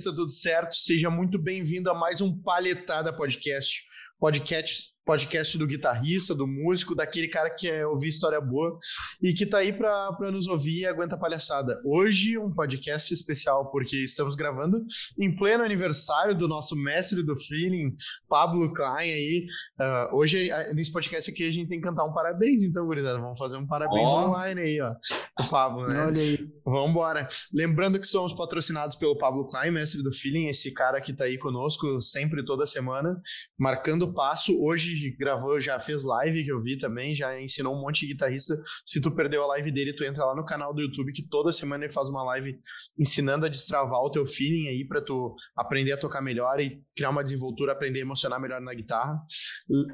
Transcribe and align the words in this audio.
guitarrista, 0.00 0.14
tudo 0.14 0.30
certo? 0.30 0.74
Seja 0.74 1.10
muito 1.10 1.38
bem-vindo 1.38 1.90
a 1.90 1.94
mais 1.94 2.20
um 2.20 2.36
Palhetada 2.42 3.12
Podcast. 3.12 3.82
Podcast 4.18 4.88
podcast 5.04 5.56
do 5.58 5.66
guitarrista, 5.66 6.34
do 6.34 6.46
músico, 6.46 6.94
daquele 6.94 7.28
cara 7.28 7.50
que 7.50 7.66
quer 7.66 7.86
ouvir 7.86 8.08
história 8.08 8.40
boa 8.40 8.78
e 9.22 9.32
que 9.32 9.46
tá 9.46 9.58
aí 9.58 9.72
para 9.72 10.30
nos 10.30 10.46
ouvir 10.46 10.80
e 10.80 10.86
aguenta 10.86 11.18
palhaçada. 11.18 11.80
Hoje, 11.84 12.38
um 12.38 12.52
podcast 12.52 13.12
especial, 13.12 13.70
porque 13.70 13.96
estamos 13.96 14.34
gravando 14.34 14.84
em 15.18 15.34
pleno 15.34 15.64
aniversário 15.64 16.36
do 16.36 16.46
nosso 16.46 16.76
mestre 16.76 17.22
do 17.22 17.36
feeling, 17.38 17.94
Pablo 18.28 18.72
Klein 18.72 19.10
aí. 19.10 19.46
Uh, 19.80 20.16
hoje, 20.16 20.50
nesse 20.74 20.92
podcast 20.92 21.30
aqui, 21.30 21.48
a 21.48 21.52
gente 21.52 21.68
tem 21.68 21.80
que 21.80 21.86
cantar 21.86 22.04
um 22.04 22.12
parabéns, 22.12 22.62
então, 22.62 22.86
gurizada. 22.86 23.18
Vamos 23.18 23.38
fazer 23.38 23.56
um 23.56 23.66
parabéns 23.66 24.10
oh. 24.12 24.16
online 24.16 24.60
aí, 24.60 24.80
ó. 24.80 24.94
O 25.40 25.48
Pablo, 25.48 25.88
né? 25.88 26.04
Olha 26.06 26.20
aí. 26.20 26.38
Vamos 26.64 26.90
embora. 26.90 27.26
Lembrando 27.52 27.98
que 27.98 28.06
somos 28.06 28.34
patrocinados 28.34 28.96
pelo 28.96 29.16
Pablo 29.16 29.48
Klein, 29.48 29.70
mestre 29.70 30.02
do 30.02 30.12
feeling, 30.12 30.46
esse 30.46 30.72
cara 30.72 31.00
que 31.00 31.12
tá 31.12 31.24
aí 31.24 31.38
conosco 31.38 32.00
sempre, 32.00 32.44
toda 32.44 32.66
semana, 32.66 33.20
marcando 33.58 34.12
passo. 34.12 34.60
Hoje 34.62 34.89
gravou, 35.18 35.60
já 35.60 35.78
fez 35.78 36.04
live 36.04 36.44
que 36.44 36.52
eu 36.52 36.62
vi 36.62 36.76
também, 36.76 37.14
já 37.14 37.40
ensinou 37.40 37.74
um 37.74 37.80
monte 37.80 38.00
de 38.00 38.12
guitarrista. 38.12 38.60
Se 38.86 39.00
tu 39.00 39.10
perdeu 39.14 39.42
a 39.42 39.46
live 39.48 39.70
dele, 39.70 39.92
tu 39.92 40.04
entra 40.04 40.24
lá 40.24 40.34
no 40.34 40.44
canal 40.44 40.74
do 40.74 40.80
YouTube 40.80 41.12
que 41.12 41.28
toda 41.28 41.52
semana 41.52 41.84
ele 41.84 41.92
faz 41.92 42.08
uma 42.08 42.22
live 42.24 42.58
ensinando 42.98 43.46
a 43.46 43.48
destravar 43.48 44.00
o 44.00 44.10
teu 44.10 44.26
feeling 44.26 44.68
aí 44.68 44.86
para 44.86 45.02
tu 45.02 45.34
aprender 45.56 45.92
a 45.92 45.96
tocar 45.96 46.20
melhor 46.20 46.60
e 46.60 46.82
criar 46.96 47.10
uma 47.10 47.24
desenvoltura, 47.24 47.72
aprender 47.72 48.00
a 48.00 48.02
emocionar 48.02 48.40
melhor 48.40 48.60
na 48.60 48.74
guitarra. 48.74 49.18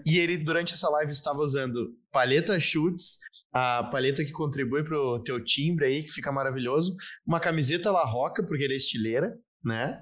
E 0.06 0.18
ele 0.18 0.36
durante 0.36 0.74
essa 0.74 0.88
live 0.90 1.12
estava 1.12 1.38
usando 1.40 1.94
palheta 2.10 2.58
Schutz, 2.60 3.18
a 3.52 3.84
palheta 3.84 4.24
que 4.24 4.32
contribui 4.32 4.84
pro 4.84 5.22
teu 5.22 5.42
timbre 5.42 5.86
aí, 5.86 6.02
que 6.02 6.10
fica 6.10 6.30
maravilhoso, 6.30 6.94
uma 7.26 7.40
camiseta 7.40 7.90
La 7.90 8.04
Roca, 8.04 8.44
porque 8.44 8.64
ele 8.64 8.74
é 8.74 8.76
estileira, 8.76 9.34
né? 9.64 9.98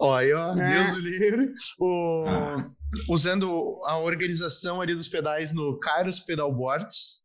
Olha, 0.00 0.38
ó, 0.38 0.56
é. 0.58 0.68
Deus 0.68 0.94
o 0.94 1.00
livre. 1.00 1.52
O, 1.78 2.24
ah. 2.26 2.64
Usando 3.08 3.78
a 3.84 3.98
organização 3.98 4.80
ali 4.80 4.94
dos 4.94 5.08
pedais 5.08 5.52
no 5.52 5.78
Kairos 5.78 6.20
Pedalboards. 6.20 7.20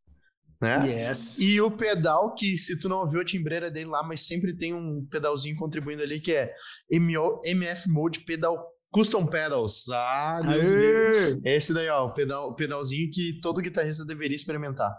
Né? 0.62 1.10
Yes. 1.10 1.40
E 1.40 1.62
o 1.62 1.72
pedal 1.72 2.34
que, 2.34 2.58
se 2.58 2.78
tu 2.80 2.90
não 2.90 2.98
ouviu 2.98 3.22
a 3.22 3.26
timbreira 3.26 3.72
dele 3.72 3.90
lá, 3.90 4.04
mas 4.04 4.28
sempre 4.28 4.56
tem 4.56 4.74
um 4.74 5.06
pedalzinho 5.10 5.56
contribuindo 5.56 6.02
ali, 6.02 6.20
que 6.20 6.34
é 6.34 6.54
MF 6.92 7.90
Mode 7.90 8.22
Pedal 8.22 8.75
Custom 8.96 9.28
Pedals. 9.28 9.90
Ah, 9.92 10.40
Deus! 10.42 11.38
Esse 11.44 11.74
daí, 11.74 11.90
ó, 11.90 12.06
o 12.06 12.14
pedal, 12.14 12.56
pedalzinho 12.56 13.10
que 13.12 13.42
todo 13.42 13.62
guitarrista 13.62 14.06
deveria 14.06 14.38
experimentar. 14.38 14.90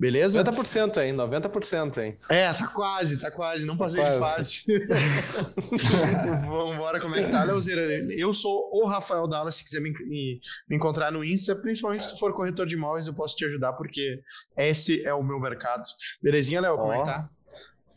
Beleza? 0.00 0.42
90%, 0.42 0.96
hein? 1.02 1.14
90%, 1.14 1.98
hein? 1.98 2.18
É, 2.30 2.50
tá 2.54 2.66
quase, 2.68 3.18
tá 3.18 3.30
quase. 3.30 3.66
Não 3.66 3.76
passei 3.76 4.02
tá 4.02 4.14
de 4.14 4.18
fase. 4.18 4.62
Vamos 6.48 6.74
embora, 6.74 6.98
como 6.98 7.16
é 7.16 7.22
que 7.22 7.30
tá, 7.30 7.44
Leozeira? 7.44 7.82
Eu 8.16 8.32
sou 8.32 8.70
o 8.72 8.86
Rafael 8.86 9.28
Dallas, 9.28 9.56
se 9.56 9.64
quiser 9.64 9.82
me, 9.82 9.92
me, 9.92 10.40
me, 10.66 10.76
encontrar 10.76 11.12
no 11.12 11.22
Insta, 11.22 11.54
principalmente 11.54 12.04
se 12.04 12.14
tu 12.14 12.18
for 12.18 12.32
corretor 12.32 12.66
de 12.66 12.76
imóveis, 12.76 13.06
eu 13.06 13.14
posso 13.14 13.36
te 13.36 13.44
ajudar, 13.44 13.74
porque 13.74 14.22
esse 14.56 15.04
é 15.04 15.12
o 15.12 15.22
meu 15.22 15.38
mercado. 15.38 15.82
Belezinha, 16.22 16.62
Léo? 16.62 16.78
Como 16.78 16.94
é 16.94 16.98
que 16.98 17.04
tá? 17.04 17.28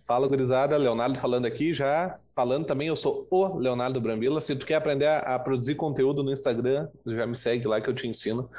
Fala, 0.08 0.26
gurizada. 0.26 0.78
Leonardo 0.78 1.20
falando 1.20 1.46
aqui 1.46 1.74
já. 1.74 2.18
Falando 2.34 2.66
também, 2.66 2.88
eu 2.88 2.96
sou 2.96 3.28
o 3.30 3.58
Leonardo 3.58 4.00
Brambila. 4.00 4.40
Se 4.40 4.56
tu 4.56 4.66
quer 4.66 4.76
aprender 4.76 5.06
a, 5.06 5.36
a, 5.36 5.40
produzir 5.40 5.76
conteúdo 5.76 6.24
no 6.24 6.32
Instagram, 6.32 6.88
já 7.06 7.28
me 7.28 7.36
segue 7.36 7.68
lá 7.68 7.82
que 7.82 7.90
eu 7.90 7.94
te 7.94 8.08
ensino. 8.08 8.50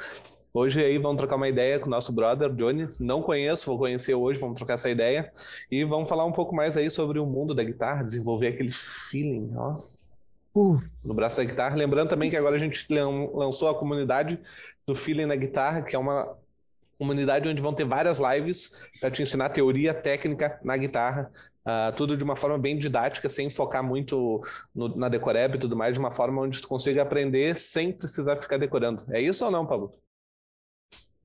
Hoje 0.53 0.83
aí 0.83 0.99
vamos 0.99 1.17
trocar 1.17 1.37
uma 1.37 1.49
ideia 1.49 1.79
com 1.79 1.87
o 1.87 1.89
nosso 1.89 2.13
brother, 2.13 2.53
Johnny. 2.53 2.87
Não 2.99 3.23
conheço, 3.23 3.65
vou 3.65 3.79
conhecer 3.79 4.13
hoje, 4.13 4.39
vamos 4.39 4.57
trocar 4.57 4.75
essa 4.75 4.91
ideia. 4.91 5.31
E 5.71 5.83
vamos 5.83 6.07
falar 6.07 6.23
um 6.23 6.31
pouco 6.31 6.55
mais 6.55 6.77
aí 6.77 6.89
sobre 6.91 7.17
o 7.17 7.25
mundo 7.25 7.55
da 7.55 7.63
guitarra, 7.63 8.03
desenvolver 8.03 8.49
aquele 8.49 8.71
feeling, 8.71 9.51
ó. 9.55 9.75
Uh, 10.53 10.79
no 11.03 11.15
braço 11.15 11.37
da 11.37 11.43
guitarra. 11.43 11.75
Lembrando 11.75 12.09
também 12.09 12.29
que 12.29 12.37
agora 12.37 12.57
a 12.57 12.59
gente 12.59 12.85
lançou 13.33 13.69
a 13.69 13.75
comunidade 13.75 14.39
do 14.85 14.93
Feeling 14.93 15.25
na 15.25 15.35
Guitarra, 15.35 15.81
que 15.81 15.95
é 15.95 15.99
uma 15.99 16.35
comunidade 16.99 17.47
onde 17.47 17.61
vão 17.61 17.73
ter 17.73 17.85
várias 17.85 18.19
lives 18.19 18.77
para 18.99 19.09
te 19.09 19.23
ensinar 19.23 19.49
teoria 19.49 19.93
técnica 19.93 20.59
na 20.63 20.75
guitarra. 20.75 21.31
Uh, 21.61 21.95
tudo 21.95 22.17
de 22.17 22.23
uma 22.23 22.35
forma 22.35 22.57
bem 22.57 22.77
didática, 22.77 23.29
sem 23.29 23.49
focar 23.49 23.83
muito 23.83 24.41
no, 24.73 24.95
na 24.95 25.07
decoreb 25.07 25.55
e 25.55 25.59
tudo 25.59 25.77
mais, 25.77 25.93
de 25.93 25.99
uma 25.99 26.11
forma 26.11 26.41
onde 26.41 26.61
tu 26.61 26.67
consiga 26.67 27.01
aprender 27.01 27.57
sem 27.57 27.91
precisar 27.91 28.37
ficar 28.37 28.57
decorando. 28.57 29.03
É 29.11 29.21
isso 29.21 29.45
ou 29.45 29.51
não, 29.51 29.65
Pablo? 29.65 29.93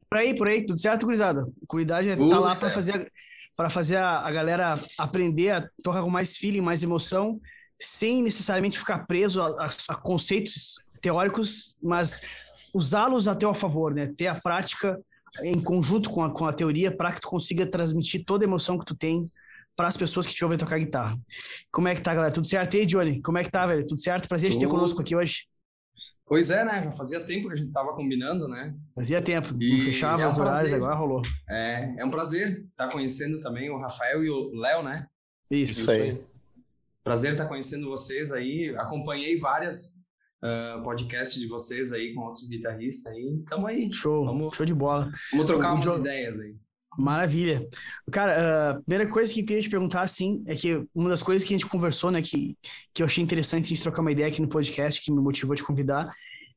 Por 0.08 0.18
aí, 0.18 0.36
por 0.36 0.46
aí, 0.46 0.64
tudo 0.64 0.78
certo, 0.78 1.06
gurizada? 1.06 1.42
A 1.42 1.66
comunidade 1.66 2.08
uh, 2.10 2.28
tá 2.28 2.38
lá 2.38 2.54
para 2.54 2.70
fazer, 2.70 3.12
para 3.56 3.70
fazer 3.70 3.96
a, 3.96 4.18
a 4.18 4.30
galera 4.30 4.74
aprender 4.98 5.50
a 5.50 5.68
tocar 5.82 6.02
com 6.02 6.10
mais 6.10 6.36
feeling, 6.36 6.60
mais 6.60 6.82
emoção, 6.82 7.40
sem 7.80 8.22
necessariamente 8.22 8.78
ficar 8.78 9.06
preso 9.06 9.42
a, 9.42 9.64
a, 9.64 9.70
a 9.88 9.94
conceitos 9.96 10.78
teóricos, 11.00 11.76
mas 11.82 12.20
usá-los 12.72 13.26
a 13.26 13.34
teu 13.34 13.52
favor, 13.54 13.94
né? 13.94 14.12
Ter 14.16 14.26
a 14.26 14.34
prática 14.34 15.00
em 15.42 15.60
conjunto 15.60 16.10
com 16.10 16.22
a, 16.22 16.30
com 16.30 16.46
a 16.46 16.52
teoria 16.52 16.94
para 16.94 17.12
que 17.12 17.20
tu 17.20 17.28
consiga 17.28 17.66
transmitir 17.66 18.24
toda 18.24 18.44
a 18.44 18.48
emoção 18.48 18.78
que 18.78 18.84
tu 18.84 18.94
tem 18.94 19.30
para 19.76 19.88
as 19.88 19.96
pessoas 19.96 20.26
que 20.26 20.34
te 20.34 20.44
ouvem 20.44 20.58
tocar 20.58 20.78
guitarra. 20.78 21.18
Como 21.72 21.88
é 21.88 21.94
que 21.94 22.00
tá, 22.00 22.14
galera? 22.14 22.32
Tudo 22.32 22.46
certo? 22.46 22.74
E 22.74 22.80
aí, 22.80 22.86
Johnny? 22.86 23.20
Como 23.20 23.38
é 23.38 23.44
que 23.44 23.50
tá, 23.50 23.66
velho? 23.66 23.86
Tudo 23.86 24.00
certo? 24.00 24.28
Prazer 24.28 24.50
de 24.50 24.58
ter 24.58 24.68
conosco 24.68 25.00
aqui 25.00 25.16
hoje. 25.16 25.46
Pois 26.26 26.50
é, 26.50 26.64
né? 26.64 26.84
Já 26.84 26.92
fazia 26.92 27.20
tempo 27.20 27.48
que 27.48 27.54
a 27.54 27.56
gente 27.56 27.70
tava 27.70 27.92
combinando, 27.94 28.48
né? 28.48 28.74
Fazia 28.94 29.20
tempo. 29.20 29.54
E 29.60 29.76
não 29.76 29.84
fechava 29.84 30.22
é 30.22 30.26
um 30.26 30.28
os 30.28 30.38
horários, 30.38 30.72
agora 30.72 30.94
rolou. 30.94 31.22
É, 31.50 31.94
é 31.98 32.04
um 32.04 32.10
prazer 32.10 32.64
estar 32.70 32.88
conhecendo 32.88 33.40
também 33.40 33.68
o 33.68 33.78
Rafael 33.78 34.24
e 34.24 34.30
o 34.30 34.54
Léo, 34.54 34.82
né? 34.82 35.06
Isso, 35.50 35.80
Isso 35.80 35.90
aí. 35.90 36.20
Prazer 37.02 37.32
estar 37.32 37.46
conhecendo 37.46 37.88
vocês 37.90 38.32
aí. 38.32 38.74
Acompanhei 38.78 39.38
várias 39.38 40.00
uh, 40.44 40.82
podcast 40.82 41.38
de 41.40 41.46
vocês 41.46 41.92
aí 41.92 42.12
com 42.14 42.20
outros 42.22 42.46
guitarristas 42.46 43.12
aí. 43.12 43.42
Tamo 43.48 43.66
aí. 43.66 43.92
Show, 43.92 44.24
vamos, 44.24 44.56
show 44.56 44.66
de 44.66 44.74
bola. 44.74 45.10
Vamos 45.32 45.46
trocar 45.46 45.72
o, 45.72 45.74
umas 45.76 45.96
o 45.96 46.00
ideias 46.00 46.38
aí. 46.38 46.54
Maravilha. 46.96 47.66
Cara, 48.12 48.70
a 48.70 48.74
primeira 48.74 49.08
coisa 49.08 49.32
que 49.32 49.40
eu 49.40 49.46
queria 49.46 49.62
te 49.62 49.70
perguntar, 49.70 50.02
assim, 50.02 50.44
é 50.46 50.54
que 50.54 50.84
uma 50.94 51.08
das 51.08 51.22
coisas 51.22 51.42
que 51.42 51.52
a 51.52 51.58
gente 51.58 51.68
conversou, 51.68 52.10
né, 52.10 52.22
que, 52.22 52.56
que 52.92 53.02
eu 53.02 53.06
achei 53.06 53.24
interessante 53.24 53.64
a 53.64 53.68
gente 53.68 53.82
trocar 53.82 54.00
uma 54.00 54.12
ideia 54.12 54.28
aqui 54.28 54.40
no 54.40 54.48
podcast, 54.48 55.00
que 55.00 55.10
me 55.10 55.20
motivou 55.20 55.54
a 55.54 55.56
te 55.56 55.64
convidar, 55.64 56.14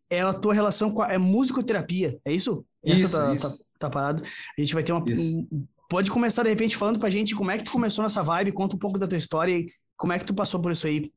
é 0.10 0.22
a 0.22 0.34
tua 0.34 0.54
relação 0.54 0.92
com 0.92 1.02
a 1.02 1.12
é 1.12 1.18
musicoterapia, 1.18 2.20
é 2.24 2.32
isso? 2.32 2.64
Isso, 2.84 3.06
Essa 3.06 3.26
tá, 3.26 3.36
isso. 3.36 3.58
Tá, 3.58 3.64
tá 3.80 3.90
parado. 3.90 4.24
A 4.24 4.62
gente 4.62 4.74
vai 4.74 4.84
ter 4.84 4.94
uma... 4.94 5.04
Um, 5.04 5.66
pode 5.90 6.12
começar, 6.12 6.44
de 6.44 6.50
repente, 6.50 6.78
falando 6.78 7.00
pra 7.00 7.10
gente 7.10 7.36
como 7.36 7.50
é 7.50 7.58
que 7.58 7.64
tu 7.64 7.72
começou 7.72 8.04
nessa 8.04 8.22
vibe, 8.22 8.52
conta 8.52 8.76
um 8.76 8.80
pouco 8.80 9.00
da 9.00 9.08
tua 9.08 9.18
história 9.18 9.58
e 9.58 9.68
como 9.98 10.14
é 10.14 10.20
que 10.20 10.26
tu 10.26 10.36
passou 10.36 10.62
por 10.62 10.72
isso 10.72 10.86
aí. 10.86 11.12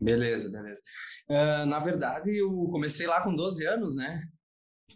Beleza, 0.00 0.50
beleza. 0.50 0.80
Uh, 1.28 1.66
na 1.66 1.78
verdade, 1.78 2.36
eu 2.36 2.50
comecei 2.70 3.06
lá 3.06 3.22
com 3.22 3.34
12 3.34 3.66
anos, 3.66 3.96
né? 3.96 4.22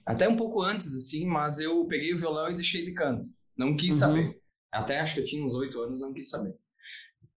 Até 0.05 0.29
um 0.29 0.37
pouco 0.37 0.63
antes, 0.63 0.95
assim, 0.95 1.27
mas 1.27 1.59
eu 1.59 1.87
peguei 1.87 2.13
o 2.15 2.19
violão 2.19 2.51
e 2.51 2.55
deixei 2.55 2.85
de 2.85 2.93
canto. 2.93 3.29
Não 3.57 3.77
quis 3.77 3.95
uhum. 3.95 3.99
saber. 3.99 4.41
Até 4.73 5.01
acho 5.01 5.15
que 5.15 5.21
eu 5.21 5.25
tinha 5.25 5.45
uns 5.45 5.55
8 5.55 5.81
anos, 5.81 6.01
não 6.01 6.13
quis 6.13 6.29
saber. 6.29 6.55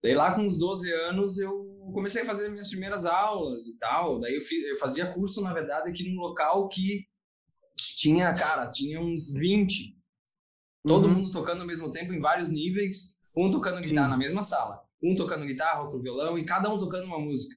Daí 0.02 0.14
lá 0.14 0.36
com 0.36 0.42
uns 0.42 0.58
12 0.58 0.92
anos 0.92 1.38
eu 1.38 1.74
comecei 1.94 2.22
a 2.22 2.26
fazer 2.26 2.50
minhas 2.50 2.70
primeiras 2.70 3.06
aulas 3.06 3.68
e 3.68 3.78
tal. 3.80 4.20
Daí 4.20 4.36
eu, 4.36 4.42
fiz, 4.42 4.66
eu 4.66 4.78
fazia 4.78 5.14
curso, 5.14 5.42
na 5.42 5.54
verdade, 5.54 5.90
aqui 5.90 6.04
num 6.04 6.20
local 6.20 6.68
que 6.68 7.08
tinha, 7.96 8.34
cara, 8.34 8.70
tinha 8.70 9.00
uns 9.00 9.32
20. 9.32 9.98
Todo 10.86 11.08
uhum. 11.08 11.14
mundo 11.14 11.32
tocando 11.32 11.62
ao 11.62 11.68
mesmo 11.68 11.90
tempo 11.90 12.12
em 12.12 12.20
vários 12.20 12.52
níveis, 12.52 13.18
um 13.36 13.50
tocando 13.50 13.82
guitarra 13.82 14.08
Sim. 14.08 14.12
na 14.12 14.18
mesma 14.18 14.44
sala. 14.44 14.82
Um 15.04 15.16
tocando 15.16 15.46
guitarra, 15.46 15.82
outro 15.82 16.02
violão 16.02 16.38
e 16.38 16.46
cada 16.46 16.74
um 16.74 16.78
tocando 16.78 17.06
uma 17.06 17.20
música. 17.20 17.56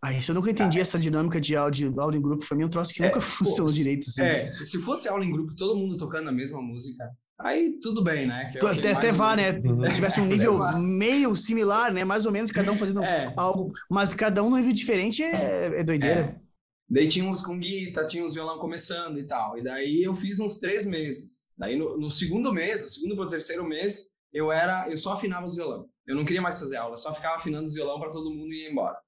Ah, 0.00 0.12
isso 0.12 0.30
eu 0.30 0.34
nunca 0.34 0.50
entendi, 0.50 0.78
ah, 0.78 0.82
essa 0.82 0.98
dinâmica 0.98 1.40
de 1.40 1.56
aula, 1.56 1.70
de 1.70 1.86
aula 1.86 2.16
em 2.16 2.22
grupo. 2.22 2.46
Pra 2.46 2.56
mim, 2.56 2.62
é 2.62 2.66
um 2.66 2.70
troço 2.70 2.94
que 2.94 3.02
é, 3.02 3.06
nunca 3.06 3.20
funcionou 3.20 3.66
pô, 3.66 3.72
direito. 3.72 4.08
Assim. 4.08 4.22
É, 4.22 4.52
se 4.64 4.78
fosse 4.78 5.08
aula 5.08 5.24
em 5.24 5.30
grupo, 5.30 5.54
todo 5.56 5.76
mundo 5.76 5.96
tocando 5.96 6.28
a 6.28 6.32
mesma 6.32 6.62
música, 6.62 7.04
aí 7.38 7.78
tudo 7.82 8.02
bem, 8.02 8.26
né? 8.26 8.52
É 8.54 8.66
até 8.66 8.92
até 8.92 9.12
vá, 9.12 9.34
né? 9.34 9.54
Se 9.88 9.96
tivesse 9.96 10.20
um 10.20 10.26
nível 10.26 10.60
meio 10.78 11.36
similar, 11.36 11.92
né? 11.92 12.04
Mais 12.04 12.26
ou 12.26 12.32
menos, 12.32 12.52
cada 12.52 12.70
um 12.70 12.76
fazendo 12.76 13.02
é. 13.02 13.32
algo, 13.36 13.72
mas 13.90 14.14
cada 14.14 14.42
um 14.42 14.50
num 14.50 14.56
nível 14.56 14.72
diferente 14.72 15.22
é, 15.22 15.80
é 15.80 15.84
doideira. 15.84 16.20
É. 16.20 16.48
Daí 16.90 17.06
tinha 17.06 17.24
uns 17.24 17.42
com 17.42 17.58
guitarra, 17.58 18.06
tinha 18.06 18.24
uns 18.24 18.34
violão 18.34 18.58
começando 18.58 19.18
e 19.18 19.26
tal. 19.26 19.58
E 19.58 19.62
daí 19.62 20.02
eu 20.02 20.14
fiz 20.14 20.38
uns 20.38 20.58
três 20.58 20.86
meses. 20.86 21.50
Daí 21.56 21.76
no, 21.76 21.98
no 21.98 22.10
segundo 22.10 22.52
mês, 22.52 22.80
no 22.80 22.88
segundo 22.88 23.16
para 23.16 23.28
terceiro 23.28 23.64
mês, 23.64 24.10
eu 24.32 24.50
era, 24.50 24.88
eu 24.88 24.96
só 24.96 25.12
afinava 25.12 25.44
os 25.44 25.54
violão. 25.54 25.86
Eu 26.08 26.16
não 26.16 26.24
queria 26.24 26.40
mais 26.40 26.58
fazer 26.58 26.78
aula, 26.78 26.96
só 26.96 27.12
ficava 27.12 27.36
afinando 27.36 27.66
os 27.66 27.74
violão 27.74 28.00
para 28.00 28.10
todo 28.10 28.30
mundo 28.30 28.50
ir 28.52 28.70
embora. 28.70 28.98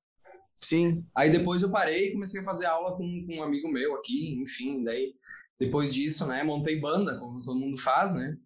Sim. 0.61 1.02
Aí 1.17 1.31
depois 1.31 1.62
eu 1.62 1.70
parei 1.70 2.08
e 2.08 2.12
comecei 2.12 2.43
a 2.43 2.44
fazer 2.44 2.67
aula 2.67 2.94
com, 2.94 3.26
com 3.26 3.37
um 3.37 3.43
amigo 3.43 3.69
meu 3.69 3.94
aqui, 3.97 4.38
enfim, 4.38 4.85
daí 4.85 5.14
depois 5.58 5.93
disso, 5.93 6.26
né, 6.26 6.43
montei 6.43 6.79
banda, 6.79 7.19
como 7.19 7.41
todo 7.41 7.58
mundo 7.58 7.81
faz, 7.81 8.14
né? 8.14 8.37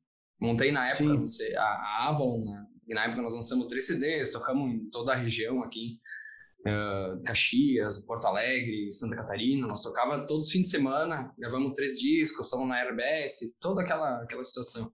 Montei 0.40 0.70
na 0.70 0.86
época 0.86 1.26
sei, 1.26 1.54
a, 1.56 1.62
a, 1.62 2.08
Avon, 2.08 2.44
né? 2.44 2.66
E 2.86 2.94
na 2.94 3.04
época 3.04 3.22
nós 3.22 3.34
lançamos 3.34 3.66
três 3.66 3.86
CDs, 3.86 4.30
tocamos 4.30 4.72
em 4.72 4.88
toda 4.90 5.12
a 5.12 5.16
região 5.16 5.62
aqui, 5.62 5.98
uh, 6.60 7.22
Caxias, 7.24 8.04
Porto 8.04 8.26
Alegre, 8.26 8.92
Santa 8.92 9.16
Catarina, 9.16 9.66
nós 9.66 9.80
tocava 9.80 10.24
todos 10.26 10.46
os 10.46 10.52
fins 10.52 10.62
de 10.62 10.68
semana, 10.68 11.32
gravamos 11.38 11.72
três 11.72 11.98
discos, 11.98 12.46
estamos 12.46 12.68
na 12.68 12.82
RBS, 12.82 13.56
toda 13.58 13.82
aquela, 13.82 14.22
aquela 14.22 14.44
situação. 14.44 14.92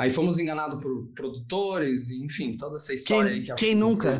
Aí 0.00 0.10
fomos 0.10 0.38
enganados 0.38 0.82
por 0.82 1.08
produtores, 1.14 2.10
enfim, 2.10 2.56
toda 2.56 2.76
essa 2.76 2.94
história 2.94 3.32
quem, 3.32 3.40
aí 3.40 3.46
que 3.46 3.54
Quem 3.54 3.74
nunca? 3.74 4.16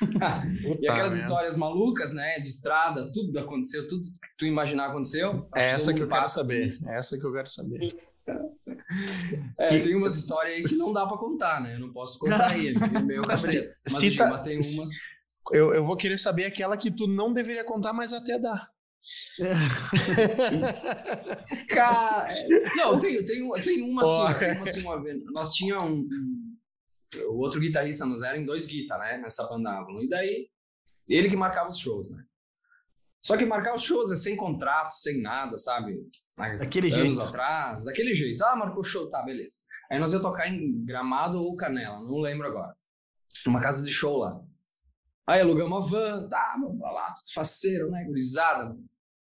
e 0.80 0.88
aquelas 0.88 1.16
histórias 1.16 1.56
malucas, 1.56 2.12
né? 2.12 2.40
De 2.40 2.48
estrada, 2.48 3.08
tudo 3.12 3.38
aconteceu, 3.38 3.86
tudo 3.86 4.02
que 4.02 4.18
tu 4.36 4.46
imaginar 4.46 4.86
aconteceu. 4.86 5.48
É 5.54 5.70
essa 5.70 5.94
que 5.94 6.02
eu 6.02 6.08
quero 6.08 6.28
saber. 6.28 6.70
É 6.90 6.96
essa 6.96 7.16
que 7.16 7.24
eu 7.24 7.32
quero 7.32 7.48
saber. 7.48 7.96
É, 9.60 9.78
tem 9.78 9.94
umas 9.94 10.16
histórias 10.16 10.56
aí 10.56 10.62
que 10.64 10.76
não 10.76 10.92
dá 10.92 11.06
pra 11.06 11.16
contar, 11.16 11.60
né? 11.62 11.76
Eu 11.76 11.78
não 11.78 11.92
posso 11.92 12.18
contar 12.18 12.50
aí, 12.50 12.74
é 12.74 13.02
meio 13.02 13.22
cabreiro. 13.22 13.70
Mas, 13.92 14.16
tá... 14.16 14.38
tem 14.38 14.58
umas. 14.58 14.92
Eu, 15.52 15.72
eu 15.72 15.84
vou 15.84 15.96
querer 15.96 16.18
saber 16.18 16.46
aquela 16.46 16.76
que 16.76 16.90
tu 16.90 17.06
não 17.06 17.32
deveria 17.32 17.64
contar, 17.64 17.92
mas 17.92 18.12
até 18.12 18.40
dá. 18.40 18.68
Cara, 21.68 22.34
não, 22.76 22.98
tem, 22.98 23.24
tem, 23.24 23.52
tem 23.62 23.82
uma 23.82 24.02
assim, 24.02 24.38
tem 24.38 24.52
uma, 24.52 24.62
assim, 24.62 24.82
uma 24.82 25.02
vez. 25.02 25.22
Nós 25.32 25.52
tínhamos 25.54 25.90
um, 25.90 26.56
o 27.28 27.38
outro 27.38 27.60
guitarrista, 27.60 28.06
nós 28.06 28.22
eram 28.22 28.44
dois 28.44 28.66
guitar, 28.66 28.98
né? 28.98 29.18
Nessa 29.18 29.46
banda 29.48 29.84
E 30.02 30.08
daí, 30.08 30.48
ele 31.08 31.28
que 31.28 31.36
marcava 31.36 31.68
os 31.68 31.78
shows, 31.78 32.10
né? 32.10 32.24
Só 33.24 33.36
que 33.36 33.44
marcar 33.44 33.74
os 33.74 33.82
shows 33.82 34.10
é 34.10 34.16
sem 34.16 34.36
contrato, 34.36 34.92
sem 34.92 35.22
nada, 35.22 35.56
sabe? 35.56 35.96
Daquele 36.36 36.92
Anos 36.92 37.16
jeito. 37.16 37.22
atrás, 37.22 37.84
daquele 37.84 38.12
jeito. 38.14 38.42
Ah, 38.42 38.56
marcou 38.56 38.82
show, 38.82 39.08
tá, 39.08 39.22
beleza. 39.22 39.58
Aí 39.90 39.98
nós 40.00 40.12
ia 40.12 40.20
tocar 40.20 40.48
em 40.48 40.84
Gramado 40.84 41.40
ou 41.40 41.54
Canela, 41.54 42.00
não 42.00 42.20
lembro 42.20 42.48
agora. 42.48 42.74
Uma 43.46 43.60
casa 43.60 43.84
de 43.84 43.92
show 43.92 44.18
lá. 44.18 44.40
Aí 45.26 45.40
alugamos 45.40 45.86
a 45.86 45.90
van, 45.90 46.28
tá, 46.28 46.56
vamos 46.60 46.78
pra 46.80 46.90
lá, 46.90 47.12
tudo 47.12 47.32
faceiro, 47.32 47.90
né, 47.90 48.04
gurizada, 48.04 48.76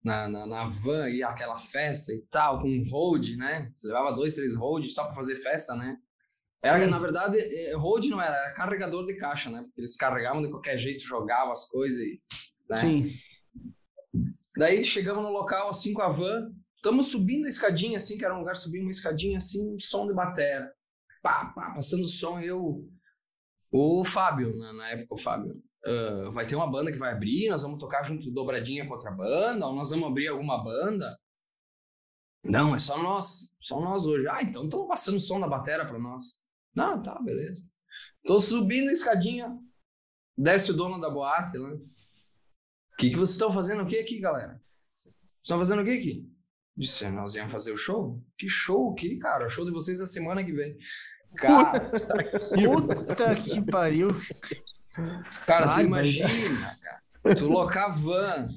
na, 0.02 0.28
na, 0.28 0.46
na 0.46 0.64
van, 0.64 1.08
e 1.08 1.22
aquela 1.22 1.58
festa 1.58 2.12
e 2.12 2.20
tal, 2.31 2.60
com 2.60 2.69
um 2.69 2.82
hold, 2.90 3.37
né? 3.37 3.70
Você 3.72 3.87
levava 3.87 4.12
dois, 4.12 4.34
três 4.34 4.54
hold 4.54 4.84
só 4.87 5.04
pra 5.04 5.14
fazer 5.14 5.37
festa, 5.37 5.75
né? 5.75 5.96
Era, 6.62 6.87
na 6.87 6.99
verdade, 6.99 7.38
hold 7.75 8.06
não 8.06 8.20
era, 8.20 8.37
era 8.37 8.54
carregador 8.54 9.04
de 9.04 9.16
caixa, 9.16 9.50
né? 9.50 9.62
Porque 9.62 9.81
eles 9.81 9.96
carregavam 9.96 10.43
de 10.43 10.50
qualquer 10.50 10.78
jeito, 10.78 11.02
jogavam 11.02 11.52
as 11.52 11.69
coisas 11.69 11.99
e. 11.99 12.20
Né? 12.70 12.76
Sim. 12.76 13.00
Daí 14.56 14.84
chegamos 14.84 15.25
no 15.25 15.31
local, 15.31 15.70
assim, 15.70 15.93
com 15.93 16.02
a 16.02 16.08
van, 16.08 16.52
estamos 16.76 17.08
subindo 17.08 17.46
a 17.46 17.48
escadinha, 17.48 17.98
assim, 17.98 18.16
que 18.16 18.25
era 18.25 18.34
um 18.34 18.40
lugar 18.40 18.56
subindo 18.56 18.82
uma 18.82 18.90
escadinha, 18.90 19.38
assim, 19.38 19.76
som 19.78 20.06
de 20.06 20.14
bateria. 20.14 20.70
Pá, 21.22 21.46
pá, 21.55 21.75
passando 21.75 22.06
som, 22.06 22.38
eu. 22.40 22.88
O 23.70 24.05
Fábio, 24.05 24.55
na, 24.56 24.72
na 24.72 24.88
época, 24.90 25.14
o 25.14 25.19
Fábio. 25.19 25.62
Uh, 25.84 26.31
vai 26.31 26.46
ter 26.46 26.55
uma 26.55 26.70
banda 26.70 26.93
que 26.93 26.99
vai 26.99 27.12
abrir, 27.12 27.49
nós 27.49 27.62
vamos 27.62 27.79
tocar 27.79 28.05
junto 28.05 28.31
dobradinha 28.31 28.87
com 28.87 28.93
outra 28.93 29.11
banda, 29.11 29.67
ou 29.67 29.75
nós 29.75 29.90
vamos 29.90 30.06
abrir 30.06 30.29
alguma 30.29 30.62
banda. 30.62 31.19
Não, 32.44 32.75
é 32.75 32.79
só 32.79 33.00
nós, 33.02 33.55
só 33.61 33.81
nós 33.81 34.06
hoje. 34.06 34.26
Ah, 34.29 34.43
então 34.43 34.64
estão 34.64 34.87
passando 34.87 35.19
som 35.19 35.40
da 35.40 35.49
bateria 35.49 35.87
para 35.87 35.99
nós. 35.99 36.44
Não, 36.75 37.00
tá, 37.00 37.20
beleza. 37.20 37.64
Tô 38.25 38.38
subindo 38.38 38.88
a 38.88 38.93
escadinha, 38.93 39.56
desce 40.37 40.70
o 40.70 40.75
dono 40.75 41.00
da 41.00 41.11
boate, 41.11 41.58
né? 41.58 41.70
O 41.70 42.96
que, 42.99 43.11
que 43.11 43.17
vocês 43.17 43.31
estão 43.31 43.50
fazendo 43.50 43.82
aqui, 43.82 43.99
aqui, 43.99 44.20
galera? 44.20 44.61
Estão 45.43 45.58
fazendo 45.58 45.82
o 45.82 45.84
que 45.84 45.90
aqui? 45.90 46.32
Disse, 46.76 47.08
nós 47.11 47.34
íamos 47.34 47.52
fazer 47.52 47.73
o 47.73 47.76
show? 47.76 48.23
Que 48.38 48.49
show 48.49 48.94
que, 48.94 49.19
cara? 49.19 49.46
O 49.46 49.50
show 49.50 49.64
de 49.64 49.73
vocês 49.73 50.00
é 50.00 50.06
semana 50.06 50.44
que 50.44 50.52
vem. 50.52 50.76
Cara, 51.37 51.90
puta 51.90 53.34
que 53.43 53.64
pariu. 53.67 54.08
Cara, 55.47 55.71
Ai, 55.71 55.75
tu 55.75 55.81
imagina, 55.81 56.29
mas... 56.61 56.81
cara, 56.81 57.37
tu 57.37 57.49
locar 57.49 57.93
van, 57.93 58.49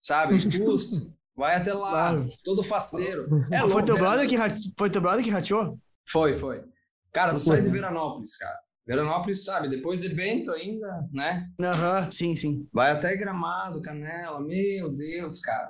sabe, 0.00 0.58
custo, 0.58 1.14
vai 1.36 1.56
até 1.56 1.74
lá, 1.74 1.90
claro. 1.90 2.28
todo 2.42 2.62
faceiro. 2.62 3.26
É, 3.50 3.60
foi, 3.60 3.68
louco, 3.68 3.84
teu 3.84 3.96
brother 3.96 4.28
que, 4.28 4.36
foi 4.78 4.90
teu 4.90 5.00
brother 5.00 5.22
que 5.22 5.30
rateou? 5.30 5.78
Foi, 6.08 6.34
foi. 6.34 6.64
Cara, 7.12 7.34
tu 7.34 7.40
sai 7.40 7.60
de 7.60 7.70
Veranópolis, 7.70 8.36
cara. 8.36 8.58
Veranópolis, 8.86 9.44
sabe, 9.44 9.68
depois 9.68 10.00
de 10.00 10.08
Bento 10.08 10.50
ainda, 10.50 11.08
né? 11.12 11.46
Aham, 11.60 12.04
uhum, 12.04 12.12
sim, 12.12 12.36
sim. 12.36 12.68
Vai 12.72 12.90
até 12.90 13.16
Gramado, 13.16 13.80
Canela, 13.82 14.40
meu 14.40 14.90
Deus, 14.90 15.40
cara. 15.40 15.68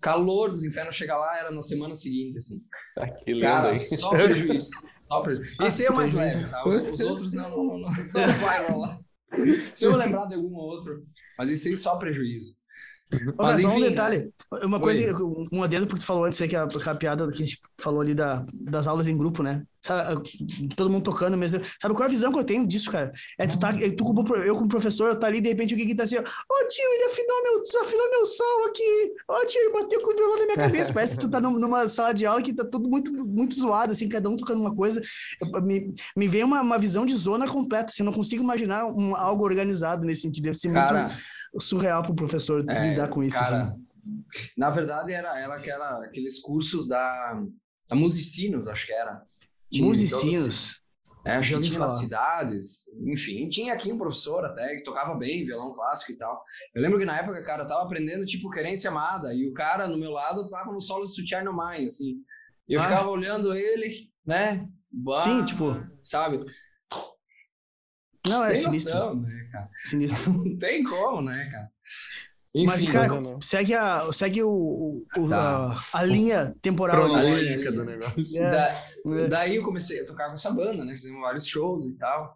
Calor 0.00 0.50
dos 0.50 0.62
infernos, 0.62 0.94
chega 0.94 1.16
lá, 1.16 1.38
era 1.38 1.50
na 1.50 1.60
semana 1.60 1.94
seguinte, 1.94 2.38
assim. 2.38 2.60
Ah, 2.96 3.08
que 3.10 3.32
lindo, 3.32 3.42
cara, 3.42 3.72
hein? 3.72 3.78
só 3.78 4.10
prejuízo. 4.10 4.70
Só 5.06 5.20
prejuízo. 5.20 5.62
Esse 5.62 5.84
é 5.84 5.90
o 5.90 5.96
mais 5.96 6.14
leve, 6.14 6.48
tá? 6.48 6.66
Os, 6.66 6.76
os 6.78 7.00
outros 7.00 7.34
não, 7.34 7.50
não, 7.50 7.78
não, 7.78 7.78
não 7.78 8.34
vai 8.40 8.70
rolar. 8.70 8.98
Se 9.74 9.84
eu 9.84 9.96
lembrar 9.96 10.26
de 10.26 10.34
algum 10.34 10.54
outro, 10.54 11.04
mas 11.38 11.50
isso 11.50 11.68
aí 11.68 11.76
só 11.76 11.96
prejuízo. 11.96 12.56
Mas, 13.38 13.60
enfim, 13.60 13.68
só 13.68 13.76
um 13.76 13.80
detalhe, 13.80 14.30
uma 14.62 14.80
coisa, 14.80 15.00
Oi. 15.00 15.48
um 15.52 15.62
adendo 15.62 15.86
porque 15.86 16.00
tu 16.00 16.06
falou 16.06 16.24
antes 16.24 16.40
aí, 16.42 16.48
que 16.48 16.56
a, 16.56 16.64
a 16.64 16.94
piada 16.94 17.26
que 17.28 17.34
a 17.34 17.46
gente 17.46 17.60
falou 17.78 18.00
ali 18.00 18.14
da, 18.14 18.44
das 18.52 18.88
aulas 18.88 19.06
em 19.06 19.16
grupo, 19.16 19.42
né? 19.44 19.62
Sabe, 19.80 20.20
todo 20.74 20.90
mundo 20.90 21.04
tocando 21.04 21.36
mesmo. 21.36 21.60
Sabe 21.80 21.94
qual 21.94 22.02
é 22.02 22.06
a 22.06 22.10
visão 22.10 22.32
que 22.32 22.38
eu 22.40 22.44
tenho 22.44 22.66
disso, 22.66 22.90
cara? 22.90 23.12
É 23.38 23.46
tu 23.46 23.60
tá, 23.60 23.70
é 23.70 23.90
tu 23.90 24.02
como, 24.02 24.26
eu 24.34 24.56
como 24.56 24.68
professor, 24.68 25.10
eu 25.10 25.16
tá 25.16 25.28
ali, 25.28 25.40
de 25.40 25.48
repente 25.48 25.74
o 25.74 25.76
Gui 25.76 25.94
tá 25.94 26.02
assim, 26.02 26.16
ó, 26.16 26.20
oh, 26.20 26.68
tio, 26.68 26.84
ele 26.94 27.04
afinou 27.04 27.42
meu, 27.44 27.62
desafinou 27.62 28.10
meu 28.10 28.26
som 28.26 28.68
aqui, 28.68 29.12
ó, 29.28 29.40
oh, 29.40 29.46
tio, 29.46 29.60
ele 29.60 29.72
bateu 29.72 30.00
com 30.00 30.12
o 30.12 30.16
violão 30.16 30.38
na 30.38 30.44
minha 30.44 30.56
cabeça. 30.56 30.92
Parece 30.92 31.14
que 31.14 31.20
tu 31.20 31.30
tá 31.30 31.40
numa 31.40 31.88
sala 31.88 32.12
de 32.12 32.26
aula 32.26 32.42
que 32.42 32.52
tá 32.52 32.64
tudo 32.64 32.88
muito, 32.88 33.12
muito 33.24 33.54
zoado, 33.54 33.92
assim, 33.92 34.08
cada 34.08 34.28
um 34.28 34.36
tocando 34.36 34.60
uma 34.60 34.74
coisa. 34.74 35.00
Eu, 35.40 35.62
me, 35.62 35.94
me 36.16 36.26
vem 36.26 36.42
uma, 36.42 36.60
uma 36.60 36.78
visão 36.78 37.06
de 37.06 37.14
zona 37.14 37.46
completa, 37.46 37.92
assim, 37.92 38.02
não 38.02 38.12
consigo 38.12 38.42
imaginar 38.42 38.86
um, 38.86 39.14
algo 39.14 39.44
organizado 39.44 40.04
nesse 40.04 40.22
sentido. 40.22 40.44
Deve 40.46 40.58
ser 40.58 40.72
cara, 40.72 41.08
muito 41.08 41.35
surreal 41.58 42.02
para 42.02 42.12
o 42.12 42.16
professor 42.16 42.64
é, 42.68 42.90
lidar 42.90 43.08
com 43.08 43.20
isso. 43.20 43.38
Cara, 43.38 43.62
assim. 43.62 43.86
Na 44.56 44.70
verdade, 44.70 45.12
era 45.12 45.38
era 45.38 46.04
aqueles 46.04 46.40
cursos 46.40 46.86
da, 46.86 47.42
da 47.88 47.96
Musicinos, 47.96 48.68
acho 48.68 48.86
que 48.86 48.92
era. 48.92 49.22
Tinha 49.70 49.86
Musicinos. 49.86 50.80
É, 51.26 51.34
acho 51.34 51.56
que 51.56 51.60
tinha 51.60 51.80
nas 51.80 51.98
cidades, 51.98 52.84
enfim, 53.04 53.48
tinha 53.48 53.74
aqui 53.74 53.92
um 53.92 53.98
professor 53.98 54.44
até 54.44 54.76
que 54.76 54.84
tocava 54.84 55.12
bem 55.16 55.42
violão 55.42 55.72
clássico 55.72 56.12
e 56.12 56.16
tal. 56.16 56.40
Eu 56.72 56.80
lembro 56.80 57.00
que 57.00 57.04
na 57.04 57.18
época, 57.18 57.42
cara, 57.42 57.64
eu 57.64 57.66
tava 57.66 57.82
aprendendo 57.82 58.24
tipo 58.24 58.48
Querência 58.48 58.90
Amada 58.90 59.34
e 59.34 59.44
o 59.44 59.52
cara 59.52 59.88
no 59.88 59.98
meu 59.98 60.12
lado 60.12 60.48
tava 60.48 60.70
no 60.70 60.80
solo 60.80 61.04
de 61.04 61.12
Sutiã 61.12 61.42
no 61.42 61.52
Mai, 61.52 61.84
assim. 61.84 62.14
E 62.68 62.74
eu 62.74 62.80
ah. 62.80 62.84
ficava 62.84 63.08
olhando 63.08 63.52
ele, 63.52 64.08
né? 64.24 64.68
Bah, 64.88 65.20
Sim, 65.20 65.44
tipo. 65.44 65.64
Sabe? 66.00 66.44
Não, 68.28 68.44
é 68.44 68.54
Sem 68.54 68.56
é 68.56 68.70
sinistro. 68.70 68.94
Noção, 68.94 69.14
né, 69.16 69.48
cara? 69.52 69.70
Sinistro. 69.88 70.32
Não 70.44 70.58
tem 70.58 70.82
como, 70.82 71.22
né, 71.22 71.48
cara? 71.50 71.70
Enfim, 72.54 72.66
Mas, 72.66 72.86
cara, 72.90 73.08
não, 73.08 73.20
não. 73.20 73.40
segue, 73.42 73.74
a, 73.74 74.10
segue 74.14 74.42
o, 74.42 75.04
o 75.14 75.28
tá. 75.28 75.76
a, 75.92 75.98
a, 75.98 76.04
linha 76.04 76.56
temporal. 76.62 76.96
Cronológica 77.02 77.70
do 77.70 77.84
negócio. 77.84 78.42
É. 78.42 78.50
Da, 78.50 79.28
daí 79.28 79.56
eu 79.56 79.62
comecei 79.62 80.00
a 80.00 80.06
tocar 80.06 80.28
com 80.28 80.34
essa 80.36 80.50
banda, 80.50 80.82
né? 80.82 80.94
Fizemos 80.94 81.20
vários 81.20 81.46
shows 81.46 81.84
e 81.84 81.98
tal. 81.98 82.34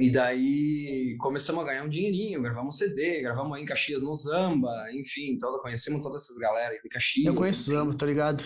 E 0.00 0.10
daí 0.10 1.16
começamos 1.20 1.62
a 1.62 1.66
ganhar 1.66 1.84
um 1.84 1.88
dinheirinho, 1.88 2.42
gravamos 2.42 2.74
um 2.74 2.76
CD, 2.76 3.22
gravamos 3.22 3.56
aí 3.56 3.62
em 3.62 3.66
Caxias 3.66 4.02
no 4.02 4.12
Zamba, 4.16 4.88
enfim, 4.92 5.38
toda, 5.38 5.62
conhecemos 5.62 6.02
todas 6.02 6.22
essas 6.22 6.36
galera 6.36 6.72
aí 6.72 6.82
de 6.82 6.88
Caxias. 6.88 7.26
Eu 7.26 7.34
conheço 7.36 7.70
o 7.70 7.74
Zamba, 7.74 7.94
tô 7.94 8.06
ligado. 8.06 8.42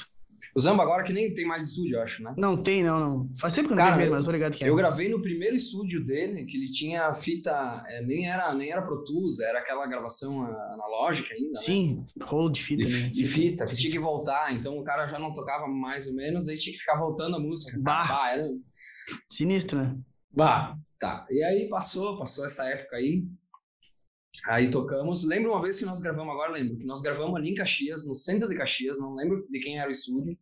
O 0.54 0.60
Zamba 0.60 0.82
agora 0.82 1.04
que 1.04 1.12
nem 1.12 1.32
tem 1.34 1.46
mais 1.46 1.68
estúdio, 1.68 1.96
eu 1.96 2.02
acho, 2.02 2.22
né? 2.22 2.34
Não 2.36 2.56
tem, 2.56 2.82
não, 2.82 2.98
não. 2.98 3.30
Faz 3.36 3.52
tempo 3.52 3.68
que 3.68 3.74
eu 3.74 3.76
não 3.76 3.84
Cara, 3.84 3.96
mas 3.96 4.10
eu 4.10 4.24
tô 4.24 4.30
ligado 4.30 4.56
que 4.56 4.64
é. 4.64 4.68
Eu 4.68 4.76
gravei 4.76 5.08
no 5.08 5.20
primeiro 5.20 5.54
estúdio 5.54 6.04
dele, 6.04 6.44
que 6.44 6.56
ele 6.56 6.70
tinha 6.70 7.12
fita, 7.14 7.84
é, 7.88 8.02
nem 8.02 8.28
era 8.28 8.54
nem 8.54 8.70
era 8.70 8.82
Pro 8.82 9.04
Tools, 9.04 9.40
era 9.40 9.58
aquela 9.58 9.86
gravação 9.86 10.44
analógica 10.44 11.34
ainda, 11.34 11.58
né? 11.58 11.64
Sim, 11.64 12.06
né? 12.16 12.26
rolo 12.26 12.50
de 12.50 12.62
fita, 12.62 12.84
de, 12.84 12.92
né? 12.92 13.08
De 13.08 13.26
fita, 13.26 13.66
fita, 13.66 13.80
tinha 13.80 13.92
que 13.92 13.98
voltar, 13.98 14.52
então 14.52 14.78
o 14.78 14.84
cara 14.84 15.06
já 15.06 15.18
não 15.18 15.32
tocava 15.32 15.66
mais 15.66 16.06
ou 16.06 16.14
menos, 16.14 16.48
aí 16.48 16.56
tinha 16.56 16.72
que 16.72 16.80
ficar 16.80 16.98
voltando 16.98 17.36
a 17.36 17.40
música. 17.40 17.78
Bah, 17.80 18.06
bah 18.06 18.30
era... 18.32 18.48
Sinistro, 19.30 19.78
né? 19.78 19.96
Bah, 20.30 20.76
tá. 20.98 21.26
E 21.30 21.42
aí 21.42 21.68
passou, 21.68 22.18
passou 22.18 22.44
essa 22.44 22.64
época 22.64 22.96
aí. 22.96 23.24
Aí 24.46 24.70
tocamos. 24.70 25.24
Lembro 25.24 25.52
uma 25.52 25.62
vez 25.62 25.78
que 25.78 25.84
nós 25.84 26.00
gravamos, 26.00 26.32
agora 26.32 26.52
lembro, 26.52 26.76
que 26.78 26.86
nós 26.86 27.02
gravamos 27.02 27.36
ali 27.36 27.50
em 27.50 27.54
Caxias, 27.54 28.06
no 28.06 28.14
centro 28.14 28.48
de 28.48 28.56
Caxias, 28.56 28.98
não 28.98 29.14
lembro 29.14 29.46
de 29.50 29.60
quem 29.60 29.78
era 29.78 29.88
o 29.88 29.92
estúdio. 29.92 30.38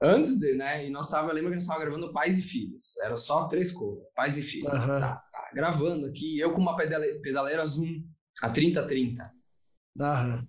Antes 0.00 0.38
de, 0.38 0.54
né? 0.54 0.86
E 0.86 0.90
nós 0.90 1.10
tava, 1.10 1.32
lembra 1.32 1.50
que 1.50 1.56
nós 1.56 1.66
tava 1.66 1.80
gravando 1.80 2.12
Pais 2.12 2.38
e 2.38 2.42
Filhos. 2.42 2.96
Era 2.98 3.16
só 3.16 3.48
três 3.48 3.72
cores, 3.72 4.04
Pais 4.14 4.36
e 4.36 4.42
Filhos. 4.42 4.72
Uhum. 4.72 5.00
Tá, 5.00 5.16
tá, 5.32 5.50
gravando 5.52 6.06
aqui, 6.06 6.38
eu 6.38 6.52
com 6.54 6.60
uma 6.60 6.76
pedale, 6.76 7.20
pedaleira 7.20 7.66
Zoom, 7.66 8.04
a 8.40 8.48
3030. 8.48 9.32
Uhum. 9.98 10.48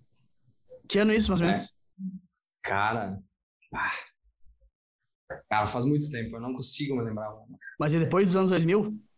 Que 0.88 1.00
ano 1.00 1.14
isso, 1.14 1.30
mais 1.30 1.42
ou 1.42 1.48
menos? 1.48 1.66
É. 1.66 1.70
Cara, 2.62 3.20
ah. 3.74 3.92
cara, 5.50 5.66
faz 5.66 5.84
muito 5.84 6.10
tempo, 6.12 6.36
eu 6.36 6.42
não 6.42 6.54
consigo 6.54 6.96
me 6.96 7.04
lembrar. 7.04 7.34
Mas 7.80 7.94
é 7.94 8.00
depois 8.00 8.28
dos 8.28 8.36
anos 8.36 8.52
2000? 8.52 9.09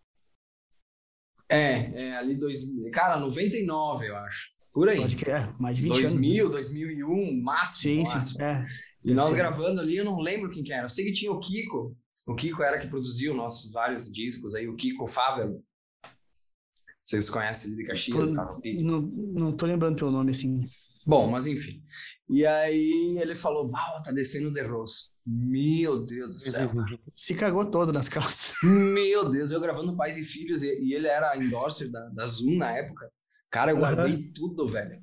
É, 1.51 1.91
é 1.95 2.17
ali 2.17 2.35
2000, 2.37 2.89
cara, 2.91 3.19
99 3.19 4.07
eu 4.07 4.15
acho. 4.15 4.49
Por 4.73 4.87
aí. 4.87 4.97
Pode 4.97 5.17
crer, 5.17 5.35
é, 5.35 5.53
mais 5.59 5.75
de 5.75 5.83
20 5.83 5.91
2000, 5.91 6.45
anos. 6.45 6.53
2001, 6.53 7.41
máximo. 7.41 7.93
Sim, 7.93 8.03
máximo. 8.03 8.37
sim. 8.37 8.43
É. 8.43 8.65
E 9.03 9.13
nós 9.13 9.33
gravando 9.33 9.81
ali, 9.81 9.97
eu 9.97 10.05
não 10.05 10.19
lembro 10.19 10.49
quem 10.49 10.63
que 10.63 10.71
era. 10.71 10.85
Eu 10.85 10.89
sei 10.89 11.05
que 11.05 11.11
tinha 11.11 11.31
o 11.31 11.39
Kiko. 11.39 11.95
O 12.27 12.35
Kiko 12.35 12.63
era 12.63 12.79
que 12.79 12.87
produziu 12.87 13.33
nossos 13.33 13.71
vários 13.71 14.11
discos 14.11 14.55
aí, 14.55 14.67
o 14.67 14.75
Kiko 14.75 15.07
Fávero. 15.07 15.61
Vocês 17.03 17.29
conhecem 17.29 17.71
ele 17.71 17.81
de 17.81 17.87
Caxias? 17.87 18.35
Não, 18.81 19.01
não 19.01 19.51
tô 19.51 19.65
lembrando 19.65 19.97
pelo 19.97 20.11
nome, 20.11 20.31
assim. 20.31 20.65
Bom, 21.05 21.27
mas 21.29 21.47
enfim. 21.47 21.83
E 22.29 22.45
aí 22.45 23.17
ele 23.19 23.35
falou, 23.35 23.67
bah, 23.67 24.01
tá 24.05 24.11
descendo 24.11 24.53
de 24.53 24.61
rosto. 24.61 25.10
Meu 25.25 26.03
Deus 26.03 26.35
do 26.35 26.39
céu. 26.39 26.71
Se 27.15 27.35
cagou 27.35 27.65
todo 27.69 27.93
nas 27.93 28.09
calças. 28.09 28.55
Meu 28.63 29.29
Deus, 29.29 29.51
eu 29.51 29.61
gravando 29.61 29.95
Pais 29.95 30.17
e 30.17 30.23
Filhos, 30.23 30.63
e, 30.63 30.67
e 30.81 30.93
ele 30.93 31.07
era 31.07 31.37
endorser 31.37 31.89
da, 31.91 32.09
da 32.09 32.25
Zoom 32.25 32.57
na 32.57 32.71
época. 32.71 33.09
Cara, 33.49 33.71
eu 33.71 33.77
guardei 33.77 34.15
uhum. 34.15 34.31
tudo, 34.33 34.67
velho. 34.67 35.01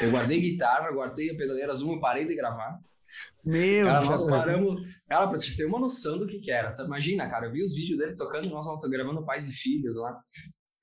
Eu 0.00 0.10
guardei 0.10 0.40
guitarra, 0.40 0.90
guardei 0.92 1.30
a 1.30 1.36
pedaleira 1.36 1.74
Zoom, 1.74 1.94
eu 1.94 2.00
parei 2.00 2.26
de 2.26 2.34
gravar. 2.34 2.78
Meu 3.44 3.86
Cara, 3.86 4.04
nós 4.04 4.22
paramos. 4.22 5.00
Cara, 5.08 5.28
pra 5.28 5.38
te 5.38 5.56
ter 5.56 5.64
uma 5.64 5.78
noção 5.78 6.18
do 6.18 6.26
que 6.26 6.38
que 6.38 6.50
era. 6.50 6.74
Imagina, 6.84 7.28
cara, 7.28 7.46
eu 7.46 7.52
vi 7.52 7.62
os 7.62 7.74
vídeos 7.74 7.98
dele 7.98 8.14
tocando, 8.14 8.48
nós 8.48 8.66
gravando 8.88 9.24
Pais 9.24 9.48
e 9.48 9.52
Filhos 9.52 9.96
lá. 9.96 10.20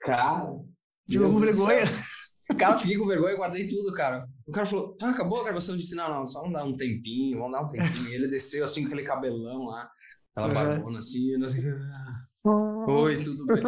Cara. 0.02 0.54
Tirou 1.10 1.32
com 1.32 1.40
vergonha. 1.40 1.84
Cara, 2.58 2.78
fiquei 2.78 2.98
com 2.98 3.08
vergonha 3.08 3.34
e 3.34 3.38
guardei 3.38 3.68
tudo, 3.68 3.94
cara. 3.94 4.28
O 4.46 4.52
cara 4.52 4.66
falou, 4.66 4.96
ah, 5.02 5.10
acabou 5.10 5.42
a 5.42 5.44
gravação? 5.44 5.76
Eu 5.76 5.80
disse, 5.80 5.96
não, 5.96 6.10
não, 6.10 6.28
só 6.28 6.42
vamos 6.42 6.54
dar 6.54 6.64
um 6.64 6.76
tempinho, 6.76 7.40
vamos 7.40 7.54
dar 7.54 7.64
um 7.64 7.68
tempinho. 7.68 8.10
E 8.10 8.14
ele 8.14 8.28
desceu 8.28 8.64
assim, 8.64 8.82
com 8.82 8.88
aquele 8.88 9.04
cabelão 9.04 9.66
lá, 9.66 9.90
aquela 10.36 10.54
barbona 10.54 11.00
assim, 11.00 11.32
eu 11.32 11.44
assim, 11.46 11.62
ah, 11.68 12.26
Oi, 12.88 13.18
tudo 13.18 13.44
bem? 13.48 13.64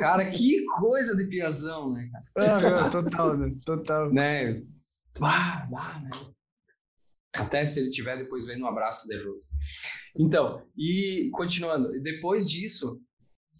Cara, 0.00 0.28
que 0.32 0.64
coisa 0.80 1.14
de 1.14 1.26
piazão, 1.26 1.92
né, 1.92 2.10
cara? 2.34 2.86
Ah, 2.86 2.90
total, 2.90 3.36
né? 3.36 3.54
Total. 3.64 4.10
Né? 4.12 4.62
Ah, 5.22 5.68
ah, 5.76 6.00
né? 6.00 6.10
Até 7.36 7.64
se 7.66 7.78
ele 7.78 7.90
tiver 7.90 8.16
depois 8.16 8.46
vendo 8.46 8.64
um 8.64 8.68
abraço 8.68 9.06
de 9.06 9.16
Rosa. 9.16 9.48
Então, 10.18 10.66
e 10.76 11.30
continuando, 11.32 11.92
depois 12.02 12.48
disso, 12.48 13.00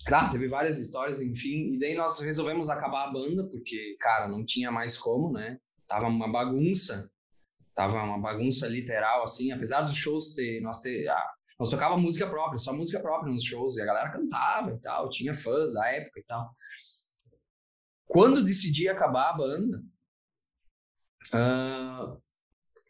Claro, 0.05 0.33
teve 0.33 0.47
várias 0.49 0.79
histórias, 0.79 1.21
enfim, 1.21 1.75
e 1.75 1.79
daí 1.79 1.95
nós 1.95 2.21
resolvemos 2.21 2.69
acabar 2.69 3.05
a 3.05 3.13
banda, 3.13 3.45
porque, 3.49 3.97
cara, 3.99 4.29
não 4.29 4.45
tinha 4.45 4.71
mais 4.71 4.97
como, 4.97 5.33
né? 5.33 5.59
Tava 5.87 6.07
uma 6.07 6.31
bagunça, 6.31 7.11
tava 7.75 8.03
uma 8.03 8.19
bagunça 8.19 8.67
literal, 8.67 9.23
assim, 9.23 9.53
apesar 9.53 9.83
dos 9.83 9.97
shows 9.97 10.35
ter, 10.35 10.61
nós 10.61 10.81
ter, 10.81 11.09
ah, 11.09 11.31
nós 11.59 11.69
tocava 11.69 11.97
música 11.97 12.29
própria, 12.29 12.59
só 12.59 12.73
música 12.73 13.01
própria 13.01 13.33
nos 13.33 13.45
shows, 13.45 13.77
e 13.77 13.83
a 13.83 13.87
galera 13.87 14.11
cantava 14.11 14.73
e 14.73 14.81
tal, 14.81 15.09
tinha 15.09 15.35
fãs 15.35 15.73
da 15.73 15.87
época 15.89 16.21
e 16.21 16.25
tal. 16.25 16.51
Quando 18.07 18.45
decidi 18.45 18.89
acabar 18.89 19.31
a 19.31 19.37
banda, 19.37 19.83
uh, 21.35 22.23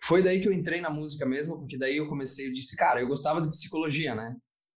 foi 0.02 0.22
daí 0.22 0.40
que 0.40 0.48
eu 0.48 0.52
entrei 0.52 0.80
na 0.80 0.90
música 0.90 1.24
mesmo, 1.24 1.58
porque 1.58 1.78
daí 1.78 1.96
eu 1.96 2.08
comecei, 2.08 2.46
eu 2.46 2.52
disse, 2.52 2.76
cara, 2.76 3.00
eu 3.00 3.08
gostava 3.08 3.40
de 3.40 3.50
psicologia, 3.50 4.14
né? 4.14 4.36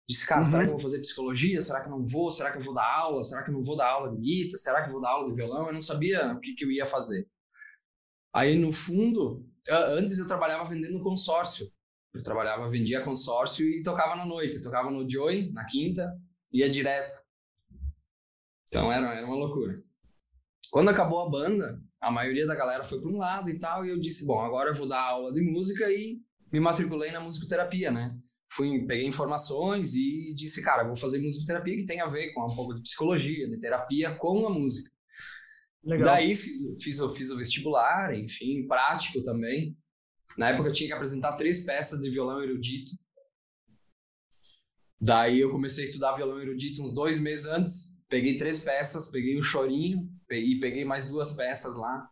Disse, 0.10 0.26
cara, 0.26 0.42
uhum. 0.42 0.46
será 0.46 0.64
que 0.64 0.70
eu 0.70 0.74
vou 0.74 0.82
fazer 0.82 1.00
psicologia? 1.00 1.62
Será 1.62 1.82
que 1.82 1.90
não 1.90 2.06
vou? 2.06 2.32
Será 2.32 2.52
que 2.52 2.58
eu 2.58 2.62
vou 2.62 2.74
dar 2.74 2.86
aula? 2.86 3.24
Será 3.24 3.44
que 3.44 3.50
eu 3.50 3.54
não 3.54 3.62
vou 3.62 3.76
dar 3.76 3.90
aula 3.90 4.10
de 4.10 4.18
guitarra? 4.18 4.58
Será 4.58 4.82
que 4.82 4.88
eu 4.88 4.94
vou 4.94 5.02
dar 5.02 5.10
aula 5.10 5.30
de 5.30 5.36
violão? 5.36 5.68
Eu 5.68 5.74
não 5.74 5.82
sabia 5.82 6.34
o 6.34 6.40
que, 6.40 6.54
que 6.54 6.64
eu 6.64 6.72
ia 6.72 6.86
fazer. 6.86 7.28
Aí, 8.34 8.58
no 8.58 8.72
fundo, 8.72 9.46
antes 9.70 10.18
eu 10.18 10.26
trabalhava 10.26 10.64
vendendo 10.64 11.02
consórcio. 11.02 11.70
Eu 12.14 12.24
trabalhava, 12.24 12.70
vendia 12.70 13.04
consórcio 13.04 13.68
e 13.68 13.84
tocava 13.84 14.16
na 14.16 14.26
noite. 14.26 14.58
Eu 14.58 14.62
tocava 14.62 14.90
no 14.90 15.10
Joy, 15.10 15.52
na 15.52 15.66
quinta, 15.66 16.18
ia 16.54 16.70
direto. 16.70 17.22
Então 18.70 18.92
era, 18.92 19.14
era 19.14 19.26
uma 19.26 19.36
loucura. 19.36 19.76
Quando 20.72 20.90
acabou 20.90 21.22
a 21.22 21.30
banda, 21.30 21.82
a 22.00 22.12
maioria 22.12 22.48
da 22.48 22.56
galera 22.56 22.84
foi 22.84 23.00
para 23.00 23.10
um 23.10 23.18
lado 23.18 23.50
e 23.50 23.58
tal, 23.58 23.86
e 23.86 23.90
eu 23.90 24.00
disse, 24.00 24.26
bom, 24.26 24.40
agora 24.40 24.70
eu 24.70 24.76
vou 24.76 24.88
dar 24.88 25.02
aula 25.02 25.34
de 25.34 25.42
música 25.42 25.90
e 25.90 26.22
me 26.52 26.60
matriculei 26.60 27.12
na 27.12 27.20
musicoterapia, 27.20 27.92
né? 27.92 28.18
Fui, 28.50 28.86
peguei 28.86 29.06
informações 29.06 29.94
e 29.96 30.34
disse, 30.36 30.62
cara, 30.64 30.84
vou 30.84 30.96
fazer 30.96 31.20
musicoterapia 31.20 31.76
que 31.76 31.86
tem 31.86 32.00
a 32.00 32.06
ver 32.06 32.34
com 32.34 32.46
um 32.46 32.56
pouco 32.56 32.74
de 32.74 32.82
psicologia, 32.82 33.50
de 33.50 33.60
terapia 33.60 34.16
com 34.16 34.48
a 34.48 34.50
música. 34.50 34.90
Legal. 35.84 36.08
Daí 36.08 36.36
fiz, 36.36 36.62
fiz, 36.82 37.00
fiz 37.16 37.32
o 37.32 37.38
vestibular, 37.38 38.14
enfim, 38.14 38.66
prático 38.68 39.24
também. 39.24 39.78
Na 40.38 40.50
época 40.50 40.70
eu 40.70 40.74
tinha 40.74 40.88
que 40.88 40.94
apresentar 40.94 41.36
três 41.36 41.66
peças 41.66 42.00
de 42.00 42.10
violão 42.10 42.42
erudito. 42.42 42.92
Daí 45.00 45.40
eu 45.40 45.52
comecei 45.52 45.86
a 45.86 45.88
estudar 45.88 46.16
violão 46.16 46.42
erudito 46.42 46.82
uns 46.82 46.94
dois 46.94 47.20
meses 47.20 47.46
antes. 47.46 47.98
Peguei 48.10 48.38
três 48.38 48.60
peças, 48.60 49.10
peguei 49.10 49.38
o 49.38 49.44
chorinho 49.44 50.10
e 50.30 50.60
peguei 50.60 50.86
mais 50.86 51.08
duas 51.08 51.32
peças 51.34 51.76
lá 51.76 52.10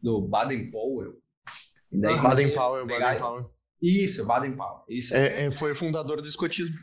do 0.00 0.22
Baden 0.22 0.70
Powell. 0.70 1.20
Baden 1.92 2.54
Powell, 2.54 2.86
Baden 2.86 3.18
Powell. 3.18 3.55
Isso, 3.80 4.24
Baden 4.24 4.56
Powell. 4.56 4.84
Isso 4.88 5.14
é, 5.14 5.46
é, 5.46 5.50
foi 5.50 5.72
o 5.72 5.76
fundador 5.76 6.20
do 6.20 6.28
escotismo. 6.28 6.76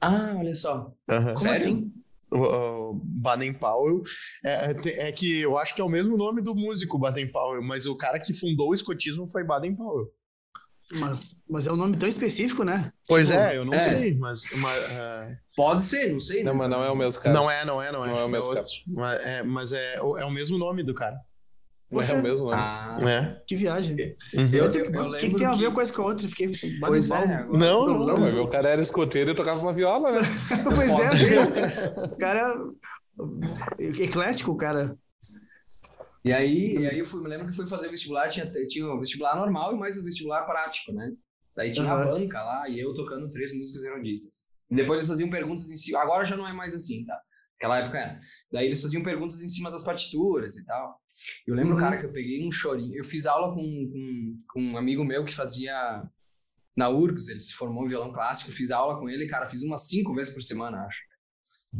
Ah, 0.00 0.34
olha 0.36 0.54
só. 0.54 0.94
Uhum. 1.08 1.24
Como 1.24 1.36
Sério? 1.36 1.56
assim? 1.56 1.92
O, 2.32 2.94
Baden 3.02 3.52
Powell 3.54 4.04
é, 4.44 4.70
é, 4.70 5.08
é, 5.08 5.12
que 5.12 5.40
eu 5.40 5.58
acho 5.58 5.74
que 5.74 5.80
é 5.80 5.84
o 5.84 5.88
mesmo 5.88 6.16
nome 6.16 6.40
do 6.40 6.54
músico 6.54 6.96
Baden 6.96 7.26
Powell, 7.32 7.60
mas 7.60 7.86
o 7.86 7.96
cara 7.96 8.20
que 8.20 8.32
fundou 8.32 8.68
o 8.68 8.74
escotismo 8.74 9.26
foi 9.28 9.42
Baden 9.42 9.74
Powell. 9.74 10.06
Mas, 10.92 11.42
mas 11.48 11.66
é 11.66 11.72
um 11.72 11.76
nome 11.76 11.96
tão 11.96 12.08
específico, 12.08 12.64
né? 12.64 12.92
Pois 13.06 13.28
tipo, 13.28 13.38
é, 13.38 13.56
eu 13.56 13.64
não 13.64 13.72
é. 13.72 13.76
sei, 13.76 14.14
mas. 14.14 14.42
mas 14.54 14.84
uh... 14.86 15.36
Pode 15.56 15.82
ser, 15.82 16.12
não 16.12 16.20
sei. 16.20 16.38
Né? 16.38 16.50
Não, 16.50 16.54
mas 16.54 16.68
não 16.68 16.82
é 16.82 16.90
o 16.90 16.96
mesmo 16.96 17.22
cara. 17.22 17.34
Não 17.34 17.50
é, 17.50 17.64
não 17.64 17.80
é, 17.80 17.92
não 17.92 18.04
é. 18.04 18.08
Não 18.08 18.18
é 18.18 18.24
o 18.24 18.28
mesmo 18.28 18.52
cara. 18.52 18.66
Mas, 18.88 19.24
é, 19.24 19.42
mas 19.42 19.72
é, 19.72 19.96
é 19.96 20.24
o 20.24 20.30
mesmo 20.30 20.58
nome 20.58 20.82
do 20.82 20.92
cara. 20.92 21.16
Não 21.90 22.00
é 22.00 22.12
o 22.12 22.22
mesmo 22.22 22.50
nome. 22.50 22.60
Ah, 22.62 22.98
é. 23.02 23.42
Que 23.46 23.56
viagem. 23.56 23.96
Uhum. 24.32 24.48
Eu, 24.52 24.70
eu, 24.70 24.84
eu 24.92 25.02
o 25.08 25.18
que, 25.18 25.30
que 25.30 25.36
tem 25.36 25.46
a 25.46 25.54
ver 25.54 25.66
uma 25.66 25.74
coisa 25.74 25.92
com 25.92 26.02
a 26.02 26.06
outra? 26.06 26.28
Fiquei 26.28 26.46
assim, 26.48 26.78
Pois 26.78 27.10
é. 27.10 27.16
Agora. 27.16 27.58
Não, 27.58 27.86
não, 27.86 28.16
não, 28.16 28.44
o 28.44 28.48
cara 28.48 28.68
era 28.68 28.80
escoteiro 28.80 29.32
e 29.32 29.34
tocava 29.34 29.60
uma 29.60 29.72
viola, 29.72 30.12
né? 30.12 30.20
pois 30.62 31.22
é. 31.22 32.12
O 32.12 32.16
cara 32.16 32.54
eclético, 33.78 34.56
cara. 34.56 34.96
E 36.24 36.32
aí, 36.32 36.76
e 36.76 36.86
aí 36.86 36.98
eu 36.98 37.04
fui, 37.04 37.22
me 37.22 37.28
lembro 37.28 37.48
que 37.48 37.56
fui 37.56 37.66
fazer 37.66 37.88
vestibular, 37.88 38.28
tinha, 38.28 38.46
tinha 38.68 38.86
um 38.86 39.00
vestibular 39.00 39.36
normal 39.36 39.74
e 39.74 39.78
mais 39.78 39.96
um 39.96 40.04
vestibular 40.04 40.44
prático, 40.44 40.92
né? 40.92 41.12
Daí 41.56 41.72
tinha 41.72 41.86
uhum. 41.86 42.02
a 42.02 42.04
banca 42.04 42.42
lá 42.42 42.68
e 42.68 42.78
eu 42.78 42.94
tocando 42.94 43.28
três 43.28 43.52
músicas 43.52 43.82
eruditas. 43.82 44.46
E 44.70 44.76
depois 44.76 44.98
eles 45.00 45.08
faziam 45.08 45.28
perguntas 45.28 45.70
em 45.70 45.76
si. 45.76 45.96
Agora 45.96 46.24
já 46.24 46.36
não 46.36 46.46
é 46.46 46.52
mais 46.52 46.74
assim, 46.74 47.04
tá? 47.04 47.18
Aquela 47.56 47.78
época 47.78 47.98
era. 47.98 48.20
Daí 48.52 48.66
eles 48.66 48.80
faziam 48.80 49.02
perguntas 49.02 49.42
em 49.42 49.48
cima 49.48 49.70
das 49.70 49.82
partituras 49.82 50.56
e 50.56 50.64
tal. 50.64 50.99
Eu 51.46 51.54
lembro, 51.54 51.74
uhum. 51.74 51.80
cara, 51.80 51.98
que 51.98 52.06
eu 52.06 52.12
peguei 52.12 52.46
um 52.46 52.52
chorinho. 52.52 52.96
Eu 52.96 53.04
fiz 53.04 53.26
aula 53.26 53.54
com, 53.54 53.62
com, 53.62 54.36
com, 54.52 54.62
um 54.62 54.76
amigo 54.76 55.04
meu 55.04 55.24
que 55.24 55.34
fazia 55.34 56.02
na 56.76 56.88
URGS, 56.88 57.28
ele 57.28 57.40
se 57.40 57.52
formou 57.52 57.84
em 57.84 57.88
violão 57.88 58.12
clássico. 58.12 58.52
Fiz 58.52 58.70
aula 58.70 58.98
com 58.98 59.08
ele, 59.08 59.28
cara, 59.28 59.46
fiz 59.46 59.62
umas 59.62 59.88
cinco 59.88 60.14
vezes 60.14 60.32
por 60.32 60.42
semana, 60.42 60.84
acho, 60.84 61.02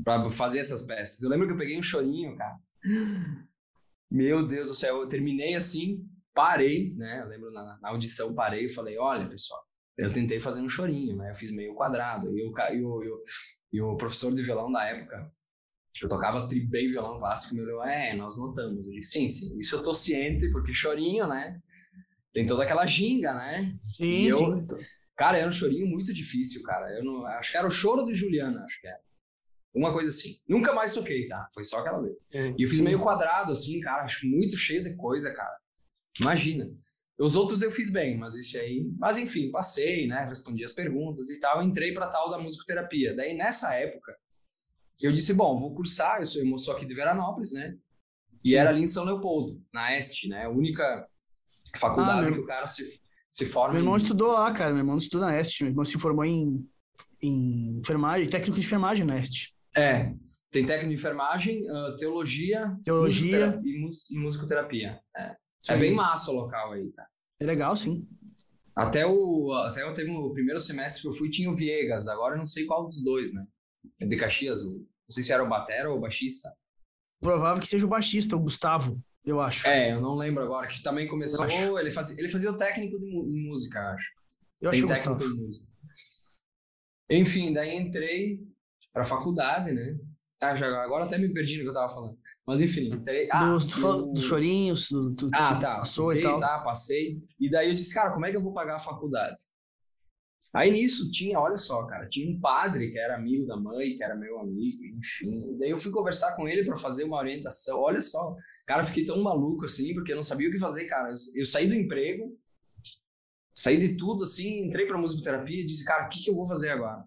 pra 0.05 0.29
fazer 0.29 0.59
essas 0.59 0.83
peças. 0.83 1.23
Eu 1.23 1.31
lembro 1.31 1.47
que 1.47 1.53
eu 1.53 1.59
peguei 1.59 1.79
um 1.79 1.83
chorinho, 1.83 2.37
cara. 2.37 2.59
Meu 4.11 4.47
Deus 4.47 4.69
do 4.69 4.75
céu, 4.75 5.01
eu 5.01 5.09
terminei 5.09 5.55
assim, 5.55 6.05
parei, 6.35 6.93
né? 6.95 7.21
Eu 7.23 7.29
lembro 7.29 7.53
na, 7.53 7.79
na 7.81 7.89
audição, 7.91 8.35
parei 8.35 8.67
e 8.67 8.73
falei: 8.73 8.99
olha, 8.99 9.29
pessoal, 9.29 9.63
eu 9.97 10.11
tentei 10.11 10.41
fazer 10.41 10.61
um 10.61 10.69
chorinho, 10.69 11.17
né? 11.17 11.31
Eu 11.31 11.35
fiz 11.37 11.51
meio 11.51 11.75
quadrado. 11.75 12.37
E, 12.37 12.41
e, 12.41 12.85
o, 12.85 13.23
e 13.73 13.81
o 13.81 13.97
professor 13.97 14.35
de 14.35 14.43
violão 14.43 14.73
da 14.73 14.85
época, 14.85 15.31
eu 16.03 16.09
tocava 16.09 16.47
tri 16.49 16.61
bem 16.61 16.89
violão 16.89 17.19
clássico, 17.19 17.55
meu 17.55 17.83
é, 17.83 18.15
nós 18.17 18.37
notamos. 18.37 18.87
Ele, 18.87 19.03
sim, 19.03 19.29
sim, 19.29 19.59
isso 19.59 19.77
eu 19.77 19.83
tô 19.83 19.93
ciente, 19.93 20.51
porque 20.51 20.73
chorinho, 20.73 21.27
né? 21.27 21.61
Tem 22.33 22.47
toda 22.47 22.63
aquela 22.63 22.87
ginga, 22.87 23.35
né? 23.35 23.77
Sim, 23.97 24.27
eu, 24.27 24.39
sim. 24.39 24.67
Cara, 25.17 25.37
era 25.37 25.49
um 25.49 25.53
chorinho 25.53 25.87
muito 25.87 26.15
difícil, 26.15 26.63
cara. 26.63 26.91
Eu 26.97 27.05
não, 27.05 27.27
acho 27.27 27.51
que 27.51 27.57
era 27.59 27.67
o 27.67 27.71
choro 27.71 28.05
de 28.07 28.15
Juliana, 28.15 28.65
acho 28.65 28.81
que 28.81 28.87
era. 28.87 29.01
Uma 29.75 29.93
coisa 29.93 30.09
assim. 30.09 30.39
Nunca 30.49 30.73
mais 30.73 30.95
toquei, 30.95 31.29
tá? 31.29 31.47
Foi 31.53 31.65
só 31.65 31.79
aquela 31.79 32.01
vez. 32.01 32.17
É, 32.35 32.55
e 32.57 32.63
eu 32.63 32.69
fiz 32.69 32.79
sim. 32.79 32.85
meio 32.85 33.01
quadrado, 33.01 33.53
assim, 33.53 33.79
cara. 33.81 34.05
Acho 34.05 34.27
muito 34.27 34.57
cheio 34.57 34.83
de 34.83 34.97
coisa, 34.97 35.33
cara. 35.35 35.57
Imagina. 36.19 36.71
Os 37.19 37.37
outros 37.37 37.61
eu 37.61 37.71
fiz 37.71 37.91
bem, 37.91 38.17
mas 38.17 38.35
isso 38.35 38.57
aí. 38.57 38.91
Mas 38.99 39.19
enfim, 39.19 39.51
passei, 39.51 40.07
né? 40.07 40.25
Respondi 40.25 40.65
as 40.65 40.73
perguntas 40.73 41.29
e 41.29 41.39
tal. 41.39 41.63
Entrei 41.63 41.93
pra 41.93 42.09
tal 42.09 42.31
da 42.31 42.39
musicoterapia. 42.39 43.15
Daí 43.15 43.35
nessa 43.35 43.75
época, 43.75 44.17
eu 45.07 45.13
disse, 45.13 45.33
bom, 45.33 45.59
vou 45.59 45.75
cursar, 45.75 46.21
eu 46.21 46.27
sou, 46.27 46.45
eu 46.45 46.59
sou 46.59 46.75
aqui 46.75 46.87
de 46.87 46.95
Veranópolis, 46.95 47.53
né? 47.53 47.77
E 48.45 48.51
Sim. 48.51 48.57
era 48.57 48.71
ali 48.71 48.83
em 48.83 48.87
São 48.87 49.05
Leopoldo, 49.05 49.63
na 49.73 49.97
Este, 49.97 50.29
né? 50.29 50.45
A 50.45 50.51
única 50.51 51.07
faculdade 51.77 52.31
ah, 52.31 52.33
que 52.33 52.41
o 52.41 52.47
cara 52.47 52.67
se, 52.67 53.01
se 53.31 53.45
forma. 53.45 53.75
Meu 53.75 53.83
irmão 53.83 53.95
em... 53.95 53.99
estudou 53.99 54.33
lá, 54.33 54.53
cara. 54.53 54.71
Meu 54.71 54.81
irmão 54.81 54.97
estudou 54.97 55.27
na 55.27 55.39
Este. 55.39 55.63
Meu 55.63 55.73
irmão 55.73 55.85
se 55.85 55.99
formou 55.99 56.25
em, 56.25 56.67
em 57.23 57.79
enfermagem, 57.79 58.29
técnico 58.29 58.59
de 58.59 58.67
enfermagem 58.67 59.05
na 59.05 59.19
Este. 59.19 59.55
É, 59.77 60.13
tem 60.51 60.67
técnico 60.67 60.89
de 60.89 60.99
enfermagem, 60.99 61.63
uh, 61.71 61.95
teologia, 61.97 62.77
teologia 62.83 63.61
e, 63.65 63.79
mus 63.79 64.11
e 64.11 64.19
musicoterapia. 64.19 64.99
É. 65.17 65.37
é. 65.69 65.77
bem 65.77 65.95
massa 65.95 66.33
o 66.33 66.35
local 66.35 66.73
aí, 66.73 66.91
cara. 66.91 67.09
É 67.39 67.45
legal, 67.45 67.77
sim. 67.77 68.07
Até 68.75 69.07
o, 69.07 69.53
até 69.53 69.83
eu 69.83 69.93
teve 69.93 70.11
o 70.11 70.33
primeiro 70.33 70.59
semestre 70.59 71.03
que 71.03 71.09
eu 71.09 71.13
fui, 71.13 71.31
tinha 71.31 71.51
o 71.51 71.55
Viegas, 71.55 72.09
agora 72.09 72.35
eu 72.35 72.39
não 72.39 72.45
sei 72.45 72.65
qual 72.65 72.87
dos 72.87 73.03
dois, 73.03 73.33
né? 73.33 73.45
De 74.01 74.17
Caxias, 74.17 74.63
o 74.63 74.85
não 75.11 75.13
sei 75.13 75.25
se 75.25 75.33
era 75.33 75.43
o 75.43 75.49
batera 75.49 75.91
ou 75.91 75.99
o 75.99 76.01
baixista. 76.01 76.49
Provável 77.21 77.61
que 77.61 77.69
seja 77.69 77.85
o 77.85 77.89
baixista, 77.89 78.37
o 78.37 78.41
Gustavo, 78.41 79.03
eu 79.25 79.41
acho. 79.41 79.67
É, 79.67 79.93
eu 79.93 80.01
não 80.01 80.15
lembro 80.15 80.45
agora, 80.45 80.69
que 80.69 80.81
também 80.81 81.09
começou. 81.09 81.45
Ele 81.81 81.91
fazia, 81.91 82.17
ele 82.17 82.29
fazia 82.29 82.51
o 82.51 82.57
técnico 82.57 82.97
de, 82.97 83.49
música, 83.49 83.81
acho. 83.91 84.13
Eu 84.61 84.71
Tem 84.71 84.79
acho 84.79 84.89
técnico 84.89 85.15
Gustavo. 85.15 85.35
em 85.35 85.45
música. 85.45 85.73
Enfim, 87.11 87.53
daí 87.53 87.77
entrei 87.77 88.41
pra 88.93 89.05
faculdade, 89.05 89.73
né? 89.73 89.99
Ah, 90.41 90.55
já, 90.55 90.67
agora 90.81 91.05
até 91.05 91.19
me 91.19 91.35
perdi 91.35 91.57
no 91.57 91.65
que 91.65 91.69
eu 91.69 91.75
tava 91.75 91.93
falando. 91.93 92.17
Mas 92.47 92.61
enfim. 92.61 93.03
Daí, 93.05 93.29
ah, 93.33 93.59
do, 93.59 94.13
do 94.13 94.21
chorinhos, 94.21 94.89
do, 94.89 95.11
do, 95.11 95.31
ah, 95.35 95.57
tá. 95.57 95.79
Passou 95.79 96.13
e 96.15 96.21
tal. 96.21 96.39
Tá, 96.39 96.61
passei. 96.61 97.19
E 97.39 97.51
daí 97.51 97.69
eu 97.69 97.75
disse, 97.75 97.93
cara, 97.93 98.13
como 98.13 98.25
é 98.27 98.31
que 98.31 98.37
eu 98.37 98.43
vou 98.43 98.55
pagar 98.55 98.77
a 98.77 98.81
faculdade? 98.81 99.43
Aí 100.53 100.71
nisso 100.71 101.11
tinha, 101.11 101.39
olha 101.39 101.57
só, 101.57 101.85
cara, 101.87 102.09
tinha 102.09 102.29
um 102.29 102.41
padre 102.41 102.91
que 102.91 102.99
era 102.99 103.17
amigo 103.17 103.47
da 103.47 103.57
mãe, 103.57 103.97
que 103.97 104.03
era 104.03 104.17
meu 104.17 104.41
amigo, 104.41 104.85
enfim. 104.97 105.57
Daí 105.59 105.71
eu 105.71 105.79
fui 105.79 105.93
conversar 105.93 106.35
com 106.35 106.49
ele 106.49 106.65
para 106.65 106.77
fazer 106.77 107.05
uma 107.05 107.19
orientação. 107.19 107.79
Olha 107.79 108.01
só, 108.01 108.37
cara, 108.67 108.85
fiquei 108.85 109.05
tão 109.05 109.23
maluco 109.23 109.65
assim, 109.65 109.95
porque 109.95 110.13
eu 110.13 110.17
não 110.17 110.23
sabia 110.23 110.49
o 110.49 110.53
que 110.53 110.59
fazer, 110.59 110.87
cara. 110.87 111.09
Eu, 111.09 111.15
eu 111.37 111.47
saí 111.47 111.69
do 111.69 111.75
emprego, 111.75 112.37
saí 113.55 113.79
de 113.79 113.97
tudo 113.97 114.25
assim, 114.25 114.67
entrei 114.67 114.87
para 114.87 114.99
musicoterapia 114.99 115.61
e 115.61 115.67
disse, 115.67 115.85
cara, 115.85 116.07
o 116.07 116.09
que, 116.09 116.23
que 116.23 116.31
eu 116.31 116.35
vou 116.35 116.47
fazer 116.47 116.71
agora? 116.71 117.05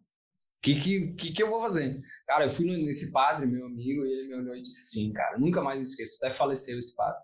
que, 0.64 0.80
que, 0.80 1.14
que, 1.14 1.32
que 1.34 1.44
eu 1.44 1.50
vou 1.50 1.60
fazer? 1.60 2.00
Cara, 2.26 2.46
eu 2.46 2.50
fui 2.50 2.66
nesse 2.66 3.12
padre, 3.12 3.46
meu 3.46 3.66
amigo, 3.66 4.06
e 4.06 4.12
ele 4.12 4.28
me 4.30 4.36
olhou 4.36 4.56
e 4.56 4.62
disse 4.62 4.90
sim, 4.90 5.12
cara, 5.12 5.38
nunca 5.38 5.62
mais 5.62 5.76
me 5.76 5.84
esqueço, 5.84 6.18
até 6.18 6.34
faleceu 6.34 6.80
esse 6.80 6.96
padre. 6.96 7.22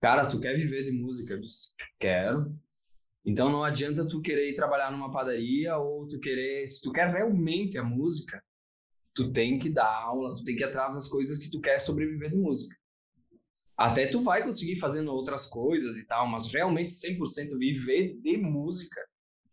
Cara, 0.00 0.26
tu 0.26 0.40
quer 0.40 0.54
viver 0.54 0.82
de 0.82 0.90
música? 0.90 1.32
Eu 1.32 1.40
disse, 1.40 1.74
quero. 1.98 2.58
Então 3.24 3.50
não 3.50 3.64
adianta 3.64 4.06
tu 4.06 4.20
querer 4.20 4.50
ir 4.50 4.54
trabalhar 4.54 4.92
numa 4.92 5.10
padaria 5.10 5.76
ou 5.78 6.06
tu 6.06 6.20
querer, 6.20 6.66
se 6.68 6.82
tu 6.82 6.92
quer 6.92 7.10
realmente 7.10 7.78
a 7.78 7.82
música, 7.82 8.42
tu 9.14 9.32
tem 9.32 9.58
que 9.58 9.70
dar 9.70 9.90
aula, 9.90 10.34
tu 10.34 10.44
tem 10.44 10.54
que 10.54 10.62
ir 10.62 10.66
atrás 10.66 10.94
das 10.94 11.08
coisas 11.08 11.38
que 11.38 11.50
tu 11.50 11.60
quer 11.60 11.78
sobreviver 11.78 12.30
de 12.30 12.36
música. 12.36 12.76
Até 13.76 14.06
tu 14.06 14.20
vai 14.20 14.42
conseguir 14.42 14.76
fazendo 14.76 15.10
outras 15.10 15.46
coisas 15.46 15.96
e 15.96 16.06
tal, 16.06 16.28
mas 16.28 16.52
realmente 16.52 16.92
100% 16.92 17.58
viver 17.58 18.14
de 18.20 18.36
música 18.36 19.00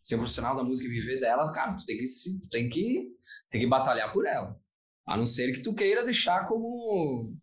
ser 0.04 0.18
profissional 0.18 0.56
da 0.56 0.64
música 0.64 0.88
e 0.88 0.92
viver 0.92 1.20
dela, 1.20 1.52
cara, 1.52 1.76
tu 1.76 1.86
tem 1.86 1.98
que, 1.98 2.04
tu 2.42 2.50
tem 2.50 2.70
que, 2.70 3.14
tem 3.50 3.62
que 3.62 3.68
batalhar 3.68 4.12
por 4.12 4.26
ela. 4.26 4.60
A 5.06 5.16
não 5.16 5.26
ser 5.26 5.54
que 5.54 5.62
tu 5.62 5.74
queira 5.74 6.04
deixar 6.04 6.48
como 6.48 7.36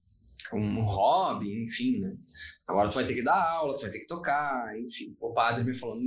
um 0.53 0.83
hobby, 0.83 1.63
enfim, 1.63 1.99
né? 2.01 2.17
Agora 2.67 2.89
tu 2.89 2.95
vai 2.95 3.05
ter 3.05 3.15
que 3.15 3.23
dar 3.23 3.51
aula, 3.51 3.77
tu 3.77 3.83
vai 3.83 3.91
ter 3.91 4.01
que 4.01 4.07
tocar, 4.07 4.79
enfim. 4.79 5.17
O 5.21 5.33
padre 5.33 5.65
me 5.65 5.75
falou 5.75 5.99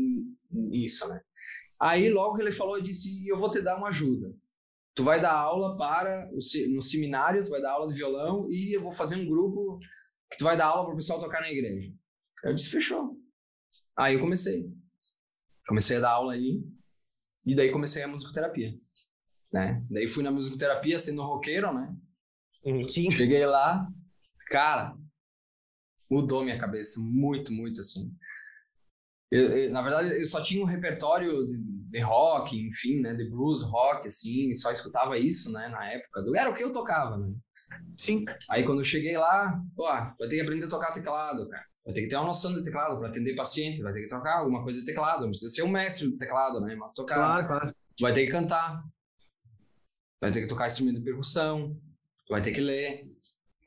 isso, 0.71 1.07
né? 1.07 1.21
Aí 1.79 2.09
logo 2.09 2.35
que 2.35 2.41
ele 2.41 2.51
falou, 2.51 2.77
eu 2.77 2.83
disse, 2.83 3.27
eu 3.27 3.37
vou 3.37 3.49
te 3.49 3.61
dar 3.61 3.77
uma 3.77 3.89
ajuda. 3.89 4.33
Tu 4.93 5.03
vai 5.03 5.21
dar 5.21 5.33
aula 5.33 5.77
para 5.77 6.29
no 6.69 6.81
seminário, 6.81 7.43
tu 7.43 7.49
vai 7.49 7.61
dar 7.61 7.71
aula 7.73 7.87
de 7.87 7.97
violão 7.97 8.51
e 8.51 8.75
eu 8.75 8.81
vou 8.81 8.91
fazer 8.91 9.15
um 9.15 9.25
grupo 9.25 9.79
que 10.29 10.37
tu 10.37 10.43
vai 10.43 10.57
dar 10.57 10.65
aula 10.67 10.85
para 10.85 10.93
o 10.93 10.97
pessoal 10.97 11.19
tocar 11.19 11.41
na 11.41 11.51
igreja. 11.51 11.93
Eu 12.43 12.53
disse, 12.53 12.69
fechou. 12.69 13.17
Aí 13.95 14.15
eu 14.15 14.19
comecei. 14.19 14.69
Comecei 15.67 15.97
a 15.97 16.01
dar 16.01 16.11
aula 16.11 16.33
aí 16.33 16.61
e 17.45 17.55
daí 17.55 17.71
comecei 17.71 18.03
a 18.03 18.07
musicoterapia, 18.07 18.73
né? 19.51 19.85
Daí 19.89 20.07
fui 20.07 20.23
na 20.23 20.31
musicoterapia 20.31 20.99
sendo 20.99 21.23
roqueiro, 21.23 21.73
né? 21.73 21.95
Sim. 22.87 23.09
Cheguei 23.11 23.45
lá, 23.45 23.87
cara, 24.51 24.93
mudou 26.09 26.43
minha 26.43 26.59
cabeça 26.59 26.99
muito, 27.01 27.53
muito 27.53 27.79
assim. 27.79 28.13
Eu, 29.31 29.57
eu, 29.57 29.71
na 29.71 29.81
verdade, 29.81 30.09
eu 30.19 30.27
só 30.27 30.43
tinha 30.43 30.61
um 30.61 30.67
repertório 30.67 31.47
de, 31.47 31.57
de, 31.57 31.99
rock, 31.99 32.59
enfim, 32.59 32.99
né, 32.99 33.13
de 33.13 33.29
blues, 33.29 33.63
rock, 33.63 34.05
assim, 34.05 34.53
só 34.53 34.73
escutava 34.73 35.17
isso, 35.17 35.49
né, 35.53 35.69
na 35.69 35.89
época. 35.89 36.21
Era 36.35 36.49
o 36.49 36.53
que 36.53 36.61
eu 36.61 36.73
tocava, 36.73 37.17
né? 37.17 37.33
Sim. 37.97 38.25
Aí 38.49 38.65
quando 38.65 38.79
eu 38.79 38.83
cheguei 38.83 39.17
lá, 39.17 39.57
pô, 39.73 39.85
vai 39.85 40.13
ter 40.27 40.35
que 40.35 40.41
aprender 40.41 40.65
a 40.65 40.69
tocar 40.69 40.91
teclado, 40.91 41.47
cara. 41.47 41.65
Vai 41.85 41.93
ter 41.93 42.01
que 42.01 42.07
ter 42.09 42.17
uma 42.17 42.27
noção 42.27 42.53
de 42.53 42.63
teclado 42.63 42.99
para 42.99 43.07
atender 43.07 43.35
paciente, 43.35 43.81
vai 43.81 43.93
ter 43.93 44.01
que 44.01 44.07
tocar 44.07 44.39
alguma 44.39 44.61
coisa 44.63 44.79
de 44.79 44.85
teclado. 44.85 45.21
Não 45.21 45.29
precisa 45.29 45.51
ser 45.51 45.63
um 45.63 45.71
mestre 45.71 46.07
do 46.07 46.17
teclado, 46.17 46.59
né? 46.59 46.75
Mas 46.75 46.93
tocar. 46.93 47.15
Claro, 47.15 47.47
claro. 47.47 47.75
Tu 47.97 48.01
vai 48.01 48.13
ter 48.13 48.25
que 48.25 48.31
cantar. 48.31 48.83
Vai 50.21 50.31
ter 50.31 50.41
que 50.41 50.47
tocar 50.47 50.67
instrumento 50.67 50.97
de 50.97 51.05
percussão. 51.05 51.75
Tu 52.27 52.31
vai 52.31 52.41
ter 52.41 52.51
que 52.51 52.61
ler 52.61 53.10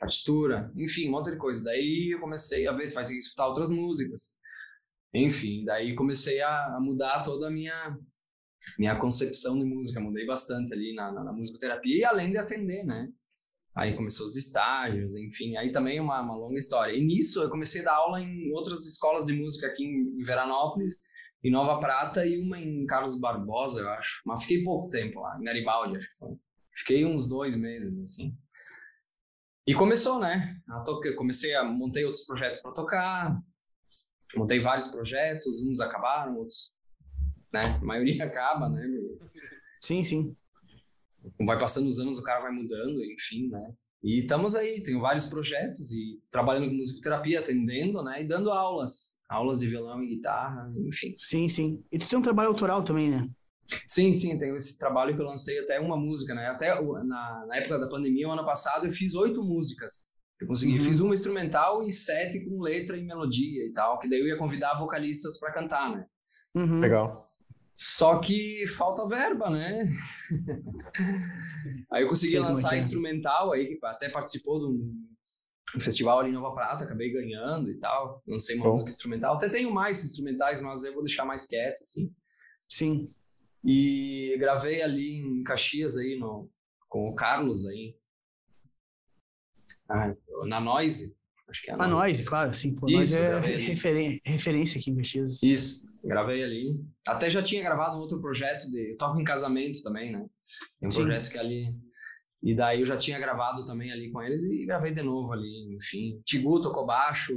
partitura. 0.05 0.73
Enfim, 0.77 1.09
um 1.09 1.13
monte 1.13 1.31
de 1.31 1.37
coisa. 1.37 1.65
Daí 1.65 2.15
eu 2.15 2.21
comecei 2.21 2.67
a 2.67 2.73
ver, 2.73 2.93
vai 2.93 3.05
ter 3.05 3.13
que 3.13 3.19
escutar 3.19 3.47
outras 3.47 3.71
músicas. 3.71 4.37
Enfim, 5.13 5.65
daí 5.65 5.95
comecei 5.95 6.41
a, 6.41 6.77
a 6.77 6.81
mudar 6.81 7.23
toda 7.23 7.49
a 7.49 7.51
minha 7.51 7.97
minha 8.79 8.99
concepção 8.99 9.59
de 9.59 9.65
música. 9.65 10.01
Mudei 10.01 10.27
bastante 10.27 10.73
ali 10.73 10.95
na, 10.95 11.13
na, 11.13 11.25
na 11.25 11.33
musicoterapia 11.33 11.97
e 11.99 12.05
além 12.05 12.31
de 12.31 12.39
atender, 12.39 12.85
né? 12.85 13.09
Aí 13.77 13.97
começou 13.97 14.25
os 14.25 14.37
estágios, 14.37 15.17
enfim, 15.17 15.57
aí 15.57 15.73
também 15.73 15.99
uma, 15.99 16.21
uma 16.21 16.37
longa 16.37 16.59
história. 16.59 16.97
E 16.97 17.03
nisso 17.05 17.43
eu 17.43 17.51
comecei 17.51 17.83
a 17.83 17.87
dar 17.87 17.97
aula 17.97 18.21
em 18.21 18.53
outras 18.53 18.87
escolas 18.87 19.27
de 19.27 19.33
música 19.33 19.67
aqui 19.67 19.83
em, 19.83 20.21
em 20.21 20.23
Veranópolis, 20.23 21.01
em 21.43 21.51
Nova 21.51 21.81
Prata 21.81 22.25
e 22.25 22.39
uma 22.39 22.59
em 22.59 22.87
Carlos 22.87 23.19
Barbosa, 23.19 23.81
eu 23.81 23.89
acho. 23.91 24.23
Mas 24.25 24.43
fiquei 24.43 24.63
pouco 24.63 24.89
tempo 24.89 25.21
lá, 25.21 25.37
em 25.39 25.45
Garibaldi, 25.45 25.99
acho 25.99 26.09
que 26.09 26.17
foi. 26.17 26.37
Fiquei 26.73 27.05
uns 27.05 27.27
dois 27.27 27.57
meses, 27.57 27.99
assim. 27.99 28.37
E 29.67 29.75
começou, 29.75 30.19
né? 30.19 30.57
Tocar, 30.85 31.15
comecei 31.15 31.55
a 31.55 31.65
montei 31.65 32.05
outros 32.05 32.25
projetos 32.25 32.61
para 32.61 32.73
tocar, 32.73 33.41
montei 34.37 34.59
vários 34.59 34.89
projetos, 34.89 35.61
uns 35.63 35.81
acabaram, 35.81 36.37
outros, 36.37 36.75
né? 37.53 37.79
A 37.81 37.85
maioria 37.85 38.25
acaba, 38.27 38.69
né? 38.69 38.83
Sim, 39.81 40.05
sim 40.05 40.37
vai 41.41 41.59
passando 41.59 41.87
os 41.87 41.99
anos, 41.99 42.19
o 42.19 42.23
cara 42.23 42.41
vai 42.41 42.53
mudando, 42.53 43.03
enfim, 43.05 43.49
né? 43.49 43.73
E 44.03 44.21
estamos 44.21 44.55
aí, 44.55 44.83
tenho 44.83 45.01
vários 45.01 45.25
projetos 45.25 45.91
e 45.93 46.21
trabalhando 46.31 46.69
com 46.69 46.77
musicoterapia, 46.77 47.41
atendendo, 47.41 48.03
né? 48.03 48.23
E 48.23 48.27
dando 48.27 48.51
aulas, 48.51 49.19
aulas 49.29 49.61
de 49.61 49.67
violão 49.67 50.03
e 50.03 50.17
guitarra, 50.17 50.71
enfim. 50.87 51.15
Sim, 51.17 51.49
sim. 51.49 51.83
E 51.91 51.99
tu 51.99 52.07
tem 52.07 52.19
um 52.19 52.23
trabalho 52.23 52.51
autoral 52.51 52.83
também, 52.85 53.11
né? 53.11 53.29
Sim, 53.87 54.13
sim, 54.13 54.39
tenho 54.39 54.57
esse 54.57 54.79
trabalho 54.79 55.15
que 55.15 55.23
eu 55.23 55.27
lancei 55.27 55.59
até 55.61 55.81
uma 55.81 55.97
música, 55.97 56.35
né? 56.35 56.49
Até 56.49 56.75
na, 56.81 57.47
na 57.47 57.57
época 57.57 57.79
da 57.79 57.89
pandemia, 57.89 58.29
o 58.29 58.33
ano 58.33 58.45
passado, 58.45 58.87
eu 58.87 58.93
fiz 58.93 59.15
oito 59.15 59.43
músicas. 59.43 60.13
Eu 60.41 60.47
consegui, 60.47 60.79
uhum. 60.79 60.85
fiz 60.85 61.01
uma 61.01 61.15
instrumental 61.15 61.83
e 61.83 61.93
sete 61.93 62.41
com 62.45 62.61
letra 62.61 62.97
e 62.97 63.05
melodia 63.05 63.65
e 63.67 63.73
tal, 63.73 63.99
que 63.99 64.09
daí 64.09 64.21
eu 64.21 64.27
ia 64.27 64.37
convidar 64.37 64.75
vocalistas 64.75 65.39
para 65.39 65.53
cantar, 65.53 65.91
né? 65.91 66.07
Uhum. 66.55 66.81
Legal. 66.81 67.25
Só 67.75 68.19
que 68.19 68.67
falta 68.69 69.07
verba, 69.09 69.51
né? 69.51 69.85
aí 71.91 72.03
eu 72.03 72.09
consegui 72.09 72.35
Sim, 72.35 72.41
lançar 72.41 72.75
é. 72.75 72.79
instrumental 72.79 73.53
aí, 73.53 73.67
que 73.67 73.87
até 73.87 74.09
participou 74.09 74.61
de 74.61 74.67
um, 74.67 75.07
um, 75.77 75.81
festival 75.81 76.21
ali 76.21 76.31
em 76.31 76.33
Nova 76.33 76.55
Prata, 76.55 76.85
acabei 76.85 77.13
ganhando 77.13 77.71
e 77.71 77.79
tal. 77.79 78.23
Lancei 78.27 78.55
uma 78.57 78.67
Bom. 78.67 78.73
música 78.73 78.91
instrumental. 78.91 79.35
Até 79.37 79.49
tenho 79.49 79.73
mais 79.73 80.05
instrumentais, 80.05 80.61
mas 80.61 80.85
eu 80.85 80.93
vou 80.93 81.03
deixar 81.03 81.25
mais 81.25 81.47
quieto, 81.47 81.81
assim. 81.81 82.13
Sim. 82.69 83.09
E 83.65 84.37
gravei 84.39 84.83
ali 84.83 85.17
em 85.17 85.43
Caxias 85.43 85.97
aí 85.97 86.19
no, 86.19 86.51
com 86.89 87.09
o 87.09 87.15
Carlos 87.15 87.67
aí. 87.67 87.97
Ah, 89.89 90.15
na 90.47 90.61
Noise. 90.61 91.17
Acho 91.49 91.63
que 91.63 91.71
é 91.71 91.75
a 91.75 91.77
Noise. 91.77 91.93
Noise, 91.93 92.25
claro, 92.25 92.55
sim. 92.55 92.75
Pô, 92.75 92.89
Isso, 92.89 93.17
é 93.17 93.41
referen 93.41 94.19
referência 94.27 94.79
aqui 94.79 94.91
em 94.91 94.97
Caxias. 94.97 95.43
Isso. 95.43 95.85
Gravei 96.05 96.45
ali. 96.45 96.79
Até 97.09 97.31
já 97.31 97.43
tinha 97.43 97.63
gravado 97.63 97.97
um 97.97 98.01
outro 98.01 98.21
projeto 98.21 98.71
de. 98.71 98.93
Eu 98.93 98.97
toco 98.99 99.19
em 99.19 99.25
casamento 99.25 99.83
também, 99.83 100.13
né? 100.13 100.27
Tem 100.79 100.89
um 100.89 100.93
Sim. 100.93 101.01
projeto 101.01 101.31
que 101.31 101.39
é 101.39 101.41
ali. 101.41 101.75
E 102.43 102.55
daí 102.55 102.81
eu 102.81 102.87
já 102.87 102.99
tinha 102.99 103.19
gravado 103.19 103.65
também 103.65 103.91
ali 103.91 104.11
com 104.11 104.23
eles 104.23 104.45
e 104.45 104.67
gravei 104.67 104.93
de 104.93 105.03
novo 105.03 105.33
ali, 105.33 105.75
enfim. 105.75 106.21
Tigu 106.27 106.61
tocou 106.61 106.85
baixo. 106.85 107.35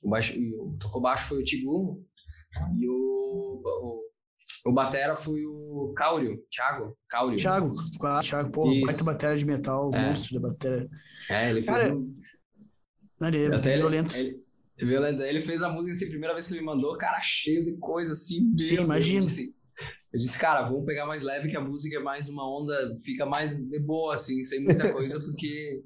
O 0.00 0.08
baixo 0.08 0.38
o, 0.38 0.76
tocou 0.78 1.00
baixo 1.00 1.28
foi 1.28 1.40
o 1.40 1.44
Tigu. 1.44 2.06
E 2.78 2.88
o, 2.88 3.62
o, 3.64 4.05
o 4.66 4.72
batera 4.72 5.14
foi 5.14 5.44
o 5.44 5.92
Cáurio, 5.96 6.42
Thiago. 6.50 6.96
Cáurio. 7.08 7.38
Thiago, 7.38 7.74
claro, 7.98 8.26
Thiago, 8.26 8.50
pô, 8.50 8.64
baita 8.80 9.04
bateria 9.04 9.36
de 9.36 9.44
metal, 9.44 9.90
é. 9.94 10.08
monstro 10.08 10.40
da 10.40 10.48
bateria. 10.48 10.88
É, 11.30 11.50
ele 11.50 11.62
fez 11.62 11.84
Cara, 11.84 11.94
um... 11.94 12.16
Ele 13.22 13.44
é 13.44 13.54
Até 13.54 13.76
violento. 13.76 14.14
Ele, 14.16 14.42
ele, 14.78 15.22
ele 15.28 15.40
fez 15.40 15.62
a 15.62 15.68
música 15.68 15.92
assim, 15.92 16.08
primeira 16.08 16.34
vez 16.34 16.46
que 16.46 16.54
ele 16.54 16.60
me 16.60 16.66
mandou, 16.66 16.96
cara, 16.98 17.20
cheio 17.20 17.64
de 17.64 17.76
coisa 17.78 18.12
assim. 18.12 18.54
Sim, 18.58 18.74
imagina. 18.76 19.20
Eu 19.20 19.26
disse, 19.26 19.54
eu 20.12 20.20
disse, 20.20 20.38
cara, 20.38 20.68
vamos 20.68 20.84
pegar 20.84 21.06
mais 21.06 21.22
leve 21.22 21.48
que 21.48 21.56
a 21.56 21.60
música 21.60 21.96
é 21.96 22.00
mais 22.00 22.28
uma 22.28 22.48
onda, 22.48 22.94
fica 23.04 23.24
mais 23.24 23.56
de 23.56 23.78
boa, 23.78 24.14
assim, 24.14 24.42
sem 24.42 24.62
muita 24.62 24.92
coisa, 24.92 25.20
porque 25.20 25.82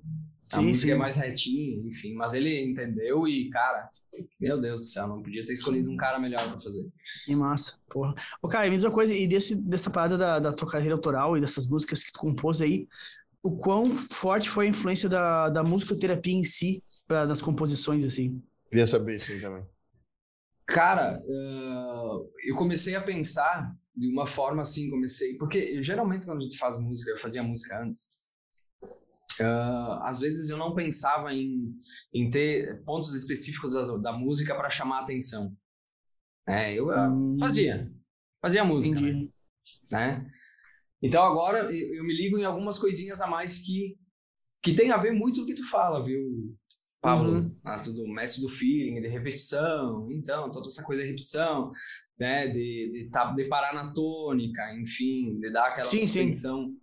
a 0.52 0.56
sim, 0.56 0.66
música 0.66 0.90
é 0.90 0.94
sim. 0.94 0.96
é 0.96 0.98
mais 0.98 1.16
retinha, 1.16 1.86
enfim. 1.86 2.14
Mas 2.14 2.34
ele 2.34 2.62
entendeu 2.62 3.28
e, 3.28 3.48
cara, 3.50 3.88
meu 4.38 4.60
Deus 4.60 4.80
do 4.80 4.86
céu, 4.86 5.08
não 5.08 5.22
podia 5.22 5.44
ter 5.44 5.52
escolhido 5.52 5.90
um 5.90 5.96
cara 5.96 6.18
melhor 6.18 6.42
pra 6.48 6.60
fazer. 6.60 6.88
Que 7.24 7.34
massa, 7.34 7.78
porra. 7.88 8.14
Ô, 8.42 8.48
cara, 8.48 8.66
a 8.66 8.70
mesma 8.70 8.90
coisa, 8.90 9.12
e 9.12 9.26
desse, 9.26 9.54
dessa 9.54 9.90
parada 9.90 10.16
da, 10.16 10.38
da 10.38 10.52
tua 10.52 10.68
carreira 10.68 10.94
autoral 10.94 11.36
e 11.36 11.40
dessas 11.40 11.66
músicas 11.66 12.02
que 12.02 12.12
tu 12.12 12.18
compôs 12.18 12.60
aí, 12.60 12.86
o 13.42 13.56
quão 13.56 13.94
forte 13.94 14.48
foi 14.48 14.66
a 14.66 14.70
influência 14.70 15.08
da, 15.08 15.48
da 15.48 15.62
musicoterapia 15.62 16.34
em 16.34 16.44
si 16.44 16.82
pra, 17.06 17.26
nas 17.26 17.40
composições, 17.40 18.04
assim? 18.04 18.42
Queria 18.68 18.86
saber 18.86 19.16
isso 19.16 19.32
aí 19.32 19.40
também. 19.40 19.64
Cara, 20.66 21.18
uh, 21.18 22.30
eu 22.46 22.54
comecei 22.56 22.94
a 22.94 23.02
pensar 23.02 23.74
de 23.96 24.06
uma 24.08 24.26
forma 24.26 24.62
assim, 24.62 24.88
comecei. 24.88 25.36
Porque 25.36 25.82
geralmente 25.82 26.26
quando 26.26 26.38
a 26.38 26.42
gente 26.42 26.56
faz 26.56 26.78
música, 26.78 27.10
eu 27.10 27.18
fazia 27.18 27.42
música 27.42 27.82
antes. 27.82 28.14
Uh, 29.40 30.02
às 30.02 30.20
vezes 30.20 30.50
eu 30.50 30.56
não 30.56 30.74
pensava 30.74 31.32
em, 31.32 31.74
em 32.12 32.28
ter 32.28 32.82
pontos 32.84 33.14
específicos 33.14 33.72
da, 33.72 33.96
da 33.96 34.12
música 34.12 34.54
para 34.54 34.70
chamar 34.70 34.98
a 34.98 35.02
atenção. 35.02 35.56
É, 36.46 36.74
eu 36.74 36.88
uh, 36.88 37.38
fazia. 37.38 37.90
Fazia 38.40 38.64
música. 38.64 39.00
Né? 39.90 40.26
Então 41.02 41.22
agora 41.22 41.72
eu 41.72 42.04
me 42.04 42.14
ligo 42.14 42.38
em 42.38 42.44
algumas 42.44 42.78
coisinhas 42.78 43.20
a 43.20 43.26
mais 43.26 43.58
que 43.58 43.96
que 44.62 44.74
tem 44.74 44.90
a 44.90 44.96
ver 44.98 45.12
muito 45.12 45.40
com 45.40 45.44
o 45.44 45.46
que 45.46 45.54
tu 45.54 45.68
fala, 45.68 46.04
viu? 46.04 46.54
Pablo, 47.00 47.32
uhum. 47.32 47.56
ah, 47.64 47.80
tudo 47.80 48.06
mestre 48.06 48.42
do 48.42 48.48
feeling, 48.48 49.00
de 49.00 49.08
repetição, 49.08 50.06
então, 50.10 50.50
toda 50.50 50.66
essa 50.66 50.82
coisa 50.82 51.00
de 51.00 51.08
repetição, 51.08 51.70
né, 52.18 52.46
de, 52.48 52.92
de, 52.92 53.08
tá, 53.10 53.32
de 53.32 53.46
parar 53.46 53.72
na 53.72 53.90
tônica, 53.90 54.62
enfim, 54.74 55.38
de 55.40 55.50
dar 55.50 55.68
aquela 55.68 55.86
sim, 55.86 56.04
suspensão. 56.04 56.66
Sim. 56.66 56.79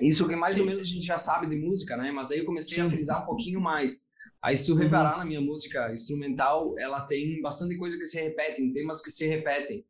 Isso 0.00 0.28
que 0.28 0.36
mais 0.36 0.54
sim. 0.54 0.60
ou 0.60 0.66
menos 0.66 0.82
a 0.82 0.84
gente 0.84 1.04
já 1.04 1.18
sabe 1.18 1.48
de 1.48 1.56
música, 1.56 1.96
né, 1.96 2.10
mas 2.12 2.30
aí 2.30 2.38
eu 2.38 2.44
comecei 2.44 2.80
a 2.80 2.88
frisar 2.88 3.22
um 3.22 3.26
pouquinho 3.26 3.60
mais. 3.60 4.10
Aí 4.42 4.56
se 4.56 4.66
tu 4.66 4.72
uhum. 4.72 4.78
reparar 4.78 5.18
na 5.18 5.24
minha 5.24 5.40
música 5.40 5.92
instrumental, 5.92 6.74
ela 6.78 7.00
tem 7.06 7.40
bastante 7.40 7.76
coisa 7.76 7.96
que 7.98 8.06
se 8.06 8.20
repetem, 8.20 8.72
temas 8.72 9.02
que 9.02 9.10
se 9.10 9.26
repetem. 9.26 9.84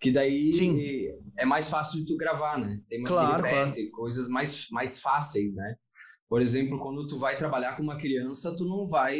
Que 0.00 0.10
daí 0.10 0.50
Sim. 0.52 0.78
é 1.38 1.44
mais 1.44 1.68
fácil 1.68 2.00
de 2.00 2.06
tu 2.06 2.16
gravar, 2.16 2.58
né? 2.58 2.80
Temas 2.88 3.12
claro, 3.12 3.42
que 3.42 3.48
repetem, 3.48 3.84
claro. 3.84 3.96
coisas 3.96 4.28
mais, 4.28 4.66
mais 4.70 4.98
fáceis, 4.98 5.54
né? 5.54 5.76
Por 6.26 6.40
exemplo, 6.40 6.78
quando 6.78 7.06
tu 7.06 7.18
vai 7.18 7.36
trabalhar 7.36 7.76
com 7.76 7.82
uma 7.82 7.98
criança, 7.98 8.56
tu 8.56 8.64
não 8.64 8.86
vai 8.86 9.18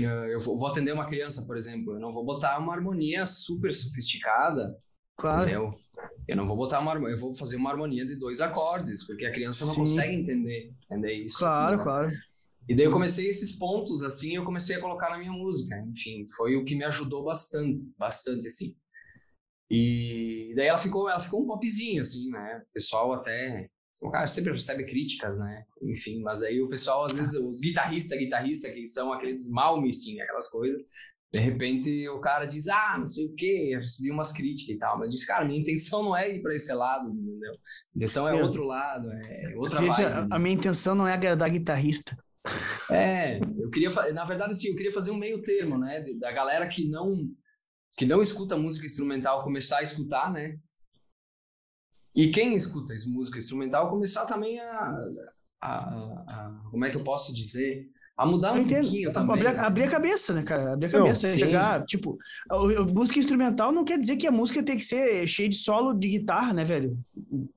eh, 0.00 0.34
eu 0.34 0.40
vou 0.40 0.66
atender 0.66 0.92
uma 0.92 1.06
criança, 1.06 1.44
por 1.46 1.56
exemplo, 1.56 1.94
eu 1.94 2.00
não 2.00 2.12
vou 2.12 2.24
botar 2.24 2.58
uma 2.58 2.72
harmonia 2.72 3.26
super 3.26 3.74
sofisticada. 3.74 4.76
Claro. 5.16 5.42
Entendeu? 5.42 5.74
Eu 6.28 6.36
não 6.36 6.46
vou 6.46 6.56
botar 6.56 6.80
uma 6.80 6.94
eu 6.94 7.16
vou 7.16 7.34
fazer 7.34 7.56
uma 7.56 7.70
harmonia 7.70 8.06
de 8.06 8.16
dois 8.16 8.40
acordes, 8.40 9.04
porque 9.06 9.26
a 9.26 9.32
criança 9.32 9.64
não 9.66 9.74
Sim. 9.74 9.80
consegue 9.80 10.14
entender, 10.14 10.72
entender 10.84 11.12
isso. 11.14 11.38
Claro, 11.38 11.76
né? 11.76 11.82
claro. 11.82 12.10
E 12.68 12.74
daí 12.74 12.84
Sim. 12.84 12.84
eu 12.84 12.92
comecei 12.92 13.28
esses 13.28 13.52
pontos 13.52 14.02
assim, 14.02 14.36
eu 14.36 14.44
comecei 14.44 14.76
a 14.76 14.80
colocar 14.80 15.10
na 15.10 15.18
minha 15.18 15.32
música. 15.32 15.76
Enfim, 15.88 16.24
foi 16.36 16.56
o 16.56 16.64
que 16.64 16.76
me 16.76 16.84
ajudou 16.84 17.24
bastante, 17.24 17.82
bastante 17.98 18.46
assim. 18.46 18.74
E 19.70 20.52
daí 20.54 20.66
ela 20.66 20.78
ficou, 20.78 21.08
ela 21.08 21.18
ficou 21.18 21.42
um 21.42 21.46
popzinho 21.46 22.02
assim, 22.02 22.30
né? 22.30 22.62
O 22.68 22.72
pessoal 22.72 23.12
até 23.14 23.68
o 24.02 24.10
cara 24.10 24.26
sempre 24.26 24.52
recebe 24.52 24.84
críticas, 24.84 25.38
né? 25.38 25.64
Enfim, 25.80 26.20
mas 26.22 26.42
aí 26.42 26.60
o 26.60 26.68
pessoal, 26.68 27.04
às 27.04 27.12
vezes, 27.12 27.34
os 27.34 27.60
guitarristas, 27.60 28.18
guitarristas, 28.18 28.72
que 28.72 28.86
são 28.86 29.12
aqueles 29.12 29.48
mal 29.48 29.80
misting, 29.80 30.20
aquelas 30.20 30.50
coisas, 30.50 30.82
de 31.32 31.40
repente 31.40 32.08
o 32.10 32.20
cara 32.20 32.44
diz, 32.44 32.68
ah, 32.68 32.96
não 32.98 33.06
sei 33.06 33.24
o 33.24 33.34
quê, 33.34 33.74
recebi 33.76 34.10
umas 34.10 34.32
críticas 34.32 34.76
e 34.76 34.78
tal, 34.78 34.98
mas 34.98 35.08
diz, 35.08 35.24
cara, 35.24 35.44
minha 35.44 35.58
intenção 35.58 36.02
não 36.02 36.16
é 36.16 36.36
ir 36.36 36.42
para 36.42 36.54
esse 36.54 36.72
lado, 36.74 37.08
entendeu? 37.08 37.52
A 37.52 37.96
intenção 37.96 38.28
é 38.28 38.34
outro 38.34 38.64
lado, 38.64 39.08
é 39.08 39.56
outra 39.56 39.80
vibe. 39.80 40.04
A, 40.04 40.36
a 40.36 40.38
minha 40.38 40.54
intenção 40.54 40.94
não 40.94 41.08
é 41.08 41.14
agradar 41.14 41.50
guitarrista. 41.50 42.14
É, 42.90 43.38
eu 43.38 43.70
queria, 43.70 43.88
na 44.12 44.24
verdade, 44.24 44.54
sim, 44.54 44.68
eu 44.68 44.76
queria 44.76 44.92
fazer 44.92 45.10
um 45.10 45.16
meio 45.16 45.42
termo, 45.42 45.78
né, 45.78 46.04
da 46.18 46.32
galera 46.32 46.68
que 46.68 46.88
não 46.88 47.10
que 47.94 48.06
não 48.06 48.22
escuta 48.22 48.56
música 48.56 48.86
instrumental 48.86 49.44
começar 49.44 49.78
a 49.78 49.82
escutar, 49.82 50.32
né? 50.32 50.58
E 52.14 52.30
quem 52.30 52.54
escuta 52.54 52.94
música 53.08 53.38
instrumental 53.38 53.90
começar 53.90 54.24
também 54.24 54.58
a, 54.58 54.98
a, 55.60 55.68
a, 55.68 56.68
como 56.70 56.84
é 56.86 56.90
que 56.90 56.96
eu 56.96 57.04
posso 57.04 57.34
dizer? 57.34 57.86
A 58.16 58.26
mudar 58.26 58.52
um 58.52 58.64
pouquinho 58.64 59.12
também. 59.12 59.40
Abrir, 59.40 59.58
abrir, 59.58 59.82
a 59.84 59.90
cabeça, 59.90 60.34
né, 60.34 60.42
cara? 60.42 60.74
Abrir 60.74 60.86
a 60.86 60.90
cabeça. 60.90 61.28
Não, 61.28 61.38
chegar, 61.38 61.84
tipo, 61.84 62.18
música 62.94 63.18
instrumental 63.18 63.72
não 63.72 63.84
quer 63.84 63.98
dizer 63.98 64.16
que 64.16 64.26
a 64.26 64.30
música 64.30 64.62
tem 64.62 64.76
que 64.76 64.84
ser 64.84 65.26
cheia 65.26 65.48
de 65.48 65.56
solo 65.56 65.94
de 65.94 66.08
guitarra, 66.08 66.52
né, 66.52 66.62
velho? 66.62 66.98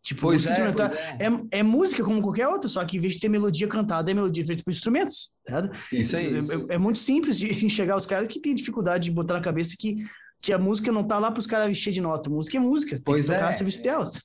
Tipo, 0.01 0.21
pois 0.21 0.45
música 0.45 0.49
é, 0.49 0.69
instrumental 0.69 0.97
é. 1.19 1.25
é. 1.25 1.59
É, 1.59 1.63
música 1.63 2.03
como 2.03 2.21
qualquer 2.21 2.47
outra, 2.47 2.69
só 2.69 2.83
que 2.85 2.97
em 2.97 2.99
vez 3.01 3.15
de 3.15 3.19
ter 3.19 3.29
melodia 3.29 3.67
cantada, 3.67 4.09
é 4.09 4.13
melodia 4.13 4.45
feita 4.45 4.63
por 4.63 4.71
instrumentos, 4.71 5.31
certo? 5.47 5.77
Isso 5.91 6.15
aí. 6.15 6.37
Isso. 6.37 6.53
É, 6.53 6.75
é, 6.75 6.77
muito 6.77 6.99
simples 6.99 7.37
de 7.37 7.47
enxergar 7.65 7.97
os 7.97 8.05
caras 8.05 8.27
que 8.27 8.39
têm 8.39 8.55
dificuldade 8.55 9.05
de 9.05 9.11
botar 9.11 9.33
na 9.33 9.41
cabeça 9.41 9.75
que 9.77 9.97
que 10.41 10.53
a 10.53 10.59
música 10.59 10.91
não 10.91 11.03
tá 11.03 11.17
lá 11.17 11.31
para 11.31 11.39
os 11.39 11.47
caras 11.47 11.69
encher 11.69 11.91
de 11.91 11.99
nota. 11.99 12.29
Música 12.29 12.57
é 12.57 12.59
música, 12.59 12.95
tem 12.95 13.03
pois 13.03 13.25
que 13.25 13.33
tocar 13.33 13.47
é. 13.47 13.49
a 13.49 13.53
serviço 13.53 13.81
delas. 13.81 14.21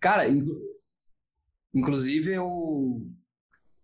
Cara, 0.00 0.24
inclusive 1.74 2.32
eu, 2.32 3.02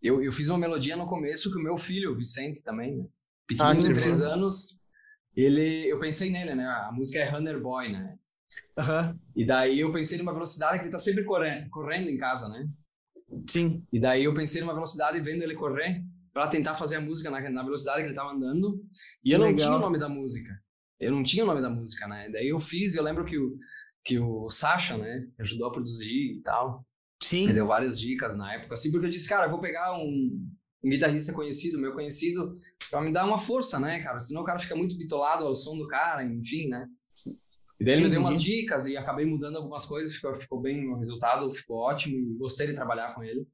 eu, 0.05 0.23
eu 0.23 0.31
fiz 0.31 0.49
uma 0.51 0.59
melodia 0.59 0.97
no 0.97 1.07
começo 1.07 1.51
que 1.51 1.59
o 1.59 1.63
meu 1.63 1.79
filho, 1.79 2.13
o 2.13 2.17
Vicente 2.17 2.63
também, 2.63 2.97
né? 2.97 3.07
pequenininho, 3.47 3.93
ah, 3.93 3.95
três 3.95 4.21
anos, 4.21 4.79
ele, 5.35 5.87
eu 5.91 5.99
pensei 5.99 6.31
nele, 6.31 6.55
né? 6.55 6.67
A 6.67 6.93
música 6.93 7.19
é 7.19 7.29
Runner 7.29 7.61
Boy, 7.61 7.91
né? 7.91 8.19
Uhum. 8.79 9.19
E 9.35 9.45
daí 9.45 9.81
eu 9.81 9.93
pensei 9.93 10.19
numa 10.19 10.33
velocidade 10.33 10.79
que 10.79 10.85
ele 10.85 10.93
tá 10.93 10.99
sempre 10.99 11.25
correndo, 11.25 11.69
correndo 11.71 12.09
em 12.09 12.19
casa, 12.19 12.49
né? 12.49 12.69
Sim. 13.49 13.85
E 13.93 13.99
daí 13.99 14.25
eu 14.25 14.35
pensei 14.35 14.61
numa 14.61 14.75
velocidade 14.75 15.21
vendo 15.21 15.43
ele 15.43 15.55
correr 15.55 16.05
para 16.33 16.49
tentar 16.49 16.75
fazer 16.75 16.97
a 16.97 17.01
música 17.01 17.31
na, 17.31 17.41
na, 17.51 17.63
velocidade 17.63 18.03
que 18.03 18.09
ele 18.09 18.15
tava 18.15 18.33
andando. 18.33 18.85
E 19.25 19.33
eu 19.33 19.39
Legal. 19.39 19.51
não 19.51 19.57
tinha 19.57 19.77
o 19.77 19.79
nome 19.79 19.99
da 19.99 20.09
música. 20.09 20.51
Eu 21.01 21.13
não 21.13 21.23
tinha 21.23 21.45
o 21.45 21.47
nome 21.47 21.61
da 21.61 21.71
música, 21.71 22.07
né? 22.07 22.29
Daí 22.31 22.49
eu 22.49 22.61
fiz, 22.61 22.95
eu 22.95 23.03
lembro 23.03 23.25
que 23.25 23.39
o, 23.39 23.57
que 24.05 24.19
o 24.19 24.49
Sasha, 24.51 24.97
né, 24.97 25.27
ajudou 25.41 25.69
a 25.69 25.73
produzir 25.73 26.37
e 26.37 26.43
tal. 26.43 26.87
Sim. 27.25 27.45
Ele 27.45 27.55
deu 27.55 27.67
várias 27.67 27.99
dicas 27.99 28.37
na 28.37 28.53
época, 28.53 28.75
assim, 28.75 28.91
porque 28.91 29.07
eu 29.07 29.11
disse, 29.11 29.29
cara, 29.29 29.47
eu 29.47 29.51
vou 29.51 29.61
pegar 29.61 29.97
um, 29.97 30.47
um 30.85 30.91
guitarrista 30.91 31.33
conhecido, 31.33 31.79
meu 31.79 31.95
conhecido, 31.95 32.55
pra 32.91 33.01
me 33.01 33.11
dar 33.11 33.25
uma 33.25 33.39
força, 33.39 33.81
né, 33.81 34.03
cara? 34.03 34.21
Senão 34.21 34.43
o 34.43 34.45
cara 34.45 34.59
fica 34.59 34.77
muito 34.77 34.97
bitolado 34.99 35.45
ao 35.45 35.55
som 35.55 35.77
do 35.77 35.89
cara, 35.89 36.23
enfim, 36.23 36.69
né? 36.69 36.87
E 37.81 37.85
daí 37.85 37.95
ele 37.95 38.05
me 38.05 38.11
deu 38.11 38.21
umas 38.21 38.43
dicas 38.43 38.87
e 38.87 38.97
acabei 38.97 39.25
mudando 39.25 39.57
algumas 39.57 39.87
coisas, 39.87 40.15
ficou, 40.15 40.35
ficou 40.35 40.61
bem, 40.61 40.87
o 40.93 40.99
resultado 40.99 41.51
ficou 41.51 41.79
ótimo 41.79 42.15
e 42.15 42.37
gostei 42.37 42.67
de 42.67 42.75
trabalhar 42.75 43.15
com 43.15 43.25
ele. 43.25 43.47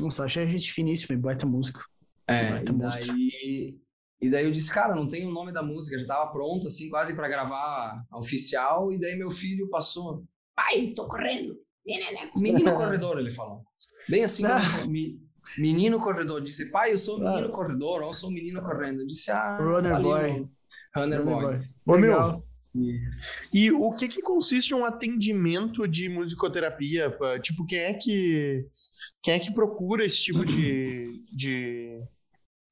O 0.00 0.10
Sasha 0.10 0.40
é 0.40 0.46
gente 0.46 0.72
finíssima, 0.72 1.16
baita 1.18 1.46
músico. 1.46 1.84
É, 2.26 2.50
baita 2.50 2.72
e 2.72 3.06
daí, 3.06 3.78
e 4.22 4.30
daí 4.30 4.44
eu 4.46 4.50
disse, 4.50 4.72
cara, 4.72 4.94
não 4.94 5.06
tem 5.06 5.26
o 5.26 5.30
nome 5.30 5.52
da 5.52 5.62
música, 5.62 6.00
já 6.00 6.06
tava 6.06 6.32
pronto, 6.32 6.66
assim, 6.66 6.88
quase 6.88 7.14
para 7.14 7.28
gravar 7.28 8.02
a 8.10 8.18
oficial. 8.18 8.90
E 8.90 8.98
daí 8.98 9.14
meu 9.14 9.30
filho 9.30 9.68
passou, 9.68 10.24
pai, 10.56 10.94
tô 10.96 11.06
correndo. 11.06 11.54
Menino 12.36 12.72
corredor, 12.74 13.18
ele 13.18 13.30
falou. 13.30 13.62
Bem 14.08 14.24
assim, 14.24 14.44
menino 15.58 15.98
corredor. 15.98 16.40
Disse, 16.40 16.70
pai, 16.70 16.92
eu 16.92 16.98
sou 16.98 17.18
menino 17.18 17.48
corredor, 17.50 18.02
ou 18.02 18.08
eu 18.08 18.14
sou 18.14 18.30
menino 18.30 18.62
correndo. 18.62 19.00
Eu 19.00 19.06
disse, 19.06 19.30
ah, 19.30 19.56
Runner 19.58 19.92
tá 19.92 20.00
Boy. 20.00 20.48
Runner, 20.96 21.24
Boy. 21.24 21.60
Ô, 21.86 21.98
meu, 21.98 22.44
e 23.52 23.70
o 23.70 23.92
que 23.92 24.08
que 24.08 24.20
consiste 24.20 24.74
um 24.74 24.84
atendimento 24.84 25.86
de 25.86 26.08
musicoterapia? 26.08 27.16
Tipo, 27.40 27.64
quem 27.66 27.78
é 27.78 27.94
que 27.94 28.66
quem 29.22 29.34
é 29.34 29.38
que 29.38 29.52
procura 29.52 30.04
esse 30.04 30.22
tipo 30.22 30.44
de, 30.44 31.12
de 31.34 32.00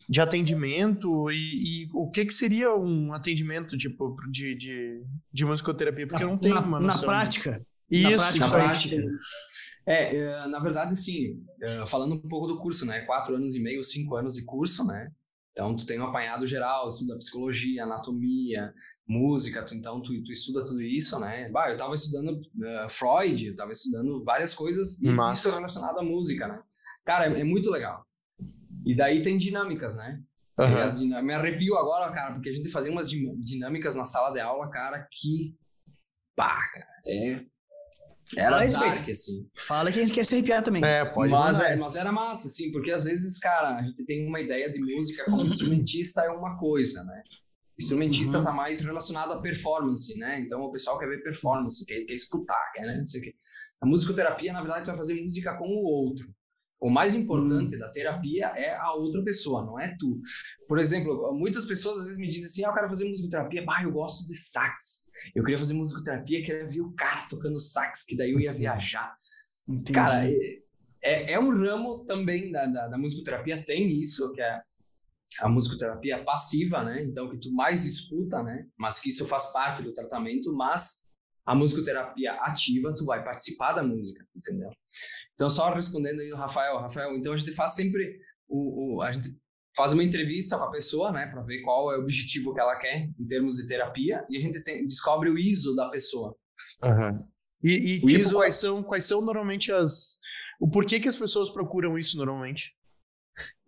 de 0.08 0.20
atendimento 0.20 1.30
e, 1.30 1.84
e, 1.84 1.88
o 1.94 2.10
que 2.10 2.26
que 2.26 2.34
seria 2.34 2.74
um 2.74 3.12
atendimento 3.12 3.78
tipo 3.78 4.16
de, 4.30 4.54
de, 4.56 5.02
de 5.32 5.44
musicoterapia 5.44 6.06
porque 6.06 6.24
na, 6.24 6.28
eu 6.28 6.32
não 6.32 6.38
tenho 6.38 6.54
na, 6.56 6.60
uma 6.60 6.80
noção. 6.80 7.02
Na 7.02 7.06
prática. 7.06 7.64
Isso, 7.92 8.10
na 8.10 8.16
prática. 8.16 8.46
Na 8.46 8.50
prática. 8.50 8.96
É, 9.86 10.16
é, 10.16 10.46
na 10.46 10.58
verdade, 10.60 10.96
sim. 10.96 11.44
É, 11.60 11.86
falando 11.86 12.14
um 12.14 12.28
pouco 12.28 12.46
do 12.46 12.58
curso, 12.58 12.86
né? 12.86 13.00
Quatro 13.02 13.34
anos 13.34 13.54
e 13.54 13.60
meio, 13.60 13.82
cinco 13.82 14.16
anos 14.16 14.34
de 14.34 14.44
curso, 14.44 14.84
né? 14.84 15.10
Então, 15.52 15.76
tu 15.76 15.84
tem 15.84 16.00
um 16.00 16.06
apanhado 16.06 16.46
geral, 16.46 16.88
estuda 16.88 17.18
psicologia, 17.18 17.84
anatomia, 17.84 18.72
música, 19.06 19.62
tu, 19.62 19.74
então 19.74 20.00
tu, 20.00 20.22
tu 20.22 20.32
estuda 20.32 20.64
tudo 20.64 20.80
isso, 20.80 21.18
né? 21.20 21.50
Bah, 21.50 21.70
eu 21.70 21.76
tava 21.76 21.94
estudando 21.94 22.38
uh, 22.38 22.88
Freud, 22.88 23.48
eu 23.48 23.54
tava 23.54 23.70
estudando 23.70 24.24
várias 24.24 24.54
coisas 24.54 24.98
e 25.02 25.08
isso 25.30 25.50
relacionado 25.50 25.98
à 25.98 26.02
música, 26.02 26.48
né? 26.48 26.58
Cara, 27.04 27.26
é, 27.26 27.40
é 27.40 27.44
muito 27.44 27.70
legal. 27.70 28.02
E 28.86 28.96
daí 28.96 29.20
tem 29.20 29.36
dinâmicas, 29.36 29.94
né? 29.94 30.22
Uhum. 30.58 30.86
Dinâmicas, 30.86 31.24
me 31.24 31.34
arrepio 31.34 31.76
agora, 31.76 32.10
cara, 32.12 32.32
porque 32.32 32.48
a 32.48 32.52
gente 32.52 32.70
fazia 32.70 32.90
umas 32.90 33.10
dinâmicas 33.10 33.94
na 33.94 34.06
sala 34.06 34.32
de 34.32 34.40
aula, 34.40 34.70
cara, 34.70 35.06
que. 35.10 35.54
Pá, 36.34 36.58
cara, 36.72 36.88
é. 37.06 37.44
Era 38.36 38.66
dark, 38.66 39.08
assim. 39.08 39.46
Fala 39.54 39.92
que 39.92 39.98
a 39.98 40.02
gente 40.02 40.14
quer 40.14 40.24
se 40.24 40.34
arrepiar 40.34 40.62
também. 40.62 40.84
É, 40.84 41.04
pode 41.04 41.30
mas, 41.30 41.60
é, 41.60 41.76
mas 41.76 41.96
era 41.96 42.10
massa, 42.10 42.48
assim, 42.48 42.70
porque 42.70 42.90
às 42.90 43.04
vezes, 43.04 43.38
cara, 43.38 43.76
a 43.78 43.82
gente 43.82 44.04
tem 44.04 44.26
uma 44.26 44.40
ideia 44.40 44.70
de 44.70 44.80
música 44.80 45.24
como 45.24 45.42
instrumentista 45.42 46.22
é 46.22 46.30
uma 46.30 46.56
coisa, 46.58 47.02
né? 47.04 47.22
Instrumentista 47.78 48.38
uhum. 48.38 48.44
tá 48.44 48.52
mais 48.52 48.80
relacionado 48.80 49.32
à 49.32 49.40
performance, 49.40 50.16
né? 50.18 50.40
Então 50.40 50.60
o 50.60 50.70
pessoal 50.70 50.98
quer 50.98 51.08
ver 51.08 51.22
performance, 51.22 51.84
quer, 51.84 52.02
quer 52.04 52.14
escutar, 52.14 52.72
quer, 52.74 52.86
né? 52.86 52.96
Não 52.98 53.06
sei 53.06 53.20
o 53.20 53.24
quê. 53.24 53.34
A 53.82 53.86
musicoterapia, 53.86 54.52
na 54.52 54.60
verdade, 54.60 54.84
tu 54.84 54.88
vai 54.88 54.96
fazer 54.96 55.20
música 55.20 55.56
com 55.56 55.66
o 55.66 55.84
outro. 55.84 56.26
O 56.82 56.90
mais 56.90 57.14
importante 57.14 57.76
hum. 57.76 57.78
da 57.78 57.88
terapia 57.90 58.46
é 58.56 58.74
a 58.74 58.92
outra 58.92 59.22
pessoa, 59.22 59.64
não 59.64 59.78
é 59.78 59.94
tu. 59.96 60.20
Por 60.66 60.80
exemplo, 60.80 61.32
muitas 61.32 61.64
pessoas 61.64 61.98
às 61.98 62.04
vezes 62.06 62.18
me 62.18 62.26
dizem 62.26 62.46
assim: 62.46 62.64
ah, 62.64 62.70
eu 62.70 62.74
quero 62.74 62.88
fazer 62.88 63.08
musicoterapia, 63.08 63.64
bah, 63.64 63.84
eu 63.84 63.92
gosto 63.92 64.26
de 64.26 64.34
sax. 64.34 65.08
Eu 65.32 65.44
queria 65.44 65.58
fazer 65.58 65.74
musicoterapia, 65.74 66.42
queria 66.42 66.66
ver 66.66 66.80
o 66.80 66.90
cara 66.90 67.24
tocando 67.30 67.60
sax, 67.60 68.02
que 68.04 68.16
daí 68.16 68.32
eu 68.32 68.40
ia 68.40 68.52
viajar. 68.52 69.14
Entendi. 69.68 69.92
Cara, 69.92 70.28
é, 70.28 70.58
é, 71.04 71.32
é, 71.34 71.38
um 71.38 71.56
ramo 71.56 72.04
também 72.04 72.50
da, 72.50 72.66
da, 72.66 72.88
da 72.88 72.98
musicoterapia, 72.98 73.64
tem 73.64 74.00
isso, 74.00 74.32
que 74.32 74.40
é 74.40 74.60
a 75.38 75.48
musicoterapia 75.48 76.24
passiva, 76.24 76.82
né? 76.82 77.00
Então, 77.04 77.30
que 77.30 77.38
tu 77.38 77.52
mais 77.52 77.86
escuta, 77.86 78.42
né? 78.42 78.66
Mas 78.76 78.98
que 78.98 79.08
isso 79.08 79.24
faz 79.24 79.52
parte 79.52 79.84
do 79.84 79.94
tratamento, 79.94 80.52
mas 80.52 81.08
a 81.44 81.54
musicoterapia 81.54 82.34
ativa, 82.34 82.94
tu 82.94 83.04
vai 83.04 83.22
participar 83.22 83.72
da 83.72 83.82
música, 83.82 84.24
entendeu? 84.34 84.70
Então, 85.34 85.50
só 85.50 85.72
respondendo 85.72 86.20
aí 86.20 86.32
o 86.32 86.36
Rafael, 86.36 86.78
Rafael, 86.78 87.16
então 87.16 87.32
a 87.32 87.36
gente 87.36 87.52
faz 87.52 87.74
sempre 87.74 88.20
o, 88.48 88.96
o 88.96 89.02
a 89.02 89.10
gente 89.10 89.36
faz 89.76 89.92
uma 89.92 90.04
entrevista 90.04 90.56
com 90.56 90.64
a 90.64 90.70
pessoa, 90.70 91.10
né, 91.10 91.26
para 91.26 91.42
ver 91.42 91.62
qual 91.62 91.92
é 91.92 91.98
o 91.98 92.02
objetivo 92.02 92.54
que 92.54 92.60
ela 92.60 92.76
quer 92.76 93.10
em 93.18 93.26
termos 93.26 93.56
de 93.56 93.66
terapia 93.66 94.24
e 94.28 94.36
a 94.36 94.40
gente 94.40 94.62
tem, 94.62 94.86
descobre 94.86 95.30
o 95.30 95.38
ISO 95.38 95.74
da 95.74 95.88
pessoa. 95.88 96.36
Uhum. 96.82 97.26
E, 97.62 97.72
e 97.72 97.94
tipo, 97.94 98.10
ISO... 98.10 98.36
quais, 98.36 98.56
são, 98.56 98.82
quais 98.82 99.04
são 99.04 99.20
normalmente 99.20 99.72
as. 99.72 100.18
O 100.60 100.68
porquê 100.68 101.00
que 101.00 101.08
as 101.08 101.16
pessoas 101.16 101.50
procuram 101.50 101.98
isso 101.98 102.16
normalmente? 102.16 102.76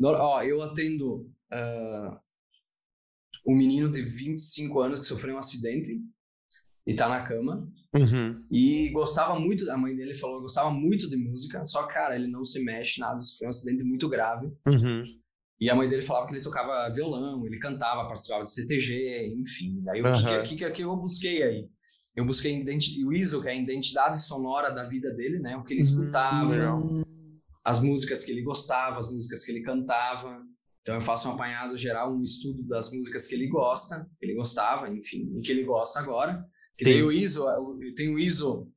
Ó, 0.03 0.43
eu 0.43 0.63
atendo 0.63 1.23
uh, 1.53 2.21
um 3.47 3.57
menino 3.57 3.91
de 3.91 4.03
25 4.03 4.81
anos 4.81 5.01
que 5.01 5.07
sofreu 5.07 5.37
um 5.37 5.39
acidente 5.39 5.99
e 6.87 6.95
tá 6.95 7.09
na 7.09 7.23
cama. 7.23 7.69
Uhum. 7.95 8.41
E 8.51 8.91
gostava 8.91 9.39
muito, 9.39 9.71
a 9.71 9.77
mãe 9.77 9.95
dele 9.95 10.15
falou, 10.15 10.41
gostava 10.41 10.71
muito 10.71 11.09
de 11.09 11.17
música, 11.17 11.65
só 11.65 11.87
que, 11.87 11.95
cara, 11.95 12.17
ele 12.17 12.27
não 12.27 12.45
se 12.45 12.63
mexe, 12.63 13.01
nada, 13.01 13.19
foi 13.39 13.47
um 13.47 13.51
acidente 13.51 13.85
muito 13.85 14.09
grave. 14.09 14.47
Uhum. 14.67 15.05
E 15.61 15.71
a 15.71 15.75
mãe 15.75 15.89
dele 15.89 16.03
falava 16.03 16.27
que 16.27 16.35
ele 16.35 16.43
tocava 16.43 16.91
violão, 16.93 17.47
ele 17.47 17.59
cantava, 17.59 18.07
participava 18.07 18.43
de 18.43 18.51
CTG, 18.51 19.35
enfim. 19.39 19.81
Daí 19.83 20.03
o 20.03 20.07
uhum. 20.07 20.43
que, 20.43 20.57
que, 20.57 20.71
que, 20.71 20.83
eu 20.83 20.97
busquei 20.97 21.43
aí? 21.43 21.69
Eu 22.15 22.25
busquei 22.25 22.63
o 23.05 23.13
ISO, 23.13 23.41
que 23.41 23.49
é 23.49 23.53
a 23.53 23.57
identidade 23.57 24.21
sonora 24.25 24.71
da 24.71 24.85
vida 24.85 25.11
dele, 25.13 25.39
né? 25.39 25.57
O 25.57 25.65
que 25.65 25.75
ele 25.75 25.81
escutava, 25.81 26.75
uhum. 26.75 27.03
as 27.65 27.81
músicas 27.81 28.25
que 28.25 28.33
ele 28.33 28.43
gostava, 28.43 28.99
as 28.99 29.13
músicas 29.13 29.45
que 29.45 29.53
ele 29.53 29.63
cantava. 29.63 30.43
Então 30.85 30.97
eu 30.97 31.01
faço 31.01 31.31
um 31.31 31.33
apanhado 31.33 31.79
geral, 31.79 32.15
um 32.15 32.23
estudo 32.23 32.63
das 32.65 32.93
músicas 32.93 33.27
que 33.27 33.35
ele 33.35 33.49
gosta, 33.49 34.07
que 34.21 34.27
ele 34.27 34.35
gostava, 34.35 34.87
enfim, 34.91 35.33
e 35.35 35.41
que 35.41 35.51
ele 35.51 35.65
gosta 35.65 35.99
agora. 35.99 36.45
Que 36.77 36.85
daí 36.85 37.03
o 37.03 37.11
ISO, 37.11 37.47
tem 37.97 38.15
o 38.15 38.19
ISO 38.19 38.71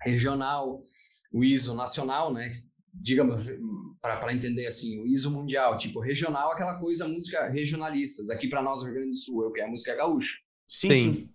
regional, 0.00 0.80
o 1.30 1.44
ISO 1.44 1.74
nacional, 1.74 2.32
né? 2.32 2.54
Digamos, 2.94 3.44
para 4.00 4.32
entender 4.32 4.66
assim, 4.66 4.98
o 5.02 5.06
ISO 5.06 5.30
mundial, 5.30 5.76
tipo, 5.76 6.00
regional, 6.00 6.50
aquela 6.52 6.78
coisa, 6.80 7.06
música 7.06 7.50
regionalistas. 7.50 8.30
Aqui 8.30 8.48
para 8.48 8.62
nós, 8.62 8.80
no 8.80 8.86
Rio 8.86 8.94
Grande 8.94 9.10
do 9.10 9.16
Sul, 9.16 9.44
é 9.44 9.48
o 9.48 9.52
que 9.52 9.60
é 9.60 9.64
a 9.64 9.70
música 9.70 9.94
gaúcha. 9.94 10.38
Sim, 10.66 10.88
sim. 10.88 10.96
sim. 10.96 11.30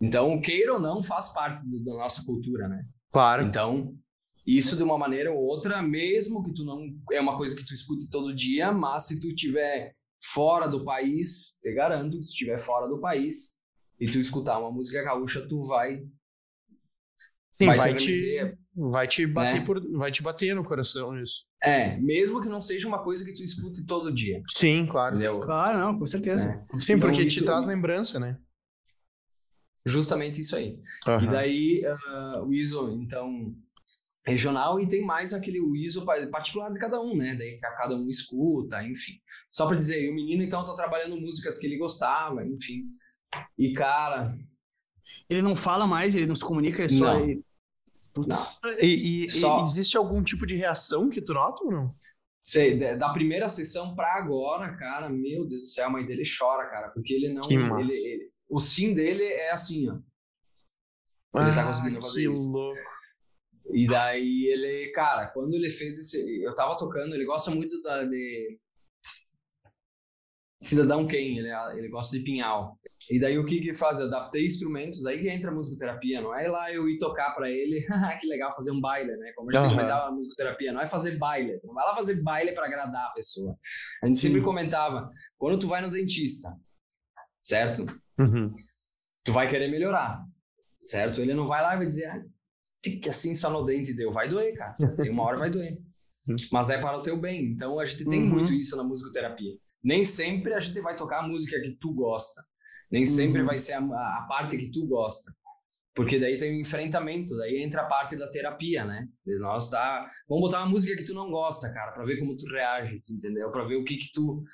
Então, 0.00 0.40
queira 0.40 0.74
ou 0.74 0.80
não, 0.80 1.02
faz 1.02 1.30
parte 1.30 1.68
do, 1.68 1.82
da 1.82 1.94
nossa 1.94 2.24
cultura, 2.24 2.68
né? 2.68 2.84
Claro. 3.10 3.42
Então, 3.42 3.92
isso 4.46 4.76
de 4.76 4.82
uma 4.82 4.98
maneira 4.98 5.30
ou 5.30 5.38
outra, 5.38 5.82
mesmo 5.82 6.42
que 6.42 6.52
tu 6.52 6.64
não 6.64 6.86
é 7.12 7.20
uma 7.20 7.36
coisa 7.36 7.54
que 7.54 7.64
tu 7.64 7.74
escute 7.74 8.10
todo 8.10 8.34
dia, 8.34 8.72
mas 8.72 9.06
se 9.06 9.20
tu 9.20 9.28
estiver 9.28 9.94
fora 10.22 10.66
do 10.66 10.84
país, 10.84 11.58
te 11.60 11.72
garanto 11.74 12.16
que 12.16 12.22
se 12.22 12.30
estiver 12.30 12.58
fora 12.58 12.88
do 12.88 13.00
país 13.00 13.58
e 14.00 14.06
tu 14.06 14.18
escutar 14.18 14.58
uma 14.58 14.70
música 14.70 15.02
gaúcha, 15.02 15.46
tu 15.46 15.64
vai 15.64 16.02
Sim, 17.58 17.66
vai, 17.66 17.76
vai 17.76 17.94
te, 17.96 18.56
vai 18.76 19.08
te 19.08 19.26
bater 19.26 19.60
né? 19.60 19.66
por, 19.66 19.98
vai 19.98 20.12
te 20.12 20.22
bater 20.22 20.54
no 20.54 20.64
coração 20.64 21.20
isso. 21.20 21.44
É, 21.62 21.98
mesmo 21.98 22.40
que 22.40 22.48
não 22.48 22.62
seja 22.62 22.86
uma 22.86 23.02
coisa 23.02 23.24
que 23.24 23.32
tu 23.32 23.42
escute 23.42 23.84
todo 23.84 24.14
dia. 24.14 24.40
Sim, 24.52 24.86
claro. 24.86 25.16
Entendeu? 25.16 25.40
Claro, 25.40 25.78
não, 25.78 25.98
com 25.98 26.06
certeza. 26.06 26.48
É. 26.48 26.76
Sim, 26.78 27.00
porque 27.00 27.18
então, 27.18 27.28
te 27.28 27.44
traz 27.44 27.66
lembrança, 27.66 28.20
né? 28.20 28.38
Justamente 29.84 30.40
isso 30.40 30.54
aí. 30.54 30.78
Uhum. 31.06 31.20
E 31.20 31.26
daí 31.26 31.82
uh, 31.84 32.44
o 32.44 32.54
ISO, 32.54 32.90
então, 32.90 33.52
regional 34.28 34.78
e 34.78 34.86
tem 34.86 35.04
mais 35.04 35.32
aquele 35.32 35.58
ISO 35.76 36.04
particular 36.30 36.70
de 36.70 36.78
cada 36.78 37.00
um, 37.00 37.16
né? 37.16 37.34
Daí 37.36 37.58
cada 37.60 37.96
um 37.96 38.08
escuta, 38.08 38.82
enfim. 38.84 39.14
Só 39.50 39.66
para 39.66 39.76
dizer, 39.76 40.10
o 40.10 40.14
menino 40.14 40.42
então 40.42 40.64
tá 40.64 40.74
trabalhando 40.74 41.20
músicas 41.20 41.58
que 41.58 41.66
ele 41.66 41.78
gostava, 41.78 42.44
enfim. 42.46 42.84
E 43.58 43.72
cara, 43.72 44.34
ele 45.28 45.42
não 45.42 45.54
fala 45.54 45.86
mais, 45.86 46.14
ele 46.14 46.26
não 46.26 46.36
se 46.36 46.44
comunica, 46.44 46.82
ele 46.82 46.88
só 46.88 47.18
não. 47.18 47.42
Putz. 48.14 48.58
Não. 48.62 48.70
E, 48.80 49.24
e, 49.24 49.28
só... 49.28 49.60
e, 49.60 49.62
existe 49.64 49.96
algum 49.96 50.22
tipo 50.22 50.46
de 50.46 50.56
reação 50.56 51.10
que 51.10 51.20
tu 51.20 51.34
nota 51.34 51.64
ou 51.64 51.70
não? 51.70 51.94
Sei, 52.42 52.78
da 52.96 53.12
primeira 53.12 53.48
sessão 53.48 53.94
para 53.94 54.14
agora, 54.14 54.74
cara, 54.74 55.10
meu 55.10 55.46
Deus 55.46 55.62
do 55.64 55.66
céu, 55.66 55.86
a 55.86 55.90
mãe 55.90 56.06
dele 56.06 56.22
chora, 56.24 56.66
cara, 56.70 56.88
porque 56.88 57.12
ele 57.12 57.34
não 57.34 57.44
ele, 57.50 57.92
ele, 57.92 58.30
o 58.48 58.58
sim 58.58 58.94
dele 58.94 59.22
é 59.22 59.52
assim, 59.52 59.90
ó. 59.90 59.98
Ele 61.34 61.52
tá 61.52 61.52
ah, 61.52 61.54
tá 61.54 61.66
conseguindo 61.66 62.00
fazer 62.00 62.26
que 62.26 62.32
isso. 62.32 62.50
Louco. 62.50 62.80
E 63.70 63.86
daí 63.86 64.46
ele, 64.46 64.90
cara, 64.92 65.28
quando 65.28 65.54
ele 65.54 65.70
fez 65.70 65.98
esse. 65.98 66.42
Eu 66.42 66.54
tava 66.54 66.76
tocando, 66.76 67.14
ele 67.14 67.24
gosta 67.24 67.50
muito 67.50 67.80
da, 67.82 68.04
de. 68.04 68.58
Cidadão 70.60 71.06
Ken, 71.06 71.38
ele, 71.38 71.48
ele 71.76 71.88
gosta 71.88 72.18
de 72.18 72.24
pinhal. 72.24 72.78
E 73.10 73.20
daí 73.20 73.38
o 73.38 73.44
que 73.44 73.60
que 73.60 73.72
faz? 73.72 74.00
Eu 74.00 74.06
adaptei 74.06 74.44
instrumentos, 74.44 75.06
aí 75.06 75.20
que 75.20 75.28
entra 75.28 75.50
a 75.50 75.54
musicoterapia, 75.54 76.20
não 76.20 76.34
é 76.34 76.48
lá 76.48 76.72
eu 76.72 76.88
ir 76.88 76.98
tocar 76.98 77.32
para 77.34 77.48
ele, 77.48 77.80
que 78.20 78.26
legal, 78.26 78.52
fazer 78.52 78.72
um 78.72 78.80
baile, 78.80 79.16
né? 79.16 79.32
Como 79.36 79.50
a 79.50 79.52
gente 79.52 79.64
uhum. 79.64 79.70
comentava 79.70 80.06
na 80.06 80.12
musicoterapia, 80.12 80.72
não 80.72 80.80
é 80.80 80.86
fazer 80.86 81.16
baile, 81.16 81.60
tu 81.60 81.68
não 81.68 81.74
vai 81.74 81.86
lá 81.86 81.94
fazer 81.94 82.22
baile 82.22 82.52
para 82.52 82.66
agradar 82.66 83.06
a 83.06 83.12
pessoa. 83.12 83.56
A 84.02 84.06
gente 84.06 84.18
Sim. 84.18 84.28
sempre 84.28 84.42
comentava, 84.42 85.08
quando 85.38 85.60
tu 85.60 85.68
vai 85.68 85.80
no 85.80 85.90
dentista, 85.90 86.52
certo? 87.42 87.86
Uhum. 88.18 88.54
Tu 89.24 89.32
vai 89.32 89.48
querer 89.48 89.68
melhorar, 89.68 90.22
certo? 90.84 91.20
Ele 91.20 91.34
não 91.34 91.46
vai 91.46 91.62
lá 91.62 91.74
e 91.74 91.78
vai 91.78 91.86
dizer, 91.86 92.06
ah, 92.06 92.22
tique 92.90 93.08
assim 93.08 93.34
só 93.34 93.50
no 93.50 93.64
dente 93.64 93.92
deu. 93.92 94.12
Vai 94.12 94.28
doer, 94.28 94.54
cara. 94.54 94.76
Tem 94.96 95.10
uma 95.10 95.24
hora 95.24 95.36
vai 95.36 95.50
doer. 95.50 95.78
Mas 96.52 96.70
é 96.70 96.78
para 96.78 96.98
o 96.98 97.02
teu 97.02 97.18
bem. 97.18 97.44
Então 97.46 97.78
a 97.78 97.84
gente 97.84 98.04
tem 98.04 98.22
uhum. 98.22 98.28
muito 98.28 98.52
isso 98.52 98.76
na 98.76 98.84
musicoterapia. 98.84 99.52
Nem 99.82 100.04
sempre 100.04 100.54
a 100.54 100.60
gente 100.60 100.80
vai 100.80 100.96
tocar 100.96 101.20
a 101.20 101.28
música 101.28 101.60
que 101.60 101.76
tu 101.80 101.92
gosta. 101.92 102.42
Nem 102.90 103.06
sempre 103.06 103.40
uhum. 103.40 103.46
vai 103.46 103.58
ser 103.58 103.74
a, 103.74 103.80
a, 103.80 104.26
parte 104.28 104.56
que 104.56 104.70
tu 104.70 104.86
gosta. 104.86 105.32
Porque 105.94 106.18
daí 106.18 106.38
tem 106.38 106.56
um 106.56 106.60
enfrentamento, 106.60 107.36
daí 107.36 107.60
entra 107.60 107.82
a 107.82 107.86
parte 107.86 108.16
da 108.16 108.30
terapia, 108.30 108.84
né? 108.84 109.08
De 109.26 109.36
nós 109.38 109.68
tá, 109.68 110.06
vamos 110.28 110.44
botar 110.44 110.60
uma 110.60 110.70
música 110.70 110.96
que 110.96 111.04
tu 111.04 111.12
não 111.12 111.28
gosta, 111.28 111.72
cara, 111.72 111.90
para 111.90 112.04
ver 112.04 112.20
como 112.20 112.36
tu 112.36 112.46
reage, 112.46 113.02
tu 113.04 113.12
entendeu? 113.12 113.50
Para 113.50 113.64
ver 113.64 113.76
o 113.76 113.84
que 113.84 113.96
que 113.96 114.12
tu 114.12 114.44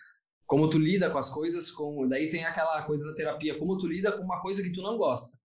como 0.47 0.69
tu 0.69 0.79
lida 0.79 1.11
com 1.11 1.19
as 1.19 1.31
coisas, 1.31 1.71
com 1.71 2.07
daí 2.09 2.29
tem 2.29 2.45
aquela 2.45 2.83
coisa 2.83 3.05
da 3.05 3.15
terapia, 3.15 3.59
como 3.59 3.79
tu 3.79 3.87
lida 3.87 4.13
com 4.13 4.23
uma 4.23 4.41
coisa 4.41 4.63
que 4.63 4.73
tu 4.73 4.83
não 4.83 4.97
gosta. 4.97 5.39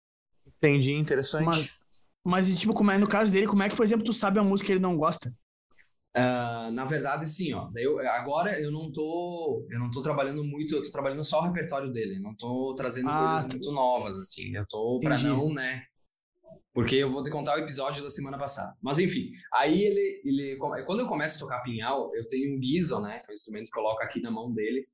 Entendi, 0.58 0.91
interessante. 0.93 1.45
Mas 1.45 1.75
mas, 2.25 2.58
tipo, 2.60 2.73
como 2.73 2.91
é 2.91 2.97
no 2.97 3.08
caso 3.08 3.32
dele, 3.32 3.47
como 3.47 3.63
é 3.63 3.69
que, 3.69 3.75
por 3.75 3.84
exemplo, 3.84 4.05
tu 4.05 4.13
sabe 4.13 4.39
a 4.39 4.43
música 4.43 4.67
que 4.67 4.73
ele 4.73 4.79
não 4.79 4.97
gosta? 4.97 5.34
Uh, 6.17 6.71
na 6.71 6.86
verdade, 6.86 7.29
sim, 7.29 7.53
ó. 7.53 7.69
Eu, 7.75 7.99
agora 7.99 8.60
eu 8.60 8.71
não 8.71 8.91
tô. 8.91 9.65
Eu 9.69 9.79
não 9.79 9.91
tô 9.91 10.01
trabalhando 10.01 10.43
muito, 10.43 10.75
eu 10.75 10.84
tô 10.84 10.91
trabalhando 10.91 11.23
só 11.23 11.39
o 11.39 11.43
repertório 11.43 11.91
dele. 11.91 12.19
Não 12.19 12.36
tô 12.36 12.73
trazendo 12.75 13.10
ah, 13.10 13.19
coisas 13.19 13.47
muito 13.47 13.71
novas, 13.71 14.17
assim. 14.17 14.55
Eu 14.55 14.65
tô 14.67 14.99
pra 14.99 15.17
não, 15.19 15.53
né? 15.53 15.84
Porque 16.73 16.95
eu 16.95 17.10
vou 17.10 17.23
te 17.23 17.29
contar 17.29 17.55
o 17.55 17.60
episódio 17.60 18.03
da 18.03 18.10
semana 18.10 18.38
passada. 18.39 18.75
Mas 18.82 18.97
enfim, 18.97 19.32
aí 19.53 19.84
ele, 19.84 20.21
ele. 20.25 20.58
Quando 20.58 20.99
eu 20.99 21.08
começo 21.08 21.38
a 21.38 21.39
tocar 21.39 21.62
pinhal, 21.62 22.12
eu 22.15 22.27
tenho 22.27 22.55
um 22.55 22.60
guiso, 22.60 22.99
né? 23.01 23.19
Que 23.19 23.32
é 23.32 23.34
o 23.34 23.36
instrumento 23.36 23.65
que 23.65 23.71
coloco 23.71 24.01
aqui 24.01 24.19
na 24.19 24.32
mão 24.32 24.51
dele. 24.51 24.88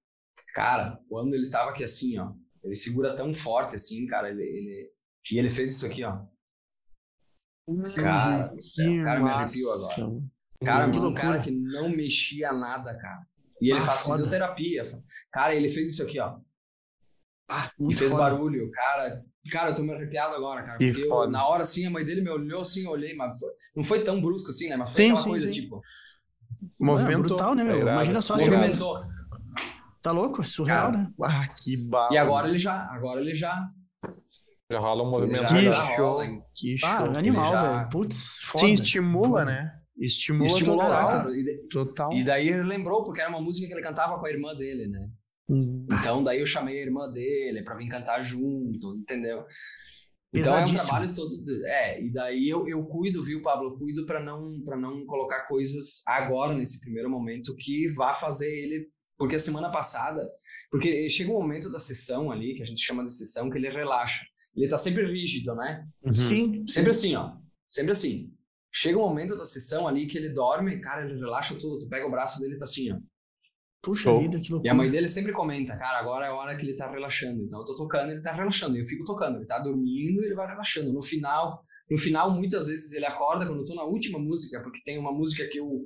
Cara, 0.53 0.99
quando 1.07 1.33
ele 1.33 1.49
tava 1.49 1.71
aqui 1.71 1.83
assim, 1.83 2.17
ó. 2.17 2.33
Ele 2.61 2.75
segura 2.75 3.15
tão 3.15 3.33
forte 3.33 3.75
assim, 3.75 4.05
cara. 4.05 4.29
Ele, 4.29 4.43
ele, 4.43 4.91
e 5.31 5.39
ele 5.39 5.49
fez 5.49 5.71
isso 5.71 5.85
aqui, 5.85 6.03
ó. 6.03 6.19
Cara 7.95 8.53
céu, 8.59 9.01
o 9.01 9.03
cara 9.03 9.19
me 9.23 9.29
arrepiou 9.29 9.73
agora. 9.73 10.21
Cara, 10.63 10.87
um 10.87 11.13
cara 11.13 11.39
que 11.39 11.51
não 11.51 11.89
mexia 11.89 12.51
nada, 12.53 12.95
cara. 12.95 13.25
E 13.61 13.71
ele 13.71 13.79
ah, 13.79 13.81
faz 13.81 14.01
foda. 14.01 14.17
fisioterapia. 14.17 14.83
Cara, 15.31 15.55
ele 15.55 15.69
fez 15.69 15.91
isso 15.91 16.03
aqui, 16.03 16.19
ó. 16.19 16.37
Ah, 17.49 17.71
e 17.79 17.93
fez 17.93 18.11
foda. 18.11 18.23
barulho. 18.23 18.69
Cara, 18.71 19.23
cara, 19.51 19.69
eu 19.69 19.75
tô 19.75 19.83
me 19.83 19.93
arrepiado 19.93 20.35
agora, 20.35 20.63
cara. 20.63 20.77
porque 20.77 21.01
eu, 21.01 21.29
na 21.29 21.47
hora, 21.47 21.63
assim, 21.63 21.85
a 21.85 21.89
mãe 21.89 22.05
dele 22.05 22.21
me 22.21 22.29
olhou 22.29 22.61
assim, 22.61 22.83
eu 22.83 22.91
olhei, 22.91 23.15
mas 23.15 23.39
foi, 23.39 23.49
não 23.75 23.83
foi 23.83 24.03
tão 24.03 24.21
brusco 24.21 24.49
assim, 24.49 24.69
né? 24.69 24.75
Mas 24.75 24.91
foi 24.91 25.03
sim, 25.03 25.09
aquela 25.09 25.23
sim, 25.23 25.29
coisa, 25.29 25.45
sim. 25.47 25.51
tipo... 25.51 25.81
Movimentou. 26.79 27.13
É, 27.13 27.17
brutal, 27.17 27.55
né, 27.55 27.63
meu? 27.63 27.81
Imagina 27.81 28.21
só 28.21 28.37
se... 28.37 28.49
Movimentou. 28.49 29.03
Tá 30.01 30.11
louco? 30.11 30.43
Surreal, 30.43 30.91
cara, 30.91 31.03
né? 31.03 31.13
Ah, 31.23 31.47
que 31.47 31.87
bala. 31.87 32.13
E 32.13 32.17
agora 32.17 32.47
ele 32.47 32.59
já, 32.59 32.85
agora 32.91 33.21
ele 33.21 33.33
já 33.33 33.67
já 34.71 34.79
rola 34.79 35.03
um 35.03 35.09
movimento. 35.11 35.47
Que 35.47 35.65
show, 35.95 36.19
que 36.53 36.75
ah, 36.83 36.99
show. 36.99 37.07
Ah, 37.15 37.17
animal, 37.17 37.45
já... 37.45 37.77
velho. 37.77 37.89
Putz, 37.89 38.39
foda. 38.43 38.65
Sim, 38.65 38.71
estimula, 38.73 39.45
né? 39.45 39.71
Estimula, 39.97 40.49
Estimulou, 40.49 40.81
total. 40.81 41.07
Cara. 41.07 41.29
Total. 41.71 42.13
E 42.13 42.23
daí 42.23 42.47
ele 42.49 42.63
lembrou, 42.63 43.03
porque 43.03 43.21
era 43.21 43.29
uma 43.29 43.41
música 43.41 43.67
que 43.67 43.73
ele 43.73 43.81
cantava 43.81 44.19
com 44.19 44.25
a 44.25 44.29
irmã 44.29 44.53
dele, 44.55 44.87
né? 44.87 45.09
Hum. 45.47 45.85
Então 45.91 46.23
daí 46.23 46.39
eu 46.39 46.45
chamei 46.45 46.79
a 46.79 46.83
irmã 46.83 47.09
dele 47.11 47.63
pra 47.63 47.75
vir 47.75 47.87
cantar 47.87 48.19
junto, 48.19 48.95
entendeu? 48.97 49.45
Então 50.33 50.57
é 50.57 50.65
um 50.65 50.73
trabalho 50.73 51.13
todo. 51.13 51.33
É, 51.65 52.03
e 52.03 52.11
daí 52.11 52.49
eu, 52.49 52.67
eu 52.67 52.85
cuido, 52.87 53.23
viu, 53.23 53.41
Pablo? 53.41 53.69
Eu 53.69 53.77
cuido 53.77 54.05
para 54.05 54.19
não, 54.19 54.61
pra 54.65 54.75
não 54.75 55.05
colocar 55.05 55.45
coisas 55.47 56.01
agora, 56.05 56.53
nesse 56.53 56.81
primeiro 56.81 57.09
momento, 57.09 57.55
que 57.55 57.87
vá 57.95 58.13
fazer 58.13 58.49
ele. 58.49 58.89
Porque 59.17 59.37
a 59.37 59.39
semana 59.39 59.71
passada. 59.71 60.21
Porque 60.69 61.09
chega 61.09 61.31
um 61.31 61.39
momento 61.39 61.71
da 61.71 61.79
sessão 61.79 62.31
ali, 62.31 62.55
que 62.55 62.63
a 62.63 62.65
gente 62.65 62.83
chama 62.83 63.05
de 63.05 63.13
sessão, 63.13 63.49
que 63.49 63.57
ele 63.57 63.69
relaxa 63.69 64.25
ele 64.55 64.69
tá 64.69 64.77
sempre 64.77 65.05
rígido, 65.05 65.55
né? 65.55 65.87
Uhum. 66.03 66.13
Sim. 66.13 66.67
Sempre 66.67 66.93
sim. 66.93 67.15
assim, 67.15 67.15
ó. 67.15 67.33
Sempre 67.67 67.91
assim. 67.91 68.31
Chega 68.71 68.97
um 68.97 69.01
momento 69.01 69.37
da 69.37 69.45
sessão 69.45 69.87
ali 69.87 70.07
que 70.07 70.17
ele 70.17 70.29
dorme, 70.29 70.79
cara, 70.81 71.05
ele 71.05 71.19
relaxa 71.19 71.55
tudo. 71.55 71.79
Tu 71.79 71.89
pega 71.89 72.05
o 72.05 72.11
braço 72.11 72.39
dele 72.39 72.55
e 72.55 72.57
tá 72.57 72.65
assim, 72.65 72.91
ó. 72.91 72.97
Puxa 73.81 74.03
Show. 74.03 74.19
vida, 74.19 74.39
que 74.39 74.51
loucura. 74.51 74.67
E 74.67 74.69
a 74.71 74.73
mãe 74.73 74.89
dele 74.89 75.07
sempre 75.07 75.31
comenta, 75.31 75.77
cara, 75.77 75.99
agora 75.99 76.25
é 76.25 76.29
a 76.29 76.33
hora 76.33 76.57
que 76.57 76.65
ele 76.65 76.75
tá 76.75 76.89
relaxando. 76.89 77.43
Então 77.43 77.59
eu 77.59 77.65
tô 77.65 77.75
tocando, 77.75 78.11
ele 78.11 78.21
tá 78.21 78.31
relaxando. 78.33 78.75
E 78.75 78.79
eu 78.79 78.85
fico 78.85 79.05
tocando, 79.05 79.37
ele 79.37 79.45
tá 79.45 79.59
dormindo 79.59 80.23
e 80.23 80.25
ele 80.25 80.33
vai 80.33 80.47
relaxando. 80.47 80.91
No 80.91 81.03
final, 81.03 81.61
no 81.89 81.97
final, 81.97 82.31
muitas 82.31 82.65
vezes 82.65 82.91
ele 82.93 83.05
acorda 83.05 83.45
quando 83.45 83.59
eu 83.59 83.65
tô 83.65 83.75
na 83.75 83.83
última 83.83 84.17
música, 84.17 84.59
porque 84.63 84.81
tem 84.83 84.97
uma 84.97 85.11
música 85.11 85.47
que 85.47 85.59
eu 85.59 85.85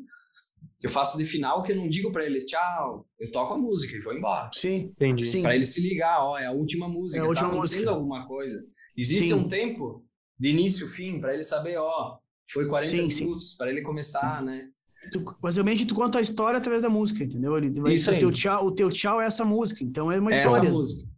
que 0.79 0.87
eu 0.87 0.91
faço 0.91 1.17
de 1.17 1.25
final 1.25 1.61
que 1.61 1.73
eu 1.73 1.75
não 1.75 1.89
digo 1.89 2.11
para 2.11 2.25
ele 2.25 2.45
tchau, 2.45 3.05
eu 3.19 3.31
toco 3.31 3.53
a 3.53 3.57
música 3.57 3.95
e 3.95 3.99
vou 3.99 4.13
embora. 4.13 4.49
Sim, 4.53 4.93
entendi. 4.95 5.41
Para 5.41 5.55
ele 5.55 5.65
se 5.65 5.81
ligar, 5.81 6.23
ó, 6.23 6.37
é 6.37 6.45
a 6.45 6.51
última 6.51 6.87
música, 6.87 7.19
é 7.19 7.25
a 7.25 7.27
última 7.27 7.49
tá 7.49 7.53
acontecendo 7.53 7.79
música. 7.79 7.91
alguma 7.91 8.27
coisa. 8.27 8.63
Existe 8.95 9.29
Sim. 9.29 9.33
um 9.33 9.47
tempo 9.47 10.05
de 10.39 10.49
início 10.49 10.85
ao 10.85 10.91
fim, 10.91 11.19
para 11.19 11.33
ele 11.33 11.43
saber, 11.43 11.77
ó, 11.77 12.17
foi 12.51 12.67
40 12.67 13.11
sim, 13.11 13.25
minutos 13.25 13.53
para 13.55 13.69
ele 13.69 13.81
começar, 13.81 14.41
né? 14.41 14.69
Tu, 15.11 15.23
basicamente, 15.39 15.85
tu 15.85 15.95
conta 15.95 16.17
a 16.19 16.21
história 16.21 16.57
através 16.57 16.81
da 16.81 16.89
música, 16.89 17.23
entendeu? 17.23 17.57
Ele, 17.57 17.71
Isso 17.93 18.11
o, 18.11 18.17
teu 18.17 18.31
tchau, 18.31 18.67
o 18.67 18.71
teu 18.71 18.89
tchau 18.89 19.21
é 19.21 19.25
essa 19.25 19.45
música, 19.45 19.83
então 19.83 20.11
é 20.11 20.19
uma 20.19 20.33
é 20.33 20.45
história. 20.45 20.67
Essa 20.67 20.75
música. 20.75 21.09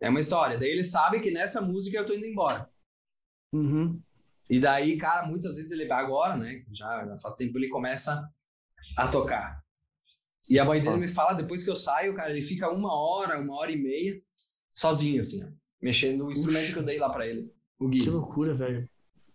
É 0.00 0.08
uma 0.08 0.20
história. 0.20 0.58
Daí 0.58 0.70
ele 0.70 0.84
sabe 0.84 1.20
que 1.20 1.30
nessa 1.30 1.60
música 1.60 1.98
eu 1.98 2.06
tô 2.06 2.14
indo 2.14 2.26
embora. 2.26 2.68
Uhum. 3.52 4.00
E 4.50 4.60
daí, 4.60 4.96
cara, 4.96 5.26
muitas 5.26 5.56
vezes 5.56 5.70
ele 5.72 5.86
vai 5.86 6.02
agora, 6.02 6.36
né? 6.36 6.64
Já, 6.72 7.04
já 7.06 7.16
faz 7.16 7.34
tempo 7.34 7.58
ele 7.58 7.68
começa 7.68 8.28
a 8.98 9.06
tocar. 9.06 9.62
E 10.50 10.58
a 10.58 10.64
mãe 10.64 10.82
dele 10.82 10.96
me 10.96 11.08
fala, 11.08 11.34
depois 11.34 11.62
que 11.62 11.70
eu 11.70 11.76
saio, 11.76 12.14
cara, 12.14 12.30
ele 12.30 12.42
fica 12.42 12.68
uma 12.70 12.92
hora, 12.92 13.38
uma 13.38 13.54
hora 13.54 13.70
e 13.70 13.76
meia, 13.76 14.20
sozinho, 14.68 15.20
assim, 15.20 15.44
ó, 15.44 15.48
mexendo 15.80 16.26
o 16.26 16.32
instrumento 16.32 16.72
que 16.72 16.78
eu 16.78 16.84
dei 16.84 16.98
lá 16.98 17.08
para 17.08 17.26
ele, 17.26 17.52
o 17.78 17.88
guiz. 17.88 18.04
Que 18.04 18.10
loucura, 18.10 18.54
velho. 18.54 18.88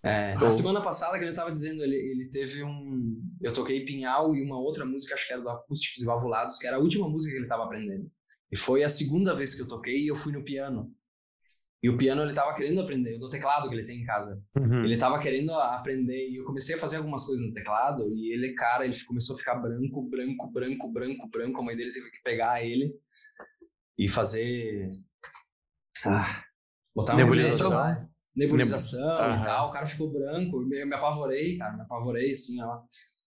É, 0.05 0.33
a 0.33 0.51
semana 0.51 0.81
passada, 0.81 1.17
que 1.17 1.23
ele 1.23 1.35
tava 1.35 1.49
dizendo, 1.49 1.81
ele, 1.81 1.95
ele 1.95 2.29
teve 2.29 2.61
um. 2.61 3.23
Eu 3.41 3.53
toquei 3.53 3.85
Pinhal 3.85 4.35
e 4.35 4.43
uma 4.43 4.59
outra 4.59 4.83
música, 4.83 5.13
acho 5.13 5.25
que 5.25 5.31
era 5.31 5.41
do 5.41 5.47
Acústicos 5.47 6.01
e 6.01 6.05
Valvulados, 6.05 6.57
que 6.57 6.67
era 6.67 6.75
a 6.75 6.79
última 6.79 7.07
música 7.07 7.31
que 7.31 7.39
ele 7.39 7.47
tava 7.47 7.63
aprendendo. 7.63 8.11
E 8.51 8.57
foi 8.57 8.83
a 8.83 8.89
segunda 8.89 9.33
vez 9.33 9.55
que 9.55 9.61
eu 9.61 9.67
toquei 9.67 10.03
e 10.03 10.07
eu 10.07 10.15
fui 10.15 10.33
no 10.33 10.43
piano. 10.43 10.93
E 11.83 11.89
o 11.89 11.97
piano 11.97 12.21
ele 12.21 12.33
tava 12.33 12.55
querendo 12.55 12.79
aprender, 12.79 13.19
do 13.19 13.27
teclado 13.27 13.67
que 13.67 13.75
ele 13.75 13.83
tem 13.83 14.01
em 14.01 14.05
casa. 14.05 14.41
Uhum. 14.55 14.85
Ele 14.85 14.97
tava 14.97 15.19
querendo 15.19 15.51
aprender 15.51 16.29
e 16.29 16.37
eu 16.37 16.45
comecei 16.45 16.75
a 16.75 16.77
fazer 16.77 16.95
algumas 16.95 17.25
coisas 17.25 17.45
no 17.45 17.51
teclado 17.51 18.09
e 18.15 18.33
ele, 18.33 18.53
cara, 18.53 18.85
ele 18.85 18.95
começou 19.05 19.35
a 19.35 19.37
ficar 19.37 19.55
branco, 19.55 20.01
branco, 20.09 20.49
branco, 20.49 20.89
branco, 20.89 21.29
branco. 21.29 21.59
A 21.59 21.63
mãe 21.63 21.75
dele 21.75 21.91
teve 21.91 22.09
que 22.09 22.21
pegar 22.23 22.63
ele 22.63 22.95
e 23.97 24.07
fazer. 24.07 24.89
Ah, 26.05 26.45
botar 26.95 27.15
uma 27.15 27.23
nebulização, 27.23 28.09
nebulização 28.33 29.29
Neb... 29.29 29.41
e 29.41 29.43
tal. 29.43 29.67
O 29.67 29.73
cara 29.73 29.85
ficou 29.85 30.09
branco, 30.09 30.61
eu 30.73 30.87
me 30.87 30.95
apavorei, 30.95 31.57
cara, 31.57 31.75
me 31.75 31.81
apavorei 31.81 32.31
assim, 32.31 32.63
ó. 32.63 32.79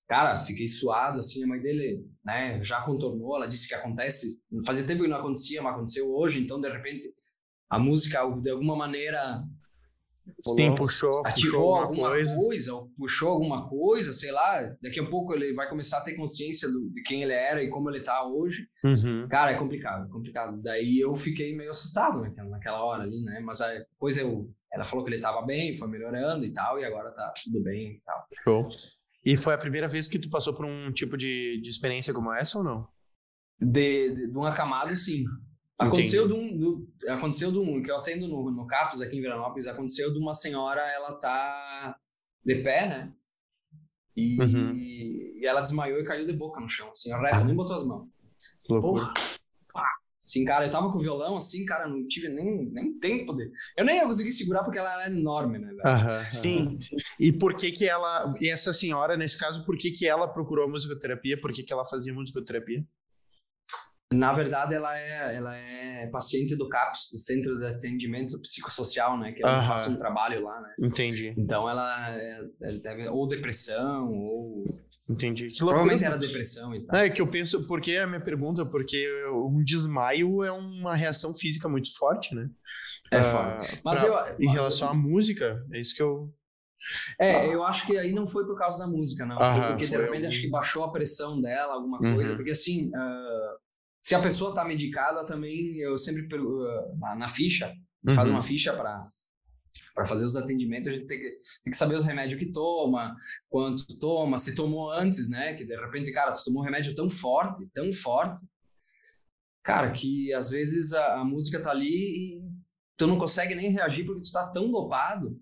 Cara, 0.08 0.38
fiquei 0.38 0.66
suado, 0.66 1.18
assim, 1.18 1.44
a 1.44 1.46
mãe 1.46 1.60
dele, 1.60 2.06
né, 2.24 2.62
já 2.62 2.80
contornou, 2.82 3.36
ela 3.36 3.48
disse 3.48 3.66
que 3.66 3.74
acontece, 3.74 4.40
fazia 4.64 4.86
tempo 4.86 5.02
que 5.02 5.08
não 5.08 5.18
acontecia, 5.18 5.60
mas 5.60 5.74
aconteceu 5.74 6.08
hoje, 6.08 6.38
então, 6.38 6.60
de 6.60 6.70
repente, 6.70 7.12
a 7.68 7.78
música 7.78 8.20
de 8.42 8.50
alguma 8.50 8.76
maneira 8.76 9.44
Sim, 10.56 10.74
puxou, 10.74 11.22
ativou 11.24 11.50
puxou 11.50 11.74
alguma 11.74 12.08
coisa. 12.08 12.36
coisa. 12.36 12.74
ou 12.74 12.88
puxou 12.96 13.28
alguma 13.28 13.68
coisa, 13.68 14.12
sei 14.12 14.32
lá. 14.32 14.62
Daqui 14.82 14.98
a 14.98 15.08
pouco 15.08 15.34
ele 15.34 15.52
vai 15.54 15.68
começar 15.68 15.98
a 15.98 16.02
ter 16.02 16.14
consciência 16.14 16.68
do, 16.68 16.90
de 16.90 17.02
quem 17.02 17.22
ele 17.22 17.32
era 17.32 17.62
e 17.62 17.68
como 17.68 17.88
ele 17.90 18.00
tá 18.00 18.26
hoje. 18.26 18.68
Uhum. 18.84 19.28
Cara, 19.28 19.52
é 19.52 19.58
complicado, 19.58 20.08
é 20.08 20.12
complicado. 20.12 20.60
Daí 20.60 20.98
eu 20.98 21.14
fiquei 21.14 21.56
meio 21.56 21.70
assustado 21.70 22.20
naquela, 22.20 22.48
naquela 22.48 22.84
hora 22.84 23.04
ali, 23.04 23.22
né? 23.22 23.40
Mas 23.40 23.60
aí, 23.60 23.78
depois 23.78 24.16
eu, 24.16 24.50
ela 24.72 24.84
falou 24.84 25.04
que 25.04 25.12
ele 25.12 25.22
tava 25.22 25.42
bem, 25.42 25.74
foi 25.74 25.88
melhorando 25.88 26.44
e 26.44 26.52
tal, 26.52 26.78
e 26.78 26.84
agora 26.84 27.12
tá 27.12 27.32
tudo 27.44 27.62
bem 27.62 27.92
e 27.92 28.00
tal. 28.04 28.26
Show. 28.42 28.68
E 29.24 29.36
foi 29.36 29.54
a 29.54 29.58
primeira 29.58 29.88
vez 29.88 30.08
que 30.08 30.18
tu 30.18 30.28
passou 30.28 30.54
por 30.54 30.64
um 30.64 30.92
tipo 30.92 31.16
de, 31.16 31.60
de 31.62 31.68
experiência 31.68 32.12
como 32.12 32.32
essa 32.32 32.58
ou 32.58 32.64
não? 32.64 32.88
De, 33.60 34.12
de, 34.12 34.26
de 34.28 34.36
um 34.38 34.44
acamado, 34.44 34.94
sim. 34.96 35.24
Aconteceu 35.78 36.26
de 36.26 36.32
um, 36.32 36.56
do, 36.56 36.88
aconteceu 37.08 37.52
de 37.52 37.58
um, 37.58 37.82
que 37.82 37.90
eu 37.90 37.96
atendo 37.96 38.26
no, 38.26 38.50
no 38.50 38.66
CAPS 38.66 39.02
aqui 39.02 39.18
em 39.18 39.20
Veranópolis, 39.20 39.66
aconteceu 39.66 40.10
de 40.12 40.18
uma 40.18 40.34
senhora, 40.34 40.80
ela 40.80 41.18
tá 41.18 41.96
de 42.42 42.54
pé, 42.62 42.88
né? 42.88 43.12
E, 44.16 44.40
uhum. 44.40 44.72
e 44.74 45.42
ela 45.44 45.60
desmaiou 45.60 45.98
e 45.98 46.04
caiu 46.04 46.26
de 46.26 46.32
boca 46.32 46.58
no 46.60 46.68
chão, 46.68 46.90
assim, 46.90 47.12
reto, 47.12 47.44
nem 47.44 47.54
botou 47.54 47.76
as 47.76 47.84
mãos. 47.84 48.08
Loucura. 48.68 49.12
Assim, 50.24 50.44
cara, 50.44 50.66
eu 50.66 50.70
tava 50.70 50.90
com 50.90 50.98
o 50.98 51.00
violão, 51.00 51.36
assim, 51.36 51.64
cara, 51.64 51.86
não 51.86 52.08
tive 52.08 52.28
nem, 52.28 52.68
nem 52.70 52.98
tempo 52.98 53.32
de... 53.32 53.48
Eu 53.76 53.84
nem 53.84 53.98
ia 53.98 54.06
conseguir 54.06 54.32
segurar 54.32 54.64
porque 54.64 54.78
ela 54.78 55.04
era 55.04 55.14
enorme, 55.14 55.58
né? 55.58 55.70
Uhum, 55.70 56.06
sim, 56.32 56.80
sim. 56.80 56.96
E 57.20 57.32
por 57.32 57.54
que 57.54 57.70
que 57.70 57.88
ela... 57.88 58.34
E 58.40 58.48
essa 58.48 58.72
senhora, 58.72 59.16
nesse 59.16 59.38
caso, 59.38 59.64
por 59.64 59.78
que 59.78 59.92
que 59.92 60.04
ela 60.04 60.26
procurou 60.26 60.68
musicoterapia? 60.68 61.40
Por 61.40 61.52
que 61.52 61.62
que 61.62 61.72
ela 61.72 61.86
fazia 61.86 62.12
musicoterapia? 62.12 62.84
Na 64.16 64.32
verdade, 64.32 64.74
ela 64.74 64.98
é, 64.98 65.36
ela 65.36 65.56
é 65.56 66.06
paciente 66.06 66.56
do 66.56 66.68
CAPS, 66.68 67.10
do 67.12 67.18
Centro 67.18 67.58
de 67.58 67.66
Atendimento 67.66 68.40
Psicossocial, 68.40 69.18
né? 69.18 69.32
Que 69.32 69.44
eu 69.44 69.60
faço 69.62 69.90
um 69.90 69.96
trabalho 69.96 70.42
lá, 70.42 70.60
né? 70.60 70.74
Entendi. 70.80 71.34
Então, 71.36 71.68
ela 71.68 72.10
é, 72.16 72.42
deve... 72.82 73.08
Ou 73.08 73.28
depressão, 73.28 74.10
ou... 74.12 74.64
Entendi. 75.08 75.48
Que 75.48 75.58
Provavelmente 75.58 76.04
era 76.04 76.16
depressão 76.16 76.74
e 76.74 76.84
tal. 76.84 76.98
É, 76.98 77.10
que 77.10 77.20
eu 77.20 77.26
penso... 77.26 77.66
Por 77.66 77.80
que 77.80 77.96
a 77.96 78.06
minha 78.06 78.20
pergunta? 78.20 78.64
Porque 78.64 79.06
um 79.30 79.62
desmaio 79.62 80.42
é 80.42 80.50
uma 80.50 80.96
reação 80.96 81.34
física 81.34 81.68
muito 81.68 81.96
forte, 81.96 82.34
né? 82.34 82.48
É 83.12 83.20
uh, 83.20 83.24
forte. 83.24 83.80
Mas 83.84 84.02
pra, 84.02 84.36
eu... 84.38 84.40
Em 84.40 84.50
relação 84.50 84.88
eu... 84.88 84.92
à 84.92 84.94
música, 84.94 85.64
é 85.72 85.80
isso 85.80 85.94
que 85.94 86.02
eu... 86.02 86.32
É, 87.20 87.52
eu 87.52 87.64
acho 87.64 87.86
que 87.86 87.98
aí 87.98 88.12
não 88.12 88.26
foi 88.26 88.46
por 88.46 88.56
causa 88.56 88.78
da 88.78 88.86
música, 88.90 89.26
não. 89.26 89.40
Aham, 89.40 89.60
foi 89.60 89.68
porque, 89.70 89.86
de 89.86 89.96
repente, 89.96 90.26
acho 90.26 90.40
que 90.40 90.50
baixou 90.50 90.84
a 90.84 90.92
pressão 90.92 91.40
dela, 91.40 91.74
alguma 91.74 91.98
coisa. 91.98 92.30
Uhum. 92.30 92.36
Porque, 92.36 92.52
assim... 92.52 92.88
Uh 92.88 93.65
se 94.06 94.14
a 94.14 94.22
pessoa 94.22 94.50
está 94.50 94.64
medicada, 94.64 95.26
também 95.26 95.78
eu 95.78 95.98
sempre 95.98 96.22
uh, 96.32 96.96
na, 96.96 97.16
na 97.16 97.28
ficha, 97.28 97.74
uhum. 98.06 98.14
faz 98.14 98.30
uma 98.30 98.40
ficha 98.40 98.72
para 98.72 99.00
para 99.96 100.06
fazer 100.06 100.26
os 100.26 100.36
atendimentos, 100.36 100.88
a 100.88 100.92
gente 100.92 101.06
tem 101.06 101.18
que, 101.18 101.36
tem 101.64 101.70
que 101.70 101.76
saber 101.76 101.96
o 101.96 102.02
remédio 102.02 102.38
que 102.38 102.52
toma, 102.52 103.16
quanto 103.48 103.98
toma, 103.98 104.38
se 104.38 104.54
tomou 104.54 104.92
antes, 104.92 105.28
né? 105.30 105.54
Que 105.54 105.64
de 105.64 105.74
repente, 105.74 106.12
cara, 106.12 106.32
tu 106.34 106.44
tomou 106.44 106.62
um 106.62 106.64
remédio 106.64 106.94
tão 106.94 107.08
forte, 107.08 107.66
tão 107.74 107.90
forte, 107.92 108.46
cara, 109.64 109.90
que 109.90 110.32
às 110.34 110.50
vezes 110.50 110.92
a, 110.92 111.20
a 111.20 111.24
música 111.24 111.60
tá 111.60 111.70
ali 111.70 111.88
e 111.88 112.42
tu 112.96 113.06
não 113.06 113.18
consegue 113.18 113.54
nem 113.54 113.72
reagir 113.72 114.04
porque 114.04 114.20
tu 114.20 114.30
tá 114.30 114.46
tão 114.50 114.70
dopado 114.70 115.36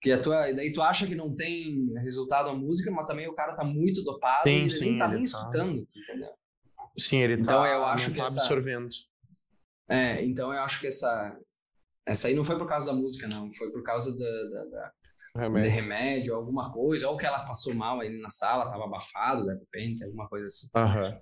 que 0.00 0.10
a 0.10 0.20
tua, 0.20 0.50
daí 0.52 0.72
tu 0.72 0.82
acha 0.82 1.06
que 1.06 1.14
não 1.14 1.32
tem 1.34 1.92
resultado 2.02 2.48
a 2.48 2.54
música, 2.54 2.90
mas 2.90 3.06
também 3.06 3.28
o 3.28 3.34
cara 3.34 3.52
tá 3.52 3.62
muito 3.62 4.02
dopado 4.02 4.44
sim, 4.44 4.50
e 4.50 4.60
ele 4.62 4.70
sim, 4.70 4.80
nem 4.80 4.98
tá 4.98 5.06
nem 5.06 5.18
tá. 5.18 5.24
escutando, 5.24 5.86
entendeu? 5.94 6.39
Sim, 7.00 7.18
ele 7.18 7.34
então, 7.34 7.62
tá, 7.62 7.68
eu 7.68 7.84
acho 7.86 8.10
que 8.10 8.16
tá 8.16 8.22
essa... 8.24 8.40
absorvendo. 8.40 8.88
É, 9.88 10.24
então 10.24 10.52
eu 10.52 10.60
acho 10.60 10.80
que 10.80 10.86
essa 10.86 11.36
essa 12.06 12.28
aí 12.28 12.34
não 12.34 12.44
foi 12.44 12.58
por 12.58 12.66
causa 12.66 12.86
da 12.86 12.92
música, 12.92 13.28
não. 13.28 13.52
Foi 13.54 13.70
por 13.70 13.82
causa 13.82 14.16
da, 14.16 14.24
da, 14.24 14.64
da 14.64 14.92
remédio. 15.36 15.70
de 15.70 15.76
remédio, 15.76 16.34
alguma 16.34 16.72
coisa. 16.72 17.08
Ou 17.08 17.16
que 17.16 17.26
ela 17.26 17.44
passou 17.44 17.74
mal 17.74 18.00
aí 18.00 18.10
na 18.20 18.30
sala, 18.30 18.70
tava 18.70 18.84
abafado, 18.84 19.44
de 19.44 19.54
repente, 19.54 20.04
alguma 20.04 20.28
coisa 20.28 20.46
assim. 20.46 20.68
Aham. 20.74 21.16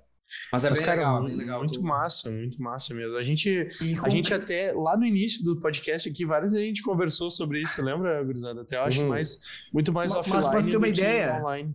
Mas 0.52 0.64
é 0.64 0.70
Mas, 0.70 0.78
bem 0.78 0.86
cara, 0.86 0.98
legal, 0.98 1.24
bem 1.24 1.36
legal. 1.36 1.58
Muito 1.58 1.74
tudo. 1.74 1.86
massa, 1.86 2.30
muito 2.30 2.62
massa 2.62 2.94
mesmo. 2.94 3.16
A 3.16 3.22
gente, 3.22 3.68
a 4.02 4.08
gente 4.10 4.32
até, 4.32 4.72
lá 4.72 4.94
no 4.94 5.06
início 5.06 5.42
do 5.42 5.58
podcast 5.58 6.08
aqui, 6.08 6.26
várias 6.26 6.52
vezes 6.52 6.64
a 6.64 6.68
gente 6.68 6.82
conversou 6.82 7.30
sobre 7.30 7.60
isso, 7.60 7.82
lembra, 7.82 8.22
Gurizada? 8.22 8.60
Até 8.60 8.76
eu 8.76 8.82
acho 8.82 9.02
uhum. 9.02 9.08
mais, 9.08 9.38
muito 9.72 9.90
mais 9.90 10.12
mas, 10.12 10.20
offline 10.20 10.44
Mas 10.44 10.48
pra 10.48 10.70
ter 10.70 10.76
uma 10.76 10.88
ideia, 10.88 11.40
online. 11.40 11.74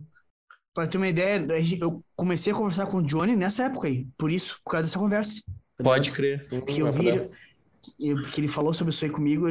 Pra 0.74 0.86
ter 0.88 0.96
uma 0.96 1.08
ideia, 1.08 1.46
eu 1.80 2.04
comecei 2.16 2.52
a 2.52 2.56
conversar 2.56 2.86
com 2.86 2.98
o 2.98 3.02
Johnny 3.02 3.36
nessa 3.36 3.64
época 3.64 3.86
aí, 3.86 4.08
por 4.18 4.30
isso, 4.30 4.60
por 4.64 4.72
causa 4.72 4.88
dessa 4.88 4.98
conversa. 4.98 5.40
Tá 5.76 5.84
Pode 5.84 6.10
crer. 6.10 6.48
Que 6.66 6.80
eu 6.80 6.90
vi, 6.90 7.08
eu, 8.00 8.22
que 8.30 8.40
ele 8.40 8.48
falou 8.48 8.74
sobre 8.74 8.92
isso 8.92 9.04
aí 9.04 9.10
comigo, 9.10 9.46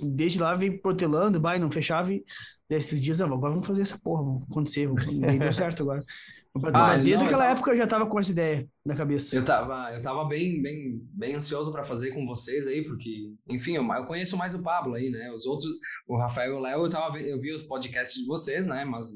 desde 0.00 0.38
lá 0.38 0.54
veio 0.54 0.80
protelando, 0.80 1.40
vai, 1.40 1.58
não 1.58 1.70
fechava, 1.70 2.12
e 2.12 2.24
desses 2.68 3.02
dias, 3.02 3.20
ah, 3.20 3.26
agora 3.26 3.52
vamos 3.52 3.66
fazer 3.66 3.82
essa 3.82 3.98
porra, 3.98 4.22
vamos 4.22 4.44
acontecer, 4.50 4.88
e 5.10 5.38
deu 5.38 5.52
certo 5.52 5.82
agora. 5.82 6.02
Ah, 6.54 6.88
Mas 6.88 7.04
desde 7.04 7.16
não, 7.16 7.24
aquela 7.24 7.44
tava... 7.44 7.52
época 7.54 7.70
eu 7.70 7.76
já 7.78 7.86
tava 7.86 8.06
com 8.06 8.20
essa 8.20 8.30
ideia 8.30 8.68
na 8.84 8.94
cabeça. 8.94 9.34
Eu 9.34 9.42
tava, 9.42 9.90
eu 9.94 10.02
tava 10.02 10.22
bem, 10.26 10.60
bem, 10.60 11.00
bem 11.10 11.34
ansioso 11.34 11.72
para 11.72 11.82
fazer 11.82 12.12
com 12.12 12.26
vocês 12.26 12.66
aí, 12.66 12.84
porque, 12.84 13.32
enfim, 13.48 13.76
eu, 13.76 13.82
eu, 13.82 14.04
conheço 14.04 14.36
mais 14.36 14.52
o 14.52 14.60
Pablo 14.60 14.94
aí, 14.94 15.08
né? 15.08 15.32
Os 15.32 15.46
outros, 15.46 15.70
o 16.06 16.14
Rafael 16.14 16.52
e 16.52 16.54
o 16.54 16.60
Léo, 16.60 16.84
eu, 16.84 16.90
tava, 16.90 17.18
eu 17.18 17.40
vi 17.40 17.52
os 17.52 17.62
podcasts 17.62 18.20
de 18.20 18.26
vocês, 18.26 18.66
né? 18.66 18.84
Mas 18.84 19.14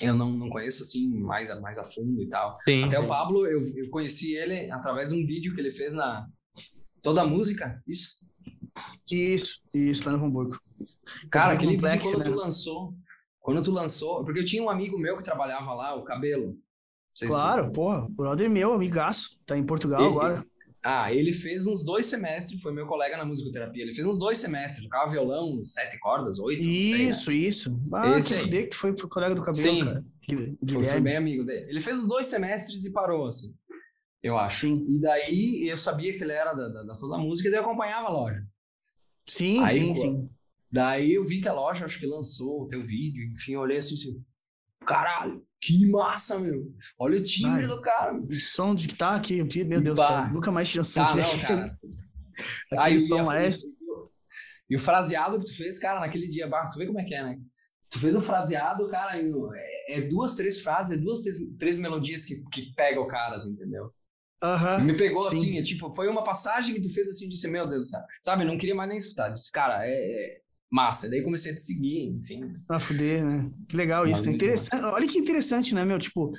eu 0.00 0.14
não, 0.14 0.30
não 0.30 0.48
conheço 0.48 0.82
assim 0.82 1.08
mais 1.08 1.50
a, 1.50 1.60
mais 1.60 1.78
a 1.78 1.84
fundo 1.84 2.22
e 2.22 2.28
tal. 2.28 2.58
Sim, 2.62 2.84
Até 2.84 2.96
sim. 2.96 3.04
o 3.04 3.08
Pablo, 3.08 3.46
eu, 3.46 3.60
eu 3.76 3.90
conheci 3.90 4.34
ele 4.34 4.70
através 4.70 5.10
de 5.10 5.14
um 5.14 5.26
vídeo 5.26 5.54
que 5.54 5.60
ele 5.60 5.70
fez 5.70 5.92
na 5.92 6.26
toda 7.02 7.22
a 7.22 7.26
música, 7.26 7.82
isso? 7.86 8.20
Isso, 9.10 9.60
isso, 9.74 10.08
lá 10.08 10.16
no 10.16 10.24
Hamburgo. 10.24 10.58
Cara, 11.30 11.52
aquele 11.52 11.76
vídeo 11.76 12.00
quando 12.00 12.18
né? 12.18 12.24
tu 12.24 12.34
lançou, 12.34 12.94
quando 13.40 13.62
tu 13.62 13.70
lançou, 13.70 14.24
porque 14.24 14.40
eu 14.40 14.44
tinha 14.44 14.62
um 14.62 14.70
amigo 14.70 14.98
meu 14.98 15.16
que 15.16 15.24
trabalhava 15.24 15.74
lá, 15.74 15.94
o 15.94 16.04
Cabelo. 16.04 16.56
Claro, 17.18 17.66
se... 17.66 17.72
porra, 17.72 18.06
brother 18.08 18.48
meu, 18.48 18.72
amigaço, 18.72 19.38
tá 19.44 19.58
em 19.58 19.66
Portugal 19.66 20.00
ele, 20.00 20.10
agora. 20.10 20.46
Ah, 20.84 21.12
ele 21.12 21.32
fez 21.32 21.64
uns 21.64 21.84
dois 21.84 22.06
semestres, 22.06 22.60
foi 22.60 22.72
meu 22.72 22.86
colega 22.86 23.16
na 23.16 23.24
musicoterapia. 23.24 23.84
Ele 23.84 23.94
fez 23.94 24.04
uns 24.06 24.18
dois 24.18 24.38
semestres, 24.38 24.82
tocava 24.82 25.10
violão, 25.10 25.64
sete 25.64 25.96
cordas, 26.00 26.40
oito. 26.40 26.62
Isso, 26.62 27.24
sei, 27.24 27.34
né? 27.40 27.46
isso. 27.46 27.80
Ah, 27.92 28.18
Esse 28.18 28.48
que 28.48 28.66
que 28.66 28.76
foi 28.76 28.92
pro 28.92 29.08
colega 29.08 29.34
do 29.34 29.42
cabelo, 29.44 29.62
Sim, 29.62 29.84
cara. 29.84 30.04
Foi, 30.68 30.84
foi 30.84 31.00
bem 31.00 31.16
amigo 31.16 31.44
dele. 31.44 31.66
Ele 31.70 31.80
fez 31.80 31.98
os 31.98 32.08
dois 32.08 32.26
semestres 32.26 32.84
e 32.84 32.90
parou, 32.90 33.26
assim. 33.26 33.54
Eu 34.22 34.36
acho. 34.36 34.66
Sim. 34.66 34.84
E 34.88 35.00
daí 35.00 35.68
eu 35.68 35.78
sabia 35.78 36.16
que 36.16 36.22
ele 36.22 36.32
era 36.32 36.52
da, 36.52 36.68
da, 36.68 36.82
da 36.84 36.94
toda 36.94 37.16
música 37.18 37.48
e 37.48 37.50
daí 37.52 37.60
eu 37.60 37.64
acompanhava 37.64 38.08
a 38.08 38.12
loja. 38.12 38.42
Sim, 39.26 39.62
Aí, 39.62 39.74
sim, 39.74 39.88
pô, 39.88 39.94
sim. 39.94 40.30
Daí 40.70 41.12
eu 41.12 41.24
vi 41.24 41.40
que 41.40 41.48
a 41.48 41.52
loja, 41.52 41.84
acho 41.84 41.98
que 41.98 42.06
lançou 42.06 42.62
o 42.62 42.68
teu 42.68 42.82
vídeo, 42.82 43.24
enfim, 43.30 43.52
eu 43.52 43.60
olhei 43.60 43.78
assim, 43.78 43.94
assim, 43.94 44.24
caralho, 44.84 45.44
que 45.60 45.86
massa, 45.86 46.38
meu. 46.38 46.72
Olha 46.98 47.18
o 47.18 47.22
timbre 47.22 47.62
Ai, 47.62 47.66
do 47.66 47.80
cara. 47.80 48.14
O 48.14 48.32
som 48.32 48.74
de 48.74 48.88
que 48.88 48.94
tá 48.94 49.14
aqui, 49.14 49.42
meu 49.64 49.80
Deus, 49.80 49.98
tá, 49.98 50.28
nunca 50.32 50.50
mais 50.50 50.68
tinha 50.68 50.84
som. 50.84 51.04
Tá, 51.04 51.14
não, 51.14 51.38
cara. 51.40 51.74
Aí 52.78 52.96
o 52.96 53.00
som 53.00 53.30
é... 53.32 53.48
E 54.68 54.76
o 54.76 54.80
fraseado 54.80 55.38
que 55.38 55.44
tu 55.44 55.56
fez, 55.56 55.78
cara, 55.78 56.00
naquele 56.00 56.28
dia, 56.28 56.48
barro, 56.48 56.70
tu 56.70 56.78
vê 56.78 56.86
como 56.86 56.98
é 56.98 57.04
que 57.04 57.14
é, 57.14 57.22
né? 57.22 57.38
Tu 57.90 57.98
fez 57.98 58.14
o 58.14 58.20
fraseado, 58.22 58.88
cara, 58.88 59.18
é, 59.18 59.98
é 59.98 60.00
duas, 60.08 60.34
três 60.34 60.60
frases, 60.60 60.96
é 60.96 61.00
duas, 61.00 61.20
três, 61.20 61.36
três 61.58 61.78
melodias 61.78 62.24
que, 62.24 62.42
que 62.50 62.72
pegam 62.74 63.02
o 63.02 63.06
cara, 63.06 63.36
assim, 63.36 63.50
entendeu? 63.50 63.92
Uhum, 64.42 64.84
me 64.84 64.96
pegou 64.96 65.24
sim. 65.26 65.36
assim, 65.36 65.58
é, 65.58 65.62
tipo, 65.62 65.94
foi 65.94 66.08
uma 66.08 66.24
passagem 66.24 66.74
que 66.74 66.80
tu 66.80 66.92
fez 66.92 67.06
assim, 67.06 67.28
disse, 67.28 67.46
meu 67.46 67.68
Deus, 67.68 67.90
sabe? 67.90 68.06
sabe? 68.24 68.44
Não 68.44 68.58
queria 68.58 68.74
mais 68.74 68.88
nem 68.88 68.98
escutar. 68.98 69.28
Disse, 69.28 69.52
cara, 69.52 69.86
é, 69.86 69.92
é 69.92 70.40
massa. 70.72 71.08
Daí 71.08 71.22
comecei 71.22 71.52
a 71.52 71.54
te 71.54 71.60
seguir, 71.60 72.08
enfim. 72.08 72.50
Ah, 72.68 72.80
fuder, 72.80 73.24
né? 73.24 73.50
Que 73.68 73.76
legal 73.76 74.06
isso. 74.06 74.24
Né? 74.24 74.32
Interessante. 74.32 74.82
Olha 74.84 75.06
que 75.06 75.18
interessante, 75.18 75.74
né, 75.74 75.84
meu? 75.84 75.98
Tipo, 75.98 76.32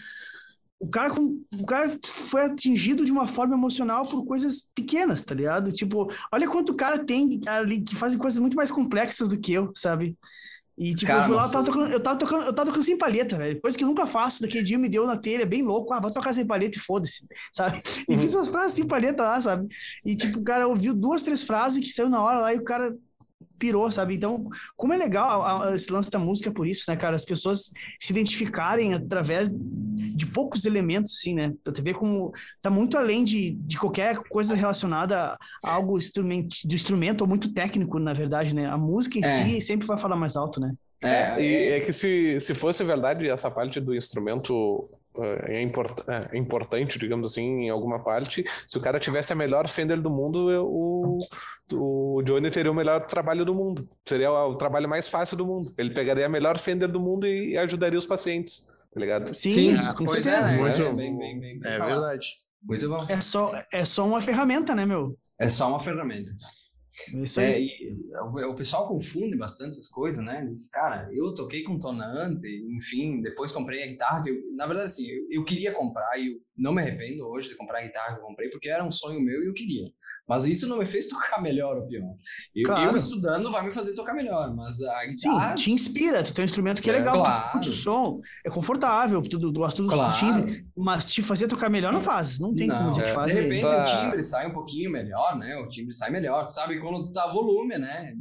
o 0.79 0.87
cara, 0.89 1.11
com, 1.11 1.39
o 1.53 1.65
cara 1.65 1.95
foi 2.03 2.45
atingido 2.45 3.05
de 3.05 3.11
uma 3.11 3.27
forma 3.27 3.55
emocional 3.55 4.01
por 4.01 4.25
coisas 4.25 4.67
pequenas, 4.73 5.21
tá 5.21 5.35
ligado? 5.35 5.71
Tipo, 5.71 6.09
olha 6.31 6.49
quanto 6.49 6.75
cara 6.75 6.97
tem 7.05 7.39
ali 7.47 7.81
que 7.81 7.95
fazem 7.95 8.17
coisas 8.17 8.39
muito 8.39 8.55
mais 8.55 8.71
complexas 8.71 9.29
do 9.29 9.39
que 9.39 9.53
eu, 9.53 9.71
sabe? 9.75 10.17
E, 10.75 10.95
tipo, 10.95 11.05
cara, 11.11 11.19
eu 11.19 11.27
fui 11.27 11.35
lá, 11.35 11.45
eu 11.45 11.51
tava, 11.51 11.65
tocando, 11.65 11.91
eu, 11.91 11.99
tava 12.01 12.17
tocando, 12.17 12.45
eu 12.45 12.53
tava 12.53 12.67
tocando 12.69 12.83
sem 12.83 12.97
palheta, 12.97 13.37
velho. 13.37 13.61
Coisa 13.61 13.77
que 13.77 13.83
eu 13.83 13.87
nunca 13.87 14.07
faço. 14.07 14.41
Daquele 14.41 14.63
dia 14.63 14.79
me 14.79 14.89
deu 14.89 15.05
na 15.05 15.15
telha, 15.15 15.45
bem 15.45 15.61
louco. 15.61 15.93
Ah, 15.93 15.99
vou 15.99 16.11
tocar 16.11 16.33
sem 16.33 16.47
palheta 16.47 16.77
e 16.77 16.81
foda-se, 16.81 17.27
sabe? 17.53 17.79
E 18.09 18.17
fiz 18.17 18.33
umas 18.33 18.47
frases 18.47 18.73
sem 18.73 18.87
palheta 18.87 19.21
lá, 19.21 19.39
sabe? 19.39 19.67
E, 20.03 20.15
tipo, 20.15 20.39
o 20.39 20.43
cara 20.43 20.67
ouviu 20.67 20.95
duas, 20.95 21.21
três 21.21 21.43
frases 21.43 21.79
que 21.79 21.91
saiu 21.91 22.09
na 22.09 22.23
hora 22.23 22.39
lá 22.39 22.53
e 22.55 22.57
o 22.57 22.63
cara 22.63 22.97
pirou, 23.57 23.91
sabe? 23.91 24.15
Então, 24.15 24.47
como 24.75 24.93
é 24.93 24.97
legal 24.97 25.41
a, 25.41 25.69
a, 25.69 25.75
esse 25.75 25.91
lance 25.91 26.09
da 26.09 26.19
música 26.19 26.51
por 26.51 26.67
isso, 26.67 26.85
né, 26.89 26.95
cara? 26.95 27.15
As 27.15 27.25
pessoas 27.25 27.71
se 27.99 28.11
identificarem 28.11 28.93
através 28.93 29.49
de 29.49 30.25
poucos 30.25 30.65
elementos, 30.65 31.13
assim, 31.17 31.33
né? 31.33 31.53
Você 31.63 31.81
vê 31.81 31.93
como 31.93 32.33
tá 32.61 32.69
muito 32.69 32.97
além 32.97 33.23
de, 33.23 33.51
de 33.51 33.77
qualquer 33.77 34.17
coisa 34.29 34.55
relacionada 34.55 35.37
a 35.63 35.71
algo 35.71 35.97
instrumento, 35.97 36.55
de 36.65 36.75
instrumento 36.75 37.21
ou 37.21 37.27
muito 37.27 37.53
técnico, 37.53 37.99
na 37.99 38.13
verdade, 38.13 38.55
né? 38.55 38.67
A 38.67 38.77
música 38.77 39.17
em 39.17 39.23
é. 39.23 39.43
si 39.43 39.61
sempre 39.61 39.87
vai 39.87 39.97
falar 39.97 40.15
mais 40.15 40.35
alto, 40.35 40.59
né? 40.59 40.73
É, 41.03 41.41
e 41.41 41.55
é 41.73 41.79
que 41.81 41.91
se, 41.91 42.39
se 42.39 42.53
fosse 42.53 42.83
verdade 42.83 43.27
essa 43.27 43.51
parte 43.51 43.79
do 43.79 43.93
instrumento 43.93 44.89
é, 45.47 45.61
import, 45.61 45.91
é 46.31 46.37
importante, 46.37 46.97
digamos 46.97 47.31
assim, 47.31 47.65
em 47.65 47.69
alguma 47.69 48.03
parte. 48.03 48.43
Se 48.67 48.77
o 48.77 48.81
cara 48.81 48.99
tivesse 48.99 49.31
a 49.33 49.35
melhor 49.35 49.67
Fender 49.69 50.01
do 50.01 50.09
mundo, 50.09 50.49
eu, 50.49 50.65
o, 50.65 51.17
o 51.73 52.21
Johnny 52.23 52.49
teria 52.49 52.71
o 52.71 52.75
melhor 52.75 53.05
trabalho 53.07 53.45
do 53.45 53.53
mundo. 53.53 53.87
Seria 54.05 54.31
o, 54.31 54.51
o, 54.51 54.55
trabalho 54.55 54.89
mais 54.89 55.07
fácil 55.07 55.37
do 55.37 55.45
mundo. 55.45 55.73
Ele 55.77 55.93
pegaria 55.93 56.25
a 56.25 56.29
melhor 56.29 56.57
Fender 56.57 56.91
do 56.91 56.99
mundo 56.99 57.27
e, 57.27 57.57
ajudaria 57.57 57.99
os 57.99 58.05
pacientes, 58.05 58.67
tá 58.93 58.99
ligado? 58.99 59.33
Sim, 59.33 59.51
Sim 59.51 59.77
com 59.95 60.07
certeza. 60.07 60.51
É, 60.51 60.57
muito, 60.57 60.81
é, 60.81 60.93
bem, 60.93 61.17
bem, 61.17 61.39
bem, 61.39 61.59
é 61.63 61.79
verdade. 61.79 62.27
Muito 62.61 62.87
bom. 62.87 63.05
É 63.09 63.21
só, 63.21 63.51
é 63.71 63.85
só 63.85 64.07
uma 64.07 64.21
ferramenta, 64.21 64.73
né, 64.73 64.85
meu? 64.85 65.17
É 65.37 65.49
só 65.49 65.67
uma 65.67 65.79
ferramenta. 65.79 66.31
Isso 67.15 67.41
é, 67.41 67.55
aí. 67.55 67.69
É, 68.11 68.21
o, 68.21 68.51
o, 68.51 68.55
pessoal 68.55 68.87
confunde 68.87 69.35
bastante 69.35 69.77
as 69.77 69.87
coisas, 69.87 70.23
né? 70.23 70.45
Diz, 70.45 70.69
cara, 70.69 71.09
eu 71.11 71.33
toquei 71.33 71.63
com 71.63 71.79
tonante, 71.79 72.47
enfim, 72.69 73.19
depois 73.21 73.51
comprei 73.51 73.83
a 73.83 73.87
guitarra. 73.87 74.23
Eu, 74.27 74.35
na 74.55 74.67
verdade, 74.67 74.85
assim, 74.85 75.07
eu, 75.07 75.27
eu 75.29 75.43
queria 75.43 75.73
comprar 75.73 76.17
e 76.17 76.27
eu 76.27 76.41
não 76.55 76.71
me 76.71 76.81
arrependo 76.81 77.25
hoje 77.27 77.49
de 77.49 77.55
comprar 77.55 77.79
a 77.79 77.81
guitarra 77.83 78.13
que 78.13 78.21
eu 78.21 78.25
comprei, 78.25 78.49
porque 78.49 78.69
era 78.69 78.83
um 78.83 78.91
sonho 78.91 79.19
meu 79.19 79.43
e 79.43 79.47
eu 79.47 79.53
queria. 79.53 79.89
Mas 80.27 80.45
isso 80.45 80.67
não 80.67 80.77
me 80.77 80.85
fez 80.85 81.07
tocar 81.09 81.41
melhor 81.41 81.77
o 81.77 81.87
pior. 81.87 82.13
Eu, 82.55 82.65
claro. 82.65 82.91
eu 82.91 82.95
estudando 82.95 83.51
vai 83.51 83.63
me 83.63 83.71
fazer 83.71 83.95
tocar 83.95 84.13
melhor, 84.13 84.55
mas 84.55 84.81
a 84.81 85.05
guitarra. 85.05 85.57
Sim, 85.57 85.63
te 85.63 85.71
inspira, 85.71 86.23
tu 86.23 86.33
tem 86.33 86.43
um 86.43 86.45
instrumento 86.45 86.81
que 86.81 86.89
é, 86.89 86.93
é 86.93 86.97
legal, 86.97 87.15
claro. 87.15 87.47
tu 87.47 87.51
curte 87.53 87.69
o 87.69 87.73
som, 87.73 88.21
é 88.45 88.49
confortável, 88.49 89.21
tu, 89.21 89.51
gosta 89.51 89.81
do 89.81 89.89
claro. 89.89 90.13
timbre, 90.13 90.65
mas 90.75 91.09
te 91.09 91.21
fazer 91.21 91.47
tocar 91.47 91.69
melhor 91.69 91.91
não 91.91 92.01
faz. 92.01 92.39
Não 92.39 92.53
tem 92.53 92.67
não, 92.67 92.77
como 92.77 92.89
dizer 92.91 93.03
é. 93.03 93.05
que 93.05 93.13
faz. 93.13 93.31
De 93.31 93.41
repente 93.41 93.65
o 93.65 93.83
timbre 93.83 94.23
sai 94.23 94.47
um 94.47 94.53
pouquinho 94.53 94.91
melhor, 94.91 95.37
né? 95.37 95.57
O 95.57 95.67
timbre 95.67 95.93
sai 95.93 96.11
melhor. 96.11 96.45
Tu 96.47 96.53
sabe 96.53 96.79
quando 96.79 97.03
tu 97.03 97.11
tá 97.11 97.27
volume, 97.31 97.77
né? 97.77 98.13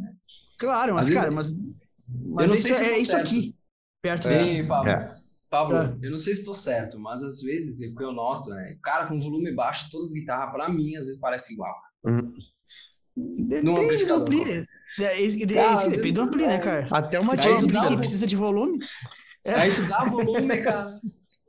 Claro, 0.59 0.95
mas, 0.95 1.12
cara, 1.12 1.30
mas, 1.30 1.51
mas 1.51 2.45
eu 2.45 2.49
não 2.49 2.57
sei 2.57 2.74
se 2.74 2.85
é 2.85 2.99
isso 2.99 3.16
aqui, 3.16 3.55
perto 4.01 4.28
é. 4.28 4.45
dele. 4.45 4.66
Pablo. 4.66 4.91
É. 4.91 5.21
Pablo, 5.53 5.76
é. 5.76 5.98
eu 6.00 6.11
não 6.11 6.18
sei 6.18 6.32
se 6.32 6.40
estou 6.40 6.55
certo, 6.55 6.98
mas 6.98 7.22
às 7.22 7.42
vezes, 7.42 7.86
o 7.86 7.94
que 7.94 8.03
eu 8.03 8.11
noto, 8.11 8.48
né? 8.48 8.78
Cara, 8.82 9.07
com 9.07 9.20
volume 9.20 9.55
baixo, 9.55 9.86
todas 9.90 10.09
as 10.09 10.14
guitarras, 10.14 10.50
para 10.50 10.66
mim, 10.70 10.96
às 10.96 11.05
vezes 11.05 11.20
parece 11.20 11.53
igual. 11.53 11.74
Uhum. 12.03 12.32
Depende 13.14 14.07
do 14.07 14.14
ampli. 14.14 14.66
É, 14.98 15.55
cara, 15.55 15.90
depende 15.90 16.12
do 16.12 16.20
ampli, 16.22 16.46
né, 16.46 16.59
cara? 16.59 16.86
Até 16.90 17.20
uma 17.20 17.36
de 17.36 17.46
ampli 17.46 17.86
que 17.86 17.96
precisa 17.98 18.26
de 18.26 18.34
volume. 18.34 18.78
É. 19.44 19.53
Aí 19.53 19.74
tu 19.74 19.86
dá 19.86 20.05
volume, 20.05 20.57
cara. 20.64 20.98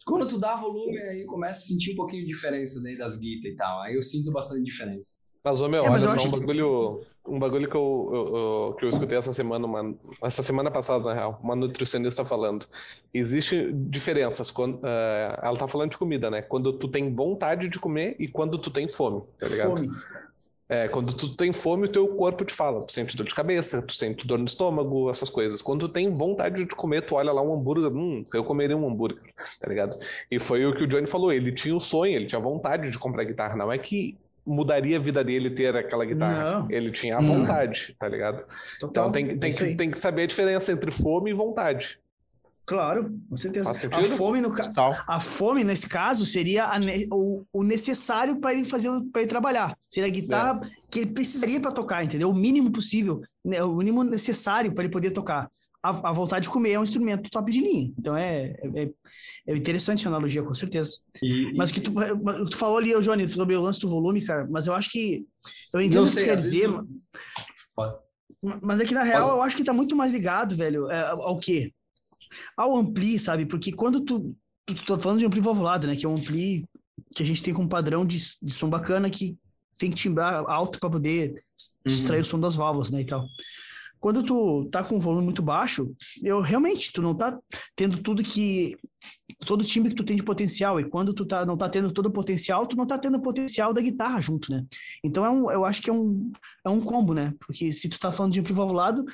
Quando 0.06 0.28
tu 0.28 0.38
dá 0.38 0.54
volume, 0.58 0.99
aí 0.99 1.26
começa 1.26 1.60
a 1.60 1.64
sentir 1.64 1.93
um 1.93 1.95
pouquinho 1.95 2.24
de 2.24 2.30
diferença 2.30 2.82
dentro 2.82 2.99
das 2.99 3.16
guitarras 3.16 3.54
e 3.54 3.56
tal. 3.56 3.82
Aí 3.84 3.95
eu 3.95 4.04
sinto 4.04 4.34
bastante 4.34 4.66
diferença. 4.66 5.22
Mas, 5.44 5.60
ô, 5.60 5.68
meu, 5.68 5.84
é, 5.84 5.89
olha 5.89 6.00
só, 6.00 6.26
um 6.26 6.32
bagulho, 6.32 7.02
que... 7.24 7.32
um 7.32 7.38
bagulho 7.38 7.70
que 7.70 7.76
eu, 7.76 8.10
eu, 8.14 8.38
eu, 8.38 8.76
que 8.76 8.86
eu 8.86 8.89
escutei 8.89 9.18
essa 9.18 9.34
semana, 9.34 9.66
uma, 9.66 9.94
essa 10.22 10.41
semana 10.41 10.72
passada, 10.72 11.04
na 11.04 11.14
real, 11.14 11.39
uma 11.44 11.56
nutricionista 11.56 12.24
falando. 12.24 12.66
Existe 13.14 13.72
diferenças, 13.74 14.50
quando, 14.50 14.76
uh, 14.76 15.39
ela 15.41 15.58
tá 15.58 15.68
falando 15.68 15.91
de 15.91 15.98
comida, 15.98 16.32
né? 16.32 16.41
Quando 16.41 16.72
tu 16.72 16.88
tem 16.88 17.14
vontade 17.14 17.68
de 17.68 17.78
comer 17.78 18.16
e 18.20 18.30
quando 18.30 18.58
tu 18.58 18.72
tem 18.72 18.88
fome, 18.88 19.22
tá 19.38 19.48
ligado? 19.50 19.78
Fome. 19.78 19.89
É, 20.70 20.88
quando 20.88 21.14
tu 21.14 21.36
tem 21.36 21.52
fome, 21.52 21.88
o 21.88 21.91
teu 21.91 22.08
corpo 22.16 22.46
te 22.46 22.54
fala. 22.54 22.82
Tu 22.86 22.94
sente 22.94 23.18
dor 23.18 23.28
de 23.28 23.36
cabeça, 23.36 23.82
tu 23.82 23.94
sente 23.94 24.26
dor 24.26 24.39
no 24.39 24.46
estômago, 24.46 25.10
essas 25.10 25.30
coisas. 25.30 25.62
Quando 25.62 25.88
tu 25.88 25.94
tem 25.94 26.12
vontade 26.12 26.64
de 26.64 26.74
comer, 26.74 27.06
tu 27.06 27.16
olha 27.16 27.34
lá 27.34 27.41
um 27.41 27.54
hambúrguer, 27.54 27.91
hum, 27.91 28.26
eu 28.34 28.46
comeria 28.46 28.78
um 28.78 28.88
hambúrguer, 28.88 29.22
tá 29.60 29.68
ligado? 29.68 30.00
E 30.32 30.39
foi 30.39 30.66
o 30.66 30.74
que 30.74 30.86
o 30.86 30.88
Johnny 30.88 31.06
falou, 31.06 31.34
ele 31.34 31.52
tinha 31.52 31.74
o 31.74 31.78
um 31.78 31.82
sonho, 31.82 32.16
ele 32.16 32.28
tinha 32.28 32.39
vontade 32.39 32.89
de 32.89 32.98
comprar 32.98 33.26
guitarra. 33.26 33.58
Não 33.58 33.72
é 33.72 33.78
que 33.78 34.18
mudaria 34.46 34.98
a 34.98 35.00
vida 35.00 35.24
dele 35.24 35.50
ter 35.50 35.76
aquela 35.76 36.06
guitarra. 36.06 36.60
Não. 36.60 36.72
Ele 36.72 36.91
tinha 36.91 37.18
a 37.18 37.22
vontade, 37.22 37.88
não. 37.89 37.96
tá 37.98 38.08
ligado? 38.08 38.44
Total. 38.80 39.10
Então 39.10 39.12
tem, 39.12 39.38
tem, 39.38 39.54
que, 39.54 39.76
tem 39.76 39.91
que 39.91 39.98
saber 39.98 40.24
a 40.24 40.28
diferença 40.28 40.72
entre 40.72 40.91
fome 40.91 41.32
e 41.32 41.34
vontade. 41.34 42.00
Claro, 42.66 43.14
com 43.30 43.36
certeza. 43.36 43.72
A 43.72 44.04
fome, 44.04 44.39
no, 44.39 44.50
a 45.08 45.20
fome, 45.20 45.66
nesse 45.66 45.88
caso, 45.88 46.26
seria 46.26 46.64
a, 46.66 46.80
o, 47.12 47.44
o, 47.52 47.62
necessário 47.62 48.39
para 48.39 48.54
ele 48.54 48.64
fazer 48.64 48.89
para 49.12 49.22
ele 49.22 49.30
trabalhar. 49.30 49.78
Seria 49.89 50.08
a 50.08 50.14
guitarra 50.14 50.62
é. 50.64 50.70
que 50.89 51.00
ele 51.00 51.12
precisaria 51.12 51.60
para 51.60 51.74
tocar, 51.74 52.06
entendeu? 52.06 52.30
O 52.30 52.34
mínimo 52.34 52.72
possível, 52.72 53.22
né? 53.44 53.62
o 53.62 53.76
mínimo 53.76 54.02
necessário 54.06 54.74
para 54.74 54.86
ele 54.86 54.94
poder 54.94 55.12
tocar 55.12 55.52
a, 55.84 56.10
a, 56.10 56.12
vontade 56.14 56.44
de 56.44 56.50
comer 56.50 56.72
é 56.72 56.80
um 56.80 56.84
instrumento 56.84 57.30
top 57.30 57.52
de 57.52 57.60
linha. 57.60 57.94
Então 58.00 58.16
é, 58.16 58.56
é, 58.76 58.90
é 59.48 59.56
interessante 59.56 60.08
a 60.08 60.10
analogia, 60.10 60.42
com 60.42 60.54
certeza. 60.54 60.98
E, 61.22 61.54
mas 61.58 61.70
o 61.70 61.74
que 61.74 61.82
tu, 61.82 61.92
tu 62.50 62.58
falou 62.58 62.78
ali, 62.78 62.98
Johnny, 63.02 63.28
sobre 63.28 63.54
o 63.56 63.62
lance 63.62 63.82
do 63.82 63.90
volume, 63.90 64.26
cara, 64.26 64.48
mas 64.50 64.66
eu 64.66 64.74
acho 64.74 64.90
que. 64.90 65.26
Eu 65.74 65.82
entendo 65.82 66.06
o 66.06 66.08
que 66.08 66.16
tu 66.16 66.24
quer 66.24 66.38
dizer. 66.38 66.70
Eu... 66.70 66.88
Mas 68.62 68.80
é 68.80 68.86
que, 68.86 68.94
na 68.94 69.04
real, 69.04 69.28
Pode. 69.28 69.38
eu 69.38 69.44
acho 69.44 69.58
que 69.58 69.64
tá 69.64 69.74
muito 69.74 69.96
mais 69.96 70.14
ligado, 70.14 70.56
velho, 70.56 70.90
é, 70.90 71.10
ao 71.10 71.38
quê? 71.38 71.74
Ao 72.56 72.76
ampli, 72.76 73.20
sabe? 73.20 73.46
Porque 73.46 73.74
quando 73.74 74.02
tu. 74.02 74.36
Tu 74.66 74.86
tá 74.86 74.98
falando 74.98 75.20
de 75.20 75.26
ampli 75.26 75.42
valvulado, 75.42 75.86
né? 75.86 75.96
Que 75.98 76.06
é 76.06 76.10
um 76.10 76.14
ampli 76.14 76.64
que 77.14 77.22
a 77.22 77.26
gente 77.26 77.44
tem 77.44 77.54
com 77.54 77.64
um 77.64 77.68
padrão 77.68 78.06
de, 78.06 78.18
de 78.42 78.54
som 78.54 78.70
bacana 78.70 79.10
que 79.10 79.38
tem 79.78 79.90
que 79.90 79.98
timbrar 79.98 80.46
alto 80.48 80.80
para 80.80 80.90
poder 80.90 81.44
extrair 81.86 82.20
uhum. 82.20 82.22
o 82.22 82.26
som 82.26 82.40
das 82.40 82.56
válvulas, 82.56 82.90
né? 82.90 83.02
E 83.02 83.06
tal. 83.06 83.28
Quando 84.04 84.22
tu 84.22 84.66
tá 84.66 84.84
com 84.84 84.97
um 84.97 84.99
volume 84.99 85.24
muito 85.24 85.41
baixo, 85.41 85.95
eu 86.22 86.41
realmente, 86.41 86.91
tu 86.91 87.01
não 87.01 87.16
tá 87.16 87.39
tendo 87.74 88.04
tudo 88.04 88.22
que 88.22 88.76
todo 89.45 89.62
o 89.62 89.64
timbre 89.64 89.91
que 89.91 89.95
tu 89.95 90.04
tem 90.04 90.18
de 90.18 90.24
potencial, 90.24 90.78
e 90.78 90.89
quando 90.89 91.14
tu 91.14 91.26
tá, 91.26 91.45
não 91.45 91.56
tá 91.56 91.70
tendo 91.70 91.89
todo 91.89 92.08
o 92.08 92.12
potencial, 92.12 92.68
tu 92.68 92.76
não 92.76 92.86
tá 92.86 92.97
tendo 92.97 93.18
o 93.18 93.22
potencial 93.22 93.74
da 93.74 93.80
guitarra 93.80 94.20
junto, 94.20 94.51
né? 94.51 94.66
Então 95.01 95.26
é 95.26 95.30
um, 95.30 95.49
eu 95.49 95.64
acho 95.64 95.82
que 95.82 95.89
é 95.89 95.93
um, 95.93 96.34
é 96.66 96.70
um 96.70 96.82
combo, 96.82 97.14
né? 97.14 97.34
Porque 97.39 97.72
se 97.72 97.88
tu 97.88 97.97
tá 97.97 98.12
falando 98.12 98.34
de 98.34 98.41
ampli 98.41 98.54
valvulado, 98.54 99.06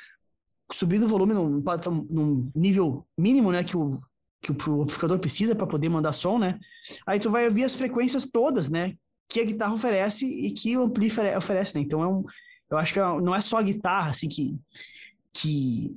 subindo 0.72 1.06
o 1.06 1.08
volume 1.08 1.36
num, 1.36 1.64
num 2.10 2.52
nível 2.56 3.06
mínimo, 3.16 3.52
né, 3.52 3.64
que 3.64 3.78
o, 3.78 3.96
que 4.42 4.52
o 4.52 4.82
amplificador 4.82 5.20
precisa 5.20 5.56
para 5.56 5.68
poder 5.68 5.90
mandar 5.90 6.14
som, 6.14 6.40
né? 6.40 6.58
Aí 7.06 7.20
tu 7.20 7.30
vai 7.30 7.46
ouvir 7.46 7.64
as 7.64 7.76
frequências 7.76 8.28
todas, 8.28 8.70
né, 8.70 8.96
que 9.30 9.40
a 9.40 9.46
guitarra 9.46 9.76
oferece 9.76 10.26
e 10.26 10.52
que 10.52 10.76
o 10.76 10.82
ampli 10.82 11.12
oferece, 11.38 11.76
né? 11.76 11.82
Então 11.82 12.02
é 12.02 12.08
um, 12.08 12.24
eu 12.70 12.78
acho 12.78 12.94
que 12.94 13.00
é 13.00 13.04
não 13.04 13.36
é 13.36 13.42
só 13.42 13.58
a 13.58 13.64
guitarra, 13.64 14.12
assim, 14.12 14.28
que, 14.28 14.60
que, 15.34 15.96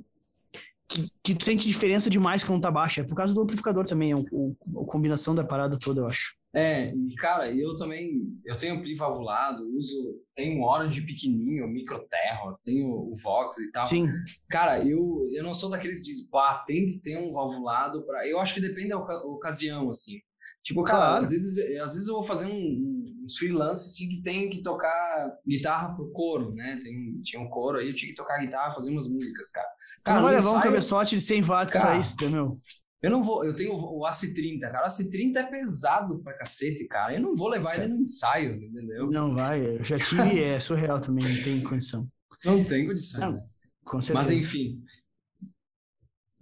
que, 0.87 1.05
que 1.21 1.35
tu 1.35 1.45
sente 1.45 1.67
diferença 1.67 2.09
demais 2.09 2.43
quando 2.43 2.61
tá 2.61 2.71
baixa. 2.71 3.01
É 3.01 3.03
por 3.03 3.15
causa 3.15 3.33
do 3.33 3.41
amplificador 3.41 3.85
também, 3.85 4.11
é 4.11 4.15
a 4.15 4.85
combinação 4.85 5.35
da 5.35 5.43
parada 5.43 5.77
toda, 5.77 6.01
eu 6.01 6.07
acho. 6.07 6.35
É, 6.55 6.93
e 6.93 7.15
cara, 7.15 7.51
eu 7.51 7.75
também, 7.75 8.39
eu 8.45 8.55
tenho 8.55 8.75
ampli 8.75 8.95
valvulado, 8.95 9.67
uso, 9.75 10.21
tenho 10.35 10.59
um 10.59 10.63
Orange 10.63 11.01
pequenininho, 11.01 11.67
Micro 11.67 12.05
Terror, 12.07 12.55
tenho 12.63 12.89
o 12.89 13.11
Vox 13.23 13.57
e 13.57 13.71
tal. 13.71 13.87
Sim. 13.87 14.07
Cara, 14.47 14.85
eu, 14.85 15.27
eu 15.33 15.43
não 15.43 15.55
sou 15.55 15.67
daqueles 15.67 16.01
que 16.01 16.05
dizem, 16.05 16.29
pá, 16.29 16.63
tem 16.67 16.91
que 16.91 16.99
ter 16.99 17.17
um 17.17 17.31
valvulado 17.31 18.05
para 18.05 18.27
Eu 18.27 18.39
acho 18.39 18.53
que 18.53 18.61
depende 18.61 18.89
da 18.89 18.99
ocasião, 18.99 19.89
assim. 19.89 20.21
Tipo, 20.63 20.83
cara, 20.83 20.99
claro. 20.99 21.23
às, 21.23 21.29
vezes, 21.29 21.57
às 21.81 21.93
vezes 21.93 22.07
eu 22.07 22.15
vou 22.15 22.23
fazer 22.23 22.45
um, 22.45 23.05
uns 23.23 23.37
freelance 23.37 23.89
assim, 23.89 24.07
que 24.07 24.21
tem 24.21 24.49
que 24.49 24.61
tocar 24.61 25.33
guitarra 25.47 25.93
pro 25.95 26.11
coro, 26.11 26.53
né? 26.53 26.77
Tem, 26.81 27.19
tinha 27.21 27.41
um 27.41 27.49
coro 27.49 27.79
aí, 27.79 27.89
eu 27.89 27.95
tinha 27.95 28.09
que 28.09 28.15
tocar 28.15 28.39
guitarra, 28.39 28.71
fazer 28.71 28.91
umas 28.91 29.07
músicas, 29.07 29.51
cara. 29.51 29.67
Cara, 30.03 30.19
não 30.19 30.27
vai 30.27 30.35
levar 30.35 30.51
um 30.51 30.61
cabeçote 30.61 31.17
de 31.17 31.21
100 31.21 31.41
watts 31.41 31.73
cara, 31.73 31.85
pra 31.87 31.99
isso, 31.99 32.13
entendeu? 32.15 32.59
Eu 33.01 33.11
não 33.11 33.21
vou, 33.21 33.43
eu 33.43 33.53
tenho 33.53 33.73
o 33.73 34.07
AC30, 34.07 34.61
cara. 34.61 34.85
O 34.85 34.89
AC30 34.89 35.35
é 35.35 35.43
pesado 35.43 36.19
pra 36.23 36.37
cacete, 36.37 36.87
cara. 36.87 37.13
Eu 37.13 37.21
não 37.21 37.35
vou 37.35 37.49
levar 37.49 37.77
ele 37.77 37.93
no 37.93 38.01
ensaio, 38.01 38.55
entendeu? 38.55 39.09
Não 39.09 39.33
vai, 39.33 39.77
eu 39.77 39.83
já 39.83 39.99
tive, 39.99 40.41
é 40.41 40.59
surreal 40.61 41.01
também, 41.01 41.25
não 41.27 41.43
tem 41.43 41.61
condição. 41.63 42.07
Não 42.45 42.63
tem 42.63 42.87
condição. 42.87 43.19
Não, 43.19 43.31
né? 43.33 43.39
com 43.83 43.99
certeza. 43.99 44.13
Mas 44.13 44.31
enfim. 44.31 44.81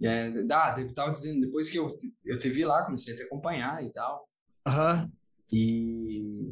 É, 0.02 0.30
ah, 0.50 0.74
eu 0.78 0.92
tava 0.92 1.12
dizendo, 1.12 1.46
depois 1.46 1.68
que 1.68 1.78
eu, 1.78 1.94
eu 2.24 2.38
te 2.38 2.48
vi 2.50 2.64
lá, 2.64 2.84
comecei 2.84 3.14
a 3.14 3.16
te 3.16 3.22
acompanhar 3.22 3.82
e 3.84 3.90
tal. 3.90 4.28
Aham. 4.66 5.10
E, 5.52 6.50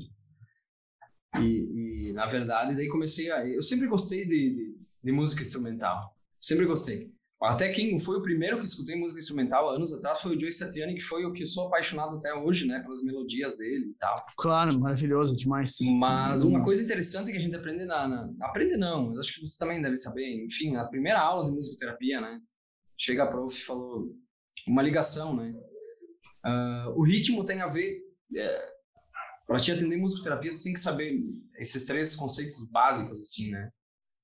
e, 1.39 2.09
e, 2.09 2.13
na 2.13 2.27
verdade, 2.27 2.77
daí 2.77 2.89
comecei 2.89 3.31
a. 3.31 3.47
Eu 3.47 3.63
sempre 3.63 3.87
gostei 3.87 4.27
de, 4.27 4.55
de, 4.55 4.79
de 5.03 5.13
música 5.13 5.43
instrumental. 5.43 6.15
Sempre 6.41 6.67
gostei. 6.67 7.11
Até 7.43 7.71
quem 7.73 7.99
foi 7.99 8.19
o 8.19 8.23
primeiro 8.23 8.59
que 8.59 8.67
escutei 8.67 8.95
música 8.97 9.19
instrumental 9.19 9.71
anos 9.71 9.95
atrás 9.95 10.21
foi 10.21 10.37
o 10.37 10.41
Joe 10.41 10.53
Satriani, 10.53 10.95
que 10.95 11.01
foi 11.01 11.25
o 11.25 11.33
que 11.33 11.43
eu 11.43 11.47
sou 11.47 11.69
apaixonado 11.69 12.17
até 12.17 12.35
hoje, 12.35 12.67
né? 12.67 12.81
Pelas 12.81 13.03
melodias 13.03 13.57
dele 13.57 13.87
e 13.87 13.95
tal. 13.99 14.15
Claro, 14.37 14.79
maravilhoso 14.79 15.35
demais. 15.35 15.77
Mas 15.99 16.43
uma 16.43 16.63
coisa 16.63 16.83
interessante 16.85 17.33
que 17.33 17.39
a 17.39 17.41
gente 17.41 17.57
aprende 17.57 17.87
na, 17.87 18.07
na. 18.07 18.31
Aprende 18.43 18.77
não, 18.77 19.07
mas 19.07 19.19
acho 19.21 19.35
que 19.35 19.41
você 19.41 19.57
também 19.59 19.81
deve 19.81 19.97
saber. 19.97 20.45
Enfim, 20.45 20.73
na 20.73 20.85
primeira 20.85 21.19
aula 21.19 21.47
de 21.47 21.53
musicoterapia, 21.53 22.21
né? 22.21 22.41
Chega 23.01 23.25
a 23.25 23.27
prof 23.27 23.57
e 23.57 23.63
falou 23.63 24.15
uma 24.67 24.83
ligação, 24.83 25.35
né? 25.35 25.55
Uh, 26.45 26.91
o 26.99 27.03
ritmo 27.03 27.43
tem 27.45 27.63
a 27.63 27.67
ver. 27.67 27.99
É, 28.37 28.71
para 29.47 29.59
te 29.59 29.73
atender 29.73 29.97
musicoterapia, 29.97 30.53
tu 30.53 30.61
tem 30.61 30.75
que 30.75 30.81
saber 30.81 31.19
esses 31.57 31.87
três 31.87 32.15
conceitos 32.15 32.63
básicos, 32.71 33.21
assim, 33.23 33.51
né? 33.51 33.71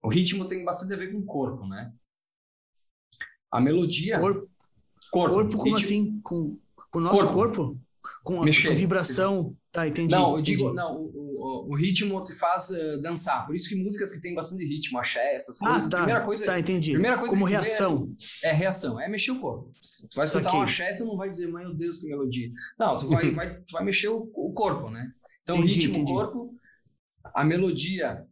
O 0.02 0.10
ritmo 0.10 0.46
tem 0.46 0.62
bastante 0.62 0.92
a 0.92 0.96
ver 0.96 1.10
com 1.10 1.18
o 1.18 1.24
corpo, 1.24 1.66
né? 1.66 1.90
A 3.50 3.62
melodia. 3.62 4.20
Corpo, 4.20 4.48
corpo, 5.10 5.34
corpo 5.34 5.56
como 5.56 5.76
assim? 5.76 6.20
Com, 6.20 6.60
com 6.90 6.98
o 6.98 7.02
nosso 7.02 7.26
corpo? 7.32 7.34
corpo? 7.34 7.80
Com, 8.22 8.42
a, 8.42 8.44
com 8.44 8.74
vibração. 8.74 9.56
Tá, 9.72 9.88
entendi. 9.88 10.14
Não, 10.14 10.34
eu 10.34 10.40
entendi. 10.40 10.58
digo, 10.58 10.74
não, 10.74 10.96
o, 10.96 11.25
o, 11.46 11.68
o, 11.70 11.76
ritmo 11.76 12.22
te 12.24 12.32
faz 12.34 12.70
uh, 12.70 13.00
dançar. 13.00 13.46
Por 13.46 13.54
isso 13.54 13.68
que 13.68 13.76
músicas 13.76 14.12
que 14.12 14.20
tem 14.20 14.34
bastante 14.34 14.64
ritmo, 14.64 14.98
axé, 14.98 15.34
essas 15.34 15.58
coisas. 15.58 15.86
Ah, 15.86 15.90
tá. 15.90 15.96
Primeira 15.98 16.24
coisa, 16.24 16.46
tá, 16.46 16.58
entendi. 16.58 16.92
Primeira 16.92 17.18
coisa 17.18 17.34
como 17.34 17.46
tu 17.46 17.50
reação. 17.50 18.14
É, 18.42 18.48
é, 18.48 18.52
reação, 18.52 19.00
é 19.00 19.08
mexer 19.08 19.30
o 19.30 19.40
corpo. 19.40 19.72
Tu 20.10 20.16
vai 20.16 20.26
escutar 20.26 20.54
um 20.54 20.62
axé, 20.62 20.94
tu 20.94 21.04
não 21.04 21.16
vai 21.16 21.30
dizer, 21.30 21.46
meu 21.46 21.74
Deus, 21.74 22.00
que 22.00 22.08
melodia. 22.08 22.50
Não, 22.78 22.98
tu 22.98 23.06
vai, 23.08 23.30
vai, 23.30 23.54
tu 23.54 23.72
vai 23.72 23.84
mexer 23.84 24.08
o, 24.08 24.30
o 24.34 24.52
corpo, 24.52 24.90
né? 24.90 25.12
Então, 25.42 25.58
Entendi, 25.58 25.74
ritmo, 25.74 25.94
entendi. 25.94 26.12
corpo, 26.12 26.54
a 27.34 27.44
melodia 27.44 28.26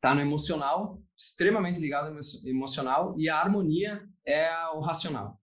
tá 0.00 0.14
no 0.14 0.20
emocional, 0.20 1.02
extremamente 1.16 1.80
ligado 1.80 2.06
ao 2.06 2.12
emo- 2.12 2.20
emocional, 2.46 3.14
e 3.18 3.28
a 3.28 3.36
harmonia 3.36 4.02
é 4.24 4.50
o 4.74 4.80
racional. 4.80 5.40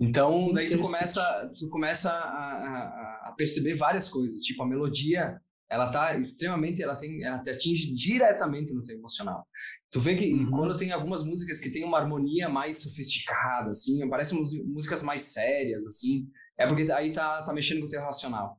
Então, 0.00 0.52
daí 0.52 0.70
tu 0.70 0.78
começa, 0.78 1.50
tu 1.58 1.68
começa 1.68 2.12
a, 2.12 2.14
a, 2.14 3.17
a 3.17 3.17
perceber 3.38 3.74
várias 3.74 4.08
coisas, 4.08 4.42
tipo 4.42 4.62
a 4.62 4.68
melodia, 4.68 5.40
ela 5.70 5.90
tá 5.90 6.18
extremamente, 6.18 6.82
ela 6.82 6.96
tem, 6.96 7.22
ela 7.22 7.38
te 7.40 7.50
atinge 7.50 7.94
diretamente 7.94 8.72
no 8.74 8.82
teu 8.82 8.96
emocional. 8.96 9.46
Tu 9.90 10.00
vê 10.00 10.16
que 10.16 10.32
Uhum. 10.34 10.50
quando 10.50 10.76
tem 10.76 10.92
algumas 10.92 11.22
músicas 11.22 11.60
que 11.60 11.70
tem 11.70 11.84
uma 11.84 11.98
harmonia 11.98 12.48
mais 12.48 12.78
sofisticada, 12.82 13.70
assim, 13.70 14.06
parecem 14.08 14.38
músi- 14.40 14.62
músicas 14.64 15.02
mais 15.02 15.22
sérias, 15.22 15.86
assim, 15.86 16.26
é 16.58 16.66
porque 16.66 16.90
aí 16.90 17.12
tá, 17.12 17.42
tá 17.42 17.52
mexendo 17.54 17.80
com 17.80 17.86
o 17.86 17.88
teu 17.88 18.00
racional. 18.00 18.58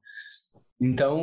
Então, 0.80 1.20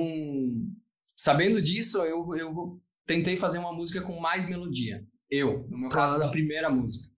sabendo 1.17 1.63
disso, 1.63 1.99
eu, 1.99 2.37
eu 2.37 2.81
tentei 3.07 3.37
fazer 3.37 3.59
uma 3.59 3.73
música 3.73 4.03
com 4.03 4.21
mais 4.21 4.47
melodia. 4.47 5.05
Eu, 5.31 5.67
no 5.71 5.79
meu 5.79 5.89
caso, 5.89 6.19
da 6.19 6.29
primeira 6.31 6.69
música. 6.69 7.11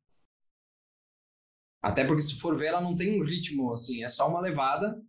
Até 1.82 2.05
porque 2.05 2.22
se 2.22 2.30
tu 2.30 2.41
for 2.41 2.57
ver, 2.57 2.66
ela 2.66 2.80
não 2.80 2.95
tem 2.97 3.20
um 3.20 3.24
ritmo, 3.24 3.72
assim, 3.72 4.05
é 4.05 4.09
só 4.09 4.28
uma 4.28 4.41
levada. 4.41 5.01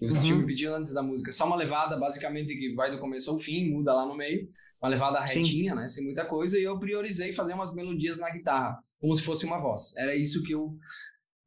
Você 0.00 0.32
Uhum. 0.32 0.38
me 0.38 0.46
pedido 0.46 0.74
antes 0.74 0.92
da 0.92 1.02
música. 1.02 1.30
Só 1.32 1.46
uma 1.46 1.56
levada, 1.56 1.96
basicamente, 1.98 2.54
que 2.56 2.74
vai 2.74 2.90
do 2.90 2.98
começo 2.98 3.30
ao 3.30 3.38
fim, 3.38 3.70
muda 3.70 3.92
lá 3.94 4.06
no 4.06 4.16
meio. 4.16 4.46
Uma 4.82 4.88
levada 4.88 5.24
Sim. 5.26 5.38
retinha, 5.38 5.74
né? 5.74 5.88
Sem 5.88 6.04
muita 6.04 6.24
coisa. 6.26 6.58
E 6.58 6.62
eu 6.64 6.78
priorizei 6.78 7.32
fazer 7.32 7.54
umas 7.54 7.74
melodias 7.74 8.18
na 8.18 8.30
guitarra, 8.30 8.78
como 9.00 9.14
se 9.16 9.22
fosse 9.22 9.44
uma 9.44 9.58
voz. 9.60 9.96
Era 9.96 10.14
isso 10.16 10.42
que 10.42 10.52
eu, 10.52 10.76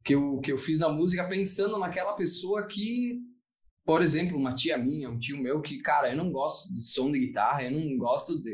que 0.04 0.14
eu, 0.14 0.38
que 0.40 0.52
eu 0.52 0.58
fiz 0.58 0.80
na 0.80 0.88
música, 0.88 1.28
pensando 1.28 1.78
naquela 1.78 2.14
pessoa 2.14 2.66
que, 2.66 3.18
por 3.84 4.02
exemplo, 4.02 4.36
uma 4.38 4.54
tia 4.54 4.78
minha, 4.78 5.10
um 5.10 5.18
tio 5.18 5.38
meu, 5.38 5.60
que, 5.60 5.78
cara, 5.78 6.10
eu 6.10 6.16
não 6.16 6.30
gosto 6.30 6.72
de 6.74 6.82
som 6.84 7.10
de 7.10 7.18
guitarra, 7.18 7.64
eu 7.64 7.70
não 7.72 7.96
gosto 7.98 8.40
de. 8.40 8.50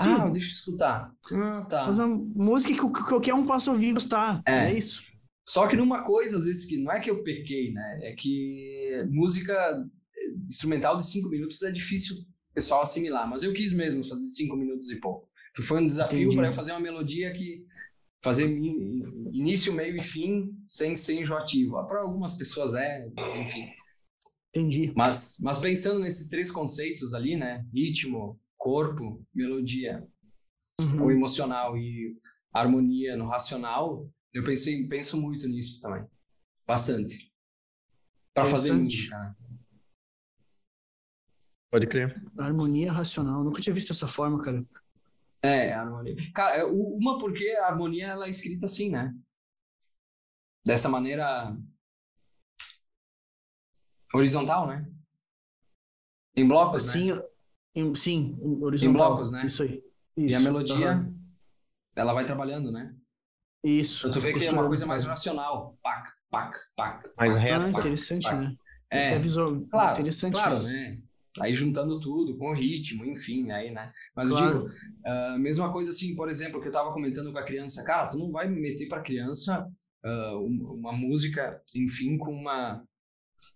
Sim. 0.00 0.10
Ah, 0.10 0.28
deixa 0.28 0.48
eu 0.48 0.50
escutar. 0.50 1.12
Ah, 1.32 1.62
tá. 1.68 1.84
Fazer 1.84 2.02
uma 2.02 2.16
música 2.16 2.74
que, 2.74 2.80
que 2.92 3.04
qualquer 3.08 3.32
um 3.34 3.46
possa 3.46 3.70
ouvir 3.70 3.88
e 3.88 3.92
gostar. 3.92 4.42
É. 4.46 4.66
É, 4.70 4.72
isso. 4.76 5.13
Só 5.46 5.66
que 5.68 5.76
numa 5.76 6.02
coisa, 6.02 6.38
às 6.38 6.44
vezes, 6.46 6.64
que 6.64 6.78
não 6.78 6.90
é 6.92 7.00
que 7.00 7.10
eu 7.10 7.22
pequei, 7.22 7.72
né? 7.72 7.98
É 8.02 8.14
que 8.14 9.04
música 9.10 9.54
instrumental 10.48 10.96
de 10.96 11.06
cinco 11.06 11.28
minutos 11.28 11.62
é 11.62 11.70
difícil 11.70 12.16
o 12.16 12.54
pessoal 12.54 12.82
assimilar. 12.82 13.28
Mas 13.28 13.42
eu 13.42 13.52
quis 13.52 13.72
mesmo 13.72 14.04
fazer 14.04 14.26
cinco 14.28 14.56
minutos 14.56 14.90
e 14.90 14.96
pouco. 15.00 15.28
Foi 15.62 15.80
um 15.80 15.86
desafio 15.86 16.34
para 16.34 16.46
eu 16.48 16.52
fazer 16.52 16.72
uma 16.72 16.80
melodia 16.80 17.32
que 17.32 17.64
fazer 18.22 18.46
in- 18.48 19.30
início, 19.32 19.72
meio 19.72 19.96
e 19.96 20.02
fim 20.02 20.56
sem 20.66 20.96
ser 20.96 21.20
enjoativo. 21.20 21.72
Para 21.86 22.00
algumas 22.00 22.34
pessoas 22.34 22.74
é, 22.74 23.06
mas 23.16 23.34
enfim. 23.36 23.68
Entendi. 24.56 24.92
Mas, 24.96 25.36
mas 25.42 25.58
pensando 25.58 26.00
nesses 26.00 26.28
três 26.28 26.50
conceitos 26.50 27.12
ali, 27.12 27.36
né? 27.36 27.64
Ritmo, 27.74 28.40
corpo, 28.56 29.22
melodia, 29.34 30.02
Uhum. 30.80 31.04
o 31.04 31.10
emocional 31.12 31.76
e 31.78 32.16
harmonia 32.52 33.16
no 33.16 33.28
racional, 33.28 34.10
eu 34.34 34.42
pensei, 34.44 34.86
penso 34.88 35.20
muito 35.20 35.46
nisso 35.48 35.80
também. 35.80 36.04
Bastante. 36.66 37.32
Para 38.34 38.46
fazer 38.46 38.72
música. 38.72 39.16
né? 39.16 39.34
Pode 41.70 41.86
crer. 41.86 42.22
Harmonia 42.38 42.92
racional. 42.92 43.42
Nunca 43.44 43.60
tinha 43.60 43.74
visto 43.74 43.88
dessa 43.88 44.06
forma, 44.06 44.42
cara. 44.42 44.64
É, 45.42 45.72
harmonia. 45.72 46.16
Cara, 46.34 46.56
é, 46.56 46.64
uma 46.64 47.18
porque 47.18 47.48
a 47.60 47.66
harmonia 47.66 48.08
ela 48.08 48.26
é 48.26 48.30
escrita 48.30 48.66
assim, 48.66 48.90
né? 48.90 49.14
Dessa 50.64 50.88
maneira 50.88 51.56
horizontal, 54.14 54.66
né? 54.66 54.90
Em 56.36 56.46
blocos, 56.48 56.86
né? 56.86 56.92
Assim, 57.12 57.22
em- 57.74 57.94
sim, 57.94 58.38
em 58.40 58.62
horizontal. 58.62 58.92
blocos, 59.10 59.30
né? 59.30 59.46
Isso 59.46 59.62
aí. 59.62 59.84
E 60.16 60.26
a 60.34 60.38
Isso. 60.38 60.42
melodia, 60.44 61.12
ela 61.94 62.12
vai 62.12 62.24
trabalhando, 62.24 62.70
né? 62.72 62.96
Isso. 63.64 64.00
Então 64.06 64.10
tu 64.12 64.20
vê 64.20 64.32
que 64.32 64.46
é 64.46 64.50
uma 64.50 64.66
coisa 64.66 64.84
mais 64.86 65.04
racional. 65.04 65.76
Pac, 65.82 66.08
pac, 66.30 66.56
pac. 66.76 67.08
Mais 67.16 67.34
pac, 67.34 67.42
reta. 67.44 67.56
Ah, 67.56 67.70
pac, 67.72 67.78
interessante, 67.80 68.22
pac. 68.24 68.36
né? 68.36 68.54
É, 68.90 69.06
Até 69.08 69.18
visual. 69.18 69.60
Claro, 69.70 69.92
interessante 69.92 70.32
claro, 70.32 70.54
isso. 70.54 70.72
né? 70.72 70.98
Aí 71.40 71.52
juntando 71.52 71.98
tudo, 71.98 72.36
com 72.38 72.50
o 72.50 72.54
ritmo, 72.54 73.04
enfim, 73.04 73.50
aí, 73.50 73.72
né? 73.72 73.92
Mas 74.14 74.28
eu 74.30 74.36
Claro. 74.36 74.68
digo, 74.68 74.74
a 75.04 75.38
mesma 75.38 75.72
coisa 75.72 75.90
assim, 75.90 76.14
por 76.14 76.28
exemplo, 76.28 76.60
que 76.60 76.68
eu 76.68 76.72
tava 76.72 76.92
comentando 76.92 77.32
com 77.32 77.38
a 77.38 77.42
criança, 77.42 77.82
cara, 77.84 78.06
tu 78.06 78.16
não 78.18 78.30
vai 78.30 78.48
meter 78.48 78.86
pra 78.86 79.00
criança 79.02 79.66
um- 80.04 80.74
uma 80.78 80.92
música, 80.92 81.60
enfim, 81.74 82.16
com 82.18 82.32
uma 82.32 82.84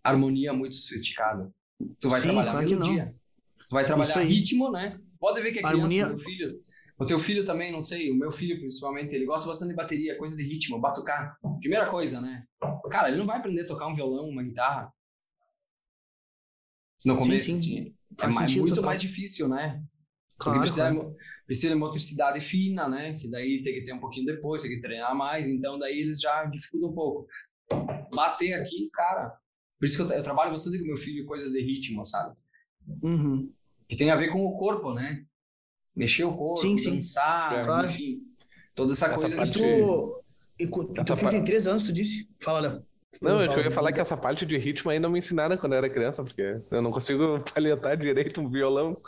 harmonia 0.03 0.53
muito 0.53 0.75
sofisticada. 0.75 1.53
Tu 2.01 2.09
vai 2.09 2.21
Sim, 2.21 2.29
trabalhar 2.29 2.51
claro 2.53 2.69
melodia. 2.69 3.15
Tu 3.61 3.71
vai 3.75 3.85
trabalhar 3.85 4.21
ritmo, 4.23 4.71
né? 4.73 4.99
Pode 5.21 5.41
ver 5.43 5.53
que 5.53 5.59
a 5.59 5.63
criança, 5.63 5.77
Harmonia- 5.85 6.07
meu 6.09 6.19
filho, 6.19 6.61
o 6.99 7.05
teu 7.07 7.19
filho 7.19 7.45
também, 7.45 7.73
não 7.73 7.81
sei, 7.81 8.11
o 8.11 8.15
meu 8.15 8.31
filho 8.31 8.59
principalmente, 8.59 9.15
ele 9.15 9.27
gosta 9.27 9.49
bastante 9.49 9.71
de 9.71 9.75
bateria, 9.77 10.17
coisa 10.17 10.37
de 10.37 10.45
ritmo, 10.45 10.81
batucar. 10.81 11.37
Primeira 11.61 11.87
coisa, 11.87 12.21
né? 12.21 12.45
Cara, 12.91 13.09
ele 13.09 13.19
não 13.19 13.27
vai 13.27 13.39
aprender 13.39 13.63
a 13.63 13.67
tocar 13.67 13.87
um 13.89 13.95
violão, 13.95 14.29
uma 14.29 14.43
guitarra. 14.43 14.93
No 17.05 17.15
Sim, 17.15 17.19
começo, 17.21 17.47
sim. 17.47 17.53
assim. 17.55 17.95
É 18.21 18.27
mais- 18.33 18.55
muito 18.57 18.75
total. 18.75 18.85
mais 18.85 19.01
difícil, 19.01 19.49
né? 19.49 19.83
Porque 20.37 20.45
Claro, 20.51 20.61
precisa, 20.61 20.91
claro. 20.93 21.17
precisa 21.47 21.69
de 21.73 21.75
motricidade 21.79 22.41
fina, 22.41 22.89
né? 22.89 23.15
Que 23.19 23.29
daí 23.29 23.61
tem 23.63 23.75
que 23.75 23.83
ter 23.83 23.93
um 23.93 23.99
pouquinho 24.01 24.27
depois, 24.27 24.63
tem 24.63 24.71
que 24.71 24.81
treinar 24.81 25.15
mais, 25.17 25.49
então 25.49 25.79
daí 25.79 26.01
eles 26.01 26.21
já 26.21 26.45
dificultam 26.45 26.91
um 26.91 26.95
pouco. 26.95 27.27
Bater 28.15 28.55
aqui, 28.55 28.89
cara. 28.93 29.33
Por 29.79 29.85
isso 29.87 29.97
que 29.97 30.03
eu, 30.13 30.17
eu 30.17 30.23
trabalho 30.23 30.51
bastante 30.53 30.79
com 30.79 30.85
meu 30.87 30.97
filho 30.97 31.25
coisas 31.27 31.53
de 31.53 31.61
ritmo, 31.61 32.05
sabe? 32.05 32.37
Uhum. 33.03 33.53
Que 33.89 33.97
tem 33.97 34.11
a 34.11 34.17
ver 34.17 34.29
com 34.33 34.45
o 34.45 34.57
corpo, 34.59 34.93
né? 34.93 35.23
Mexer 35.97 36.25
o 36.25 36.33
corpo, 36.37 36.61
Sim, 36.61 36.77
sim. 36.79 36.93
dançar, 36.95 37.59
É. 37.59 37.65
Claro. 37.65 37.85
enfim. 37.85 38.21
Toda 38.75 38.93
essa, 38.93 39.07
Essa 39.07 39.15
coisa. 39.17 39.35
E 39.35 39.37
parte- 39.37 39.53
tu. 39.59 40.23
E 40.61 40.67
teu 40.67 40.93
Essa 40.99 41.17
filho 41.17 41.27
pa- 41.27 41.31
tem 41.31 41.45
três 41.45 41.67
anos, 41.67 41.85
tu 41.85 41.93
disse? 41.93 42.29
Fala, 42.41 42.61
Léo. 42.61 42.83
Não, 43.23 43.41
eu 43.43 43.65
ia 43.65 43.71
falar 43.71 43.91
que 43.91 44.01
essa 44.01 44.17
parte 44.17 44.45
de 44.47 44.57
ritmo 44.59 44.91
aí 44.91 45.01
não 45.01 45.11
me 45.11 45.19
ensinaram 45.19 45.57
quando 45.57 45.73
eu 45.73 45.79
era 45.79 45.89
criança, 45.89 46.23
porque 46.23 46.61
eu 46.71 46.83
não 46.83 46.93
consigo 46.93 47.41
palhetar 47.55 47.97
direito 47.97 48.41
um 48.41 48.49
violão, 48.49 48.93
tá 48.95 49.03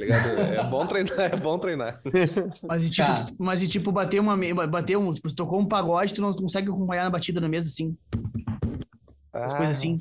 ligado? 0.00 0.26
É 0.40 0.64
bom 0.64 0.84
treinar, 0.86 1.20
é 1.20 1.36
bom 1.36 1.58
treinar. 1.58 2.00
Mas 2.66 2.82
e 2.84 2.90
tipo, 2.90 3.06
Tá. 3.06 3.26
mas 3.38 3.62
e, 3.62 3.68
tipo 3.68 3.92
bater 3.92 4.20
uma. 4.20 4.36
Bater 4.66 4.96
um. 4.96 5.12
Tipo, 5.12 5.28
se 5.28 5.36
tocou 5.36 5.60
um 5.60 5.66
pagode, 5.66 6.14
tu 6.14 6.22
não 6.22 6.32
consegue 6.32 6.70
acompanhar 6.70 7.04
na 7.04 7.10
batida 7.10 7.40
na 7.40 7.48
mesa 7.48 7.68
assim. 7.68 7.96
Essas 9.32 9.52
Ah, 9.52 9.56
coisas 9.56 9.76
assim. 9.78 9.96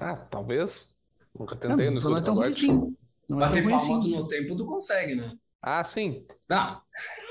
Ah, 0.00 0.16
talvez. 0.16 0.94
Nunca 1.38 1.54
Não, 1.56 1.60
tentei 1.76 1.90
mas 1.92 2.04
no 2.04 2.10
não 2.10 2.16
é 2.16 2.22
tão 2.22 2.34
ruim 2.34 2.48
assim. 2.48 2.96
Não 3.30 3.38
é 3.40 3.46
Bater 3.46 3.62
ruim 3.64 3.76
palma 3.76 3.98
assim. 4.00 4.16
no 4.16 4.26
tempo, 4.28 4.56
tu 4.56 4.66
consegue, 4.66 5.14
né? 5.14 5.32
Ah, 5.62 5.82
sim. 5.82 6.26
Não. 6.48 6.82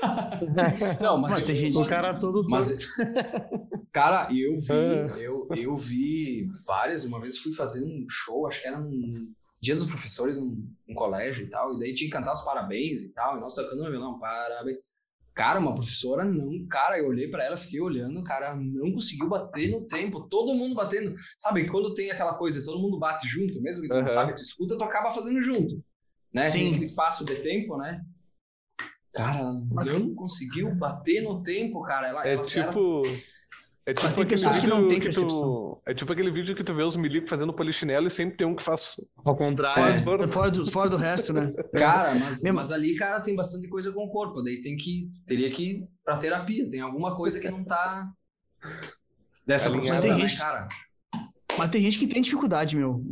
não, 1.00 1.18
mas 1.18 1.34
Mas 1.34 1.38
eu- 1.40 1.46
tem 1.46 1.54
gente- 1.56 1.76
O 1.78 1.86
cara 1.86 2.18
todo 2.18 2.44
Mas, 2.50 2.76
cara, 3.92 4.28
eu 4.32 4.50
vi, 4.56 4.72
Ah. 4.72 5.18
eu, 5.20 5.48
eu 5.54 5.74
vi 5.76 6.48
várias. 6.66 7.04
Uma 7.04 7.20
vez 7.20 7.38
fui 7.38 7.52
fazer 7.52 7.84
um 7.84 8.04
show, 8.08 8.46
acho 8.46 8.60
que 8.62 8.68
era 8.68 8.80
num 8.80 9.32
dia 9.60 9.74
dos 9.76 9.84
professores 9.86 10.38
no, 10.38 10.56
no 10.88 10.94
colégio 10.94 11.44
e 11.46 11.48
tal, 11.48 11.74
e 11.74 11.78
daí 11.78 11.94
tinha 11.94 12.10
que 12.10 12.16
cantar 12.16 12.32
os 12.32 12.42
parabéns 12.42 13.02
e 13.02 13.12
tal, 13.12 13.36
e 13.36 13.40
nós 13.40 13.54
tocando 13.54 13.82
no 13.84 13.90
violão, 13.90 14.18
parabéns. 14.18 15.03
Cara, 15.34 15.58
uma 15.58 15.74
professora 15.74 16.24
não, 16.24 16.64
cara, 16.68 16.96
eu 16.96 17.08
olhei 17.08 17.28
para 17.28 17.44
ela, 17.44 17.56
fiquei 17.56 17.80
olhando, 17.80 18.22
cara, 18.22 18.54
não 18.54 18.92
conseguiu 18.92 19.28
bater 19.28 19.68
no 19.68 19.84
tempo, 19.84 20.28
todo 20.28 20.54
mundo 20.54 20.76
batendo. 20.76 21.16
Sabe, 21.36 21.68
quando 21.68 21.92
tem 21.92 22.10
aquela 22.10 22.34
coisa, 22.34 22.64
todo 22.64 22.80
mundo 22.80 23.00
bate 23.00 23.26
junto, 23.26 23.60
mesmo 23.60 23.82
que 23.82 23.88
tu 23.88 23.94
uhum. 23.94 24.02
não 24.02 24.08
sabe, 24.08 24.34
tu 24.34 24.42
escuta, 24.42 24.78
tu 24.78 24.84
acaba 24.84 25.10
fazendo 25.10 25.40
junto. 25.40 25.82
Né? 26.32 26.48
Sim. 26.48 26.58
Tem 26.58 26.68
aquele 26.68 26.84
espaço 26.84 27.24
de 27.24 27.34
tempo, 27.36 27.76
né? 27.76 28.00
Cara, 29.12 29.44
Mas 29.72 29.90
não 29.90 30.14
conseguiu 30.14 30.74
bater 30.74 31.22
no 31.22 31.42
tempo, 31.42 31.80
cara. 31.82 32.08
Ela, 32.08 32.26
é 32.26 32.34
ela 32.34 32.42
tipo. 32.42 33.02
Era... 33.04 33.18
É 33.86 33.92
tipo 33.92 34.14
tem 34.14 34.26
pessoas 34.26 34.58
que 34.58 34.66
não 34.66 34.88
têm 34.88 34.98
que 34.98 35.10
tu... 35.10 35.78
É 35.84 35.92
tipo 35.92 36.10
aquele 36.10 36.30
vídeo 36.30 36.56
que 36.56 36.64
tu 36.64 36.74
vê 36.74 36.82
os 36.82 36.96
milicos 36.96 37.28
fazendo 37.28 37.52
polichinelo 37.52 38.06
e 38.06 38.10
sempre 38.10 38.38
tem 38.38 38.46
um 38.46 38.56
que 38.56 38.62
faz 38.62 38.96
ao 39.22 39.36
contrário. 39.36 40.02
Fora, 40.02 40.26
fora, 40.26 40.50
do, 40.50 40.70
fora 40.70 40.88
do 40.88 40.96
resto, 40.96 41.34
né? 41.34 41.46
Cara, 41.76 42.14
mas, 42.14 42.42
mas 42.42 42.72
ali, 42.72 42.96
cara, 42.96 43.20
tem 43.20 43.36
bastante 43.36 43.68
coisa 43.68 43.92
com 43.92 44.04
o 44.04 44.10
corpo. 44.10 44.42
Daí 44.42 44.60
tem 44.62 44.74
que. 44.76 45.10
Teria 45.26 45.50
que 45.50 45.62
ir 45.62 45.88
pra 46.02 46.16
terapia. 46.16 46.66
Tem 46.66 46.80
alguma 46.80 47.14
coisa 47.14 47.38
que 47.38 47.50
não 47.50 47.62
tá. 47.62 48.08
Dessa 49.46 49.70
tem 49.70 49.82
né, 49.82 50.14
gente, 50.14 50.38
cara? 50.38 50.66
Mas 51.58 51.68
tem 51.68 51.82
gente 51.82 51.98
que 51.98 52.06
tem 52.06 52.22
dificuldade, 52.22 52.76
meu. 52.76 53.04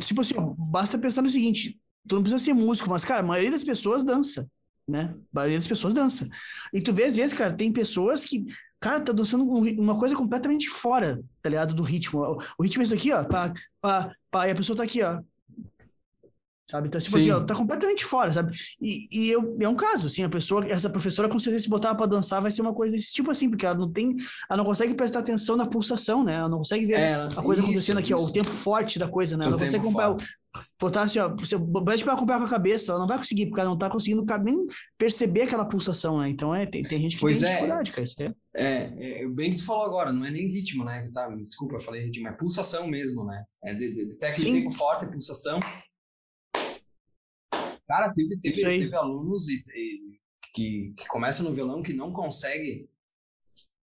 Tipo 0.00 0.20
assim, 0.20 0.34
basta 0.58 0.98
pensar 0.98 1.22
no 1.22 1.30
seguinte: 1.30 1.80
tu 2.06 2.16
não 2.16 2.22
precisa 2.22 2.44
ser 2.44 2.52
músico, 2.52 2.90
mas, 2.90 3.02
cara, 3.02 3.20
a 3.20 3.26
maioria 3.26 3.50
das 3.50 3.64
pessoas 3.64 4.04
dança 4.04 4.46
né? 4.88 5.14
A 5.14 5.20
maioria 5.32 5.58
das 5.58 5.66
pessoas 5.66 5.92
dança. 5.92 6.28
E 6.72 6.80
tu 6.80 6.92
vê, 6.92 7.04
às 7.04 7.16
vezes, 7.16 7.36
cara, 7.36 7.52
tem 7.52 7.72
pessoas 7.72 8.24
que 8.24 8.44
Cara, 8.80 9.00
tá 9.00 9.12
dançando 9.12 9.44
uma 9.44 9.98
coisa 9.98 10.14
completamente 10.14 10.68
fora, 10.68 11.22
tá 11.42 11.48
ligado? 11.48 11.74
Do 11.74 11.82
ritmo. 11.82 12.38
O 12.58 12.62
ritmo 12.62 12.82
é 12.82 12.84
isso 12.84 12.94
aqui, 12.94 13.12
ó. 13.12 13.24
Pá, 13.24 13.52
pá, 13.80 14.12
pá, 14.30 14.48
e 14.48 14.50
a 14.50 14.54
pessoa 14.54 14.76
tá 14.76 14.82
aqui, 14.84 15.02
ó. 15.02 15.20
Sabe? 16.68 16.88
Então, 16.88 17.00
tipo 17.00 17.12
Sim. 17.12 17.18
assim, 17.18 17.30
ó, 17.30 17.40
tá 17.40 17.54
completamente 17.54 18.04
fora, 18.04 18.32
sabe? 18.32 18.56
E, 18.80 19.06
e 19.10 19.30
eu, 19.30 19.56
é 19.60 19.68
um 19.68 19.76
caso, 19.76 20.08
assim, 20.08 20.24
a 20.24 20.28
pessoa, 20.28 20.66
essa 20.66 20.90
professora, 20.90 21.28
com 21.28 21.38
certeza, 21.38 21.64
se 21.64 21.70
botar 21.70 21.94
pra 21.94 22.06
dançar, 22.06 22.42
vai 22.42 22.50
ser 22.50 22.62
uma 22.62 22.74
coisa 22.74 22.96
desse 22.96 23.12
tipo 23.12 23.30
assim, 23.30 23.48
porque 23.48 23.64
ela 23.64 23.76
não 23.76 23.90
tem, 23.90 24.16
ela 24.50 24.58
não 24.58 24.64
consegue 24.64 24.92
prestar 24.94 25.20
atenção 25.20 25.56
na 25.56 25.66
pulsação, 25.66 26.24
né? 26.24 26.34
Ela 26.34 26.48
não 26.48 26.58
consegue 26.58 26.86
ver 26.86 26.94
é, 26.94 27.14
a 27.14 27.42
coisa 27.42 27.60
isso, 27.60 27.70
acontecendo 27.70 27.98
aqui, 27.98 28.12
isso. 28.12 28.24
ó, 28.24 28.28
o 28.28 28.32
tempo 28.32 28.50
forte 28.50 28.98
da 28.98 29.06
coisa, 29.08 29.36
né? 29.36 29.44
Ela 29.44 29.52
não 29.52 29.58
consegue 29.58 29.86
acompanhar 29.86 30.16
botar 30.80 31.02
assim, 31.02 31.18
ó, 31.18 31.28
você 31.28 31.56
pede 31.58 32.04
para 32.04 32.14
acompanhar 32.14 32.38
com 32.38 32.46
a 32.46 32.50
cabeça, 32.50 32.92
ela 32.92 33.00
não 33.00 33.06
vai 33.06 33.18
conseguir, 33.18 33.46
porque 33.46 33.60
ela 33.60 33.70
não 33.70 33.78
tá 33.78 33.90
conseguindo 33.90 34.24
nem 34.42 34.66
perceber 34.96 35.42
aquela 35.42 35.64
pulsação, 35.64 36.18
né? 36.18 36.28
Então 36.28 36.54
é, 36.54 36.66
tem, 36.66 36.82
tem 36.82 37.00
gente 37.00 37.16
que 37.16 37.20
pois 37.20 37.40
tem 37.40 37.48
é, 37.48 37.52
dificuldade, 37.52 37.92
cara. 37.92 38.04
Isso 38.04 38.22
é. 38.22 38.34
É, 38.54 39.22
é, 39.22 39.28
bem 39.28 39.50
que 39.50 39.58
tu 39.58 39.66
falou 39.66 39.84
agora, 39.84 40.12
não 40.12 40.24
é 40.24 40.30
nem 40.30 40.48
ritmo, 40.48 40.84
né? 40.84 41.08
Tá, 41.12 41.28
desculpa, 41.28 41.76
eu 41.76 41.80
falei 41.80 42.04
ritmo, 42.04 42.28
é 42.28 42.32
pulsação 42.32 42.86
mesmo, 42.86 43.24
né? 43.24 43.44
É 43.62 43.74
de, 43.74 43.94
de, 43.94 44.06
de 44.06 44.18
técnica 44.18 44.52
tempo 44.52 44.70
forte, 44.70 45.06
pulsação. 45.06 45.60
Cara, 47.86 48.10
teve, 48.12 48.38
teve, 48.40 48.62
teve 48.62 48.96
alunos 48.96 49.48
e, 49.48 49.64
e, 49.74 50.18
que, 50.52 50.94
que 50.96 51.06
começam 51.06 51.46
no 51.46 51.54
violão 51.54 51.82
que 51.82 51.92
não 51.92 52.12
conseguem 52.12 52.88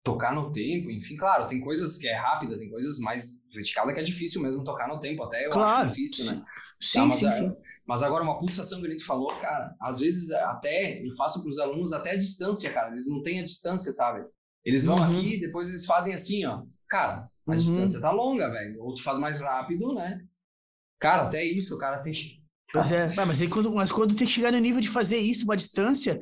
tocar 0.04 0.34
no 0.34 0.50
tempo, 0.50 0.90
enfim, 0.90 1.16
claro, 1.16 1.46
tem 1.46 1.60
coisas 1.60 1.98
que 1.98 2.08
é 2.08 2.16
rápida, 2.16 2.58
tem 2.58 2.70
coisas 2.70 2.98
mais 2.98 3.42
verticada 3.52 3.92
que 3.92 4.00
é 4.00 4.02
difícil 4.02 4.40
mesmo 4.40 4.64
tocar 4.64 4.88
no 4.88 4.98
tempo, 5.00 5.22
até 5.22 5.44
eu 5.46 5.50
claro. 5.50 5.84
acho 5.84 5.88
difícil, 5.88 6.32
né? 6.32 6.44
Sim, 6.80 6.98
tá, 7.00 7.06
mas, 7.06 7.18
sim, 7.18 7.32
sim. 7.32 7.56
mas 7.86 8.02
agora 8.02 8.22
uma 8.24 8.38
pulsação 8.38 8.80
que 8.80 8.90
gente 8.90 9.04
falou, 9.04 9.28
cara, 9.38 9.74
às 9.80 9.98
vezes 9.98 10.30
até 10.30 11.04
eu 11.04 11.12
faço 11.16 11.42
para 11.42 11.50
os 11.50 11.58
alunos 11.58 11.92
até 11.92 12.12
a 12.12 12.16
distância, 12.16 12.72
cara, 12.72 12.92
eles 12.92 13.08
não 13.08 13.22
têm 13.22 13.40
a 13.40 13.44
distância, 13.44 13.92
sabe? 13.92 14.24
Eles 14.64 14.84
vão 14.84 14.96
uhum. 14.96 15.18
aqui, 15.18 15.40
depois 15.40 15.68
eles 15.68 15.84
fazem 15.84 16.14
assim, 16.14 16.44
ó. 16.46 16.62
Cara, 16.88 17.28
a 17.46 17.50
uhum. 17.50 17.56
distância 17.56 18.00
tá 18.00 18.10
longa, 18.10 18.50
velho. 18.50 18.82
Ou 18.82 18.94
tu 18.94 19.02
faz 19.02 19.18
mais 19.18 19.40
rápido, 19.40 19.94
né? 19.94 20.22
Cara, 20.98 21.24
até 21.24 21.44
isso, 21.44 21.74
o 21.74 21.78
cara 21.78 22.00
tem 22.00 22.12
Pois 22.72 22.92
é, 22.92 23.10
mas, 23.16 23.40
aí, 23.40 23.48
quando, 23.48 23.72
mas 23.72 23.90
quando 23.90 24.14
tem 24.14 24.26
que 24.26 24.32
chegar 24.32 24.52
no 24.52 24.58
nível 24.58 24.80
de 24.80 24.88
fazer 24.88 25.16
isso, 25.18 25.44
uma 25.44 25.56
distância, 25.56 26.20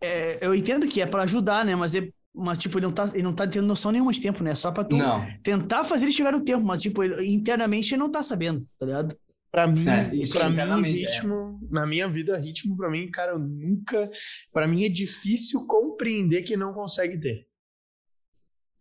é, 0.00 0.44
eu 0.44 0.54
entendo 0.54 0.88
que 0.88 1.00
é 1.00 1.06
para 1.06 1.22
ajudar, 1.22 1.64
né? 1.64 1.76
Mas 1.76 1.94
é, 1.94 2.08
mas, 2.34 2.58
tipo, 2.58 2.78
ele 2.78 2.86
não, 2.86 2.92
tá, 2.92 3.10
ele 3.14 3.22
não 3.22 3.32
tá 3.32 3.46
tendo 3.46 3.66
noção 3.66 3.92
nenhuma 3.92 4.12
de 4.12 4.20
tempo, 4.20 4.42
né? 4.42 4.54
Só 4.56 4.72
pra 4.72 4.82
tu 4.82 4.96
não. 4.96 5.24
tentar 5.42 5.84
fazer 5.84 6.06
ele 6.06 6.12
chegar 6.12 6.32
no 6.32 6.44
tempo, 6.44 6.64
mas, 6.64 6.80
tipo, 6.80 7.04
ele, 7.04 7.24
internamente 7.26 7.94
ele 7.94 8.00
não 8.00 8.10
tá 8.10 8.22
sabendo, 8.22 8.66
tá 8.76 8.86
ligado? 8.86 9.16
Pra 9.52 9.68
mim, 9.68 9.88
é, 9.88 10.12
isso 10.12 10.36
pra 10.36 10.50
mim, 10.50 10.90
ritmo, 10.90 11.60
é. 11.62 11.74
na 11.74 11.86
minha 11.86 12.08
vida, 12.08 12.36
ritmo, 12.36 12.76
pra 12.76 12.90
mim, 12.90 13.08
cara, 13.08 13.32
eu 13.32 13.38
nunca. 13.38 14.10
Pra 14.52 14.66
mim 14.66 14.84
é 14.84 14.88
difícil 14.88 15.64
compreender 15.64 16.42
que 16.42 16.56
não 16.56 16.72
consegue 16.72 17.20
ter. 17.20 17.46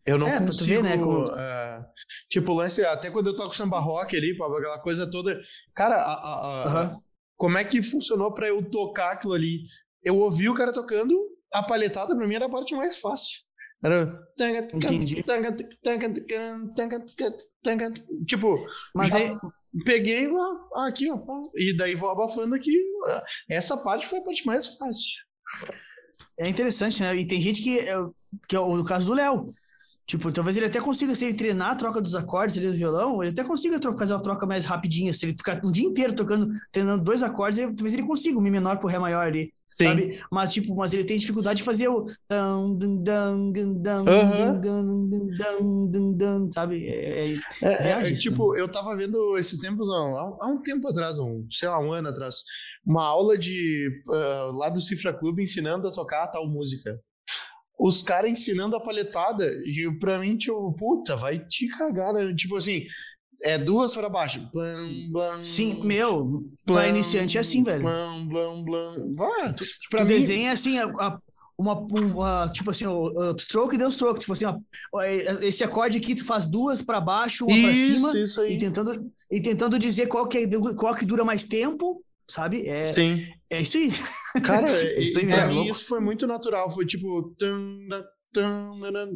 Eu 0.05 0.17
não 0.17 0.27
é, 0.27 0.39
consigo. 0.39 0.65
Ver, 0.65 0.83
né, 0.83 0.97
como... 0.97 1.23
uh, 1.23 1.85
tipo, 2.29 2.53
lance, 2.53 2.83
até 2.83 3.09
quando 3.09 3.27
eu 3.27 3.35
toco 3.35 3.55
samba 3.55 3.79
rock 3.79 4.15
ali, 4.15 4.31
aquela 4.31 4.79
coisa 4.79 5.09
toda. 5.09 5.39
Cara, 5.73 5.95
a, 5.95 6.13
a, 6.13 6.81
a, 6.81 6.83
uhum. 6.83 7.01
como 7.37 7.57
é 7.57 7.63
que 7.63 7.81
funcionou 7.81 8.33
pra 8.33 8.47
eu 8.47 8.69
tocar 8.69 9.13
aquilo 9.13 9.33
ali? 9.33 9.61
Eu 10.03 10.17
ouvi 10.17 10.49
o 10.49 10.53
cara 10.53 10.73
tocando, 10.73 11.17
a 11.53 11.63
palhetada 11.63 12.15
pra 12.15 12.27
mim 12.27 12.35
era 12.35 12.45
a 12.45 12.49
parte 12.49 12.75
mais 12.75 12.97
fácil. 12.97 13.39
Era. 13.83 14.13
Entendi. 14.73 15.23
Tipo, 18.25 18.65
mas 18.93 19.13
aí. 19.13 19.37
Peguei 19.85 20.29
aqui, 20.75 21.09
ó. 21.11 21.19
E 21.55 21.75
daí 21.75 21.95
vou 21.95 22.09
abafando 22.09 22.53
aqui. 22.53 22.77
Essa 23.49 23.75
parte 23.75 24.07
foi 24.07 24.19
a 24.19 24.23
parte 24.23 24.45
mais 24.45 24.67
fácil. 24.77 25.23
É 26.37 26.47
interessante, 26.47 27.01
né? 27.01 27.15
E 27.15 27.27
tem 27.27 27.41
gente 27.41 27.63
que. 27.63 27.79
É 27.79 27.95
que 28.47 28.55
é 28.55 28.59
o 28.59 28.83
caso 28.83 29.07
do 29.07 29.13
Léo. 29.13 29.51
Tipo, 30.05 30.31
talvez 30.31 30.57
ele 30.57 30.65
até 30.65 30.81
consiga, 30.81 31.15
se 31.15 31.25
ele 31.25 31.33
treinar 31.33 31.71
a 31.71 31.75
troca 31.75 32.01
dos 32.01 32.13
acordes 32.13 32.57
ali 32.57 32.67
do 32.67 32.73
violão, 32.73 33.23
ele 33.23 33.31
até 33.31 33.43
consiga 33.43 33.79
fazer 33.97 34.13
uma 34.13 34.21
troca 34.21 34.45
mais 34.45 34.65
rapidinha. 34.65 35.13
Se 35.13 35.25
ele 35.25 35.33
ficar 35.33 35.63
um 35.63 35.71
dia 35.71 35.85
inteiro 35.85 36.13
tocando, 36.13 36.51
treinando 36.71 37.03
dois 37.03 37.23
acordes, 37.23 37.57
ele, 37.57 37.73
talvez 37.73 37.93
ele 37.93 38.03
consiga 38.03 38.37
um 38.37 38.41
Mi 38.41 38.51
menor 38.51 38.77
pro 38.79 38.89
Ré 38.89 38.99
maior 38.99 39.25
ali. 39.25 39.53
Sim. 39.77 39.85
Sabe? 39.85 40.19
Mas, 40.29 40.53
tipo, 40.53 40.75
mas 40.75 40.93
ele 40.93 41.05
tem 41.05 41.17
dificuldade 41.17 41.57
de 41.57 41.63
fazer 41.63 41.87
o. 41.87 42.05
Sabe? 46.51 46.85
É, 46.85 47.33
é, 47.61 47.89
é 47.89 48.11
tipo, 48.13 48.55
eu 48.55 48.67
tava 48.67 48.95
vendo 48.95 49.37
esses 49.37 49.59
tempos, 49.59 49.87
não, 49.87 50.17
há, 50.17 50.37
há, 50.41 50.47
um 50.47 50.61
tempo 50.61 50.87
atrás, 50.87 51.17
um, 51.17 51.47
sei 51.49 51.69
lá, 51.69 51.79
um 51.79 51.91
ano 51.91 52.09
atrás, 52.09 52.43
uma 52.85 53.03
aula 53.03 53.37
de 53.37 53.89
uh, 54.07 54.51
lá 54.51 54.69
do 54.69 54.81
Cifra 54.81 55.13
Clube 55.13 55.41
ensinando 55.41 55.87
a 55.87 55.91
tocar 55.91 56.27
tal 56.27 56.47
música 56.47 56.99
os 57.77 58.03
caras 58.03 58.31
ensinando 58.31 58.75
a 58.75 58.81
paletada, 58.81 59.45
e 59.65 59.89
pra 59.99 60.19
mim, 60.19 60.37
tipo, 60.37 60.73
puta, 60.73 61.15
vai 61.15 61.39
te 61.39 61.67
cagar, 61.67 62.13
né? 62.13 62.33
Tipo 62.35 62.57
assim, 62.57 62.85
é 63.43 63.57
duas 63.57 63.93
para 63.93 64.09
baixo. 64.09 64.39
Blam, 64.53 65.11
blam, 65.11 65.43
Sim, 65.43 65.81
meu, 65.83 66.41
pra 66.65 66.87
iniciante 66.87 67.37
é 67.37 67.41
assim, 67.41 67.63
velho. 67.63 67.81
Blam, 67.81 68.27
blam, 68.27 68.63
blam. 68.63 69.15
Vai, 69.15 69.53
tu, 69.53 69.65
pra 69.89 70.03
mim... 70.03 70.09
desenho 70.09 70.47
é 70.47 70.51
assim, 70.51 70.77
a, 70.77 70.85
a, 70.85 71.19
uma, 71.57 71.73
uma, 71.75 72.49
tipo 72.51 72.71
assim, 72.71 72.85
o 72.85 73.31
upstroke 73.31 73.75
e 73.75 73.77
downstroke, 73.77 74.19
tipo 74.19 74.33
assim, 74.33 74.45
ó, 74.45 75.03
esse 75.41 75.63
acorde 75.63 75.97
aqui 75.97 76.15
tu 76.15 76.25
faz 76.25 76.45
duas 76.45 76.81
para 76.81 77.01
baixo, 77.01 77.45
uma 77.45 77.61
para 77.61 77.75
cima, 77.75 78.17
isso 78.17 78.41
aí. 78.41 78.53
e 78.53 78.57
tentando 78.57 79.11
e 79.31 79.41
tentando 79.41 79.79
dizer 79.79 80.07
qual 80.07 80.27
que, 80.27 80.37
é, 80.37 80.47
qual 80.75 80.95
que 80.95 81.05
dura 81.05 81.25
mais 81.25 81.45
tempo, 81.45 82.03
sabe? 82.27 82.67
É, 82.67 82.93
Sim. 82.93 83.25
É 83.53 83.61
isso 83.61 83.77
aí. 83.77 83.91
Cara, 84.41 84.69
é 84.71 84.99
isso, 84.99 85.19
aí 85.19 85.25
pra 85.25 85.47
mim 85.47 85.69
isso 85.69 85.85
foi 85.85 85.99
muito 85.99 86.25
natural, 86.25 86.69
foi 86.69 86.85
tipo 86.85 87.33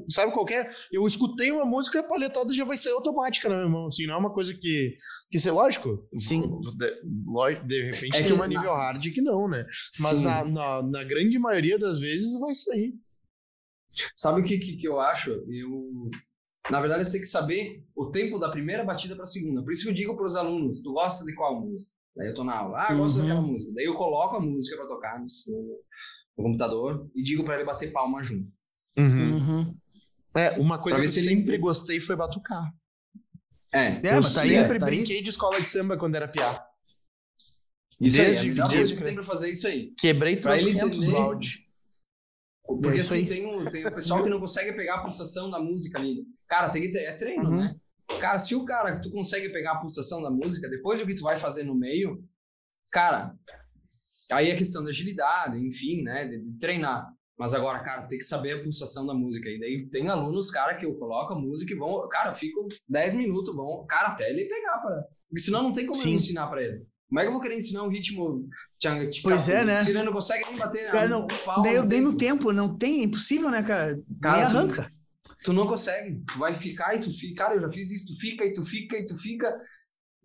sabe 0.10 0.32
qualquer. 0.32 0.72
Eu 0.92 1.06
escutei 1.08 1.52
uma 1.52 1.66
música, 1.66 2.00
a 2.00 2.04
paletada 2.04 2.54
já 2.54 2.64
vai 2.64 2.78
ser 2.78 2.92
automática 2.92 3.50
na 3.50 3.56
minha 3.56 3.70
mão, 3.70 3.88
assim, 3.88 4.06
não 4.06 4.16
é 4.16 4.18
uma 4.18 4.34
coisa 4.34 4.54
que. 4.54 4.96
Que 5.30 5.40
ser 5.40 5.52
lógico. 5.52 6.08
Sim. 6.20 6.42
De, 6.78 7.68
de 7.68 7.84
repente 7.84 8.16
é 8.16 8.24
tem 8.24 8.34
uma 8.34 8.48
nível 8.48 8.74
hard 8.74 9.04
que 9.12 9.22
não, 9.22 9.48
né? 9.48 9.66
Mas 10.00 10.22
na, 10.22 10.46
na, 10.46 10.84
na, 10.84 11.04
grande 11.04 11.38
maioria 11.40 11.78
das 11.78 12.00
vezes 12.00 12.40
vai 12.40 12.54
sair. 12.54 12.94
Sabe 14.16 14.42
o 14.42 14.44
que, 14.44 14.58
que, 14.58 14.78
que 14.78 14.88
eu 14.88 15.00
acho? 15.00 15.32
Eu. 15.50 16.10
Na 16.70 16.82
verdade, 16.82 17.06
você 17.06 17.14
tem 17.14 17.22
que 17.22 17.28
saber 17.28 17.84
o 17.96 18.12
tempo 18.12 18.38
da 18.38 18.50
primeira 18.50 18.84
batida 18.84 19.16
para 19.16 19.24
a 19.24 19.28
segunda. 19.28 19.64
Por 19.64 19.72
isso 19.72 19.84
que 19.84 19.90
eu 19.90 19.94
digo 19.94 20.16
para 20.16 20.26
os 20.26 20.36
alunos: 20.36 20.82
tu 20.82 20.94
gosta 20.94 21.26
de 21.26 21.34
qual 21.34 21.60
música? 21.60 21.97
Daí 22.18 22.28
eu 22.28 22.34
tô 22.34 22.43
na 22.43 22.55
aula, 22.57 22.80
ah, 22.82 22.93
gosto 22.95 23.20
uhum. 23.20 23.28
daquela 23.28 23.41
música. 23.41 23.72
Daí 23.76 23.86
eu 23.86 23.93
coloco 23.93 24.36
a 24.36 24.39
música 24.39 24.76
para 24.76 24.88
tocar 24.88 25.20
no, 25.20 25.26
no 26.38 26.43
computador 26.43 27.09
e 27.15 27.22
digo 27.22 27.43
para 27.43 27.55
ele 27.55 27.63
bater 27.63 27.91
palma 27.91 28.24
junto. 28.24 28.51
Uhum. 28.97 29.38
Uhum. 29.38 29.76
É, 30.36 30.51
uma 30.59 30.82
coisa 30.82 30.99
que 30.99 31.05
eu 31.05 31.09
sempre 31.09 31.53
ele... 31.53 31.57
gostei 31.61 31.99
foi 31.99 32.15
batucar. 32.15 32.74
É, 33.72 34.07
é 34.07 34.18
eu 34.18 34.22
tá 34.22 34.30
sempre 34.30 34.57
aí, 34.57 34.80
tá 34.80 34.86
brinquei 34.86 35.18
aí. 35.18 35.24
de 35.24 35.30
escola 35.30 35.61
de 35.61 35.70
samba 35.70 35.95
quando 35.95 36.15
era 36.15 36.28
piá. 36.28 36.65
Isso 37.99 38.18
desde, 38.18 38.51
aí, 38.51 38.57
é 38.57 38.61
a 38.61 38.68
desde 38.68 38.95
que 38.95 39.03
tem 39.03 39.15
pra 39.15 39.24
fazer 39.24 39.51
isso 39.51 39.68
aí. 39.68 39.93
Quebrei 39.97 40.38
trocentos 40.38 40.97
do 40.97 41.18
áudio. 41.18 41.59
Porque 42.65 42.97
é 42.97 43.01
assim, 43.01 43.26
tem, 43.26 43.45
um, 43.45 43.65
tem 43.65 43.86
o 43.86 43.93
pessoal 43.93 44.24
que 44.24 44.30
não 44.30 44.39
consegue 44.39 44.74
pegar 44.74 44.95
a 44.95 45.03
pulsação 45.03 45.49
da 45.49 45.59
música 45.59 45.99
ali. 45.99 46.26
Cara, 46.47 46.70
tem 46.70 46.82
que 46.82 46.91
ter, 46.91 47.03
é 47.03 47.15
treino, 47.15 47.49
uhum. 47.49 47.61
né? 47.61 47.76
Cara, 48.20 48.39
se 48.39 48.55
o 48.55 48.66
cara, 48.66 48.99
tu 48.99 49.12
consegue 49.12 49.49
pegar 49.49 49.74
a 49.74 49.80
pulsação 49.80 50.22
da 50.22 50.32
música, 50.32 50.70
depois 50.70 51.01
o 51.01 51.05
que 51.05 51.16
tu 51.16 51.24
vai 51.24 51.38
fazer 51.38 51.64
no 51.64 51.76
meio, 51.76 52.24
cara, 52.91 53.36
aí 54.32 54.49
é 54.49 54.55
questão 54.55 54.84
da 54.84 54.89
agilidade, 54.89 55.60
enfim, 55.60 56.03
né? 56.03 56.26
De, 56.26 56.39
de 56.39 56.58
treinar. 56.58 57.08
Mas 57.38 57.53
agora, 57.53 57.80
cara, 57.80 58.08
tem 58.08 58.18
que 58.18 58.26
saber 58.26 58.53
a 58.53 58.64
pulsação 58.64 59.05
da 59.05 59.14
música. 59.14 59.47
E 59.47 59.60
daí 59.60 59.88
tem 59.89 60.10
alunos, 60.10 60.49
cara, 60.49 60.74
que 60.74 60.86
eu 60.86 60.95
coloco 60.95 61.34
a 61.34 61.39
música 61.39 61.72
e 61.72 61.78
vão. 61.78 62.08
Cara, 62.10 62.34
fico 62.34 62.68
10 62.89 63.16
minutos, 63.16 63.55
vão. 63.55 63.86
Cara, 63.88 64.08
até 64.08 64.30
ele 64.30 64.45
pegar. 64.45 64.80
Pra... 64.80 65.03
Porque 65.30 65.41
senão 65.41 65.62
não 65.62 65.72
tem 65.72 65.86
como 65.86 66.01
eu 66.01 66.08
ensinar 66.08 66.47
pra 66.47 66.64
ele. 66.64 66.84
Como 67.08 67.20
é 67.20 67.24
que 67.24 67.28
eu 67.30 67.34
vou 67.34 67.41
querer 67.41 67.55
ensinar 67.55 67.84
um 67.84 67.89
ritmo? 67.89 68.49
pois 69.24 69.47
é, 69.47 69.64
né? 69.64 69.76
Você 69.76 69.93
não 69.93 70.12
consegue 70.12 70.45
nem 70.45 70.58
bater 70.58 70.91
cara, 70.91 71.08
não, 71.08 71.26
pau 71.45 71.62
nem, 71.62 71.82
nem 71.86 72.01
no 72.01 72.18
tempo, 72.18 72.51
não 72.51 72.76
tem, 72.76 73.01
é 73.01 73.03
impossível, 73.03 73.49
né, 73.49 73.64
cara? 73.64 74.01
cara 74.22 74.38
nem 74.38 74.45
arranca. 74.45 74.91
Tu, 75.48 75.54
não 75.54 75.66
consegue. 75.66 76.22
Tu 76.28 76.38
vai 76.38 76.54
ficar 76.54 76.93
e 76.95 77.00
tu 77.00 77.10
fica. 77.10 77.45
Cara, 77.45 77.56
eu 77.56 77.62
já 77.62 77.70
fiz 77.70 77.89
isso, 77.89 78.08
tu 78.08 78.20
fica 78.20 78.43
e 78.43 78.52
tu 78.52 78.62
fica 78.62 78.98
e 78.98 79.06
tu 79.06 79.16
fica. 79.16 79.58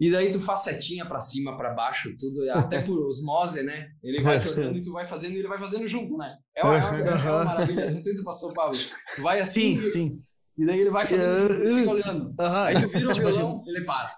E 0.01 0.11
daí 0.11 0.31
tu 0.31 0.41
faz 0.41 0.65
setinha 0.65 1.07
pra 1.07 1.21
cima, 1.21 1.57
pra 1.57 1.73
baixo, 1.73 2.13
tudo, 2.19 2.51
até 2.51 2.83
por 2.83 2.99
osmose, 3.07 3.63
né? 3.63 3.91
Ele 4.03 4.21
vai 4.21 4.41
te 4.41 4.49
olhando 4.49 4.77
e 4.77 4.83
tu 4.83 4.91
vai 4.91 5.07
fazendo 5.07 5.35
e 5.35 5.39
ele 5.39 5.47
vai 5.47 5.59
fazendo 5.59 5.87
junto, 5.87 6.17
né? 6.17 6.37
É 6.57 6.65
uma, 6.65 6.77
é 6.77 6.85
uma, 6.85 6.99
é 6.99 7.15
uma 7.15 7.45
maravilha. 7.45 7.91
Não 7.93 8.01
sei 8.01 8.13
se 8.13 8.19
tu 8.19 8.25
passou, 8.25 8.53
Pablo. 8.53 8.77
Tu 9.15 9.23
vai 9.23 9.39
assim. 9.39 9.77
Sim, 9.77 9.83
e, 9.83 9.87
sim. 9.87 10.19
E 10.59 10.67
daí 10.67 10.81
ele 10.81 10.91
vai 10.91 11.07
fazendo 11.07 11.39
junto, 11.39 11.55
tu 11.55 11.75
fica 11.77 11.91
olhando. 11.91 12.35
Aí 12.41 12.81
tu 12.81 12.89
vira 12.89 13.11
o 13.11 13.13
tipo 13.13 13.29
violão, 13.29 13.61
assim. 13.61 13.71
ele 13.71 13.85
para. 13.85 14.17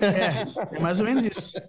É, 0.00 0.76
é 0.76 0.80
mais 0.80 0.98
ou 0.98 1.04
menos 1.04 1.26
isso. 1.26 1.60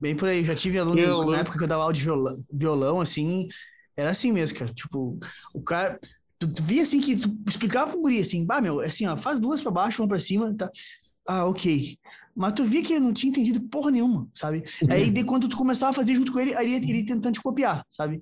Bem 0.00 0.16
por 0.16 0.30
aí. 0.30 0.42
Já 0.42 0.54
tive 0.54 0.78
aluno 0.78 1.30
na 1.30 1.40
época 1.40 1.58
que 1.58 1.64
eu 1.64 1.68
dava 1.68 1.82
aula 1.82 1.92
de 1.92 2.00
violão, 2.00 2.42
violão, 2.50 3.00
assim, 3.02 3.48
era 3.94 4.10
assim 4.10 4.32
mesmo, 4.32 4.58
cara. 4.58 4.72
Tipo, 4.72 5.18
o 5.52 5.62
cara. 5.62 6.00
Tu, 6.42 6.52
tu 6.52 6.62
via 6.64 6.82
assim 6.82 7.00
que 7.00 7.16
tu 7.16 7.30
explicava 7.46 7.92
pro 7.92 8.00
guri 8.00 8.18
assim, 8.18 8.44
bah, 8.44 8.60
meu, 8.60 8.80
assim, 8.80 9.06
ó, 9.06 9.16
faz 9.16 9.38
duas 9.38 9.62
pra 9.62 9.70
baixo, 9.70 10.02
uma 10.02 10.08
pra 10.08 10.18
cima, 10.18 10.52
tá? 10.52 10.68
Ah, 11.28 11.46
ok. 11.46 11.96
Mas 12.34 12.52
tu 12.54 12.64
via 12.64 12.82
que 12.82 12.94
ele 12.94 13.04
não 13.04 13.12
tinha 13.12 13.30
entendido 13.30 13.60
porra 13.68 13.92
nenhuma, 13.92 14.28
sabe? 14.34 14.64
Uhum. 14.82 14.90
Aí 14.90 15.08
de, 15.08 15.22
quando 15.22 15.48
tu 15.48 15.56
começava 15.56 15.90
a 15.90 15.94
fazer 15.94 16.16
junto 16.16 16.32
com 16.32 16.40
ele, 16.40 16.52
aí 16.56 16.74
ele, 16.74 16.90
ele 16.90 17.06
tentando 17.06 17.34
te 17.34 17.40
copiar, 17.40 17.86
sabe? 17.88 18.20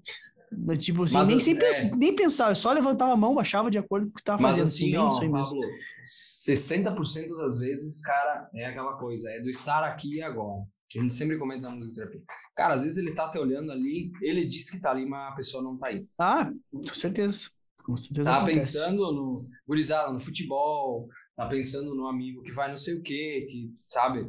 Tipo 0.78 1.04
assim, 1.04 1.14
Mas, 1.14 1.28
nem, 1.28 1.40
sem 1.40 1.56
é... 1.56 1.96
nem 1.96 2.14
pensava, 2.14 2.54
só 2.54 2.72
levantava 2.72 3.12
a 3.12 3.16
mão, 3.16 3.34
baixava 3.34 3.70
de 3.70 3.78
acordo 3.78 4.06
com 4.06 4.12
o 4.12 4.16
que 4.16 4.22
tava 4.22 4.42
Mas, 4.42 4.58
fazendo. 4.58 4.66
Assim, 4.66 4.96
assim 4.96 5.28
ó, 5.28 5.30
Pablo, 5.30 5.60
60% 6.04 7.36
das 7.38 7.56
vezes, 7.56 8.02
cara, 8.02 8.50
é 8.54 8.66
aquela 8.66 8.98
coisa, 8.98 9.30
é 9.30 9.40
do 9.40 9.48
estar 9.48 9.82
aqui 9.84 10.16
e 10.16 10.22
agora. 10.22 10.62
A 10.94 11.00
gente 11.00 11.14
sempre 11.14 11.38
comenta 11.38 11.62
na 11.62 11.76
musicoterapia. 11.76 12.20
Cara, 12.54 12.74
às 12.74 12.82
vezes 12.82 12.98
ele 12.98 13.14
tá 13.14 13.30
te 13.30 13.38
olhando 13.38 13.70
ali, 13.70 14.10
ele 14.20 14.44
diz 14.44 14.68
que 14.68 14.80
tá 14.80 14.90
ali, 14.90 15.06
mas 15.06 15.32
a 15.32 15.36
pessoa 15.36 15.62
não 15.62 15.78
tá 15.78 15.86
aí. 15.86 16.04
Ah, 16.18 16.52
com 16.70 16.84
certeza. 16.86 17.48
Com 17.84 17.96
certeza 17.96 18.30
tá 18.30 18.36
acontece. 18.38 18.72
pensando 18.74 19.12
no 19.12 19.48
gurizada, 19.66 20.12
no 20.12 20.20
futebol, 20.20 21.08
tá 21.36 21.46
pensando 21.46 21.94
no 21.94 22.06
amigo 22.06 22.42
que 22.42 22.52
vai 22.52 22.68
não 22.68 22.76
sei 22.76 22.94
o 22.94 23.02
quê, 23.02 23.46
que, 23.50 23.70
sabe? 23.86 24.28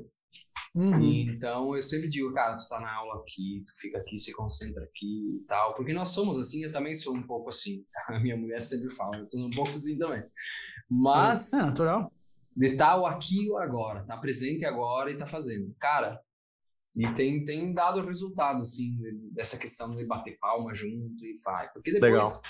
Uhum. 0.74 1.04
então 1.04 1.76
eu 1.76 1.82
sempre 1.82 2.10
digo, 2.10 2.34
cara, 2.34 2.56
tu 2.56 2.68
tá 2.70 2.80
na 2.80 2.93
aula 2.93 3.22
aqui, 3.22 3.62
tu 3.66 3.74
fica 3.78 3.97
aqui, 3.97 4.18
se 4.18 4.32
concentra 4.32 4.82
aqui 4.86 5.41
e 5.41 5.45
tal, 5.45 5.76
porque 5.76 5.91
nós 5.91 6.10
somos 6.10 6.38
assim, 6.38 6.64
eu 6.64 6.72
também 6.72 6.95
sou 6.95 7.14
um 7.16 7.24
pouco 7.24 7.49
assim. 7.49 7.86
A 8.08 8.20
minha 8.20 8.38
mulher 8.38 8.64
sempre 8.66 8.89
fala, 8.93 9.18
eu 9.18 9.30
sou 9.30 9.41
um 9.41 9.49
pouco 9.49 9.72
assim 9.72 9.97
também. 9.97 10.24
Mas. 10.89 11.54
É, 11.54 11.58
natural. 11.58 12.12
De 12.56 12.76
tal 12.76 13.04
tá 13.04 13.12
aqui 13.12 13.49
ou 13.49 13.58
agora, 13.58 14.04
tá 14.06 14.18
presente 14.18 14.66
agora 14.66 15.12
e 15.12 15.18
tá 15.18 15.26
fazendo. 15.26 15.74
Cara, 15.80 16.22
e 16.95 17.14
tem, 17.14 17.43
tem 17.45 17.74
dado 17.74 18.06
resultado, 18.06 18.62
assim, 18.62 18.97
dessa 19.32 19.58
questão 19.58 19.89
de 19.89 20.06
bater 20.06 20.38
palma 20.38 20.74
junto 20.74 21.26
e 21.26 21.36
vai. 21.43 21.70
Porque 21.72 21.91
depois. 21.91 22.12
Legal. 22.12 22.41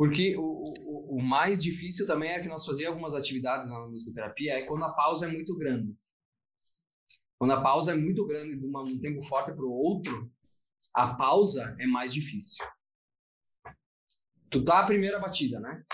Porque 0.00 0.34
o, 0.34 0.42
o, 0.42 1.18
o, 1.18 1.22
mais 1.22 1.62
difícil 1.62 2.06
também 2.06 2.30
é 2.30 2.40
que 2.40 2.48
nós 2.48 2.64
fazíamos 2.64 2.94
algumas 2.94 3.14
atividades 3.14 3.68
na 3.68 3.86
musicoterapia, 3.86 4.54
é 4.54 4.62
quando 4.64 4.82
a 4.82 4.94
pausa 4.94 5.26
é 5.26 5.30
muito 5.30 5.54
grande. 5.54 5.94
Quando 7.38 7.50
a 7.50 7.60
pausa 7.60 7.92
é 7.92 7.94
muito 7.94 8.26
grande 8.26 8.58
de 8.58 8.64
uma, 8.64 8.80
um 8.80 8.98
tempo 8.98 9.22
forte 9.22 9.52
para 9.52 9.62
o 9.62 9.70
outro, 9.70 10.32
a 10.94 11.12
pausa 11.12 11.76
é 11.78 11.86
mais 11.86 12.14
difícil. 12.14 12.64
Tu 14.48 14.64
tá 14.64 14.80
a 14.80 14.86
primeira 14.86 15.18
batida, 15.18 15.60
né? 15.60 15.84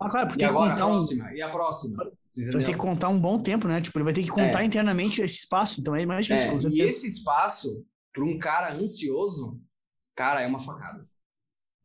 Ah, 0.00 0.10
claro, 0.10 0.26
porque 0.26 0.44
e 0.44 0.48
agora, 0.48 0.70
contar 0.70 0.84
a 0.86 0.88
próxima, 0.88 1.24
um... 1.24 1.34
e 1.36 1.40
a 1.40 1.50
próxima. 1.52 2.12
Entendeu? 2.32 2.52
Vai 2.52 2.64
ter 2.64 2.72
que 2.72 2.78
contar 2.78 3.10
um 3.10 3.20
bom 3.20 3.40
tempo, 3.40 3.68
né? 3.68 3.80
Tipo, 3.80 3.98
ele 3.98 4.04
vai 4.06 4.12
ter 4.12 4.24
que 4.24 4.28
contar 4.28 4.62
é. 4.62 4.64
internamente 4.64 5.22
esse 5.22 5.36
espaço, 5.36 5.80
então 5.80 5.94
é 5.94 6.04
mais 6.04 6.26
difícil. 6.26 6.68
É. 6.68 6.72
E 6.72 6.80
esse 6.80 7.06
espaço, 7.06 7.86
para 8.16 8.24
um 8.24 8.38
cara 8.38 8.72
ansioso, 8.72 9.60
cara, 10.14 10.40
é 10.40 10.46
uma 10.46 10.58
facada. 10.58 11.06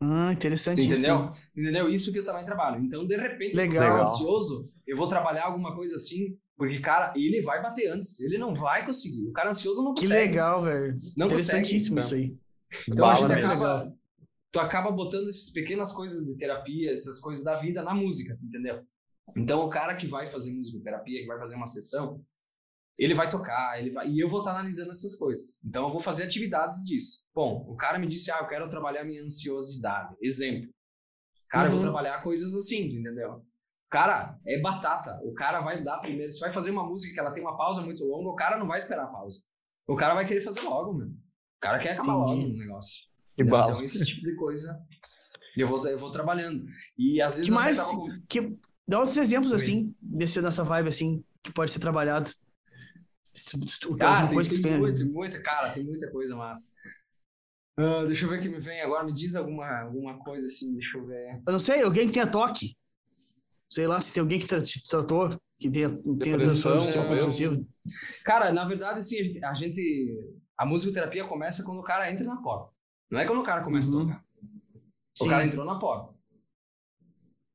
Ah, 0.01 0.32
interessante 0.32 0.82
Entendeu? 0.82 1.27
Isso, 1.27 1.51
né? 1.53 1.61
Entendeu? 1.61 1.89
Isso 1.89 2.11
que 2.11 2.19
eu 2.19 2.25
também 2.25 2.45
trabalho. 2.45 2.82
Então, 2.82 3.05
de 3.05 3.17
repente, 3.17 3.53
Legal. 3.53 3.97
eu 3.97 4.03
ansioso, 4.03 4.71
eu 4.88 4.95
vou 4.95 5.07
trabalhar 5.09 5.45
alguma 5.45 5.75
coisa 5.75 5.95
assim, 5.95 6.38
porque, 6.57 6.79
cara, 6.79 7.13
ele 7.17 7.41
vai 7.41 7.61
bater 7.61 7.89
antes. 7.89 8.19
Ele 8.21 8.38
não 8.38 8.55
vai 8.55 8.86
conseguir. 8.86 9.27
O 9.27 9.34
cara 9.34 9.49
ansioso 9.49 9.84
não 9.84 9.93
consegue. 9.93 10.13
Que 10.13 10.27
legal, 10.27 10.63
velho. 10.63 10.97
Não 11.17 11.27
Interessantíssimo 11.27 11.97
consegue. 11.97 12.25
isso 12.25 12.32
aí. 12.32 12.84
Então, 12.88 13.05
Bala 13.05 13.25
a 13.25 13.29
gente 13.36 13.45
acaba, 13.45 13.93
tu 14.51 14.59
acaba 14.59 14.91
botando 14.91 15.27
essas 15.27 15.49
pequenas 15.49 15.91
coisas 15.91 16.25
de 16.25 16.34
terapia, 16.38 16.93
essas 16.93 17.19
coisas 17.19 17.43
da 17.43 17.57
vida 17.57 17.84
na 17.84 17.93
música, 17.93 18.38
entendeu? 18.41 18.82
Então, 19.36 19.59
o 19.65 19.69
cara 19.69 19.95
que 19.97 20.07
vai 20.07 20.27
fazer 20.27 20.53
musicoterapia, 20.53 21.21
que 21.21 21.27
vai 21.27 21.38
fazer 21.38 21.55
uma 21.55 21.67
sessão, 21.67 22.23
ele 22.98 23.14
vai 23.14 23.30
tocar, 23.30 23.80
ele 23.80 23.92
vai, 23.92 24.08
e 24.08 24.20
eu 24.20 24.28
vou 24.28 24.39
estar 24.39 24.52
analisando 24.52 24.92
essas 24.92 25.16
coisas. 25.16 25.62
Então, 25.66 25.86
eu 25.86 25.92
vou 25.92 26.00
fazer 26.00 26.24
atividades 26.24 26.84
disso. 26.86 27.24
Bom, 27.34 27.66
o 27.68 27.76
cara 27.76 27.98
me 27.98 28.08
disse, 28.08 28.32
ah, 28.32 28.39
eu 28.39 28.48
quero 28.48 28.70
trabalhar 28.70 29.04
minha 29.04 29.24
ansiosidade. 29.24 30.16
Exemplo. 30.22 30.70
Cara, 31.50 31.64
uhum. 31.64 31.68
eu 31.68 31.72
vou 31.72 31.80
uhum. 31.80 31.92
trabalhar 31.92 32.22
coisas 32.22 32.54
assim, 32.56 33.00
entendeu? 33.00 33.46
Cara, 33.89 34.38
é 34.46 34.62
batata. 34.62 35.20
O 35.24 35.34
cara 35.34 35.60
vai 35.62 35.84
dar 35.84 36.00
primeiro. 36.00 36.32
Se 36.32 36.39
vai 36.39 36.52
fazer 36.52 36.72
uma 36.72 36.88
música 36.88 37.14
que 37.14 37.20
ela 37.20 37.32
tem 37.32 37.44
uma 37.44 37.58
pausa 37.58 37.82
muito 37.82 38.06
longa, 38.06 38.30
o 38.30 38.36
cara 38.36 38.58
não 38.58 38.68
vai 38.68 38.80
esperar 38.80 39.04
a 39.04 39.08
pausa. 39.08 39.42
O 39.88 39.96
cara 39.96 40.14
vai 40.14 40.26
querer 40.26 40.42
fazer 40.42 40.62
logo, 40.62 40.94
meu. 40.94 41.08
O 41.08 41.60
cara 41.60 41.78
quer 41.80 41.94
acabar 41.94 42.14
Entendi. 42.14 42.42
logo 42.42 42.54
no 42.54 42.58
negócio. 42.58 43.04
Que 43.36 43.44
então, 43.44 43.82
esse 43.82 44.06
tipo 44.06 44.22
de 44.22 44.36
coisa 44.36 44.80
eu 45.58 45.68
vou, 45.68 45.86
eu 45.86 45.98
vou 45.98 46.12
trabalhando. 46.12 46.66
E 46.98 47.22
às 47.22 47.36
vezes 47.36 47.50
que 47.50 47.56
mais, 47.56 47.78
tava... 47.78 48.22
que 48.30 48.58
Dá 48.88 49.00
outros 49.00 49.18
exemplos, 49.18 49.54
assim, 49.54 49.96
desse, 50.02 50.42
dessa 50.42 50.66
vibe, 50.66 50.89
assim, 50.89 51.24
que 51.42 51.52
pode 51.54 51.72
ser 51.72 51.80
trabalhado. 51.80 52.32
Ah, 54.01 54.27
tem, 54.27 54.38
tem, 54.39 54.61
tem 54.61 54.77
muita, 54.77 55.05
muita, 55.05 55.41
cara, 55.41 55.71
tem 55.71 55.84
muita 55.84 56.09
coisa 56.11 56.36
massa. 56.36 56.73
Uh, 57.79 58.05
deixa 58.05 58.25
eu 58.25 58.29
ver 58.29 58.39
o 58.39 58.41
que 58.41 58.49
me 58.49 58.59
vem 58.59 58.82
agora. 58.82 59.05
Me 59.05 59.13
diz 59.13 59.36
alguma, 59.36 59.82
alguma 59.82 60.19
coisa 60.19 60.45
assim, 60.45 60.73
deixa 60.73 60.97
eu 60.97 61.05
ver. 61.05 61.41
Eu 61.47 61.51
não 61.51 61.59
sei, 61.59 61.82
alguém 61.82 62.07
que 62.07 62.13
tenha 62.13 62.29
toque. 62.29 62.77
Sei 63.69 63.88
lá, 63.88 64.01
se 64.01 64.13
tem 64.13 64.21
alguém 64.21 64.39
que 64.39 64.47
te 64.61 64.88
tratou, 64.88 65.29
que 65.57 65.71
tenha, 65.71 65.89
tenha 66.21 66.38
transformação 66.38 67.07
cognitivo. 67.07 67.65
Cara, 68.23 68.51
na 68.51 68.65
verdade, 68.65 68.99
assim, 68.99 69.39
a 69.43 69.53
gente. 69.53 70.38
A 70.57 70.65
musicoterapia 70.65 71.25
começa 71.25 71.63
quando 71.63 71.79
o 71.79 71.84
cara 71.84 72.11
entra 72.11 72.27
na 72.27 72.41
porta. 72.41 72.73
Não 73.09 73.19
é 73.19 73.25
quando 73.25 73.39
o 73.39 73.43
cara 73.43 73.63
começa 73.63 73.91
uhum. 73.91 74.01
a 74.01 74.05
tocar. 74.05 74.25
O 75.19 75.23
Sim. 75.23 75.29
cara 75.29 75.45
entrou 75.45 75.65
na 75.65 75.79
porta. 75.79 76.13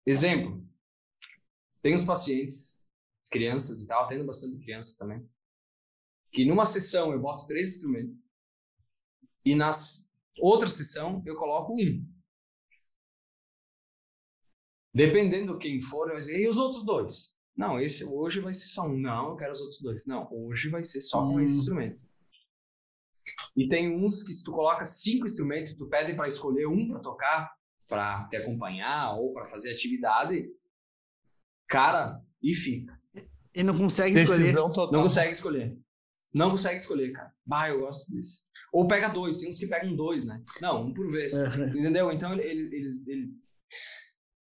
Exemplo. 0.06 0.64
Tem 1.82 1.94
uns 1.94 2.04
pacientes, 2.04 2.82
crianças 3.30 3.80
e 3.80 3.86
tal, 3.86 4.08
tendo 4.08 4.26
bastante 4.26 4.58
criança 4.58 4.96
também, 4.98 5.24
que 6.32 6.44
numa 6.44 6.66
sessão 6.66 7.12
eu 7.12 7.20
boto 7.20 7.46
três 7.46 7.76
instrumentos 7.76 8.16
e 9.44 9.54
na 9.54 9.70
outra 10.38 10.68
sessão 10.68 11.22
eu 11.24 11.36
coloco 11.36 11.72
um. 11.74 12.06
Dependendo 14.94 15.58
quem 15.58 15.80
for, 15.82 16.10
eu 16.10 16.16
dizer, 16.16 16.40
e 16.40 16.48
os 16.48 16.56
outros 16.56 16.84
dois? 16.84 17.36
Não, 17.54 17.78
esse 17.80 18.04
hoje 18.04 18.40
vai 18.40 18.54
ser 18.54 18.66
só 18.66 18.86
um. 18.86 18.98
Não, 18.98 19.30
eu 19.30 19.36
quero 19.36 19.52
os 19.52 19.60
outros 19.60 19.80
dois. 19.80 20.06
Não, 20.06 20.28
hoje 20.30 20.68
vai 20.68 20.84
ser 20.84 21.00
só 21.00 21.22
um 21.22 21.40
esse 21.40 21.58
instrumento. 21.58 22.00
E 23.56 23.68
tem 23.68 23.94
uns 23.94 24.22
que 24.22 24.32
se 24.32 24.44
tu 24.44 24.52
coloca 24.52 24.84
cinco 24.84 25.26
instrumentos, 25.26 25.74
tu 25.74 25.86
pede 25.88 26.14
para 26.14 26.28
escolher 26.28 26.66
um 26.66 26.88
para 26.88 27.00
tocar, 27.00 27.54
para 27.86 28.26
te 28.28 28.36
acompanhar 28.36 29.16
ou 29.16 29.32
para 29.32 29.46
fazer 29.46 29.72
atividade, 29.72 30.50
Cara, 31.68 32.22
e 32.42 32.54
fica. 32.54 32.98
E 33.54 33.62
não 33.62 33.76
consegue 33.76 34.20
escolher. 34.20 34.54
Total. 34.54 34.92
Não 34.92 35.02
consegue 35.02 35.32
escolher. 35.32 35.76
Não 36.36 36.50
consegue 36.50 36.76
escolher, 36.76 37.12
cara. 37.12 37.32
Bah, 37.46 37.70
eu 37.70 37.80
gosto 37.80 38.12
disso. 38.12 38.42
Ou 38.70 38.86
pega 38.86 39.08
dois, 39.08 39.38
tem 39.38 39.48
uns 39.48 39.58
que 39.58 39.66
pegam 39.66 39.96
dois, 39.96 40.26
né? 40.26 40.42
Não, 40.60 40.82
um 40.82 40.92
por 40.92 41.10
vez. 41.10 41.32
Uhum. 41.32 41.68
Entendeu? 41.68 42.12
Então 42.12 42.30
ele, 42.34 42.42
ele, 42.42 42.92
ele, 43.06 43.30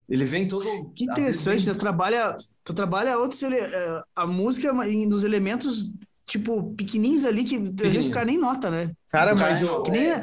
ele, 0.09 0.25
vem 0.25 0.47
todo. 0.47 0.91
Que 0.95 1.03
interessante, 1.03 1.63
vem... 1.63 1.73
tu 1.75 1.77
trabalha. 1.77 2.35
Tu 2.63 2.73
trabalha 2.73 3.19
outros 3.19 3.43
ele, 3.43 3.57
eh, 3.57 4.01
a 4.15 4.25
música 4.25 4.73
nos 4.73 5.23
elementos, 5.23 5.93
tipo, 6.25 6.73
pequenininhos 6.73 7.23
ali 7.23 7.43
que 7.43 7.57
às 7.57 7.93
vezes 7.93 8.07
o 8.07 8.11
cara 8.11 8.25
nem 8.25 8.39
nota, 8.39 8.71
né? 8.71 8.91
Cara, 9.09 9.35
mas 9.35 9.61
eu, 9.61 9.83
que 9.83 9.91
nem, 9.91 10.07
é, 10.07 10.21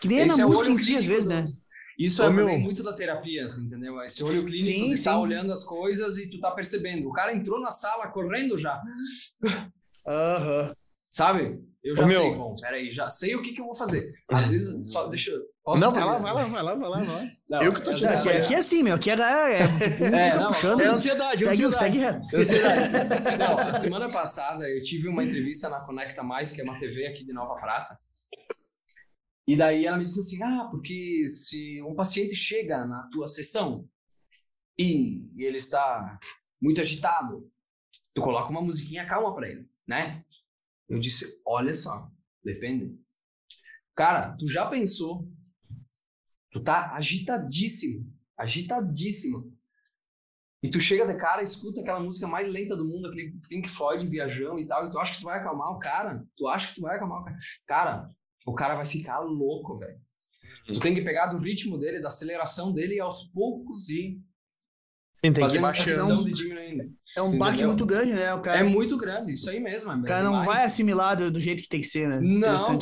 que 0.00 0.08
nem 0.08 0.22
é 0.22 0.26
na 0.26 0.34
é 0.34 0.44
música 0.44 0.70
em 0.70 0.78
si, 0.78 0.96
às 0.96 1.06
vezes, 1.06 1.24
né? 1.24 1.52
Isso 1.96 2.20
Ô, 2.20 2.26
é 2.26 2.32
meu... 2.32 2.58
muito 2.58 2.82
da 2.82 2.92
terapia, 2.92 3.44
entendeu? 3.44 4.00
Esse 4.02 4.24
olho 4.24 4.44
clínico 4.44 4.86
sim, 4.88 4.94
de 4.96 5.04
tá 5.04 5.16
olhando 5.16 5.52
as 5.52 5.62
coisas 5.62 6.16
e 6.18 6.28
tu 6.28 6.40
tá 6.40 6.50
percebendo. 6.50 7.08
O 7.08 7.12
cara 7.12 7.32
entrou 7.32 7.60
na 7.60 7.70
sala 7.70 8.08
correndo 8.08 8.58
já. 8.58 8.82
Aham. 10.04 10.68
Uhum. 10.68 10.85
Sabe? 11.16 11.58
Eu 11.82 11.96
já 11.96 12.04
Ô, 12.04 12.08
sei, 12.10 12.18
meu... 12.18 12.36
bom, 12.36 12.54
peraí, 12.60 12.90
já 12.90 13.08
sei 13.08 13.34
o 13.34 13.40
que, 13.40 13.54
que 13.54 13.60
eu 13.62 13.64
vou 13.64 13.74
fazer. 13.74 14.12
Às 14.30 14.50
vezes, 14.50 14.92
só 14.92 15.06
deixa 15.06 15.30
eu. 15.30 15.40
Posso 15.64 15.82
não, 15.82 15.90
vai 15.90 16.04
lá, 16.04 16.18
vai 16.18 16.34
lá, 16.34 16.44
vai 16.44 16.62
lá, 16.62 16.74
vai 16.74 16.88
lá, 16.90 16.96
vai 16.98 17.06
lá. 17.06 17.30
Não, 17.48 17.62
eu 17.62 17.72
que 17.72 17.80
tô 17.80 17.94
te 17.94 18.06
aqui, 18.06 18.28
aqui 18.28 18.54
é 18.54 18.58
assim, 18.58 18.82
meu. 18.82 18.96
Aqui 18.96 19.10
é, 19.10 19.14
é, 19.14 19.62
é, 19.62 19.68
tipo, 19.90 20.04
é, 20.14 20.36
não, 20.36 20.48
puxando. 20.48 20.80
É 20.82 20.88
ansiedade, 20.88 21.42
segue, 21.42 21.64
ansiedade. 21.64 22.28
Segue 22.28 22.36
ansiedade. 22.36 22.92
não, 23.40 23.58
a 23.58 23.72
semana 23.72 24.08
passada 24.10 24.68
eu 24.68 24.82
tive 24.82 25.08
uma 25.08 25.24
entrevista 25.24 25.70
na 25.70 25.80
Conecta 25.80 26.22
Mais, 26.22 26.52
que 26.52 26.60
é 26.60 26.64
uma 26.64 26.76
TV 26.76 27.06
aqui 27.06 27.24
de 27.24 27.32
Nova 27.32 27.54
Prata. 27.54 27.98
E 29.48 29.56
daí 29.56 29.86
ela 29.86 29.96
me 29.96 30.04
disse 30.04 30.20
assim: 30.20 30.42
ah, 30.42 30.68
porque 30.70 31.24
se 31.28 31.80
um 31.82 31.94
paciente 31.94 32.36
chega 32.36 32.84
na 32.84 33.08
tua 33.10 33.26
sessão 33.26 33.88
e 34.78 35.22
ele 35.38 35.56
está 35.56 36.18
muito 36.60 36.82
agitado. 36.82 37.50
Tu 38.12 38.20
coloca 38.20 38.50
uma 38.50 38.60
musiquinha 38.60 39.06
calma 39.06 39.34
para 39.34 39.48
ele, 39.48 39.66
né? 39.88 40.22
Eu 40.88 40.98
disse, 40.98 41.40
olha 41.44 41.74
só, 41.74 42.10
depende. 42.44 42.98
Cara, 43.94 44.36
tu 44.36 44.46
já 44.46 44.66
pensou? 44.66 45.28
Tu 46.50 46.62
tá 46.62 46.92
agitadíssimo, 46.94 48.10
agitadíssimo. 48.36 49.52
E 50.62 50.70
tu 50.70 50.80
chega 50.80 51.06
de 51.06 51.18
cara, 51.18 51.42
escuta 51.42 51.80
aquela 51.80 52.00
música 52.00 52.26
mais 52.26 52.50
lenta 52.50 52.76
do 52.76 52.84
mundo, 52.84 53.08
aquele 53.08 53.38
Pink 53.48 53.68
Floyd 53.68 54.06
viajando 54.06 54.58
e 54.58 54.66
tal, 54.66 54.86
e 54.86 54.90
tu 54.90 54.98
acha 54.98 55.14
que 55.14 55.20
tu 55.20 55.24
vai 55.24 55.38
acalmar 55.38 55.70
o 55.70 55.78
cara? 55.78 56.24
Tu 56.36 56.48
acha 56.48 56.68
que 56.68 56.76
tu 56.76 56.80
vai 56.80 56.96
acalmar 56.96 57.20
o 57.20 57.24
cara? 57.24 57.38
Cara, 57.66 58.10
o 58.46 58.54
cara 58.54 58.74
vai 58.74 58.86
ficar 58.86 59.20
louco, 59.20 59.78
velho. 59.78 60.00
Tu 60.66 60.80
tem 60.80 60.94
que 60.94 61.02
pegar 61.02 61.26
do 61.26 61.38
ritmo 61.38 61.78
dele, 61.78 62.00
da 62.00 62.08
aceleração 62.08 62.72
dele 62.72 62.96
e 62.96 63.00
aos 63.00 63.24
poucos 63.24 63.88
ir 63.88 64.20
Sim, 65.24 65.32
tem 65.32 65.42
fazendo 65.42 65.60
que 65.62 65.66
essa 65.66 65.84
questão 65.84 66.24
de 66.24 66.32
diminuindo. 66.32 66.94
É 67.16 67.22
um 67.22 67.38
baque 67.38 67.64
muito 67.64 67.86
grande, 67.86 68.12
né? 68.12 68.34
O 68.34 68.42
cara, 68.42 68.58
É 68.58 68.62
muito 68.62 68.96
grande, 68.98 69.32
isso 69.32 69.48
aí 69.48 69.58
mesmo. 69.58 69.90
É 69.90 69.96
o 69.96 70.02
cara 70.04 70.22
não 70.22 70.44
vai 70.44 70.64
assimilar 70.64 71.16
do, 71.16 71.30
do 71.30 71.40
jeito 71.40 71.62
que 71.62 71.68
tem 71.68 71.80
que 71.80 71.86
ser, 71.86 72.08
né? 72.08 72.20
Não. 72.20 72.78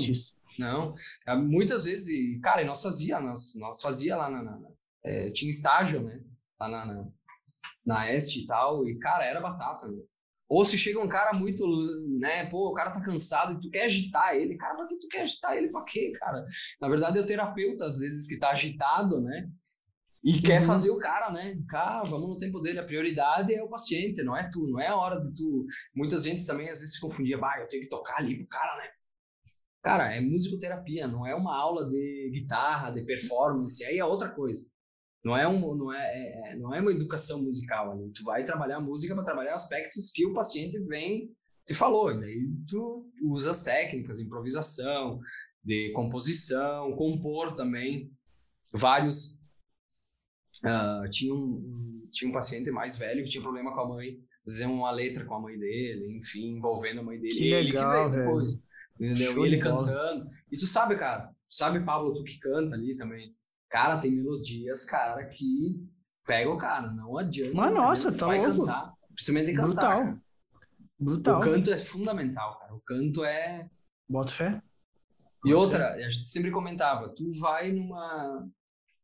Não, 0.57 0.95
é, 1.27 1.35
muitas 1.37 1.83
vezes, 1.85 2.41
cara, 2.41 2.63
e 2.63 2.65
nós 2.65 2.81
fazia, 2.81 3.19
nós, 3.21 3.55
nós 3.59 3.83
fazia 3.83 4.17
lá 4.17 4.31
na, 4.31 4.41
na- 4.43 4.57
na- 4.59 4.69
é, 5.05 5.31
tinha 5.31 5.51
estágio, 5.51 6.01
né, 6.01 6.21
lá 6.61 6.69
na, 6.69 6.87
na, 6.87 7.05
na 7.85 8.13
Este 8.13 8.41
e 8.45 8.47
tal, 8.47 8.87
e, 8.89 8.97
cara, 9.01 9.25
era 9.25 9.41
batata, 9.41 9.89
meu. 9.89 10.07
Ou 10.49 10.65
se 10.65 10.79
chega 10.79 11.01
um 11.03 11.09
cara 11.09 11.37
muito, 11.37 11.67
né, 12.21 12.47
pô, 12.47 12.69
o 12.71 12.73
cara 12.75 12.93
tá 12.93 13.01
cansado 13.01 13.55
e 13.55 13.61
tu 13.61 13.69
quer 13.71 13.87
agitar 13.87 14.37
ele, 14.37 14.57
cara, 14.57 14.77
pra 14.77 14.87
que 14.87 14.97
tu 14.99 15.09
quer 15.09 15.23
agitar 15.23 15.57
ele, 15.57 15.71
pra 15.71 15.83
quê, 15.83 16.13
cara? 16.13 16.45
Na 16.81 16.89
verdade, 16.89 17.19
é 17.19 17.23
o 17.23 17.27
terapeuta, 17.27 17.85
às 17.85 17.99
vezes, 17.99 18.29
que 18.29 18.39
tá 18.39 18.51
agitado, 18.51 19.21
né, 19.21 19.49
e 20.25 20.41
quer 20.41 20.61
Uhum. 20.63 20.67
fazer 20.67 20.91
o 20.91 20.99
cara, 20.99 21.31
né, 21.31 21.57
cara, 21.69 22.03
vamos 22.05 22.29
no 22.31 22.37
tempo 22.37 22.61
dele, 22.61 22.79
a 22.79 22.85
prioridade 22.85 23.55
é 23.55 23.63
o 23.63 23.69
paciente, 23.69 24.23
não 24.25 24.37
é 24.37 24.49
tu, 24.51 24.67
não 24.67 24.81
é 24.81 24.89
a 24.89 24.97
hora 24.97 25.21
de 25.21 25.33
tu... 25.35 25.67
Muita 25.95 26.19
gente 26.21 26.47
também, 26.47 26.71
às 26.71 26.81
vezes, 26.81 26.95
se 26.95 27.01
confundia, 27.01 27.37
vai, 27.39 27.63
eu 27.63 27.69
tenho 27.69 27.83
que 27.83 27.89
tocar 27.89 28.17
ali 28.19 28.37
pro 28.39 28.47
cara, 28.49 28.77
né, 28.79 28.89
Cara, 29.83 30.15
é 30.15 30.19
musicoterapia, 30.19 31.07
não 31.07 31.27
é 31.27 31.35
uma 31.35 31.55
aula 31.55 31.87
de 31.91 32.31
guitarra, 32.33 32.91
de 32.91 33.05
performance, 33.05 33.85
aí 33.85 33.99
é 33.99 34.05
outra 34.05 34.31
coisa. 34.31 34.65
Não 35.23 35.37
é, 35.37 35.47
um, 35.47 35.75
não 35.75 35.93
é, 35.93 35.99
é- 35.99 36.53
é- 36.53 36.57
não 36.57 36.75
é 36.75 36.81
uma 36.81 36.91
educação 36.91 37.43
musical 37.43 37.93
ali. 37.93 38.11
Tu 38.13 38.25
vai 38.25 38.45
trabalhar 38.47 38.81
música 38.81 39.15
para 39.15 39.25
trabalhar 39.25 39.53
aspectos 39.55 40.11
que 40.11 40.25
o 40.27 40.33
paciente 40.33 40.79
vem 40.87 41.31
te 41.67 41.75
falou. 41.75 42.11
E 42.13 42.19
daí 42.19 42.49
tu 42.67 43.11
usa 43.25 43.51
as 43.51 43.63
técnicas, 43.63 44.21
improvisação, 44.21 45.21
de 45.63 45.93
composição, 45.93 46.97
compor 46.97 47.55
também. 47.55 48.11
Vários. 48.73 49.39
Ah, 50.65 51.05
tinha, 51.11 51.35
um, 51.35 52.09
tinha 52.11 52.29
um 52.29 52.33
paciente 52.33 52.71
mais 52.71 52.97
velho 52.97 53.23
que 53.23 53.31
tinha 53.31 53.43
problema 53.43 53.73
com 53.73 53.81
a 53.81 53.89
mãe, 53.89 54.19
fazer 54.45 54.67
uma 54.67 54.91
letra 54.91 55.25
com 55.25 55.35
a 55.35 55.41
mãe 55.41 55.59
dele, 55.59 56.17
enfim, 56.17 56.57
envolvendo 56.57 57.01
a 57.01 57.03
mãe 57.03 57.19
dele. 57.19 57.35
Que 57.35 57.53
ele 57.53 57.73
legal, 57.73 58.11
que 58.11 58.17
veio 58.17 58.25
depois. 58.25 58.63
Entendeu? 59.01 59.45
E 59.45 59.49
ele 59.49 59.59
cantando. 59.59 60.29
E 60.51 60.57
tu 60.57 60.67
sabe, 60.67 60.97
cara, 60.97 61.31
sabe, 61.49 61.85
Pablo, 61.85 62.15
tu 62.15 62.23
que 62.23 62.39
canta 62.39 62.75
ali 62.75 62.95
também. 62.95 63.35
Cara, 63.69 63.99
tem 63.99 64.11
melodias, 64.13 64.85
cara, 64.85 65.25
que 65.27 65.85
pega 66.25 66.51
o 66.51 66.57
cara. 66.57 66.91
Não 66.93 67.19
adianta. 67.19 67.55
Mas, 67.55 67.75
nossa, 67.75 68.17
tá 68.17 68.27
vai 68.27 68.39
louco. 68.39 68.61
cantar. 68.61 68.93
Principalmente 69.15 69.53
cantar. 69.53 69.67
Brutal. 69.67 69.91
cara. 69.91 70.23
Brutal. 70.99 71.41
O 71.41 71.45
canto 71.45 71.71
é 71.73 71.79
fundamental, 71.79 72.59
cara. 72.59 72.75
O 72.75 72.81
canto 72.81 73.25
é. 73.25 73.69
Bota 74.09 74.33
fé. 74.33 74.63
E 75.45 75.53
outra, 75.53 75.93
a 75.93 76.09
gente 76.09 76.27
sempre 76.27 76.51
comentava, 76.51 77.13
tu 77.13 77.29
vai 77.39 77.71
numa. 77.73 78.49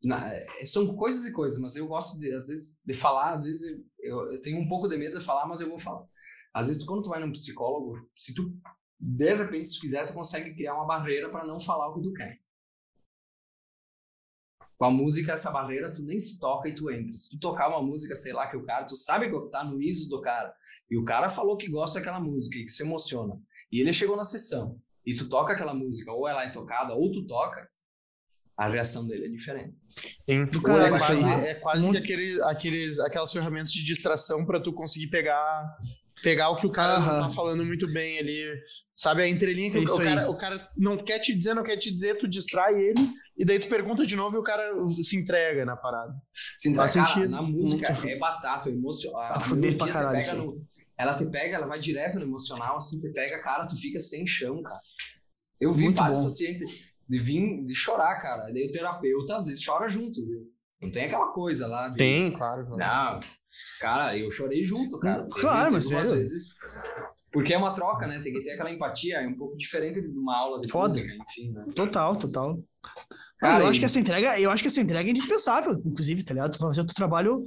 Na- 0.02 0.32
é, 0.32 0.64
são 0.66 0.94
coisas 0.96 1.24
e 1.26 1.32
coisas, 1.32 1.58
mas 1.58 1.76
eu 1.76 1.86
gosto 1.86 2.18
de, 2.18 2.32
às 2.34 2.48
vezes, 2.48 2.80
de 2.84 2.94
falar, 2.94 3.32
às 3.34 3.44
vezes 3.44 3.62
eu, 3.62 3.84
eu, 4.00 4.32
eu 4.32 4.40
tenho 4.40 4.58
um 4.58 4.68
pouco 4.68 4.88
de 4.88 4.96
medo 4.96 5.18
de 5.18 5.24
falar, 5.24 5.46
mas 5.46 5.60
eu 5.60 5.68
vou 5.68 5.78
falar. 5.78 6.06
Às 6.54 6.68
vezes, 6.68 6.84
quando 6.84 7.02
tu 7.02 7.10
vai 7.10 7.20
num 7.20 7.32
psicólogo, 7.32 7.96
se 8.14 8.34
tu, 8.34 8.52
de 8.98 9.34
repente, 9.34 9.68
se 9.68 9.76
tu 9.76 9.80
quiser, 9.82 10.06
tu 10.06 10.12
consegue 10.14 10.54
criar 10.54 10.74
uma 10.74 10.86
barreira 10.86 11.28
para 11.30 11.46
não 11.46 11.60
falar 11.60 11.88
o 11.88 11.94
que 11.94 12.02
tu 12.02 12.12
quer. 12.12 12.30
Com 14.78 14.86
a 14.86 14.90
música, 14.90 15.32
essa 15.32 15.50
barreira, 15.50 15.92
tu 15.94 16.02
nem 16.02 16.18
se 16.18 16.40
toca 16.40 16.66
e 16.68 16.74
tu 16.74 16.90
entra. 16.90 17.14
Se 17.14 17.30
tu 17.30 17.38
tocar 17.38 17.68
uma 17.68 17.82
música, 17.82 18.16
sei 18.16 18.32
lá, 18.32 18.48
que 18.48 18.56
o 18.56 18.64
cara, 18.64 18.86
tu 18.86 18.96
sabe 18.96 19.30
que 19.30 19.50
tá 19.50 19.62
no 19.62 19.80
ISO 19.80 20.08
do 20.08 20.20
cara, 20.22 20.54
e 20.90 20.96
o 20.96 21.04
cara 21.04 21.28
falou 21.28 21.56
que 21.56 21.68
gosta 21.68 21.98
daquela 21.98 22.18
música 22.18 22.56
e 22.56 22.64
que 22.64 22.72
se 22.72 22.82
emociona, 22.82 23.38
e 23.70 23.78
ele 23.78 23.92
chegou 23.92 24.16
na 24.16 24.24
sessão, 24.24 24.80
e 25.04 25.14
tu 25.14 25.28
toca 25.28 25.52
aquela 25.52 25.74
música, 25.74 26.10
ou 26.10 26.26
ela 26.26 26.44
é 26.44 26.50
tocada, 26.50 26.94
ou 26.94 27.12
tu 27.12 27.26
toca, 27.26 27.68
a 28.60 28.68
reação 28.68 29.06
dele 29.06 29.24
é 29.24 29.28
diferente. 29.30 29.74
Do 30.28 30.58
é 30.78 30.88
quase, 30.90 31.26
é 31.26 31.54
quase 31.54 31.90
que 31.90 31.96
aqueles, 31.96 32.38
aqueles, 32.42 32.98
aquelas 32.98 33.32
ferramentas 33.32 33.72
de 33.72 33.82
distração 33.82 34.44
para 34.44 34.60
tu 34.60 34.70
conseguir 34.70 35.06
pegar 35.06 35.66
pegar 36.22 36.50
o 36.50 36.56
que 36.60 36.66
o 36.66 36.70
cara 36.70 37.00
não 37.00 37.08
Aham. 37.08 37.22
tá 37.22 37.30
falando 37.30 37.64
muito 37.64 37.90
bem 37.90 38.18
ali. 38.18 38.44
Sabe, 38.94 39.22
a 39.22 39.28
entrelinha 39.28 39.70
que 39.70 39.78
É 39.78 39.80
o, 39.80 39.96
cara, 39.96 40.30
o 40.30 40.36
cara 40.36 40.68
não 40.76 40.98
quer 40.98 41.20
te 41.20 41.34
dizer, 41.34 41.54
não 41.54 41.62
quer 41.62 41.78
te 41.78 41.90
dizer, 41.90 42.18
tu 42.18 42.28
distrai 42.28 42.74
ele, 42.78 43.00
e 43.38 43.46
daí 43.46 43.58
tu 43.58 43.66
pergunta 43.70 44.04
de 44.04 44.14
novo 44.14 44.36
e 44.36 44.38
o 44.38 44.42
cara 44.42 44.70
se 45.02 45.16
entrega 45.16 45.64
na 45.64 45.74
parada. 45.74 46.12
Se 46.58 46.74
Faz 46.74 46.94
entregar 46.94 47.14
sentido. 47.14 47.30
na 47.30 47.40
música 47.40 47.92
Muito 47.94 48.08
é 48.08 48.18
batata, 48.18 48.68
o 48.68 48.72
emocio... 48.72 49.16
a, 49.16 49.28
Pra 49.28 49.36
a 49.36 49.40
fuder 49.40 49.78
pra 49.78 49.90
caralho 49.90 50.36
no... 50.36 50.62
Ela 50.98 51.16
te 51.16 51.24
pega, 51.24 51.56
ela 51.56 51.66
vai 51.66 51.80
direto 51.80 52.18
no 52.18 52.24
emocional, 52.24 52.76
assim, 52.76 53.00
te 53.00 53.08
pega, 53.08 53.42
cara, 53.42 53.66
tu 53.66 53.74
fica 53.74 53.98
sem 53.98 54.26
chão, 54.26 54.62
cara. 54.62 54.82
Eu 55.58 55.72
vi 55.72 55.84
Muito 55.84 55.96
vários 55.96 56.18
bom. 56.18 56.24
pacientes 56.24 56.89
de 57.10 57.18
vir, 57.18 57.64
de 57.64 57.74
chorar, 57.74 58.14
cara. 58.20 58.52
Daí 58.52 58.68
o 58.68 58.70
terapeuta 58.70 59.36
às 59.36 59.46
vezes 59.46 59.66
chora 59.66 59.88
junto, 59.88 60.24
viu? 60.24 60.46
Não 60.80 60.90
tem 60.92 61.06
aquela 61.06 61.32
coisa 61.32 61.66
lá 61.66 61.88
de... 61.88 61.96
Tem, 61.96 62.32
claro. 62.32 62.64
claro. 62.66 62.78
Não, 62.78 63.20
cara, 63.80 64.16
eu 64.16 64.30
chorei 64.30 64.64
junto, 64.64 64.96
cara. 65.00 65.26
Claro, 65.28 65.72
mas 65.72 65.90
é. 65.90 66.02
vezes. 66.14 66.54
Porque 67.32 67.52
é 67.52 67.58
uma 67.58 67.74
troca, 67.74 68.06
né? 68.06 68.20
Tem 68.22 68.32
que 68.32 68.42
ter 68.42 68.52
aquela 68.52 68.70
empatia, 68.70 69.18
é 69.18 69.26
um 69.26 69.36
pouco 69.36 69.56
diferente 69.56 70.00
de 70.00 70.16
uma 70.16 70.36
aula 70.36 70.60
de 70.60 70.70
Foda. 70.70 70.86
música, 70.86 71.12
enfim, 71.28 71.50
né? 71.50 71.64
Total, 71.74 72.16
total. 72.16 72.62
Cara, 73.40 73.64
eu 73.64 73.68
acho 73.68 73.78
e- 73.78 73.80
que 73.80 73.86
essa 73.86 73.98
entrega, 73.98 74.38
eu 74.38 74.50
acho 74.50 74.62
que 74.62 74.68
essa 74.68 74.80
entrega 74.80 75.08
é 75.08 75.10
indispensável, 75.10 75.72
inclusive, 75.84 76.22
tá 76.24 76.32
ligado? 76.32 76.52
Tu 76.52 76.58
fazer 76.58 76.80
o 76.82 76.86
teu 76.86 76.94
trabalho 76.94 77.44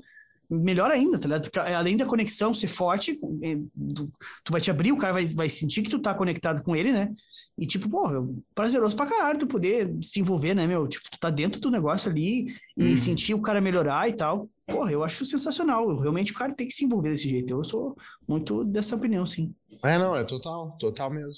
melhor 0.59 0.91
ainda, 0.91 1.17
tá 1.19 1.25
ligado? 1.27 1.43
Porque 1.49 1.59
além 1.59 1.97
da 1.97 2.05
conexão 2.05 2.53
ser 2.53 2.67
forte, 2.67 3.19
eh, 3.43 3.57
tu, 3.95 4.51
vai 4.51 4.61
te 4.61 4.69
abrir, 4.71 4.91
o 4.91 4.97
cara 4.97 5.13
vai, 5.13 5.25
vai 5.25 5.49
sentir 5.49 5.81
que 5.81 5.89
tu 5.89 5.99
tá 5.99 6.13
conectado 6.13 6.63
com 6.63 6.75
ele, 6.75 6.91
né? 6.91 7.13
E 7.57 7.65
tipo, 7.67 7.89
pô, 7.89 8.07
prazeroso 8.55 8.95
pra 8.95 9.05
caralho 9.05 9.39
tu 9.39 9.47
poder 9.47 9.93
se 10.01 10.19
envolver, 10.19 10.53
né, 10.53 10.65
meu? 10.67 10.87
Tipo, 10.87 11.09
tu 11.11 11.19
tá 11.19 11.29
dentro 11.29 11.59
do 11.61 11.71
negócio 11.71 12.09
ali 12.09 12.47
e 12.77 12.91
Uhum. 12.91 12.97
sentir 12.97 13.33
o 13.33 13.41
cara 13.41 13.61
melhorar 13.61 14.09
e 14.09 14.13
tal. 14.13 14.49
Porra, 14.65 14.91
eu 14.91 15.03
acho 15.03 15.25
sensacional. 15.25 15.95
Realmente 15.97 16.31
o 16.31 16.35
cara 16.35 16.53
tem 16.53 16.65
que 16.67 16.73
se 16.73 16.85
envolver 16.85 17.09
desse 17.11 17.29
jeito. 17.29 17.51
Eu 17.53 17.63
sou 17.63 17.95
muito 18.27 18.63
dessa 18.63 18.95
opinião, 18.95 19.25
sim. 19.25 19.53
É, 19.83 19.97
não, 19.97 20.15
é 20.15 20.23
total, 20.23 20.77
total 20.79 21.11
mesmo. 21.11 21.29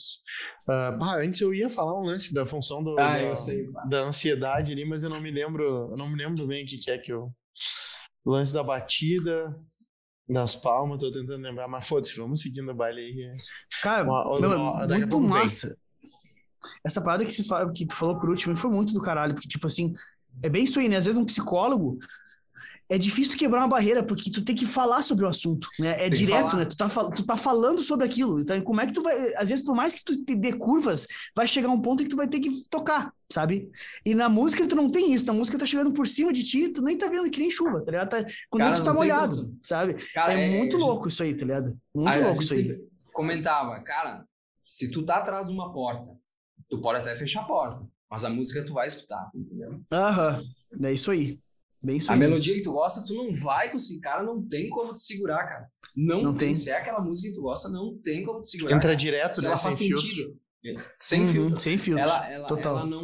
Ah, 0.68 0.92
bah, 0.92 1.18
antes 1.18 1.42
eu 1.42 1.54
ia 1.54 1.70
falar 1.70 2.00
um 2.00 2.04
lance 2.06 2.34
da 2.34 2.46
função 2.46 2.84
do, 2.84 2.96
Ah, 3.00 3.18
da, 3.18 3.36
sei. 3.36 3.66
da 3.90 4.02
ansiedade 4.04 4.72
ali, 4.72 4.86
mas 4.86 5.04
eu 5.04 5.10
não 5.10 5.20
me 5.20 5.32
lembro, 5.32 5.64
eu 5.92 5.98
não 5.98 6.08
me 6.08 6.16
lembro 6.16 6.46
bem 6.46 6.64
o 6.64 6.68
que, 6.68 6.78
que 6.78 6.92
é 6.92 6.98
que 6.98 7.12
eu. 7.12 7.32
O 8.26 8.32
lance 8.32 8.52
da 8.54 8.64
batida, 8.64 9.56
das 10.28 10.56
palmas, 10.56 11.00
tô 11.00 11.12
tentando 11.12 11.44
lembrar, 11.44 11.68
mas 11.68 11.88
foda-se, 11.88 12.18
vamos 12.18 12.42
seguindo 12.42 12.72
o 12.72 12.76
baile 12.76 13.02
aí. 13.02 13.32
Cara, 13.84 14.04
Uma- 14.04 14.38
uma- 14.40 14.84
é 14.84 14.88
daqui 14.88 14.94
a 14.94 14.98
muito 14.98 15.10
pouco 15.12 15.28
vem. 15.28 15.38
massa. 15.44 15.76
Essa 16.84 17.00
parada 17.02 17.26
que, 17.26 17.32
vocês 17.34 17.48
falaram, 17.48 17.72
que 17.72 17.86
tu 17.86 17.94
falou 17.94 18.20
por 18.20 18.30
último 18.30 18.56
foi 18.56 18.72
muito 18.72 18.92
do 18.94 19.02
caralho, 19.02 19.34
porque, 19.36 19.48
tipo 19.48 19.68
assim, 19.68 19.94
é 20.44 20.50
bem 20.50 20.64
isso 20.64 20.80
aí, 20.80 20.90
né? 20.90 20.98
Às 20.98 21.06
vezes 21.06 21.20
um 21.20 21.26
psicólogo 21.26 22.00
é 22.90 22.98
difícil 22.98 23.32
tu 23.34 23.38
quebrar 23.38 23.62
uma 23.62 23.68
barreira, 23.68 24.04
porque 24.04 24.32
tu 24.32 24.44
tem 24.44 24.56
que 24.56 24.66
falar 24.66 25.02
sobre 25.02 25.26
o 25.26 25.28
assunto, 25.28 25.68
né? 25.80 25.92
É 25.94 26.10
Tem 26.10 26.20
direto, 26.20 26.56
né? 26.56 26.66
Tu 26.66 26.76
tá, 26.76 26.88
tu 26.90 27.26
tá 27.26 27.36
falando 27.38 27.82
sobre 27.82 28.06
aquilo. 28.06 28.40
Então, 28.40 28.60
como 28.62 28.80
é 28.82 28.86
que 28.88 28.94
tu 28.94 29.02
vai. 29.02 29.34
Às 29.36 29.50
vezes, 29.50 29.64
por 29.66 29.76
mais 29.76 29.96
que 29.96 30.04
tu 30.04 30.24
te 30.24 30.36
dê 30.36 30.54
curvas, 30.54 31.08
vai 31.36 31.48
chegar 31.48 31.70
um 31.70 31.82
ponto 31.82 32.02
em 32.02 32.06
que 32.06 32.12
tu 32.12 32.18
vai 32.18 32.28
ter 32.28 32.40
que 32.40 32.52
tocar, 32.70 33.12
sabe? 33.32 33.70
E 34.06 34.14
na 34.14 34.30
música 34.30 34.68
tu 34.68 34.76
não 34.76 34.92
tem 34.92 35.14
isso. 35.14 35.26
Na 35.26 35.34
música 35.34 35.58
tá 35.58 35.66
chegando 35.66 35.94
por 35.94 36.08
cima 36.08 36.32
de 36.32 36.44
ti, 36.44 36.70
tu 36.70 36.82
nem 36.82 36.98
tá 36.98 37.08
vendo 37.10 37.30
que 37.32 37.40
nem 37.40 37.50
chuva, 37.50 37.82
tá 37.84 37.92
ligado? 37.92 38.10
Tá, 38.10 38.26
quando 38.50 38.64
Cara, 38.64 38.76
tu 38.76 38.84
tá 38.84 38.94
molhado, 38.94 39.36
como 39.48 39.58
sabe? 39.62 39.94
Cara, 40.14 40.34
é, 40.34 40.50
muito 40.58 40.76
a 40.76 40.80
gente- 40.80 40.88
louco 40.88 41.08
isso 41.08 41.24
aí, 41.24 41.34
tá 41.36 41.46
ligado? 41.46 41.78
Muito 41.94 42.08
a, 42.08 42.14
a 42.14 42.18
louco 42.20 42.44
isso 42.44 42.54
aí. 42.54 42.80
comentava, 43.14 43.80
cara, 43.82 44.26
se 44.66 44.90
tu 44.92 45.04
tá 45.06 45.18
atrás 45.18 45.48
de 45.48 45.54
uma 45.54 45.72
porta, 45.74 46.12
tu 46.70 46.80
pode 46.82 47.00
até 47.00 47.16
fechar 47.16 47.42
a 47.42 47.46
porta, 47.46 47.88
mas 48.10 48.24
a 48.26 48.30
música 48.30 48.64
tu 48.66 48.74
vai 48.74 48.88
escutar, 48.88 49.30
entendeu? 49.34 49.82
Aham, 49.92 50.44
é 50.84 50.94
isso 50.94 51.12
aí. 51.12 51.40
Bem 51.86 52.00
A 52.08 52.16
melodia 52.16 52.54
que 52.56 52.64
tu 52.64 52.74
gosta, 52.74 53.06
tu 53.06 53.14
não 53.14 53.32
vai 53.34 53.72
conseguir, 53.72 54.00
cara, 54.00 54.24
não 54.24 54.42
tem 54.48 54.68
como 54.70 54.94
te 54.94 55.02
segurar, 55.02 55.44
cara. 55.48 55.68
Não, 55.96 56.22
Não 56.24 56.32
tem. 56.34 56.48
tem. 56.48 56.54
Se 56.54 56.70
é 56.70 56.78
aquela 56.78 57.00
música 57.00 57.30
que 57.30 57.36
tu 57.36 57.42
gosta, 57.42 57.70
não 57.70 57.98
tem 58.04 58.24
como 58.24 58.42
te 58.42 58.50
segurar. 58.50 58.72
Entra 58.76 58.82
cara. 58.90 58.96
direto, 58.96 59.36
Se 59.36 59.44
né? 59.44 59.48
ela 59.50 59.58
Sem 59.58 59.64
faz 59.72 59.78
filtro. 59.78 60.36
Sem 60.98 61.22
Uhum, 61.22 61.28
filtro. 61.28 61.60
Sem 61.60 61.78
filtros. 61.78 62.10
Ela, 62.10 62.32
ela, 62.32 62.48
total. 62.48 62.78
ela 62.80 62.86
não. 62.86 63.02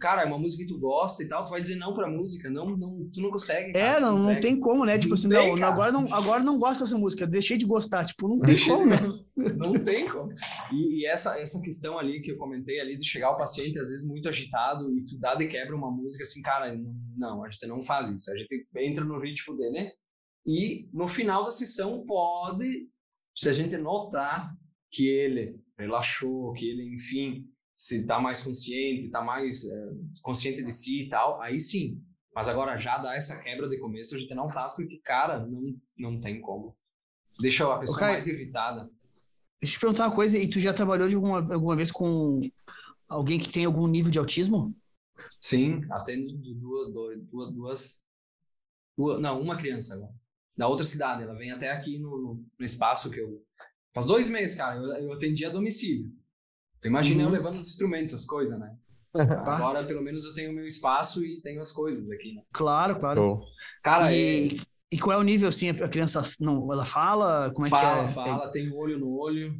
Cara, 0.00 0.22
é 0.22 0.24
uma 0.26 0.38
música 0.38 0.62
que 0.62 0.68
tu 0.68 0.78
gosta 0.78 1.22
e 1.22 1.28
tal, 1.28 1.44
tu 1.44 1.50
vai 1.50 1.60
dizer 1.60 1.76
não 1.76 1.94
pra 1.94 2.10
música. 2.10 2.50
Não, 2.50 2.66
não, 2.76 3.08
tu 3.12 3.20
não 3.20 3.30
consegue. 3.30 3.70
É, 3.70 3.72
cara, 3.72 4.00
não, 4.00 4.16
se 4.16 4.22
não 4.22 4.28
pega. 4.28 4.40
tem 4.40 4.60
como, 4.60 4.84
né? 4.84 4.96
Tipo 4.98 5.08
Não 5.10 5.14
assim, 5.14 5.28
tem, 5.28 5.50
não, 5.50 5.58
cara. 5.58 5.72
agora 5.72 5.92
não, 5.92 6.14
agora 6.14 6.42
não 6.42 6.58
gosto 6.58 6.80
dessa 6.84 6.96
música, 6.98 7.26
deixei 7.26 7.56
de 7.56 7.64
gostar. 7.66 8.04
Tipo, 8.04 8.28
não 8.28 8.38
tem 8.40 8.56
como, 8.64 8.86
né? 8.86 8.96
Não 9.56 9.72
tem 9.72 10.06
como. 10.08 10.32
E, 10.72 11.00
e 11.02 11.06
essa, 11.06 11.38
essa 11.40 11.60
questão 11.60 11.96
ali 11.98 12.20
que 12.20 12.32
eu 12.32 12.36
comentei 12.36 12.80
ali 12.80 12.98
de 12.98 13.06
chegar 13.06 13.30
o 13.30 13.36
paciente 13.38 13.78
às 13.78 13.88
vezes 13.88 14.04
muito 14.04 14.28
agitado 14.28 14.92
e 14.98 15.04
tu 15.04 15.16
dá 15.18 15.34
de 15.36 15.46
quebra 15.46 15.76
uma 15.76 15.90
música 15.90 16.24
assim, 16.24 16.42
cara, 16.42 16.76
não, 17.16 17.44
a 17.44 17.48
gente 17.50 17.64
não 17.68 17.80
faz 17.80 18.08
isso. 18.10 18.32
A 18.32 18.36
gente 18.36 18.66
entra 18.76 19.04
no 19.04 19.18
ritmo 19.20 19.56
dele, 19.56 19.90
E 20.44 20.88
no 20.92 21.06
final 21.06 21.44
da 21.44 21.50
sessão 21.52 22.04
pode, 22.04 22.88
se 23.36 23.48
a 23.48 23.52
gente 23.52 23.76
notar 23.76 24.50
que 24.90 25.06
ele 25.06 25.60
relaxou, 25.78 26.52
que 26.52 26.68
ele, 26.68 26.94
enfim, 26.94 27.46
se 27.74 28.00
está 28.00 28.18
mais 28.18 28.42
consciente, 28.42 29.06
está 29.06 29.22
mais 29.22 29.64
é, 29.64 29.88
consciente 30.22 30.62
de 30.62 30.72
si 30.72 31.04
e 31.04 31.08
tal, 31.08 31.40
aí 31.40 31.60
sim. 31.60 32.02
Mas 32.34 32.48
agora 32.48 32.78
já 32.78 32.98
dá 32.98 33.14
essa 33.14 33.40
quebra 33.42 33.68
de 33.68 33.78
começo, 33.78 34.14
a 34.14 34.18
gente 34.18 34.34
não 34.34 34.48
faz 34.48 34.74
porque, 34.74 34.98
cara, 34.98 35.46
não, 35.46 35.62
não 35.96 36.20
tem 36.20 36.40
como. 36.40 36.76
Deixa 37.40 37.72
a 37.72 37.78
pessoa 37.78 37.98
okay. 37.98 38.08
mais 38.08 38.26
irritada. 38.26 38.90
Deixa 39.60 39.74
eu 39.74 39.78
te 39.78 39.80
perguntar 39.80 40.06
uma 40.06 40.14
coisa, 40.14 40.36
e 40.36 40.48
tu 40.48 40.60
já 40.60 40.72
trabalhou 40.72 41.08
de 41.08 41.14
alguma, 41.14 41.38
alguma 41.38 41.76
vez 41.76 41.90
com 41.90 42.40
alguém 43.08 43.38
que 43.38 43.50
tem 43.50 43.64
algum 43.64 43.86
nível 43.86 44.10
de 44.10 44.18
autismo? 44.18 44.76
Sim, 45.40 45.80
atendo 45.90 46.32
duas, 46.36 46.92
duas, 46.92 47.18
duas, 47.54 48.04
duas, 48.96 49.20
não, 49.20 49.40
uma 49.40 49.56
criança 49.56 49.94
agora, 49.94 50.14
da 50.56 50.66
outra 50.68 50.84
cidade, 50.84 51.22
ela 51.22 51.34
vem 51.34 51.52
até 51.52 51.70
aqui 51.70 51.98
no, 51.98 52.44
no 52.58 52.64
espaço 52.64 53.10
que 53.10 53.20
eu, 53.20 53.44
faz 53.98 54.06
dois 54.06 54.28
meses, 54.28 54.56
cara, 54.56 54.76
eu, 54.76 54.84
eu 55.02 55.12
atendi 55.12 55.44
a 55.44 55.50
domicílio, 55.50 56.10
tu 56.80 56.88
imagina 56.88 57.22
uhum. 57.22 57.28
eu 57.28 57.32
levando 57.32 57.54
os 57.54 57.68
instrumentos, 57.68 58.14
as 58.14 58.24
coisas, 58.24 58.58
né? 58.58 58.76
Agora, 59.14 59.84
pelo 59.84 60.02
menos, 60.02 60.24
eu 60.24 60.34
tenho 60.34 60.50
o 60.50 60.54
meu 60.54 60.66
espaço 60.66 61.24
e 61.24 61.40
tenho 61.40 61.60
as 61.60 61.72
coisas 61.72 62.10
aqui, 62.10 62.34
né? 62.34 62.42
Claro, 62.52 62.98
claro. 62.98 63.40
Cara, 63.82 64.12
e, 64.14 64.58
é... 64.58 64.60
e 64.92 64.98
qual 64.98 65.16
é 65.16 65.20
o 65.20 65.24
nível, 65.24 65.48
assim, 65.48 65.70
a 65.70 65.88
criança, 65.88 66.22
não, 66.38 66.72
ela 66.72 66.84
fala? 66.84 67.50
Como 67.52 67.66
é 67.66 67.70
fala, 67.70 68.04
que 68.04 68.10
é? 68.10 68.14
Fala, 68.14 68.52
tem 68.52 68.72
olho 68.72 68.98
no 68.98 69.18
olho, 69.18 69.58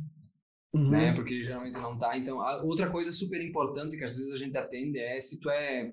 uhum. 0.74 0.90
né? 0.90 1.12
Porque 1.12 1.44
geralmente 1.44 1.74
não 1.74 1.98
tá. 1.98 2.16
Então, 2.16 2.38
outra 2.64 2.90
coisa 2.90 3.10
super 3.10 3.40
importante 3.40 3.96
que 3.96 4.04
às 4.04 4.16
vezes 4.16 4.32
a 4.32 4.38
gente 4.38 4.56
atende 4.56 4.98
é 4.98 5.20
se 5.20 5.40
tu 5.40 5.50
é 5.50 5.92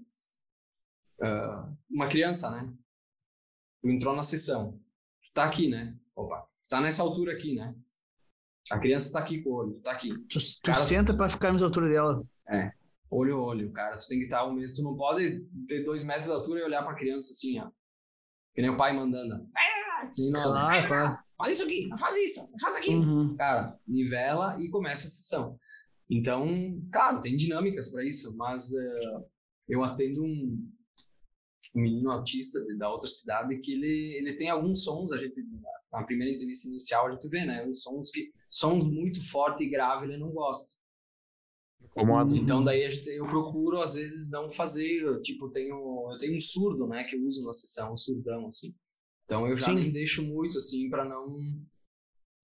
uh, 1.21 1.75
uma 1.89 2.07
criança, 2.07 2.51
né? 2.51 2.71
Tu 3.81 3.89
entrou 3.89 4.15
na 4.15 4.23
sessão, 4.23 4.73
tu 5.23 5.31
tá 5.33 5.45
aqui, 5.45 5.69
né? 5.69 5.95
Opa, 6.15 6.45
tá 6.67 6.81
nessa 6.81 7.01
altura 7.01 7.33
aqui, 7.33 7.55
né? 7.55 7.73
A 8.71 8.79
criança 8.79 9.13
tá 9.13 9.19
aqui 9.19 9.41
com 9.41 9.49
o 9.49 9.53
olho, 9.53 9.79
tá 9.83 9.91
aqui. 9.91 10.09
Tu, 10.27 10.39
tu 10.39 10.61
cara, 10.63 10.79
senta 10.79 11.13
para 11.13 11.29
ficar 11.29 11.53
na 11.53 11.63
altura 11.63 11.89
dela. 11.89 12.23
É, 12.49 12.71
olho 13.09 13.37
a 13.37 13.43
olho, 13.43 13.71
cara. 13.71 13.97
Tu 13.97 14.07
tem 14.07 14.19
que 14.19 14.25
estar 14.25 14.43
o 14.43 14.53
mesmo. 14.53 14.75
Tu 14.75 14.83
não 14.83 14.95
pode 14.95 15.45
ter 15.67 15.83
dois 15.83 16.03
metros 16.03 16.25
de 16.25 16.31
altura 16.31 16.61
e 16.61 16.63
olhar 16.63 16.83
pra 16.83 16.95
criança 16.95 17.31
assim, 17.31 17.59
ó. 17.59 17.69
Que 18.53 18.61
nem 18.61 18.71
o 18.71 18.77
pai 18.77 18.93
mandando. 18.93 19.47
Ah, 19.55 20.11
claro, 20.33 20.87
claro. 20.87 21.25
Faz 21.37 21.55
isso 21.55 21.63
aqui, 21.63 21.89
faz 21.99 22.15
isso, 22.15 22.49
faz 22.61 22.75
aquilo. 22.77 23.01
Uhum. 23.01 23.35
Cara, 23.35 23.77
nivela 23.85 24.55
e 24.59 24.69
começa 24.69 25.05
a 25.05 25.09
sessão. 25.09 25.59
Então, 26.09 26.47
claro, 26.91 27.19
tem 27.19 27.35
dinâmicas 27.35 27.89
para 27.89 28.05
isso, 28.05 28.33
mas 28.37 28.71
uh, 28.71 29.25
eu 29.67 29.83
atendo 29.83 30.23
um, 30.23 30.71
um, 31.75 31.81
menino 31.81 32.09
autista 32.11 32.59
da 32.77 32.89
outra 32.89 33.09
cidade 33.09 33.57
que 33.57 33.73
ele, 33.73 34.17
ele 34.17 34.33
tem 34.33 34.49
alguns 34.49 34.83
sons, 34.83 35.11
a 35.11 35.17
gente, 35.17 35.43
na 35.91 36.03
primeira 36.03 36.33
entrevista 36.33 36.69
inicial, 36.69 37.07
a 37.07 37.11
gente 37.11 37.27
vê, 37.27 37.43
né? 37.43 37.65
Uns 37.67 37.81
sons 37.81 38.09
que, 38.11 38.31
sons 38.55 38.85
muito 38.85 39.21
forte 39.29 39.63
e 39.63 39.69
grave 39.69 40.05
ele 40.05 40.17
não 40.17 40.31
gosta. 40.31 40.79
Então 42.35 42.63
daí 42.63 42.89
eu 43.07 43.27
procuro 43.27 43.81
às 43.81 43.95
vezes 43.95 44.29
não 44.31 44.49
fazer, 44.49 45.21
tipo, 45.21 45.49
tenho, 45.49 45.75
eu 46.11 46.17
tenho 46.17 46.35
um 46.35 46.39
surdo, 46.39 46.87
né, 46.87 47.03
que 47.03 47.15
eu 47.15 47.23
uso 47.23 47.45
na 47.45 47.53
sessão, 47.53 47.93
um 47.93 47.97
surdão 47.97 48.47
assim. 48.47 48.73
Então 49.25 49.47
eu 49.47 49.57
já 49.57 49.67
Sim. 49.67 49.75
nem 49.75 49.91
deixo 49.91 50.23
muito 50.23 50.57
assim 50.57 50.89
para 50.89 51.03
não 51.05 51.35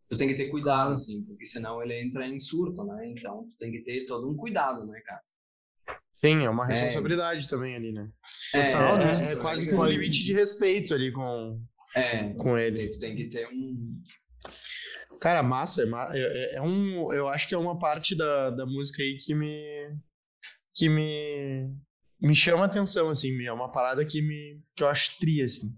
tu 0.09 0.17
tem 0.17 0.27
que 0.27 0.35
ter 0.35 0.49
cuidado 0.49 0.91
assim, 0.91 1.23
porque 1.23 1.45
senão 1.45 1.81
ele 1.81 2.01
entra 2.01 2.27
em 2.27 2.39
surto, 2.39 2.83
né? 2.83 3.09
Então 3.09 3.47
tu 3.47 3.57
tem 3.57 3.71
que 3.71 3.81
ter 3.81 4.03
todo 4.05 4.29
um 4.29 4.35
cuidado, 4.35 4.85
né, 4.85 4.99
cara? 5.01 5.21
Sim, 6.17 6.43
é 6.43 6.49
uma 6.49 6.65
é. 6.65 6.67
responsabilidade 6.67 7.45
é. 7.45 7.49
também 7.49 7.75
ali, 7.75 7.93
né? 7.93 8.11
É, 8.53 8.71
Total, 8.71 8.97
né? 8.97 9.05
É, 9.05 9.31
é 9.31 9.35
quase 9.37 9.67
que 9.67 9.73
um 9.73 9.85
limite 9.85 10.23
de 10.23 10.33
respeito 10.33 10.93
ali 10.93 11.11
com, 11.11 11.61
é, 11.95 12.33
com 12.33 12.57
ele. 12.57 12.89
Tu 12.89 12.99
tem 12.99 13.15
que 13.15 13.29
ter 13.29 13.47
um 13.47 14.01
Cara, 15.21 15.43
massa, 15.43 15.83
é, 15.83 15.85
é, 16.13 16.55
é, 16.55 16.61
um, 16.61 17.13
eu 17.13 17.27
acho 17.27 17.47
que 17.47 17.53
é 17.53 17.57
uma 17.57 17.77
parte 17.77 18.15
da, 18.15 18.49
da 18.49 18.65
música 18.65 19.03
aí 19.03 19.17
que 19.17 19.35
me 19.35 19.95
que 20.75 20.89
me 20.89 21.71
me 22.19 22.35
chama 22.35 22.65
atenção 22.65 23.09
assim, 23.09 23.45
é 23.45 23.53
uma 23.53 23.71
parada 23.71 24.03
que 24.03 24.19
me 24.19 24.59
que 24.75 24.83
eu 24.83 24.87
acho 24.87 25.19
tri 25.19 25.43
assim. 25.43 25.71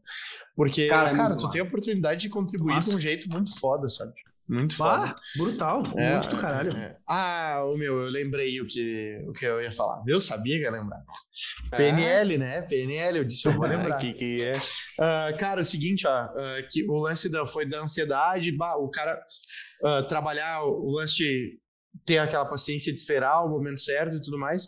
Porque 0.56 0.88
cara, 0.88 1.10
é 1.10 1.16
cara 1.16 1.36
tu 1.36 1.44
massa. 1.44 1.50
tem 1.52 1.62
a 1.62 1.66
oportunidade 1.66 2.22
de 2.22 2.30
contribuir 2.30 2.76
massa. 2.76 2.92
de 2.92 2.96
um 2.96 3.00
jeito 3.00 3.30
muito 3.30 3.60
foda, 3.60 3.90
sabe? 3.90 4.14
Muito 4.48 4.76
foda. 4.76 5.16
brutal. 5.38 5.84
É, 5.98 6.14
muito 6.16 6.30
do 6.30 6.38
caralho. 6.38 6.76
É. 6.76 6.98
Ah, 7.08 7.64
o 7.72 7.78
meu, 7.78 8.02
eu 8.02 8.10
lembrei 8.10 8.60
o 8.60 8.68
que, 8.68 9.24
o 9.28 9.32
que 9.32 9.46
eu 9.46 9.62
ia 9.62 9.72
falar. 9.72 10.04
Eu 10.06 10.20
sabia 10.20 10.58
que 10.58 10.64
ia 10.64 10.72
lembrar. 10.72 11.02
É. 11.72 11.78
PNL, 11.78 12.38
né? 12.38 12.62
PNL, 12.62 13.20
eu 13.20 13.24
disse, 13.24 13.48
eu 13.48 13.54
vou 13.54 13.66
lembrar. 13.68 13.98
que, 13.98 14.14
que 14.14 14.44
é? 14.44 14.54
Uh, 14.54 15.38
cara, 15.38 15.62
é 15.62 15.64
o 15.64 15.66
seguinte, 15.66 16.06
ó, 16.06 16.26
uh, 16.26 16.68
que 16.70 16.84
o 16.88 16.98
lance 17.00 17.30
da, 17.30 17.48
foi 17.48 17.66
da 17.66 17.82
ansiedade, 17.82 18.52
bah, 18.52 18.76
o 18.76 18.90
cara 18.90 19.20
uh, 19.82 20.06
trabalhar 20.08 20.64
o 20.64 20.92
lance 20.92 21.16
de 21.16 21.58
ter 22.06 22.18
aquela 22.18 22.46
paciência 22.46 22.92
de 22.92 23.00
esperar 23.00 23.44
o 23.44 23.50
momento 23.50 23.80
certo 23.80 24.16
e 24.16 24.22
tudo 24.22 24.38
mais. 24.38 24.68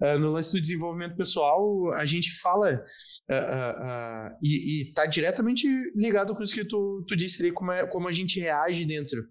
Uh, 0.00 0.18
no 0.18 0.30
lance 0.30 0.52
do 0.52 0.60
desenvolvimento 0.60 1.16
pessoal, 1.16 1.92
a 1.94 2.04
gente 2.04 2.38
fala 2.40 2.74
uh, 2.74 4.32
uh, 4.32 4.38
e 4.42 4.88
está 4.88 5.06
diretamente 5.06 5.66
ligado 5.94 6.34
com 6.34 6.42
isso 6.42 6.54
que 6.54 6.66
tu, 6.66 7.04
tu 7.06 7.16
disse 7.16 7.42
ali, 7.42 7.52
como, 7.52 7.72
é, 7.72 7.86
como 7.86 8.08
a 8.08 8.12
gente 8.12 8.40
reage 8.40 8.84
dentro. 8.84 9.24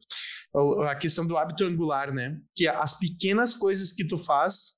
A 0.87 0.95
questão 0.95 1.25
do 1.25 1.35
hábito 1.35 1.63
angular, 1.63 2.13
né? 2.13 2.37
Que 2.55 2.67
as 2.67 2.97
pequenas 2.97 3.55
coisas 3.55 3.91
que 3.91 4.05
tu 4.05 4.19
faz 4.19 4.73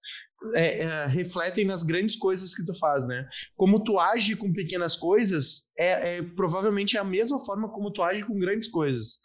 é, 0.54 0.80
é, 0.80 1.06
refletem 1.08 1.66
nas 1.66 1.84
grandes 1.84 2.16
coisas 2.16 2.54
que 2.56 2.64
tu 2.64 2.78
faz, 2.78 3.06
né? 3.06 3.28
Como 3.56 3.84
tu 3.84 4.00
age 4.00 4.36
com 4.36 4.54
pequenas 4.54 4.96
coisas 4.96 5.64
é, 5.78 6.18
é 6.18 6.22
provavelmente 6.22 6.98
a 6.98 7.04
mesma 7.04 7.44
forma 7.44 7.70
como 7.70 7.92
tu 7.92 8.04
age 8.04 8.24
com 8.24 8.38
grandes 8.38 8.70
coisas. 8.70 9.20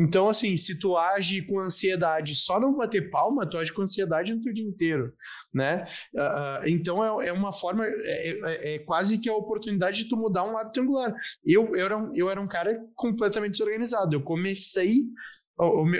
Então, 0.00 0.30
assim, 0.30 0.56
se 0.56 0.78
tu 0.78 0.96
age 0.96 1.42
com 1.42 1.60
ansiedade 1.60 2.34
só 2.34 2.58
não 2.58 2.74
bater 2.74 3.10
palma, 3.10 3.46
tu 3.46 3.58
age 3.58 3.70
com 3.70 3.82
ansiedade 3.82 4.34
no 4.34 4.40
teu 4.40 4.50
dia 4.50 4.64
inteiro, 4.64 5.12
né? 5.52 5.86
Uh, 6.14 6.68
então, 6.68 7.20
é, 7.20 7.28
é, 7.28 7.32
uma 7.34 7.52
forma, 7.52 7.84
é, 7.84 8.30
é, 8.30 8.74
é, 8.74 8.78
quase 8.78 9.18
que 9.18 9.28
a 9.28 9.34
oportunidade 9.34 10.04
de 10.04 10.08
tu 10.08 10.16
mudar 10.16 10.44
um 10.44 10.56
hábito 10.56 10.80
angular. 10.80 11.14
Eu, 11.44 11.76
eu, 11.76 11.84
era, 11.84 11.98
um, 11.98 12.12
eu 12.14 12.30
era 12.30 12.40
um 12.40 12.48
cara 12.48 12.80
completamente 12.94 13.52
desorganizado. 13.52 14.16
Eu 14.16 14.22
comecei 14.22 15.02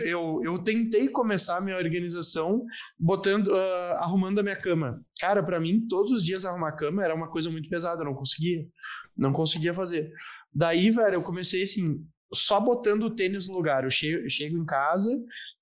eu, 0.07 0.41
eu, 0.43 0.59
tentei 0.65 1.07
começar 1.09 1.59
a 1.59 1.61
minha 1.61 1.77
organização 1.77 2.65
botando, 2.99 3.49
uh, 3.49 3.97
arrumando 3.99 4.39
a 4.39 4.43
minha 4.43 4.57
cama. 4.57 5.05
Cara, 5.21 5.43
para 5.43 5.61
mim, 5.61 5.87
todos 5.87 6.13
os 6.13 6.25
dias 6.25 6.47
arrumar 6.47 6.71
a 6.71 6.77
cama 6.77 7.05
era 7.05 7.15
uma 7.15 7.29
coisa 7.31 7.51
muito 7.51 7.69
pesada, 7.69 8.01
eu 8.01 8.07
não 8.07 8.15
conseguia. 8.15 8.67
Não 9.15 9.35
conseguia 9.35 9.75
fazer. 9.75 10.11
Daí, 10.51 10.91
velho, 10.91 11.17
eu 11.17 11.23
comecei 11.23 11.63
assim, 11.63 12.03
só 12.33 12.61
botando 12.61 13.05
o 13.05 13.14
tênis 13.14 13.49
no 13.49 13.55
lugar. 13.55 13.85
Eu 13.85 13.91
chego, 13.91 14.24
eu 14.24 14.31
chego, 14.31 14.59
em 14.59 14.64
casa, 14.64 15.11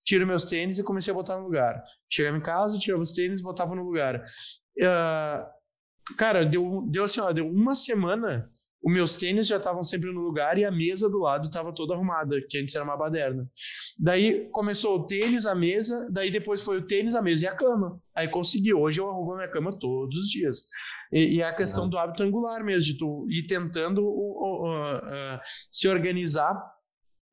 tiro 0.04 0.26
meus 0.26 0.44
tênis 0.44 0.78
e 0.78 0.84
comecei 0.84 1.10
a 1.12 1.14
botar 1.14 1.36
no 1.36 1.44
lugar. 1.44 1.82
Chegava 2.10 2.36
em 2.36 2.42
casa, 2.42 2.78
tirava 2.78 3.02
os 3.02 3.12
tênis 3.12 3.40
botava 3.42 3.74
no 3.74 3.84
lugar. 3.84 4.24
Uh, 4.78 6.14
cara, 6.16 6.44
deu, 6.44 6.86
deu 6.90 7.04
assim, 7.04 7.20
ó, 7.20 7.32
deu 7.32 7.48
uma 7.48 7.74
semana, 7.74 8.50
os 8.82 8.92
meus 8.92 9.16
tênis 9.16 9.46
já 9.46 9.56
estavam 9.56 9.82
sempre 9.82 10.12
no 10.12 10.20
lugar 10.20 10.56
e 10.56 10.64
a 10.64 10.70
mesa 10.70 11.08
do 11.08 11.18
lado 11.18 11.48
estava 11.48 11.74
toda 11.74 11.94
arrumada, 11.94 12.36
que 12.48 12.58
antes 12.58 12.74
era 12.74 12.84
uma 12.84 12.96
baderna. 12.96 13.46
Daí 13.98 14.48
começou 14.50 14.98
o 14.98 15.06
tênis, 15.06 15.46
a 15.46 15.54
mesa, 15.54 16.06
daí 16.10 16.30
depois 16.30 16.62
foi 16.62 16.78
o 16.78 16.86
tênis, 16.86 17.14
a 17.14 17.22
mesa 17.22 17.44
e 17.44 17.48
a 17.48 17.54
cama. 17.54 18.00
Aí 18.14 18.28
consegui. 18.28 18.72
Hoje 18.72 19.00
eu 19.00 19.08
arrumo 19.08 19.32
a 19.32 19.36
minha 19.36 19.50
cama 19.50 19.76
todos 19.76 20.16
os 20.16 20.28
dias. 20.28 20.64
E, 21.12 21.36
e 21.36 21.40
é 21.40 21.44
a 21.44 21.54
questão 21.54 21.88
do 21.88 21.98
hábito 21.98 22.22
angular 22.22 22.62
mesmo, 22.64 22.92
de 22.92 22.98
tu 22.98 23.26
ir 23.28 23.46
tentando 23.46 24.02
se 25.70 25.88
organizar 25.88 26.54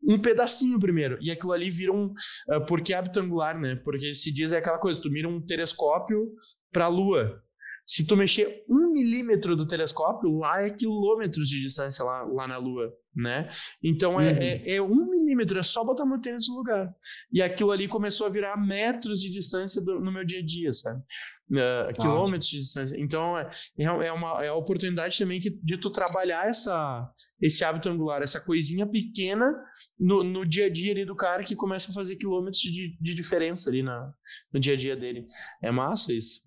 um 0.08 0.20
pedacinho 0.20 0.80
primeiro. 0.80 1.18
E 1.22 1.32
aquilo 1.32 1.52
ali 1.52 1.70
vira 1.70 1.92
um. 1.92 2.06
Uh, 2.50 2.66
porque 2.68 2.94
hábito 2.94 3.20
angular, 3.20 3.60
né? 3.60 3.76
Porque 3.84 4.14
se 4.14 4.32
diz 4.34 4.52
é 4.52 4.58
aquela 4.58 4.78
coisa, 4.78 5.02
tu 5.02 5.10
mira 5.10 5.28
um 5.28 5.42
telescópio 5.42 6.32
para 6.72 6.86
a 6.86 6.90
Lua. 6.90 7.42
Se 7.86 8.06
tu 8.06 8.18
mexer 8.18 8.64
um 8.68 8.92
milímetro 8.92 9.56
do 9.56 9.68
telescópio, 9.68 10.40
lá 10.40 10.62
é 10.62 10.72
quilômetros 10.72 11.48
de 11.48 11.62
distância 11.62 12.04
lá, 12.04 12.24
lá 12.24 12.48
na 12.48 12.58
Lua, 12.58 12.92
né? 13.16 13.50
Então 13.84 14.20
é, 14.20 14.32
uhum. 14.32 14.40
é, 14.40 14.76
é, 14.76 14.82
um 14.82 15.10
milímetro, 15.10 15.60
é 15.60 15.64
só 15.64 15.84
botar 15.84 16.06
meu 16.06 16.20
tênis 16.20 16.50
no 16.50 16.56
lugar. 16.56 16.92
E 17.32 17.44
aquilo 17.44 17.72
ali 17.72 17.88
começou 17.88 18.26
a 18.26 18.30
virar 18.30 18.58
metros 18.58 19.22
de 19.22 19.30
distância 19.30 19.80
do, 19.82 20.00
no 20.00 20.12
meu 20.12 20.26
dia 20.26 20.40
a 20.40 20.46
dia, 20.46 20.74
sabe? 20.74 21.00
Uh, 21.48 21.94
quilômetros 22.02 22.50
de 22.50 22.60
distância. 22.60 22.96
Então 23.00 23.38
é, 23.38 23.52
é, 23.78 23.84
é 23.84 24.12
uma 24.12 24.44
é 24.44 24.48
a 24.48 24.56
oportunidade 24.56 25.20
também 25.20 25.40
que, 25.40 25.52
de 25.52 25.78
tu 25.78 25.92
trabalhar 25.92 26.50
essa, 26.50 27.08
esse 27.40 27.64
hábito 27.64 27.88
angular, 27.88 28.24
essa 28.24 28.42
coisinha 28.42 28.88
pequena 28.88 29.54
no, 30.00 30.24
no 30.24 30.44
dia 30.44 30.66
a 30.66 30.70
dia 30.70 30.92
ali 30.92 31.06
do 31.06 31.16
cara 31.16 31.44
que 31.44 31.56
começa 31.56 31.92
a 31.92 31.94
fazer 31.94 32.16
quilômetros 32.16 32.62
de, 32.62 32.98
de 33.00 33.14
diferença 33.14 33.70
ali 33.70 33.84
na, 33.84 34.12
no 34.52 34.60
dia 34.60 34.74
a 34.74 34.78
dia 34.78 34.96
dele. 34.96 35.28
É 35.62 35.70
massa 35.70 36.12
isso. 36.12 36.42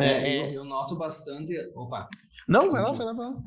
É, 0.00 0.06
é, 0.06 0.48
eu, 0.48 0.54
eu, 0.54 0.64
noto 0.64 0.96
bastante. 0.96 1.54
Opa! 1.74 2.08
Não, 2.48 2.70
vai 2.70 2.82
lá, 2.82 2.92
vai 2.92 3.06
lá, 3.06 3.12
vai 3.12 3.26
lá. 3.26 3.42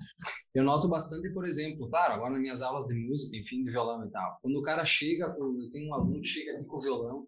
Eu 0.55 0.63
noto 0.63 0.87
bastante, 0.87 1.29
por 1.29 1.45
exemplo, 1.45 1.89
claro, 1.89 2.13
agora 2.13 2.31
nas 2.31 2.41
minhas 2.41 2.61
aulas 2.61 2.85
de 2.85 2.95
música, 2.95 3.35
enfim, 3.35 3.63
de 3.63 3.69
violão 3.69 4.05
e 4.05 4.09
tal. 4.09 4.39
Quando 4.41 4.55
o 4.55 4.63
cara 4.63 4.85
chega, 4.85 5.35
eu 5.37 5.69
tenho 5.69 5.89
um 5.89 5.93
aluno 5.93 6.21
que 6.21 6.27
chega 6.27 6.53
aqui 6.53 6.65
com 6.65 6.77
o 6.77 6.81
violão, 6.81 7.27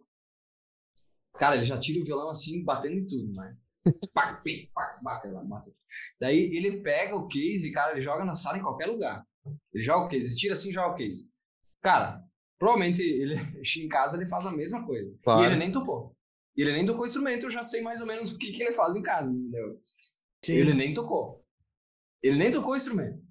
Cara, 1.39 1.55
ele 1.55 1.63
já 1.63 1.79
tira 1.79 2.01
o 2.01 2.05
violão 2.05 2.29
assim, 2.29 2.63
batendo 2.63 2.95
em 2.95 3.05
tudo, 3.05 3.33
né? 3.33 3.55
pá, 4.13 4.35
pim, 4.43 4.69
pá, 4.73 4.95
bate 5.01 5.29
lá, 5.29 5.41
bate. 5.41 5.73
Daí 6.19 6.37
ele 6.53 6.81
pega 6.81 7.15
o 7.15 7.27
case, 7.27 7.71
cara, 7.71 7.93
ele 7.93 8.01
joga 8.01 8.25
na 8.25 8.35
sala 8.35 8.57
em 8.57 8.61
qualquer 8.61 8.87
lugar. 8.87 9.25
Ele 9.73 9.81
joga 9.81 10.05
o 10.05 10.09
case, 10.09 10.25
ele 10.25 10.35
tira 10.35 10.53
assim 10.53 10.69
e 10.69 10.73
joga 10.73 10.93
o 10.93 10.97
case. 10.97 11.29
Cara, 11.81 12.21
provavelmente 12.59 13.01
ele 13.01 13.35
em 13.77 13.87
casa 13.87 14.17
ele 14.17 14.27
faz 14.27 14.45
a 14.45 14.51
mesma 14.51 14.85
coisa. 14.85 15.15
Claro. 15.23 15.41
E 15.41 15.45
ele 15.45 15.55
nem 15.55 15.71
Ele 16.55 16.71
nem 16.73 16.85
tocou 16.85 17.05
instrumento, 17.05 17.45
eu 17.45 17.49
já 17.49 17.63
sei 17.63 17.81
mais 17.81 18.01
ou 18.01 18.07
menos 18.07 18.31
o 18.31 18.37
que, 18.37 18.51
que 18.51 18.63
ele 18.63 18.73
faz 18.73 18.95
em 18.95 19.01
casa, 19.01 19.31
entendeu? 19.31 19.81
Sim. 20.43 20.53
Ele 20.53 20.73
nem 20.73 20.93
tocou. 20.93 21.45
Ele 22.21 22.37
nem 22.37 22.51
tocou 22.51 22.75
instrumento. 22.75 23.21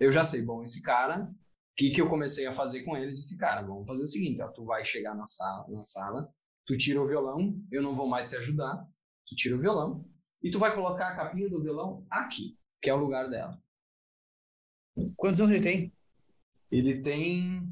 Eu 0.00 0.12
já 0.12 0.24
sei, 0.24 0.42
bom, 0.42 0.62
esse 0.62 0.82
cara, 0.82 1.24
o 1.24 1.34
que, 1.76 1.90
que 1.90 2.00
eu 2.00 2.08
comecei 2.08 2.46
a 2.46 2.52
fazer 2.52 2.82
com 2.82 2.96
ele? 2.96 3.12
Disse, 3.12 3.36
cara, 3.36 3.62
vamos 3.62 3.86
fazer 3.86 4.02
o 4.02 4.06
seguinte, 4.06 4.40
ó, 4.40 4.48
tu 4.48 4.64
vai 4.64 4.84
chegar 4.84 5.14
na 5.14 5.24
sala, 5.24 5.66
na 5.68 5.84
sala, 5.84 6.32
tu 6.66 6.76
tira 6.76 7.02
o 7.02 7.06
violão, 7.06 7.60
eu 7.70 7.82
não 7.82 7.94
vou 7.94 8.08
mais 8.08 8.28
te 8.30 8.36
ajudar, 8.36 8.84
tu 9.26 9.34
tira 9.34 9.56
o 9.56 9.60
violão, 9.60 10.08
e 10.42 10.50
tu 10.50 10.58
vai 10.58 10.74
colocar 10.74 11.08
a 11.08 11.16
capinha 11.16 11.48
do 11.48 11.62
violão 11.62 12.06
aqui, 12.10 12.56
que 12.80 12.90
é 12.90 12.94
o 12.94 12.98
lugar 12.98 13.28
dela. 13.28 13.60
Quantos 15.16 15.40
anos 15.40 15.52
ele 15.52 15.62
tem? 15.62 15.92
Ele 16.70 17.00
tem 17.00 17.68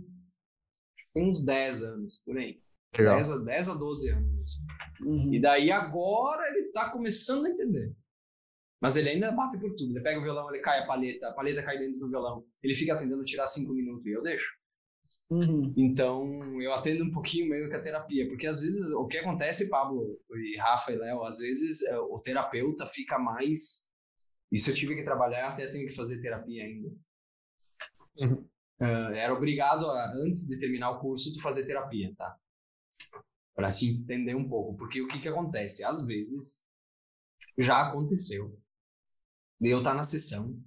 uns 1.14 1.45
10 1.45 1.82
anos, 1.82 2.20
por 2.20 2.37
aí. 2.37 2.62
10 3.05 3.31
a, 3.31 3.39
10 3.39 3.69
a 3.69 3.75
12 3.75 4.11
anos. 4.11 4.59
Uhum. 5.01 5.35
E 5.35 5.41
daí 5.41 5.71
agora 5.71 6.49
ele 6.49 6.71
tá 6.71 6.91
começando 6.91 7.47
a 7.47 7.51
entender. 7.51 7.95
Mas 8.81 8.97
ele 8.97 9.09
ainda 9.09 9.33
bate 9.33 9.59
por 9.59 9.75
tudo. 9.75 9.93
Ele 9.93 10.03
pega 10.03 10.21
o 10.21 10.23
violão, 10.23 10.49
ele 10.51 10.63
cai 10.63 10.81
a 10.81 10.87
palheta, 10.87 11.29
a 11.29 11.33
palheta 11.33 11.63
cai 11.63 11.79
dentro 11.79 12.01
do 12.01 12.11
violão. 12.11 12.45
Ele 12.63 12.75
fica 12.75 12.97
tentando 12.97 13.25
tirar 13.25 13.47
5 13.47 13.73
minutos 13.73 14.07
e 14.07 14.11
eu 14.11 14.23
deixo. 14.23 14.55
Uhum. 15.31 15.73
Então, 15.77 16.61
eu 16.61 16.73
atendo 16.73 17.05
um 17.05 17.11
pouquinho 17.11 17.49
meio 17.49 17.69
que 17.69 17.75
a 17.75 17.81
terapia, 17.81 18.29
porque 18.29 18.47
às 18.47 18.61
vezes 18.61 18.91
o 18.91 19.07
que 19.07 19.19
acontece, 19.19 19.69
Pablo 19.69 20.21
e 20.31 20.57
Rafa 20.59 20.93
e 20.93 20.97
Léo, 20.97 21.23
às 21.25 21.39
vezes 21.39 21.83
é, 21.83 21.99
o 21.99 22.19
terapeuta 22.21 22.87
fica 22.87 23.19
mais. 23.19 23.91
Isso 24.53 24.71
eu 24.71 24.75
tive 24.75 24.95
que 24.95 25.05
trabalhar, 25.05 25.49
até 25.49 25.69
tenho 25.69 25.87
que 25.87 25.95
fazer 25.95 26.21
terapia 26.21 26.65
ainda. 26.65 26.89
Uhum. 28.19 28.49
Uh, 28.81 29.15
era 29.15 29.35
obrigado 29.35 29.87
a, 29.87 30.13
antes 30.25 30.47
de 30.47 30.59
terminar 30.59 30.91
o 30.91 31.01
curso, 31.01 31.33
tu 31.33 31.41
fazer 31.41 31.67
terapia, 31.67 32.13
tá? 32.17 32.37
Para 33.55 33.71
se 33.71 33.89
entender 33.89 34.35
um 34.35 34.49
pouco, 34.49 34.77
porque 34.77 35.01
o 35.01 35.09
que 35.09 35.19
que 35.19 35.29
acontece? 35.29 35.85
Às 35.85 36.05
vezes 36.05 36.65
já 37.59 37.89
aconteceu 37.89 38.61
de 39.61 39.71
eu 39.71 39.79
estar 39.79 39.91
tá 39.91 39.97
na 39.97 40.05
sessão 40.05 40.63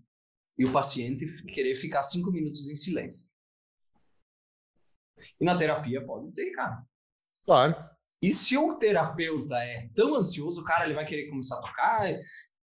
e 0.57 0.65
o 0.65 0.71
paciente 0.71 1.25
querer 1.43 1.75
ficar 1.75 2.03
cinco 2.03 2.31
minutos 2.31 2.69
em 2.69 2.75
silêncio. 2.75 3.27
E 5.39 5.45
na 5.45 5.57
terapia 5.57 6.03
pode 6.05 6.33
ter, 6.33 6.51
cara. 6.51 6.83
Claro. 7.45 7.75
E 8.21 8.31
se 8.31 8.57
o 8.57 8.75
terapeuta 8.75 9.55
é 9.55 9.89
tão 9.95 10.15
ansioso, 10.15 10.63
cara, 10.63 10.85
ele 10.85 10.93
vai 10.93 11.05
querer 11.05 11.29
começar 11.29 11.57
a 11.57 11.61
tocar. 11.61 12.11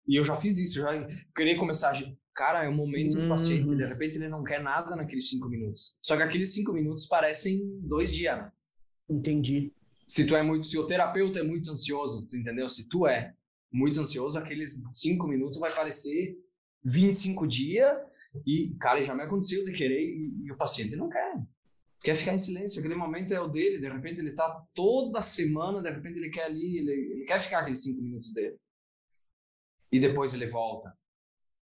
E 0.07 0.19
eu 0.19 0.25
já 0.25 0.37
fiz 0.37 0.59
isso, 0.59 0.75
já 0.75 1.09
querer 1.35 1.57
começar 1.57 1.97
a. 1.97 2.17
Cara, 2.35 2.65
é 2.65 2.69
o 2.69 2.75
momento 2.75 3.17
do 3.19 3.29
paciente. 3.29 3.65
De 3.65 3.83
uhum. 3.83 3.89
repente 3.89 4.17
ele 4.17 4.29
não 4.29 4.45
quer 4.45 4.63
nada 4.63 4.95
naqueles 4.95 5.31
cinco 5.31 5.49
minutos. 5.49 5.99
Só 6.03 6.17
que 6.17 6.23
aqueles 6.23 6.53
cinco 6.53 6.73
minutos 6.73 7.07
parecem 7.07 7.63
dois 7.81 8.13
dias, 8.13 8.37
né? 8.37 8.53
Entendi. 9.09 9.73
Se 10.07 10.27
tu 10.27 10.37
é 10.37 10.43
muito, 10.43 10.67
se 10.67 10.79
o 10.79 10.87
terapeuta 10.87 11.41
é 11.41 11.43
muito 11.43 11.71
ansioso, 11.71 12.27
tu 12.27 12.37
entendeu? 12.37 12.69
Se 12.69 12.89
tu 12.89 13.07
é 13.07 13.35
muito 13.73 13.99
ansioso, 14.01 14.39
aqueles 14.39 14.83
cinco 14.93 15.27
minutos 15.27 15.59
vai 15.59 15.75
parecer 15.75 16.39
25 16.85 17.47
dias 17.47 17.97
e, 18.47 18.75
cara, 18.79 19.03
já 19.03 19.15
me 19.15 19.23
aconteceu 19.23 19.65
de 19.65 19.73
querer 19.73 20.01
e, 20.01 20.45
e 20.45 20.53
o 20.53 20.57
paciente 20.57 20.95
não 20.95 21.09
quer 21.09 21.35
quer 22.07 22.15
ficar 22.15 22.35
em 22.35 22.39
silêncio, 22.39 22.79
aquele 22.79 22.95
momento 22.95 23.35
é 23.35 23.41
o 23.41 23.49
dele, 23.49 23.81
de 23.81 23.89
repente 23.89 24.21
ele 24.21 24.33
tá 24.33 24.65
toda 24.73 25.21
semana, 25.21 25.83
de 25.83 25.91
repente 25.91 26.19
ele 26.19 26.31
quer 26.31 26.45
ali, 26.45 26.79
ele, 26.79 26.93
ele 26.93 27.25
quer 27.25 27.41
ficar 27.41 27.59
aqueles 27.59 27.83
cinco 27.83 28.01
minutos 28.01 28.33
dele. 28.33 28.57
E 29.91 29.99
depois 29.99 30.33
ele 30.33 30.47
volta. 30.47 30.97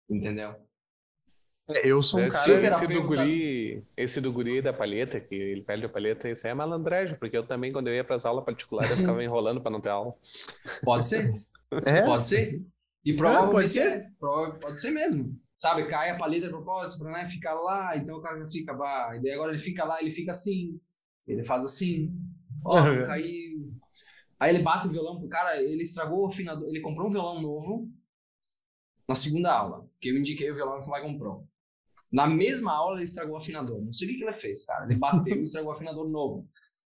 Entendeu? 0.10 0.67
É, 1.70 1.88
eu 1.88 2.02
sou 2.02 2.22
um 2.22 2.28
cara... 2.28 2.68
Esse 2.68 2.88
do, 2.88 3.04
guri, 3.04 3.84
esse 3.96 4.22
do 4.22 4.32
guri 4.32 4.62
da 4.62 4.72
palheta, 4.72 5.20
que 5.20 5.36
ele 5.36 5.62
perde 5.62 5.86
a 5.86 5.90
palheta, 5.90 6.30
isso 6.30 6.48
é 6.48 6.54
malandragem, 6.54 7.18
porque 7.18 7.38
eu 7.38 7.46
também, 7.46 7.74
quando 7.74 7.88
eu 7.88 7.94
ia 7.94 8.04
para 8.04 8.16
as 8.16 8.26
aulas 8.26 8.46
particulares, 8.46 8.92
eu 8.92 8.98
ficava 8.98 9.22
enrolando 9.24 9.62
para 9.62 9.72
não 9.72 9.82
ter 9.82 9.90
aula. 9.90 10.14
Pode 10.84 11.06
ser. 11.06 11.34
É? 11.86 12.04
Pode 12.04 12.26
ser. 12.26 12.62
E 13.04 13.14
provavelmente 13.14 13.54
pode 13.54 13.70
ser. 13.70 13.88
É. 13.88 14.10
Pode 14.20 14.80
ser 14.80 14.92
mesmo 14.92 15.38
sabe, 15.58 15.88
cai 15.88 16.12
a 16.12 16.18
paleta 16.18 16.46
de 16.46 16.52
propósito 16.52 17.04
para 17.04 17.12
né, 17.12 17.28
ficar 17.28 17.56
lá, 17.56 17.98
então 17.98 18.18
o 18.18 18.22
cara 18.22 18.38
já 18.40 18.48
fica, 18.48 18.74
bah, 18.74 19.16
e 19.16 19.22
daí 19.22 19.34
agora 19.34 19.52
ele 19.52 19.60
fica 19.60 19.84
lá, 19.84 20.00
ele 20.00 20.12
fica 20.12 20.32
assim, 20.32 20.80
ele 21.26 21.44
faz 21.44 21.64
assim, 21.64 22.16
ó, 22.64 22.80
oh, 22.80 23.08
caiu. 23.08 23.76
Aí 24.40 24.54
ele 24.54 24.62
bate 24.62 24.86
o 24.86 24.92
violão 24.92 25.20
pro 25.20 25.28
cara, 25.28 25.60
ele 25.60 25.82
estragou 25.82 26.24
o 26.24 26.28
afinador, 26.28 26.70
ele 26.70 26.80
comprou 26.80 27.08
um 27.08 27.10
violão 27.10 27.42
novo 27.42 27.90
na 29.10 29.16
segunda 29.16 29.52
aula, 29.52 29.90
que 30.00 30.10
eu 30.10 30.18
indiquei 30.18 30.52
o 30.52 30.56
violão 30.56 30.80
e 30.80 30.84
foi 30.84 30.92
lá 30.92 31.00
e 31.00 31.12
comprou. 31.12 31.48
Na 32.12 32.28
mesma 32.28 32.74
aula 32.74 32.98
ele 32.98 33.04
estragou 33.04 33.36
o 33.36 33.38
afinador, 33.38 33.82
não 33.82 33.92
sei 33.92 34.08
o 34.08 34.12
que, 34.12 34.18
que 34.18 34.24
ele 34.24 34.34
fez, 34.34 34.66
cara, 34.66 34.86
ele 34.86 34.96
bateu 34.96 35.36
e 35.36 35.44
estragou 35.44 35.70
o 35.70 35.74
afinador 35.74 36.08
novo. 36.10 36.48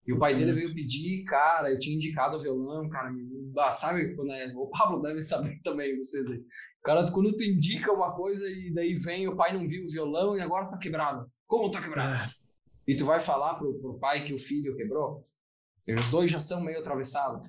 E 0.08 0.14
o 0.14 0.20
pai 0.20 0.34
dele 0.34 0.54
veio 0.54 0.74
pedir, 0.74 1.26
cara, 1.26 1.70
eu 1.70 1.78
tinha 1.78 1.94
indicado 1.94 2.38
o 2.38 2.40
violão, 2.40 2.88
cara, 2.88 3.12
sabe 3.76 4.16
quando 4.16 4.32
é, 4.32 4.54
o 4.56 4.68
Pablo 4.68 5.02
deve 5.02 5.22
saber 5.22 5.60
também, 5.64 5.98
vocês 5.98 6.32
aí. 6.32 6.42
Cara, 6.82 7.06
quando 7.12 7.36
tu 7.36 7.44
indica 7.44 7.92
uma 7.92 8.16
coisa 8.16 8.48
e 8.50 8.72
daí 8.74 8.96
vem, 8.96 9.28
o 9.28 9.36
pai 9.36 9.52
não 9.54 9.68
viu 9.68 9.84
o 9.84 9.90
violão 9.90 10.38
e 10.38 10.42
agora 10.42 10.70
tá 10.70 10.78
quebrado. 10.78 11.30
Como 11.46 11.70
tá 11.70 11.82
quebrado? 11.82 12.24
É. 12.24 12.32
E 12.88 12.96
tu 12.96 13.04
vai 13.04 13.20
falar 13.20 13.56
pro, 13.56 13.78
pro 13.80 14.00
pai 14.00 14.24
que 14.24 14.34
o 14.34 14.40
filho 14.40 14.78
quebrou? 14.78 15.24
E 15.86 15.94
os 15.94 16.10
dois 16.10 16.32
já 16.32 16.40
são 16.40 16.62
meio 16.62 16.80
atravessados. 16.80 17.42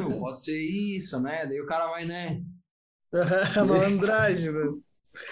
Não, 0.00 0.20
pode 0.20 0.42
ser 0.42 0.58
isso, 0.58 1.20
né? 1.20 1.46
Daí 1.46 1.60
o 1.60 1.66
cara 1.66 1.88
vai, 1.88 2.06
né? 2.06 2.42
Malandragem, 3.56 4.52
né? 4.52 4.80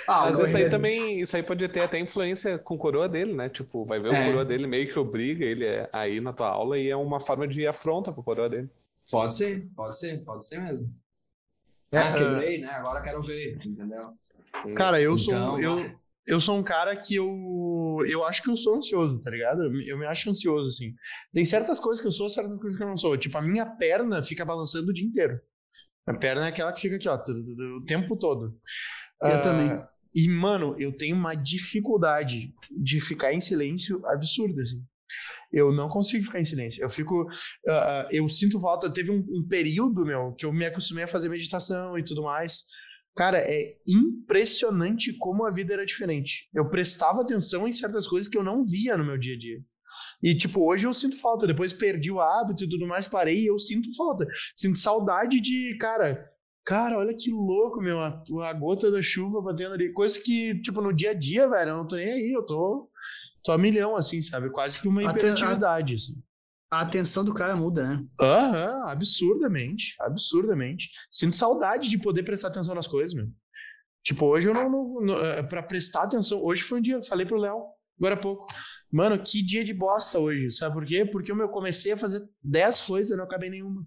Ah, 0.08 0.30
mas 0.30 0.38
isso 0.40 0.56
aí 0.56 0.68
também, 0.68 1.20
isso 1.20 1.36
aí 1.36 1.42
pode 1.42 1.66
ter 1.68 1.80
até 1.80 1.98
influência 1.98 2.58
com 2.58 2.74
o 2.74 2.78
coroa 2.78 3.08
dele, 3.08 3.32
né? 3.34 3.48
Tipo, 3.48 3.84
vai 3.84 4.00
ver 4.00 4.12
é. 4.12 4.20
o 4.20 4.26
coroa 4.26 4.44
dele 4.44 4.66
meio 4.66 4.90
que 4.90 4.98
obriga 4.98 5.44
ele 5.44 5.66
a 5.92 6.08
ir 6.08 6.20
na 6.20 6.32
tua 6.32 6.48
aula 6.48 6.78
e 6.78 6.88
é 6.88 6.96
uma 6.96 7.20
forma 7.20 7.46
de 7.46 7.66
afronta 7.66 8.12
pro 8.12 8.22
coroa 8.22 8.48
dele. 8.48 8.68
Pode 9.10 9.34
ser, 9.36 9.68
pode 9.76 9.98
ser, 9.98 10.24
pode 10.24 10.46
ser 10.46 10.60
mesmo. 10.60 10.92
É, 11.92 11.98
ah, 11.98 12.12
quebrei, 12.14 12.58
né? 12.58 12.68
Agora 12.68 13.00
quero 13.00 13.22
ver, 13.22 13.58
entendeu? 13.64 14.12
Cara, 14.74 15.00
eu 15.00 15.16
sou, 15.16 15.34
então, 15.34 15.60
eu, 15.60 15.96
eu 16.26 16.40
sou 16.40 16.56
um 16.56 16.62
cara 16.62 16.96
que 16.96 17.14
eu, 17.14 18.04
eu 18.08 18.24
acho 18.24 18.42
que 18.42 18.50
eu 18.50 18.56
sou 18.56 18.76
ansioso, 18.76 19.20
tá 19.20 19.30
ligado? 19.30 19.62
Eu, 19.62 19.80
eu 19.82 19.98
me 19.98 20.06
acho 20.06 20.28
ansioso, 20.28 20.68
assim. 20.68 20.94
Tem 21.32 21.44
certas 21.44 21.78
coisas 21.78 22.00
que 22.00 22.08
eu 22.08 22.12
sou, 22.12 22.28
certas 22.28 22.58
coisas 22.58 22.76
que 22.76 22.82
eu 22.82 22.88
não 22.88 22.96
sou. 22.96 23.16
Tipo, 23.16 23.38
a 23.38 23.42
minha 23.42 23.66
perna 23.66 24.22
fica 24.22 24.44
balançando 24.44 24.90
o 24.90 24.92
dia 24.92 25.06
inteiro. 25.06 25.40
A 26.06 26.14
perna 26.14 26.46
é 26.46 26.48
aquela 26.48 26.72
que 26.72 26.80
fica 26.80 26.96
aqui, 26.96 27.08
ó, 27.08 27.16
o 27.16 27.84
tempo 27.84 28.16
todo. 28.16 28.56
Eu 29.22 29.38
uh, 29.38 29.42
também. 29.42 29.82
E, 30.14 30.28
mano, 30.28 30.74
eu 30.78 30.92
tenho 30.92 31.14
uma 31.14 31.34
dificuldade 31.34 32.54
de 32.70 33.00
ficar 33.00 33.32
em 33.34 33.40
silêncio 33.40 34.04
absurda, 34.06 34.62
assim. 34.62 34.82
Eu 35.52 35.72
não 35.72 35.88
consigo 35.88 36.24
ficar 36.24 36.40
em 36.40 36.44
silêncio. 36.44 36.82
Eu 36.82 36.90
fico. 36.90 37.22
Uh, 37.22 38.08
eu 38.10 38.28
sinto 38.28 38.58
falta. 38.60 38.92
Teve 38.92 39.10
um, 39.10 39.24
um, 39.28 39.46
período, 39.46 40.04
meu, 40.04 40.32
que 40.32 40.44
eu 40.44 40.52
me 40.52 40.64
acostumei 40.64 41.04
a 41.04 41.08
fazer 41.08 41.28
meditação 41.28 41.98
e 41.98 42.04
tudo 42.04 42.22
mais. 42.22 42.64
Cara, 43.14 43.38
é 43.38 43.76
impressionante 43.88 45.12
como 45.14 45.46
a 45.46 45.50
vida 45.50 45.72
era 45.72 45.86
diferente. 45.86 46.48
Eu 46.54 46.68
prestava 46.68 47.22
atenção 47.22 47.66
em 47.66 47.72
certas 47.72 48.06
coisas 48.06 48.30
que 48.30 48.36
eu 48.36 48.42
não 48.42 48.64
via 48.64 48.96
no 48.96 49.04
meu 49.04 49.16
dia 49.16 49.34
a 49.34 49.38
dia. 49.38 49.58
E, 50.22 50.34
tipo, 50.34 50.60
hoje 50.66 50.86
eu 50.86 50.92
sinto 50.92 51.18
falta. 51.20 51.46
Depois 51.46 51.72
perdi 51.72 52.10
o 52.10 52.20
hábito 52.20 52.64
e 52.64 52.68
tudo 52.68 52.86
mais, 52.86 53.08
parei 53.08 53.42
e 53.42 53.46
eu 53.46 53.58
sinto 53.58 53.94
falta. 53.96 54.26
Sinto 54.54 54.78
saudade 54.78 55.40
de, 55.40 55.76
cara, 55.78 56.26
Cara, 56.66 56.98
olha 56.98 57.14
que 57.14 57.30
louco, 57.30 57.80
meu. 57.80 58.00
A, 58.00 58.22
a, 58.42 58.52
gota 58.52 58.90
da 58.90 59.00
chuva 59.00 59.40
batendo 59.40 59.74
ali. 59.74 59.92
Coisa 59.92 60.20
que, 60.20 60.60
tipo, 60.62 60.82
no 60.82 60.92
dia 60.92 61.12
a 61.12 61.14
dia, 61.14 61.48
velho, 61.48 61.70
eu 61.70 61.76
não 61.76 61.86
tô 61.86 61.94
nem 61.94 62.10
aí. 62.10 62.32
Eu 62.32 62.42
tô, 62.42 62.90
tô 63.44 63.52
a 63.52 63.58
milhão, 63.58 63.94
assim, 63.94 64.20
sabe? 64.20 64.50
Quase 64.50 64.80
que 64.80 64.88
uma 64.88 65.04
hiperatividade, 65.04 65.94
assim. 65.94 66.20
A 66.68 66.80
atenção 66.80 67.24
do 67.24 67.32
cara 67.32 67.54
muda, 67.54 67.88
né? 67.88 68.04
Aham, 68.20 68.80
uhum, 68.80 68.88
absurdamente. 68.88 69.94
Absurdamente. 70.00 70.90
Sinto 71.08 71.36
saudade 71.36 71.88
de 71.88 71.96
poder 71.96 72.24
prestar 72.24 72.48
atenção 72.48 72.74
nas 72.74 72.88
coisas, 72.88 73.14
meu. 73.14 73.28
Tipo, 74.02 74.26
hoje 74.26 74.48
eu 74.48 74.54
não. 74.54 74.68
não, 74.68 75.00
não 75.00 75.14
é, 75.20 75.44
pra 75.44 75.62
prestar 75.62 76.02
atenção. 76.02 76.42
Hoje 76.42 76.64
foi 76.64 76.80
um 76.80 76.82
dia, 76.82 77.00
falei 77.02 77.24
pro 77.24 77.38
Léo, 77.38 77.62
agora 77.96 78.16
há 78.16 78.18
pouco. 78.18 78.48
Mano, 78.90 79.22
que 79.22 79.40
dia 79.40 79.62
de 79.62 79.72
bosta 79.72 80.18
hoje. 80.18 80.50
Sabe 80.50 80.74
por 80.74 80.84
quê? 80.84 81.04
Porque 81.04 81.30
eu 81.30 81.48
comecei 81.48 81.92
a 81.92 81.96
fazer 81.96 82.28
10 82.42 82.82
coisas 82.82 83.12
e 83.12 83.16
não 83.16 83.24
acabei 83.24 83.50
nenhuma. 83.50 83.86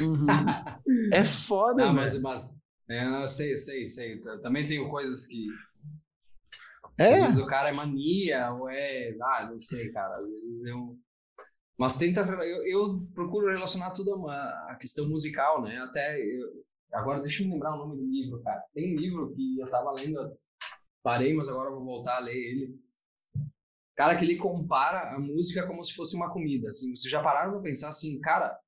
Uhum. 0.00 0.26
é 1.12 1.24
foda, 1.24 1.84
não, 1.84 1.92
mas, 1.92 2.18
mas 2.20 2.56
é, 2.92 3.22
eu 3.22 3.28
sei, 3.28 3.54
eu 3.54 3.58
sei, 3.58 3.86
sei. 3.86 4.20
Também 4.40 4.66
tenho 4.66 4.88
coisas 4.90 5.26
que. 5.26 5.46
É. 6.98 7.14
Às 7.14 7.22
vezes 7.22 7.38
o 7.38 7.46
cara 7.46 7.70
é 7.70 7.72
mania, 7.72 8.52
ou 8.52 8.68
é. 8.68 9.16
Ah, 9.22 9.48
não 9.50 9.58
sei, 9.58 9.90
cara. 9.90 10.16
Às 10.16 10.30
vezes 10.30 10.64
eu. 10.64 10.98
Mas 11.78 11.96
tenta. 11.96 12.20
Eu, 12.20 12.66
eu 12.66 13.06
procuro 13.14 13.50
relacionar 13.50 13.92
tudo 13.92 14.12
a, 14.12 14.16
uma, 14.16 14.70
a 14.70 14.76
questão 14.78 15.08
musical, 15.08 15.62
né? 15.62 15.78
Até. 15.78 16.20
Eu, 16.20 16.64
agora 16.92 17.22
deixa 17.22 17.42
eu 17.42 17.48
lembrar 17.48 17.74
o 17.74 17.78
nome 17.78 17.96
do 17.96 18.06
livro, 18.06 18.42
cara. 18.42 18.62
Tem 18.74 18.94
um 18.94 19.00
livro 19.00 19.32
que 19.32 19.58
eu 19.58 19.70
tava 19.70 19.92
lendo, 19.92 20.36
parei, 21.02 21.32
mas 21.32 21.48
agora 21.48 21.70
eu 21.70 21.76
vou 21.76 21.84
voltar 21.84 22.16
a 22.16 22.20
ler 22.20 22.36
ele. 22.36 22.78
Cara, 23.96 24.16
que 24.16 24.24
ele 24.24 24.36
compara 24.36 25.14
a 25.14 25.18
música 25.18 25.66
como 25.66 25.82
se 25.84 25.94
fosse 25.94 26.14
uma 26.14 26.30
comida. 26.30 26.68
Assim, 26.68 26.94
vocês 26.94 27.10
já 27.10 27.22
pararam 27.22 27.52
pra 27.52 27.60
pensar 27.60 27.88
assim, 27.88 28.18
cara, 28.20 28.58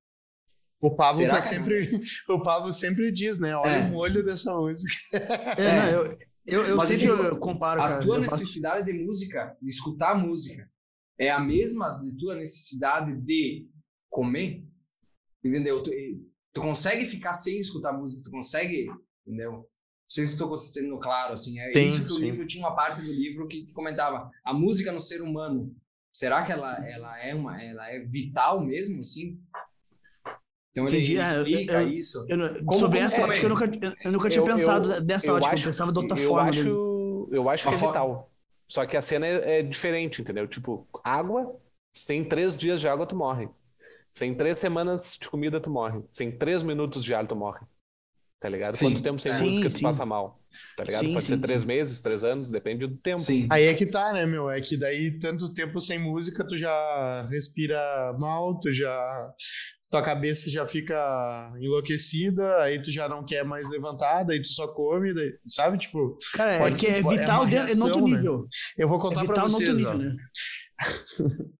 o 0.81 0.95
Pablo 0.95 1.27
tá 1.27 1.41
sempre, 1.41 1.89
o 2.29 2.41
Pablo 2.41 2.71
sempre 2.73 3.11
diz, 3.11 3.39
né? 3.39 3.55
Olha 3.55 3.69
é. 3.71 3.85
o 3.87 3.91
molho 3.91 4.23
dessa 4.23 4.53
música. 4.55 5.17
É, 5.57 5.91
não, 5.91 6.01
eu, 6.05 6.17
Eu, 6.45 6.63
eu 6.63 6.75
Mas 6.75 6.89
sempre 6.89 7.05
eu 7.07 7.23
eu 7.23 7.39
comparo, 7.39 7.81
A 7.81 7.87
cara. 7.87 8.01
tua 8.01 8.17
eu 8.17 8.23
faço- 8.23 8.37
necessidade 8.37 8.85
de 8.85 8.93
música, 8.93 9.57
de 9.59 9.67
escutar 9.67 10.13
música, 10.15 10.69
é 11.17 11.31
a 11.31 11.39
mesma 11.39 11.99
de 12.03 12.15
tua 12.15 12.35
necessidade 12.35 13.15
de 13.21 13.67
comer? 14.09 14.63
Entendeu? 15.43 15.81
Tu, 15.81 15.91
tu 16.53 16.61
consegue 16.61 17.05
ficar 17.05 17.33
sem 17.33 17.59
escutar 17.59 17.93
música, 17.93 18.21
tu 18.23 18.29
consegue, 18.29 18.87
entendeu? 19.25 19.51
Não 19.53 19.65
sei 20.07 20.25
se 20.25 20.33
estou 20.33 20.55
sendo 20.55 20.99
claro, 20.99 21.33
assim. 21.33 21.57
É 21.59 21.71
Sim, 21.73 21.79
isso 21.79 22.05
que 22.05 22.13
o 22.13 22.19
livro 22.19 22.45
tinha 22.45 22.63
uma 22.63 22.75
parte 22.75 23.01
do 23.01 23.11
livro 23.11 23.47
que, 23.47 23.65
que 23.65 23.73
comentava. 23.73 24.29
A 24.43 24.53
música 24.53 24.91
no 24.91 25.01
ser 25.01 25.23
humano, 25.23 25.75
será 26.13 26.45
que 26.45 26.51
ela, 26.51 26.73
ela, 26.87 27.19
é, 27.19 27.33
uma, 27.33 27.59
ela 27.59 27.89
é 27.89 27.99
vital 28.05 28.63
mesmo, 28.63 29.01
assim? 29.01 29.39
Então 30.75 30.87
ele, 30.89 30.97
Entendi, 30.97 31.13
ele 31.13 31.21
é, 31.21 31.23
eu- 31.23 31.37
explica 31.47 31.73
eu- 31.83 31.89
isso. 31.89 32.25
eu 32.27 32.37
Como- 32.65 32.79
sobre 32.79 32.97
como 32.97 32.97
essa 32.97 33.21
comer? 33.21 33.29
ótica, 33.31 33.45
eu 33.45 33.49
nunca, 33.49 33.65
eu- 33.65 33.93
eu 34.03 34.11
nunca 34.11 34.29
tinha 34.29 34.41
Eu- 34.41 34.45
pensado 34.45 34.91
eu- 34.91 35.01
dessa 35.01 35.27
eu 35.27 35.35
ótica, 35.35 35.53
acho- 35.53 35.63
eu 35.63 35.71
pensava 35.71 35.91
de 35.93 35.99
outra 35.99 36.19
eu 36.19 36.27
forma. 36.27 36.49
Acho, 36.49 36.63
mesmo. 36.65 37.29
eu 37.31 37.49
acho 37.49 37.63
que 37.69 37.73
é 37.73 37.77
vital. 37.77 38.31
Só 38.67 38.85
que 38.85 38.97
a 38.97 39.01
cena 39.01 39.25
é, 39.25 39.59
é 39.59 39.63
diferente, 39.63 40.21
entendeu? 40.21 40.45
Tipo, 40.47 40.85
água, 41.01 41.55
sem 41.95 42.25
três 42.25 42.57
dias 42.57 42.81
de 42.81 42.89
água 42.89 43.05
tu 43.05 43.15
morre. 43.15 43.47
Sem 44.11 44.33
três 44.35 44.57
semanas 44.59 45.17
de 45.21 45.29
comida 45.29 45.61
tu 45.61 45.69
morre. 45.69 46.01
Sem 46.11 46.29
três 46.31 46.61
minutos 46.61 47.03
de 47.03 47.13
ar 47.13 47.25
tu 47.25 47.35
morre. 47.37 47.59
Tá 48.41 48.49
ligado? 48.49 48.75
Sim. 48.75 48.87
Quanto 48.87 49.01
tempo 49.01 49.19
sem 49.19 49.31
Sim, 49.31 49.45
música 49.45 49.69
tu 49.69 49.75
sim. 49.77 49.81
passa 49.81 50.05
mal? 50.05 50.39
Tá 50.75 50.83
ligado? 50.83 51.01
Sim, 51.05 51.13
Pode 51.13 51.25
sim, 51.25 51.33
ser 51.35 51.39
três 51.39 51.61
sim. 51.61 51.67
meses, 51.67 52.01
três 52.01 52.23
anos, 52.23 52.51
depende 52.51 52.85
do 52.85 52.97
tempo. 52.97 53.19
Sim. 53.19 53.47
Aí 53.49 53.65
é 53.65 53.73
que 53.73 53.85
tá, 53.85 54.11
né, 54.13 54.25
meu? 54.25 54.49
É 54.49 54.59
que 54.61 54.75
daí 54.77 55.17
tanto 55.19 55.53
tempo 55.53 55.79
sem 55.79 55.97
música, 55.97 56.45
tu 56.45 56.57
já 56.57 57.23
respira 57.29 58.13
mal, 58.19 58.59
tu 58.59 58.71
já. 58.73 59.31
Tua 59.89 60.01
cabeça 60.01 60.49
já 60.49 60.65
fica 60.65 60.95
enlouquecida, 61.59 62.57
aí 62.57 62.81
tu 62.81 62.91
já 62.91 63.07
não 63.07 63.23
quer 63.23 63.45
mais 63.45 63.69
levantar, 63.69 64.23
daí 64.23 64.41
tu 64.41 64.47
só 64.47 64.67
come, 64.67 65.13
daí, 65.13 65.31
sabe? 65.45 65.77
Tipo, 65.77 66.17
Cara, 66.33 66.55
é 66.55 66.59
Pode 66.59 66.75
que 66.75 66.81
ser- 66.81 66.87
é 66.87 66.97
é 66.99 67.01
vital 67.03 67.17
é 67.17 67.27
no 67.29 67.41
outro 67.41 67.49
reação, 67.49 67.95
né? 68.07 68.15
nível. 68.17 68.47
eu 68.77 68.87
vou 68.87 68.97
É 68.97 69.01
contar 69.01 69.23
pra 69.25 69.33
vital 69.33 69.45
no 69.45 69.51
vocês, 69.51 69.75
nível, 69.75 69.97
né? 69.97 70.15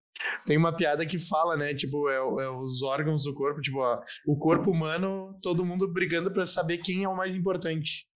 Tem 0.47 0.57
uma 0.57 0.75
piada 0.75 1.05
que 1.05 1.19
fala, 1.19 1.55
né? 1.55 1.75
Tipo, 1.75 2.09
é, 2.09 2.15
é 2.15 2.49
os 2.49 2.81
órgãos 2.81 3.23
do 3.23 3.33
corpo, 3.33 3.61
tipo, 3.61 3.77
ó, 3.79 4.01
o 4.25 4.35
corpo 4.37 4.71
humano, 4.71 5.35
todo 5.43 5.63
mundo 5.65 5.87
brigando 5.91 6.31
pra 6.31 6.47
saber 6.47 6.79
quem 6.79 7.03
é 7.03 7.09
o 7.09 7.15
mais 7.15 7.35
importante. 7.35 8.07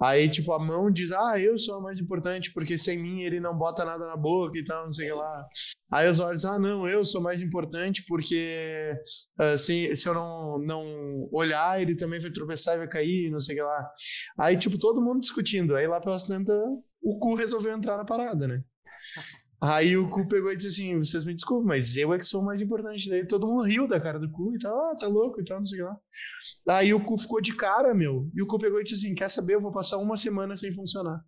Aí, 0.00 0.30
tipo, 0.30 0.52
a 0.52 0.58
mão 0.58 0.90
diz, 0.90 1.10
ah, 1.12 1.40
eu 1.40 1.56
sou 1.56 1.76
a 1.76 1.80
mais 1.80 1.98
importante, 1.98 2.52
porque 2.52 2.76
sem 2.76 2.98
mim 2.98 3.22
ele 3.22 3.40
não 3.40 3.56
bota 3.56 3.84
nada 3.84 4.06
na 4.06 4.16
boca 4.16 4.58
e 4.58 4.64
tal, 4.64 4.84
não 4.84 4.92
sei 4.92 5.10
o 5.10 5.14
que 5.14 5.18
lá. 5.20 5.46
Aí 5.90 6.08
os 6.08 6.18
olhos, 6.20 6.44
ah, 6.44 6.58
não, 6.58 6.86
eu 6.86 7.04
sou 7.04 7.20
mais 7.20 7.40
importante 7.40 8.04
porque 8.06 8.94
ah, 9.38 9.56
se, 9.56 9.94
se 9.96 10.08
eu 10.08 10.14
não, 10.14 10.58
não 10.58 11.28
olhar, 11.32 11.80
ele 11.80 11.96
também 11.96 12.20
vai 12.20 12.30
tropeçar 12.30 12.74
e 12.74 12.78
vai 12.78 12.88
cair, 12.88 13.30
não 13.30 13.40
sei 13.40 13.54
o 13.54 13.58
que 13.58 13.64
lá. 13.64 13.90
Aí, 14.38 14.58
tipo, 14.58 14.78
todo 14.78 15.02
mundo 15.02 15.20
discutindo. 15.20 15.74
Aí 15.74 15.86
lá 15.86 16.00
pelas 16.00 16.24
tantas, 16.24 16.56
o 17.02 17.18
cu 17.18 17.34
resolveu 17.34 17.76
entrar 17.76 17.96
na 17.96 18.04
parada, 18.04 18.46
né? 18.46 18.62
Aí 19.60 19.96
o 19.96 20.08
cu 20.10 20.28
pegou 20.28 20.52
e 20.52 20.56
disse 20.56 20.68
assim: 20.68 20.98
vocês 20.98 21.24
me 21.24 21.34
desculpem, 21.34 21.66
mas 21.66 21.96
eu 21.96 22.12
é 22.12 22.18
que 22.18 22.26
sou 22.26 22.42
o 22.42 22.44
mais 22.44 22.60
importante. 22.60 23.08
Daí 23.08 23.26
todo 23.26 23.46
mundo 23.46 23.64
riu 23.64 23.88
da 23.88 24.00
cara 24.00 24.18
do 24.18 24.30
cu 24.30 24.54
e 24.54 24.58
tal, 24.58 24.90
ah, 24.90 24.96
tá 24.96 25.06
louco 25.06 25.40
e 25.40 25.44
tal, 25.44 25.58
não 25.58 25.66
sei 25.66 25.80
o 25.80 25.84
que 25.84 25.90
lá. 25.90 26.76
Aí 26.78 26.92
o 26.92 27.02
cu 27.02 27.16
ficou 27.18 27.40
de 27.40 27.54
cara, 27.54 27.94
meu. 27.94 28.30
E 28.34 28.42
o 28.42 28.46
cu 28.46 28.58
pegou 28.58 28.80
e 28.80 28.84
disse 28.84 29.06
assim: 29.06 29.14
quer 29.14 29.30
saber? 29.30 29.54
Eu 29.54 29.60
vou 29.62 29.72
passar 29.72 29.96
uma 29.98 30.16
semana 30.16 30.56
sem 30.56 30.72
funcionar. 30.72 31.20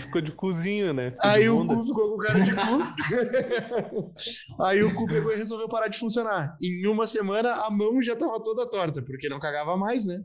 Ficou 0.00 0.20
de 0.20 0.32
cozinho, 0.32 0.92
né? 0.94 1.10
Ficou 1.10 1.30
Aí 1.30 1.48
o 1.48 1.66
cu 1.66 1.84
ficou 1.84 2.10
com 2.12 2.16
cara 2.18 2.40
de 2.40 2.54
cu. 2.54 4.14
Aí 4.62 4.82
o 4.82 4.94
cu 4.94 5.06
pegou 5.06 5.32
e 5.32 5.36
resolveu 5.36 5.68
parar 5.68 5.88
de 5.88 5.98
funcionar. 5.98 6.56
Em 6.60 6.86
uma 6.86 7.06
semana 7.06 7.54
a 7.54 7.70
mão 7.70 8.00
já 8.00 8.14
tava 8.14 8.42
toda 8.42 8.68
torta, 8.68 9.02
porque 9.02 9.28
não 9.28 9.40
cagava 9.40 9.76
mais, 9.76 10.06
né? 10.06 10.22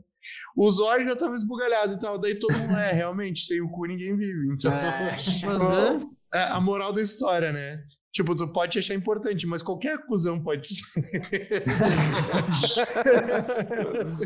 Os 0.56 0.80
olhos 0.80 1.08
já 1.08 1.14
estavam 1.14 1.34
esbugalhados 1.34 1.96
e 1.96 1.98
tal. 1.98 2.18
Daí 2.18 2.38
todo 2.38 2.56
mundo, 2.56 2.76
é, 2.76 2.92
realmente, 2.92 3.44
sem 3.44 3.60
o 3.60 3.68
cu 3.68 3.86
ninguém 3.86 4.16
vive. 4.16 4.54
Então, 4.54 4.70
Mas, 4.70 5.42
é 5.42 6.17
a 6.32 6.60
moral 6.60 6.92
da 6.92 7.02
história, 7.02 7.52
né? 7.52 7.82
Tipo, 8.12 8.34
tu 8.34 8.50
pode 8.52 8.72
te 8.72 8.78
achar 8.78 8.94
importante, 8.94 9.46
mas 9.46 9.62
qualquer 9.62 9.98
cuzão 10.06 10.42
pode 10.42 10.66
ser. 10.66 11.62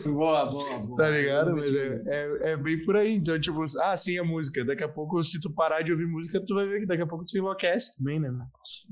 Boa, 0.07 0.47
boa, 0.47 0.79
boa. 0.79 0.97
tá 0.97 1.11
ligado? 1.11 1.53
Mas 1.53 1.67
Exatamente. 1.67 2.09
é, 2.09 2.15
é, 2.15 2.53
é 2.53 2.57
bem 2.57 2.83
por 2.85 2.97
aí. 2.97 3.15
Então, 3.15 3.39
tipo, 3.41 3.63
ah, 3.83 3.97
sim, 3.97 4.19
a 4.19 4.25
música. 4.25 4.65
Daqui 4.65 4.85
a 4.85 4.89
pouco, 4.89 5.23
se 5.23 5.41
tu 5.41 5.53
parar 5.53 5.83
de 5.83 5.93
ouvir 5.93 6.07
música, 6.07 6.43
tu 6.45 6.55
vai 6.55 6.67
ver 6.67 6.81
que 6.81 6.87
daqui 6.87 7.03
a 7.03 7.07
pouco 7.07 7.27
tu 7.27 7.37
enlouquece 7.37 7.99
também, 7.99 8.19
né? 8.21 8.31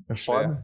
É 0.09 0.17
foda. 0.17 0.63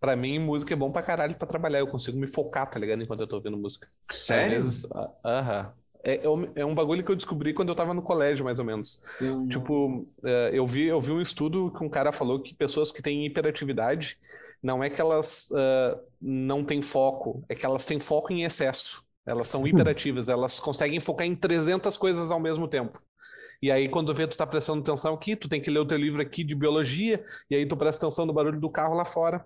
Pra 0.00 0.16
mim, 0.16 0.38
música 0.38 0.74
é 0.74 0.76
bom 0.76 0.90
pra 0.90 1.02
caralho 1.02 1.36
pra 1.36 1.46
trabalhar. 1.46 1.78
Eu 1.78 1.86
consigo 1.86 2.18
me 2.18 2.28
focar, 2.28 2.68
tá 2.68 2.80
ligado? 2.80 3.02
Enquanto 3.02 3.20
eu 3.20 3.28
tô 3.28 3.36
ouvindo 3.36 3.56
música. 3.56 3.88
Sério? 4.10 4.60
ah, 4.94 5.10
aham. 5.24 5.72
É, 6.06 6.24
é 6.24 6.30
um- 6.30 6.52
é 6.54 6.64
um 6.64 6.74
bagulho 6.74 7.04
que 7.04 7.10
eu 7.10 7.16
descobri 7.16 7.52
quando 7.54 7.70
eu 7.70 7.74
tava 7.76 7.92
no 7.94 8.02
colégio, 8.02 8.44
mais 8.44 8.58
ou 8.60 8.64
menos. 8.64 9.02
Eu- 9.20 9.48
Tipo, 9.48 10.08
eh, 10.24 10.50
eu 10.54 10.66
vi, 10.66 10.86
eu 10.86 11.00
vi 11.00 11.12
um 11.12 11.20
estudo 11.20 11.72
que 11.72 11.82
um 11.84 11.88
cara 11.90 12.12
falou 12.12 12.40
que 12.42 12.54
pessoas 12.54 12.92
que 12.92 13.02
têm 13.02 13.26
hiperatividade 13.26 14.18
não 14.62 14.82
é 14.84 14.90
que 14.90 15.00
elas 15.00 15.52
ah, 15.54 16.00
não 16.20 16.64
têm 16.64 16.82
foco, 16.82 17.44
é 17.48 17.54
que 17.54 17.66
elas 17.66 17.86
têm 17.86 18.00
foco 18.00 18.32
em 18.32 18.44
excesso. 18.44 19.04
Elas 19.26 19.48
são 19.48 19.66
hiperativas, 19.66 20.28
elas 20.28 20.60
conseguem 20.60 21.00
focar 21.00 21.26
em 21.26 21.34
300 21.36 21.98
coisas 21.98 22.30
ao 22.30 22.38
mesmo 22.40 22.68
tempo. 22.68 23.00
E 23.62 23.70
aí, 23.70 23.88
quando 23.88 24.14
vê, 24.14 24.26
tu 24.26 24.36
tá 24.36 24.46
prestando 24.46 24.80
atenção 24.82 25.14
aqui, 25.14 25.36
tu 25.36 25.48
tem 25.48 25.60
que 25.60 25.70
ler 25.70 25.78
o 25.80 25.86
teu 25.86 25.98
livro 25.98 26.20
aqui 26.22 26.44
de 26.44 26.54
biologia, 26.54 27.24
e 27.50 27.54
aí 27.56 27.66
tu 27.66 27.76
presta 27.76 28.06
atenção 28.06 28.26
no 28.26 28.32
barulho 28.32 28.60
do 28.60 28.70
carro 28.70 28.94
lá 28.94 29.04
fora. 29.04 29.44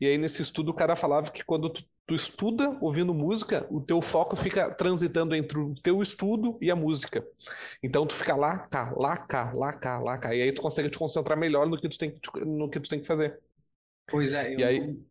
E 0.00 0.06
aí, 0.06 0.18
nesse 0.18 0.42
estudo, 0.42 0.70
o 0.70 0.74
cara 0.74 0.96
falava 0.96 1.30
que 1.30 1.44
quando 1.44 1.70
tu, 1.70 1.84
tu 2.06 2.14
estuda 2.14 2.76
ouvindo 2.80 3.14
música, 3.14 3.66
o 3.70 3.80
teu 3.80 4.00
foco 4.02 4.36
fica 4.36 4.70
transitando 4.74 5.34
entre 5.34 5.58
o 5.58 5.74
teu 5.82 6.02
estudo 6.02 6.58
e 6.60 6.70
a 6.70 6.76
música. 6.76 7.26
Então, 7.82 8.06
tu 8.06 8.14
fica 8.14 8.36
lá, 8.36 8.58
cá, 8.58 8.92
lá, 8.96 9.16
cá, 9.16 9.52
lá, 9.56 9.72
cá, 9.72 9.98
lá, 10.00 10.18
cá. 10.18 10.34
E 10.34 10.42
aí, 10.42 10.52
tu 10.54 10.62
consegue 10.62 10.90
te 10.90 10.98
concentrar 10.98 11.38
melhor 11.38 11.66
no 11.68 11.80
que 11.80 11.88
tu 11.88 11.98
tem, 11.98 12.12
que- 12.12 12.44
no 12.44 12.68
que 12.70 12.80
tu 12.80 12.88
tem 12.90 13.00
que 13.00 13.06
fazer. 13.06 13.38
Pois 14.06 14.32
é, 14.32 14.54
eu 14.54 14.60
E 14.60 14.64
aí- 14.64 15.04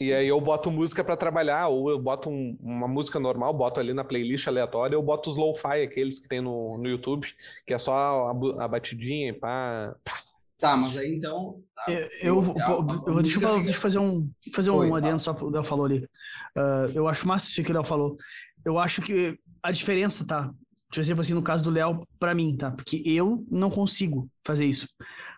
E 0.00 0.12
aí 0.12 0.28
eu 0.28 0.40
boto 0.40 0.70
música 0.70 1.02
pra 1.02 1.16
trabalhar, 1.16 1.68
ou 1.68 1.90
eu 1.90 1.98
boto 1.98 2.28
um- 2.30 2.56
uma 2.60 2.86
música 2.86 3.18
normal, 3.18 3.52
boto 3.54 3.80
ali 3.80 3.92
na 3.94 4.04
playlist 4.04 4.46
aleatória, 4.46 4.94
eu 4.94 5.02
boto 5.02 5.30
os 5.30 5.36
lo-fi, 5.36 5.82
aqueles 5.82 6.18
que 6.18 6.28
tem 6.28 6.40
no, 6.40 6.76
no 6.78 6.86
YouTube, 6.88 7.26
que 7.66 7.74
é 7.74 7.78
só 7.78 8.28
a, 8.28 8.64
a 8.64 8.68
batidinha 8.68 9.30
e 9.30 9.32
pá. 9.32 9.94
pá. 10.04 10.14
Tá, 10.60 10.76
mas 10.76 10.96
aí 10.96 11.14
então. 11.14 11.62
tá, 11.74 11.84
Eu, 11.92 12.08
eu, 12.22 12.40
a- 12.60 12.62
a- 12.62 12.66
a 12.66 12.70
eu 12.70 12.82
vou- 12.84 13.22
deixa, 13.22 13.38
eu 13.38 13.42
falar- 13.42 13.54
deixa 13.62 13.70
eu 13.70 13.74
fazer 13.80 13.98
um, 14.00 14.28
fazer 14.52 14.70
Foi, 14.70 14.86
um 14.86 14.88
fala. 14.90 14.98
adendo 15.00 15.18
só 15.20 15.32
pro 15.32 15.46
que 15.46 15.50
o 15.52 15.54
Léo 15.54 15.64
falou 15.64 15.86
ali. 15.86 16.08
Ah, 16.56 16.86
eu 16.94 17.06
acho 17.08 17.26
massa 17.28 17.48
isso 17.48 17.62
que 17.62 17.70
o 17.70 17.74
Léo 17.74 17.84
falou. 17.84 18.16
Eu 18.64 18.76
acho 18.78 19.00
que 19.00 19.38
a 19.62 19.70
diferença, 19.70 20.26
tá? 20.26 20.50
Por 20.90 20.98
exemplo, 21.00 21.20
assim, 21.20 21.34
no 21.34 21.42
caso 21.42 21.62
do 21.62 21.70
Léo, 21.70 22.06
pra 22.18 22.34
mim, 22.34 22.56
tá? 22.56 22.70
Porque 22.72 23.02
eu 23.06 23.44
não 23.50 23.70
consigo 23.70 24.28
fazer 24.44 24.64
isso. 24.66 24.88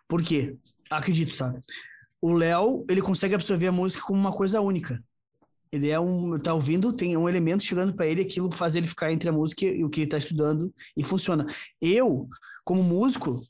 Por 0.09 0.23
quê? 0.23 0.57
Acredito, 0.91 1.37
tá? 1.37 1.55
O 2.21 2.33
Léo, 2.33 2.85
ele 2.89 3.01
consegue 3.01 3.35
absorver 3.35 3.69
a 3.69 3.73
música 3.73 4.03
como 4.05 4.21
uma 4.21 4.33
coisa 4.33 4.61
única. 4.61 5.03
Ele 5.73 5.89
é 5.89 6.01
um, 6.01 6.39
tá 6.39 6.53
ouvindo, 6.53 6.93
tem 6.93 7.17
um 7.17 7.29
elemento 7.29 7.63
chegando 7.63 7.95
pra 7.95 8.07
ele, 8.07 8.23
aquilo 8.23 8.51
faz 8.51 8.75
ele 8.75 8.87
ficar 8.87 9.13
entre 9.13 9.29
a 9.29 9.33
música 9.33 9.65
e 9.65 9.85
o 9.85 9.89
que 9.89 10.01
ele 10.01 10.11
tá 10.11 10.19
estudando 10.19 10.75
e 10.97 11.03
funciona. 11.03 11.47
Eu, 11.81 12.29
como 12.65 12.83
músico, 12.83 13.41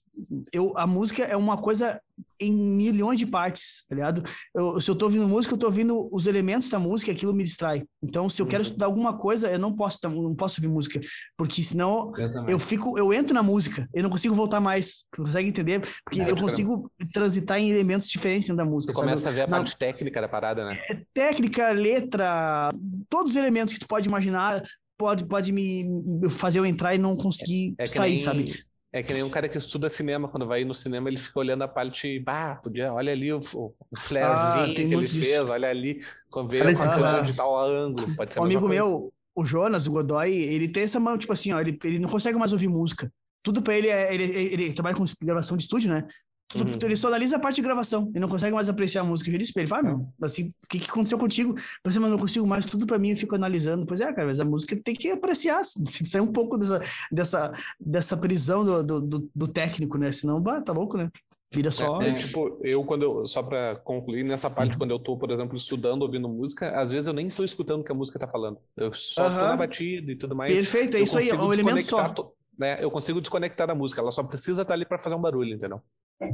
eu, 0.53 0.77
a 0.77 0.87
música 0.87 1.23
é 1.25 1.37
uma 1.37 1.57
coisa 1.57 2.01
em 2.39 2.53
milhões 2.53 3.19
de 3.19 3.27
partes, 3.27 3.85
tá 3.89 3.95
ligado? 3.95 4.23
Eu, 4.55 4.81
se 4.81 4.91
eu 4.91 4.95
tô 4.95 5.07
ouvindo 5.07 5.29
música, 5.29 5.55
eu 5.55 5.59
tô 5.59 5.67
ouvindo 5.67 6.09
os 6.13 6.27
elementos 6.27 6.69
da 6.69 6.79
música, 6.79 7.13
aquilo 7.13 7.33
me 7.35 7.45
distrai. 7.45 7.83
Então, 8.03 8.29
se 8.29 8.41
eu 8.43 8.47
quero 8.47 8.63
Uhum. 8.63 8.69
estudar 8.69 8.87
alguma 8.87 9.17
coisa, 9.17 9.51
eu 9.51 9.59
não 9.59 9.75
posso, 9.75 9.99
não 10.09 10.35
posso 10.35 10.61
ouvir 10.61 10.73
música, 10.73 11.01
porque 11.37 11.63
senão 11.63 12.13
Eu 12.17 12.31
eu 12.55 12.59
fico, 12.59 12.99
eu 12.99 13.13
entro 13.13 13.35
na 13.35 13.43
música, 13.43 13.89
eu 13.95 14.03
não 14.03 14.11
consigo 14.11 14.35
voltar 14.35 14.61
mais. 14.61 15.05
Tu 15.13 15.23
consegue 15.23 15.49
entender? 15.49 15.81
Porque 16.05 16.21
É, 16.21 16.23
eu 16.23 16.27
caramba. 16.29 16.43
consigo 16.43 16.91
transitar 17.13 17.59
em 17.59 17.71
elementos 17.71 18.09
diferentes 18.09 18.47
dentro 18.49 18.57
da 18.59 18.65
Tu 18.65 18.71
música, 18.71 18.93
sabe? 18.93 19.05
começa 19.07 19.29
a 19.29 19.33
ver 19.33 19.43
a 19.43 19.47
Não- 19.47 19.59
parte 19.59 19.77
técnica 19.79 20.21
da 20.21 20.29
parada, 20.29 20.65
né? 20.65 20.79
técnica, 21.15 21.71
letra, 21.73 22.73
todos 23.09 23.33
os 23.33 23.37
elementos 23.37 23.73
que 23.75 23.81
tu 23.81 23.87
pode 23.89 24.09
imaginar 24.09 24.63
pode, 24.99 25.25
pode 25.27 25.51
me 25.53 25.85
fazer 26.29 26.59
eu 26.59 26.67
entrar 26.67 26.95
e 26.95 26.99
não 26.99 27.17
conseguir 27.17 27.75
É 27.79 27.85
que 27.85 27.89
sair, 27.91 28.17
nem, 28.17 28.21
sabe? 28.25 28.45
É 28.93 29.03
que 29.03 29.13
nem 29.13 29.23
um 29.23 29.31
cara 29.31 29.49
que 29.49 29.57
estuda 29.57 29.89
cinema, 29.89 30.29
quando 30.29 30.47
vai 30.47 30.65
no 30.65 30.75
cinema, 30.75 31.09
ele 31.09 31.17
fica 31.17 31.39
olhando 31.39 31.63
a 31.63 31.69
parte, 31.69 32.19
bah, 32.21 32.57
podia, 32.57 32.93
olha 32.93 33.13
ali 33.13 33.33
o, 33.33 33.39
o 33.55 33.75
flarezinho 33.99 34.63
Ah, 34.71 34.75
que 34.75 34.83
ele 34.83 34.97
disso. 35.05 35.19
fez, 35.25 35.49
olha 35.49 35.69
ali, 35.69 36.01
Olha 36.35 36.75
com 36.77 36.83
a 36.83 36.95
câmera 36.95 37.23
de 37.23 37.33
tal 37.35 37.57
ângulo, 37.59 38.15
pode 38.17 38.33
ser 38.35 38.41
Um 38.41 38.45
amigo 38.45 38.61
coisa. 38.67 38.75
meu, 38.83 39.13
o 39.35 39.45
Jonas, 39.45 39.87
o 39.87 39.93
Godoy, 39.93 40.33
ele 40.33 40.69
tem 40.69 40.83
essa 40.83 40.99
mão, 40.99 41.17
tipo 41.17 41.33
assim, 41.33 41.53
ó, 41.53 41.61
ele, 41.61 41.79
ele 41.85 41.99
não 41.99 42.09
consegue 42.09 42.37
mais 42.39 42.53
ouvir 42.53 42.69
música. 42.69 43.13
Tudo 43.43 43.63
pra 43.63 43.75
ele 43.79 43.89
é. 43.89 44.13
Ele, 44.13 44.25
ele, 44.25 44.53
ele 44.65 44.73
trabalha 44.75 44.95
com 44.97 45.05
gravação 45.23 45.57
de 45.57 45.63
estúdio, 45.63 45.89
né? 45.91 46.07
Uhum. 46.55 46.65
Ele 46.83 46.97
só 46.97 47.09
analisa 47.09 47.37
a 47.37 47.41
parte 47.41 47.57
de 47.57 47.63
gravação. 47.63 48.09
Ele 48.11 48.21
não 48.21 48.29
consegue 48.29 48.55
mais 48.55 48.69
apreciar 48.69 49.03
a 49.03 49.05
música. 49.05 49.29
Eu 49.31 49.33
já 49.35 49.39
disse 49.39 49.53
pra 49.53 49.63
ele, 49.63 49.69
fala, 49.69 49.83
meu, 49.85 50.09
assim, 50.23 50.49
o 50.65 50.69
que, 50.69 50.81
que 50.81 50.91
aconteceu 50.91 51.19
contigo? 51.19 51.55
Mas 51.85 51.95
eu 51.95 52.03
não 52.03 52.19
consigo 52.19 52.47
mais, 52.47 52.67
tudo 52.67 52.87
pra 52.87 52.99
mim 52.99 53.11
eu 53.11 53.17
fico 53.17 53.35
analisando. 53.37 53.87
Pois 53.87 54.01
é, 54.01 54.13
cara, 54.13 54.27
mas 54.27 54.41
a 54.41 54.45
música 54.45 54.77
tem 54.83 54.95
que 54.95 55.11
apreciar, 55.11 55.63
tem 55.75 55.85
que 55.85 56.07
sair 56.09 56.21
um 56.21 56.33
pouco 56.33 56.59
dessa, 56.59 56.83
dessa, 57.13 57.53
dessa 57.79 58.17
prisão 58.17 58.65
do, 58.65 58.83
do, 58.83 59.01
do, 59.01 59.31
do 59.35 59.49
técnico, 59.49 59.97
né? 59.97 60.11
Senão, 60.11 60.41
bah, 60.41 60.61
tá 60.61 60.73
louco, 60.73 60.97
né? 60.97 61.09
Vira 61.53 61.71
só. 61.73 62.01
É, 62.01 62.15
tipo, 62.15 62.61
eu 62.63 62.85
quando 62.85 63.03
eu, 63.03 63.27
só 63.27 63.43
pra 63.43 63.75
concluir, 63.77 64.25
nessa 64.25 64.49
Uhum. 64.49 64.55
parte, 64.55 64.79
quando 64.79 64.93
eu 64.93 64.99
tô, 65.01 65.17
por 65.17 65.31
exemplo, 65.33 65.57
estudando, 65.57 66.03
ouvindo 66.03 66.29
música, 66.29 66.81
às 66.81 66.91
vezes 66.93 67.07
eu 67.09 67.13
nem 67.13 67.27
estou 67.27 67.45
escutando 67.45 67.81
o 67.81 67.85
que 67.85 67.91
a 67.91 67.95
música 67.95 68.19
tá 68.21 68.29
falando. 68.29 68.59
Eu 68.77 68.93
só 68.93 69.25
tô 69.25 69.31
Aham. 69.31 69.49
na 69.51 69.57
batida 69.57 70.13
e 70.13 70.17
tudo 70.17 70.37
mais. 70.37 70.53
Perfeito, 70.53 70.97
é 70.97 71.01
Eu 71.01 71.05
isso 71.05 71.19
aí, 71.19 71.29
é 71.29 71.35
um 71.35 71.53
elemento 71.53 71.85
só. 71.85 72.15
né, 72.57 72.83
eu 72.83 72.91
consigo 72.91 73.21
desconectar 73.21 73.67
da 73.67 73.75
música. 73.75 74.01
Ela 74.01 74.13
só 74.13 74.23
precisa 74.23 74.63
estar 74.63 74.75
ali 74.75 74.87
para 74.87 74.99
fazer 74.99 75.17
um 75.17 75.21
barulho, 75.21 75.55
entendeu? 75.55 75.81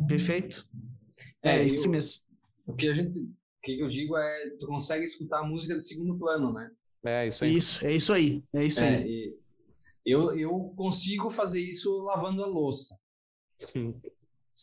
Perfeito. 0.08 0.68
É, 1.42 1.58
é 1.58 1.64
isso 1.64 1.86
eu, 1.86 1.90
mesmo. 1.90 2.22
O 2.66 2.74
que 2.74 2.88
a 2.88 2.94
gente, 2.94 3.20
o 3.20 3.60
que 3.62 3.80
eu 3.80 3.88
digo 3.88 4.16
é, 4.16 4.50
tu 4.58 4.66
consegue 4.66 5.04
escutar 5.04 5.40
a 5.40 5.46
música 5.46 5.76
de 5.76 5.82
segundo 5.82 6.18
plano, 6.18 6.52
né? 6.52 6.70
É 7.04 7.28
isso 7.28 7.44
aí. 7.44 7.56
Isso, 7.56 7.86
é 7.86 7.92
isso 7.92 8.12
aí. 8.12 8.44
É 8.52 8.64
isso 8.64 8.80
é, 8.80 8.96
aí. 8.96 9.36
Eu, 10.04 10.36
eu 10.36 10.50
consigo 10.76 11.30
fazer 11.30 11.60
isso 11.60 11.90
lavando 12.02 12.42
a 12.42 12.46
louça. 12.46 12.98
Sim. 13.58 13.94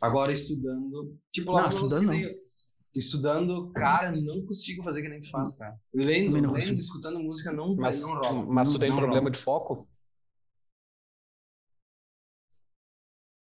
Agora 0.02 0.32
estudando, 0.32 1.18
tipo, 1.32 1.52
lavando 1.52 1.76
não, 1.76 1.86
estudando, 1.88 2.10
a 2.10 2.14
louça. 2.14 2.28
Não. 2.28 2.54
Estudando, 2.96 3.72
cara, 3.72 4.12
não 4.12 4.46
consigo 4.46 4.84
fazer 4.84 5.02
que 5.02 5.10
nem 5.10 5.20
tu 5.20 5.30
faz, 5.32 5.56
cara. 5.56 5.74
Lendo, 5.96 6.52
lendo, 6.52 6.80
escutando 6.80 7.20
música, 7.20 7.52
não, 7.52 7.76
mas, 7.76 8.02
não 8.02 8.14
rola. 8.14 8.46
Mas 8.46 8.70
tu 8.70 8.74
não, 8.74 8.80
tem 8.80 8.90
problema 8.92 9.20
rola. 9.20 9.32
de 9.32 9.40
foco? 9.40 9.88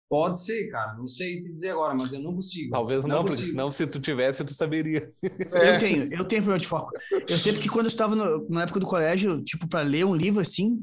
Pode 0.08 0.42
ser, 0.42 0.70
cara. 0.70 0.94
Não 0.94 1.06
sei 1.06 1.42
te 1.42 1.52
dizer 1.52 1.70
agora, 1.70 1.94
mas 1.94 2.12
eu 2.14 2.20
não 2.20 2.34
consigo. 2.34 2.70
Talvez 2.70 3.04
não, 3.04 3.16
não 3.16 3.24
porque 3.24 3.44
senão 3.44 3.70
se 3.70 3.86
tu 3.86 4.00
tivesse, 4.00 4.42
tu 4.42 4.54
saberia. 4.54 5.12
É. 5.22 5.74
Eu 5.74 5.78
tenho, 5.78 6.02
eu 6.04 6.24
tenho 6.24 6.42
problema 6.42 6.58
de 6.58 6.66
foco. 6.66 6.90
Eu 7.28 7.38
sei 7.38 7.52
que 7.58 7.68
quando 7.68 7.86
eu 7.86 7.90
estava 7.90 8.16
no, 8.16 8.48
na 8.48 8.62
época 8.62 8.80
do 8.80 8.86
colégio, 8.86 9.42
tipo, 9.44 9.68
para 9.68 9.82
ler 9.82 10.06
um 10.06 10.14
livro 10.14 10.40
assim, 10.40 10.82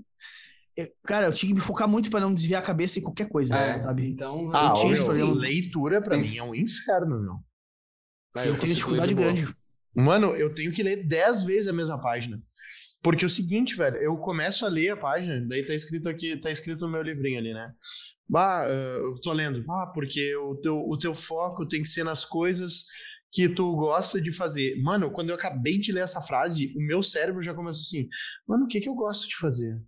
eu, 0.77 0.87
cara, 1.03 1.27
eu 1.27 1.33
tinha 1.33 1.49
que 1.49 1.55
me 1.55 1.61
focar 1.61 1.87
muito 1.87 2.11
para 2.11 2.19
não 2.19 2.33
desviar 2.33 2.61
a 2.61 2.65
cabeça 2.65 2.99
em 2.99 3.01
qualquer 3.01 3.27
coisa, 3.27 3.55
é, 3.55 3.81
sabe? 3.81 4.09
Então, 4.09 4.51
ah, 4.53 4.67
eu 4.67 4.73
tinha 4.73 4.93
esse 4.93 5.23
leitura 5.23 6.01
para 6.01 6.17
mim 6.17 6.37
é 6.37 6.43
um 6.43 6.53
inferno, 6.53 7.19
meu. 7.19 8.43
eu, 8.43 8.53
eu 8.53 8.59
tenho 8.59 8.75
dificuldade 8.75 9.13
grande. 9.13 9.47
Mano, 9.95 10.35
eu 10.35 10.53
tenho 10.53 10.71
que 10.73 10.83
ler 10.83 11.07
dez 11.07 11.43
vezes 11.43 11.69
a 11.69 11.73
mesma 11.73 11.99
página. 11.99 12.37
Porque 13.05 13.23
é 13.23 13.27
o 13.27 13.29
seguinte, 13.29 13.75
velho, 13.75 13.97
eu 13.97 14.17
começo 14.17 14.65
a 14.65 14.67
ler 14.67 14.89
a 14.89 14.97
página, 14.97 15.39
daí 15.47 15.63
tá 15.63 15.75
escrito 15.75 16.09
aqui, 16.09 16.35
tá 16.37 16.49
escrito 16.49 16.87
no 16.87 16.91
meu 16.91 17.03
livrinho 17.03 17.37
ali, 17.37 17.53
né? 17.53 17.71
Bah, 18.27 18.65
eu 18.67 19.21
tô 19.21 19.31
lendo. 19.31 19.63
Ah, 19.69 19.91
porque 19.93 20.35
o 20.37 20.55
teu, 20.55 20.79
o 20.79 20.97
teu 20.97 21.13
foco 21.13 21.67
tem 21.67 21.83
que 21.83 21.87
ser 21.87 22.03
nas 22.03 22.25
coisas 22.25 22.85
que 23.31 23.47
tu 23.47 23.75
gosta 23.75 24.19
de 24.19 24.31
fazer. 24.31 24.81
Mano, 24.81 25.11
quando 25.11 25.29
eu 25.29 25.35
acabei 25.35 25.77
de 25.77 25.91
ler 25.91 25.99
essa 25.99 26.19
frase, 26.19 26.73
o 26.75 26.81
meu 26.81 27.03
cérebro 27.03 27.43
já 27.43 27.53
começou 27.53 27.81
assim, 27.81 28.09
mano, 28.47 28.65
o 28.65 28.67
que 28.67 28.81
que 28.81 28.89
eu 28.89 28.95
gosto 28.95 29.27
de 29.27 29.37
fazer? 29.37 29.79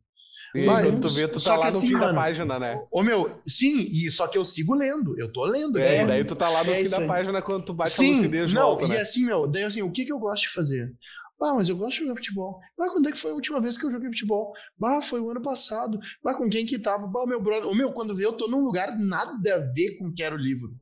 E 0.53 0.65
quando 0.65 1.01
tu 1.01 1.09
vê, 1.09 1.27
tu 1.27 1.43
tá 1.43 1.55
lá 1.55 1.65
no 1.65 1.69
assim, 1.69 1.87
fim 1.87 1.93
mano, 1.93 2.05
da 2.05 2.13
página, 2.13 2.59
né? 2.59 2.79
Ô, 2.91 3.01
meu, 3.01 3.39
sim, 3.41 3.87
e 3.91 4.11
só 4.11 4.27
que 4.27 4.37
eu 4.37 4.45
sigo 4.45 4.75
lendo, 4.75 5.19
eu 5.19 5.33
tô 5.33 5.43
lendo. 5.45 5.79
É, 5.79 6.03
e 6.03 6.05
daí 6.05 6.23
tu 6.23 6.35
tá 6.35 6.49
lá 6.49 6.63
no 6.63 6.71
é 6.71 6.83
fim 6.83 6.89
da 6.89 6.99
aí. 6.99 7.07
página 7.07 7.41
quando 7.41 7.65
tu 7.65 7.73
bate 7.73 7.89
sim, 7.91 8.11
a 8.11 8.15
lucidez 8.15 8.49
de 8.51 8.55
não, 8.55 8.61
volta, 8.61 8.85
e 8.85 8.89
né? 8.89 8.99
assim, 8.99 9.25
meu, 9.25 9.47
daí 9.47 9.63
assim, 9.63 9.81
o 9.81 9.91
que 9.91 10.05
que 10.05 10.13
eu 10.13 10.19
gosto 10.19 10.43
de 10.43 10.49
fazer? 10.49 10.93
Ah, 11.39 11.53
mas 11.53 11.69
eu 11.69 11.77
gosto 11.77 11.97
de 11.97 12.03
jogar 12.03 12.15
futebol. 12.15 12.59
Mas 12.77 12.91
quando 12.91 13.07
é 13.07 13.11
que 13.11 13.17
foi 13.17 13.31
a 13.31 13.35
última 13.35 13.61
vez 13.61 13.77
que 13.77 13.85
eu 13.85 13.91
joguei 13.91 14.09
futebol? 14.09 14.53
Bah, 14.77 15.01
foi 15.01 15.19
o 15.19 15.29
ano 15.29 15.41
passado. 15.41 15.99
Mas 16.23 16.35
com 16.35 16.49
quem 16.49 16.65
que 16.65 16.79
tava? 16.79 17.05
Bah, 17.05 17.25
meu 17.27 17.41
brother. 17.41 17.69
O 17.69 17.75
meu, 17.75 17.93
quando 17.93 18.15
vê, 18.15 18.25
eu 18.25 18.33
tô 18.33 18.47
num 18.47 18.63
lugar 18.63 18.97
nada 18.97 19.55
a 19.55 19.59
ver 19.59 19.97
com 19.97 20.11
que 20.11 20.23
era 20.23 20.33
o 20.33 20.37
livro. 20.37 20.75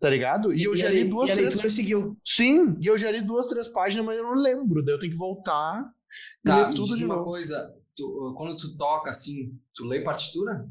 Tá 0.00 0.08
ligado? 0.10 0.52
E, 0.52 0.60
e 0.60 0.64
eu 0.64 0.74
já 0.74 0.88
li 0.88 1.04
duas, 1.04 1.30
e 1.30 1.34
três. 1.34 1.72
seguiu. 1.72 2.16
Sim, 2.24 2.76
e 2.80 2.86
eu 2.86 2.96
já 2.96 3.10
li 3.10 3.20
duas, 3.20 3.46
três 3.46 3.68
páginas, 3.68 4.04
mas 4.04 4.18
eu 4.18 4.24
não 4.24 4.34
lembro. 4.34 4.82
Daí 4.82 4.94
eu 4.94 4.98
tenho 4.98 5.12
que 5.12 5.18
voltar 5.18 5.84
e 6.44 6.48
tá, 6.48 6.68
ler 6.68 6.74
tudo 6.74 6.96
de 6.96 7.04
uma 7.04 7.16
novo. 7.16 7.30
coisa, 7.30 7.74
tu, 7.96 8.34
quando 8.36 8.56
tu 8.56 8.76
toca 8.76 9.10
assim, 9.10 9.58
tu 9.74 9.84
lê 9.84 10.02
partitura? 10.02 10.68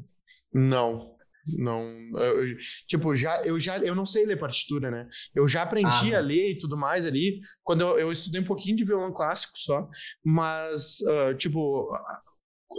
Não. 0.52 1.13
Não, 1.58 1.84
eu, 2.16 2.56
tipo, 2.88 3.14
já 3.14 3.42
eu 3.42 3.58
já 3.58 3.78
eu 3.78 3.94
não 3.94 4.06
sei 4.06 4.24
ler 4.24 4.38
partitura, 4.38 4.90
né? 4.90 5.08
Eu 5.34 5.46
já 5.46 5.62
aprendi 5.62 6.14
ah, 6.14 6.18
a 6.18 6.20
ler 6.20 6.52
e 6.52 6.58
tudo 6.58 6.76
mais 6.76 7.04
ali 7.04 7.40
quando 7.62 7.82
eu, 7.82 7.98
eu, 7.98 8.12
estudei 8.12 8.40
um 8.40 8.46
pouquinho 8.46 8.76
de 8.76 8.84
violão 8.84 9.12
clássico 9.12 9.58
só, 9.58 9.88
mas 10.24 11.00
uh, 11.00 11.36
tipo 11.36 11.90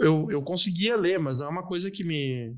eu, 0.00 0.30
eu 0.30 0.42
conseguia 0.42 0.96
ler, 0.96 1.18
mas 1.18 1.38
não 1.38 1.46
é 1.46 1.50
uma 1.50 1.66
coisa 1.66 1.90
que 1.90 2.04
me 2.04 2.56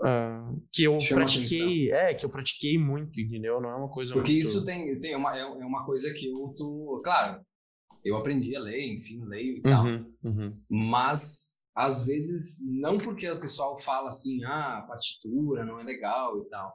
uh, 0.00 0.62
que 0.72 0.84
eu 0.84 1.00
Chama 1.00 1.22
pratiquei, 1.22 1.90
é 1.92 2.14
que 2.14 2.24
eu 2.24 2.30
pratiquei 2.30 2.78
muito, 2.78 3.20
entendeu? 3.20 3.60
Não 3.60 3.70
é 3.70 3.76
uma 3.76 3.88
coisa 3.88 4.14
porque 4.14 4.32
muito... 4.32 4.44
isso 4.44 4.64
tem 4.64 4.98
tem 5.00 5.16
uma 5.16 5.36
é, 5.36 5.40
é 5.40 5.64
uma 5.64 5.84
coisa 5.84 6.12
que 6.14 6.30
eu 6.30 6.54
tô, 6.56 7.00
claro, 7.02 7.44
eu 8.04 8.16
aprendi 8.16 8.54
a 8.54 8.60
ler, 8.60 8.94
enfim, 8.94 9.24
leio 9.24 9.56
e 9.56 9.62
tal, 9.62 9.84
uhum, 9.84 10.14
uhum. 10.22 10.60
mas 10.70 11.55
às 11.76 12.06
vezes, 12.06 12.64
não 12.66 12.96
porque 12.96 13.30
o 13.30 13.38
pessoal 13.38 13.78
fala 13.78 14.08
assim, 14.08 14.42
ah, 14.44 14.82
partitura 14.88 15.62
não 15.62 15.78
é 15.78 15.84
legal 15.84 16.40
e 16.40 16.48
tal. 16.48 16.74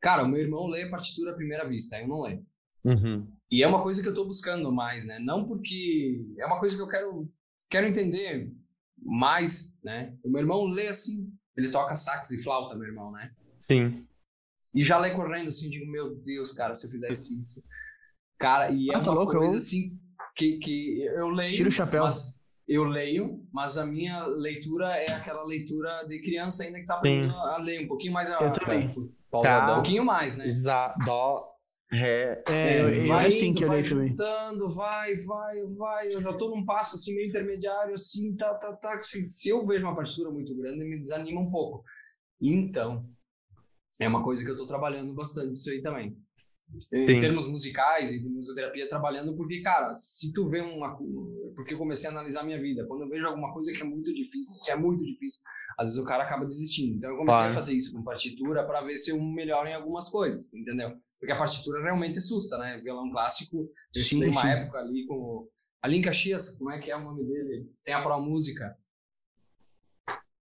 Cara, 0.00 0.24
o 0.24 0.28
meu 0.28 0.40
irmão 0.40 0.66
lê 0.66 0.82
a 0.82 0.90
partitura 0.90 1.30
à 1.30 1.34
primeira 1.34 1.64
vista, 1.64 2.00
eu 2.00 2.08
não 2.08 2.22
leio. 2.22 2.44
Uhum. 2.84 3.26
E 3.48 3.62
é 3.62 3.66
uma 3.68 3.82
coisa 3.82 4.02
que 4.02 4.08
eu 4.08 4.12
estou 4.12 4.26
buscando 4.26 4.72
mais, 4.72 5.06
né? 5.06 5.20
Não 5.20 5.46
porque 5.46 6.20
é 6.36 6.46
uma 6.46 6.58
coisa 6.58 6.74
que 6.74 6.82
eu 6.82 6.88
quero 6.88 7.32
quero 7.70 7.86
entender 7.86 8.52
mais, 9.00 9.72
né? 9.82 10.16
O 10.22 10.28
meu 10.28 10.40
irmão 10.40 10.64
lê 10.64 10.88
assim, 10.88 11.32
ele 11.56 11.70
toca 11.70 11.94
sax 11.94 12.32
e 12.32 12.42
flauta, 12.42 12.76
meu 12.76 12.88
irmão, 12.88 13.12
né? 13.12 13.32
Sim. 13.60 14.04
E 14.74 14.82
já 14.82 14.98
lê 14.98 15.10
correndo 15.12 15.48
assim, 15.48 15.70
digo, 15.70 15.90
meu 15.90 16.16
Deus, 16.16 16.52
cara, 16.52 16.74
se 16.74 16.86
eu 16.86 16.90
fizesse 16.90 17.38
isso. 17.38 17.62
Cara, 18.38 18.70
e 18.70 18.90
é 18.90 18.96
ah, 18.96 19.00
tá 19.00 19.10
uma 19.10 19.20
louco, 19.20 19.32
coisa 19.32 19.54
eu... 19.54 19.58
assim 19.58 19.96
que, 20.34 20.58
que 20.58 21.02
eu 21.02 21.28
leio. 21.28 21.54
Tira 21.54 21.68
o 21.68 21.72
chapéu. 21.72 22.02
Mas 22.02 22.43
eu 22.66 22.84
leio, 22.84 23.46
mas 23.52 23.76
a 23.76 23.84
minha 23.84 24.24
leitura 24.26 24.88
é 24.96 25.10
aquela 25.12 25.44
leitura 25.44 26.04
de 26.08 26.22
criança 26.22 26.64
ainda 26.64 26.80
que 26.80 26.86
tá 26.86 26.94
aprendendo 26.94 27.36
a 27.36 27.58
ler 27.58 27.84
um 27.84 27.88
pouquinho 27.88 28.12
mais. 28.12 28.30
Eu 28.30 28.38
a, 28.38 28.50
também. 28.50 28.94
Tá. 29.30 29.72
Um 29.72 29.74
pouquinho 29.74 30.04
mais, 30.04 30.36
né? 30.36 30.52
Dó, 31.04 31.54
Ré. 31.90 32.42
É, 32.48 32.80
eu, 32.80 33.06
vai 33.06 33.26
assim 33.26 33.48
indo, 33.48 33.58
que 33.58 33.64
eu 33.64 33.68
vai 33.68 33.84
juntando, 33.84 34.68
vai, 34.70 35.14
vai, 35.16 35.66
vai. 35.78 36.14
Eu 36.14 36.22
já 36.22 36.32
tô 36.32 36.48
num 36.48 36.64
passo 36.64 36.96
assim 36.96 37.14
meio 37.14 37.28
intermediário, 37.28 37.94
assim, 37.94 38.34
tá, 38.36 38.54
tá, 38.54 38.72
tá. 38.74 39.02
Se, 39.02 39.28
se 39.28 39.48
eu 39.48 39.66
vejo 39.66 39.84
uma 39.84 39.94
partitura 39.94 40.30
muito 40.30 40.56
grande, 40.56 40.84
me 40.84 40.98
desanima 40.98 41.40
um 41.40 41.50
pouco. 41.50 41.84
Então, 42.40 43.08
é 43.98 44.08
uma 44.08 44.24
coisa 44.24 44.44
que 44.44 44.50
eu 44.50 44.56
tô 44.56 44.66
trabalhando 44.66 45.14
bastante 45.14 45.52
isso 45.52 45.70
aí 45.70 45.82
também. 45.82 46.16
Sim. 46.78 46.98
em 46.98 47.18
termos 47.20 47.46
musicais 47.46 48.12
e 48.12 48.18
de 48.18 48.28
musicoterapia 48.28 48.88
trabalhando, 48.88 49.36
porque, 49.36 49.60
cara, 49.60 49.94
se 49.94 50.32
tu 50.32 50.48
vê 50.48 50.60
uma. 50.60 50.96
Porque 51.54 51.74
eu 51.74 51.78
comecei 51.78 52.08
a 52.08 52.12
analisar 52.12 52.40
a 52.40 52.44
minha 52.44 52.60
vida. 52.60 52.84
Quando 52.86 53.02
eu 53.02 53.08
vejo 53.08 53.26
alguma 53.26 53.52
coisa 53.52 53.72
que 53.72 53.80
é 53.80 53.84
muito 53.84 54.12
difícil, 54.12 54.64
que 54.64 54.70
é 54.70 54.76
muito 54.76 55.04
difícil, 55.04 55.40
às 55.78 55.90
vezes 55.90 55.98
o 55.98 56.04
cara 56.04 56.24
acaba 56.24 56.44
desistindo. 56.46 56.96
Então 56.96 57.10
eu 57.10 57.16
comecei 57.16 57.46
a 57.46 57.52
fazer 57.52 57.74
isso 57.74 57.92
com 57.92 58.02
partitura 58.02 58.66
para 58.66 58.80
ver 58.82 58.96
se 58.96 59.10
eu 59.10 59.22
melhoro 59.22 59.68
em 59.68 59.74
algumas 59.74 60.08
coisas, 60.08 60.52
entendeu? 60.52 60.92
Porque 61.18 61.32
a 61.32 61.38
partitura 61.38 61.82
realmente 61.82 62.18
assusta, 62.18 62.58
né? 62.58 62.80
Violão 62.82 63.10
clássico, 63.10 63.70
eu 63.94 64.02
sim, 64.02 64.24
uma 64.24 64.50
época 64.50 64.78
ali 64.78 65.06
com. 65.06 65.48
Ali 65.82 65.98
em 65.98 66.02
Caxias, 66.02 66.50
como 66.50 66.70
é 66.70 66.78
que 66.78 66.90
é 66.90 66.96
o 66.96 67.02
nome 67.02 67.24
dele? 67.24 67.68
Tem 67.84 67.94
a 67.94 68.02
Pro 68.02 68.20
Música. 68.20 68.74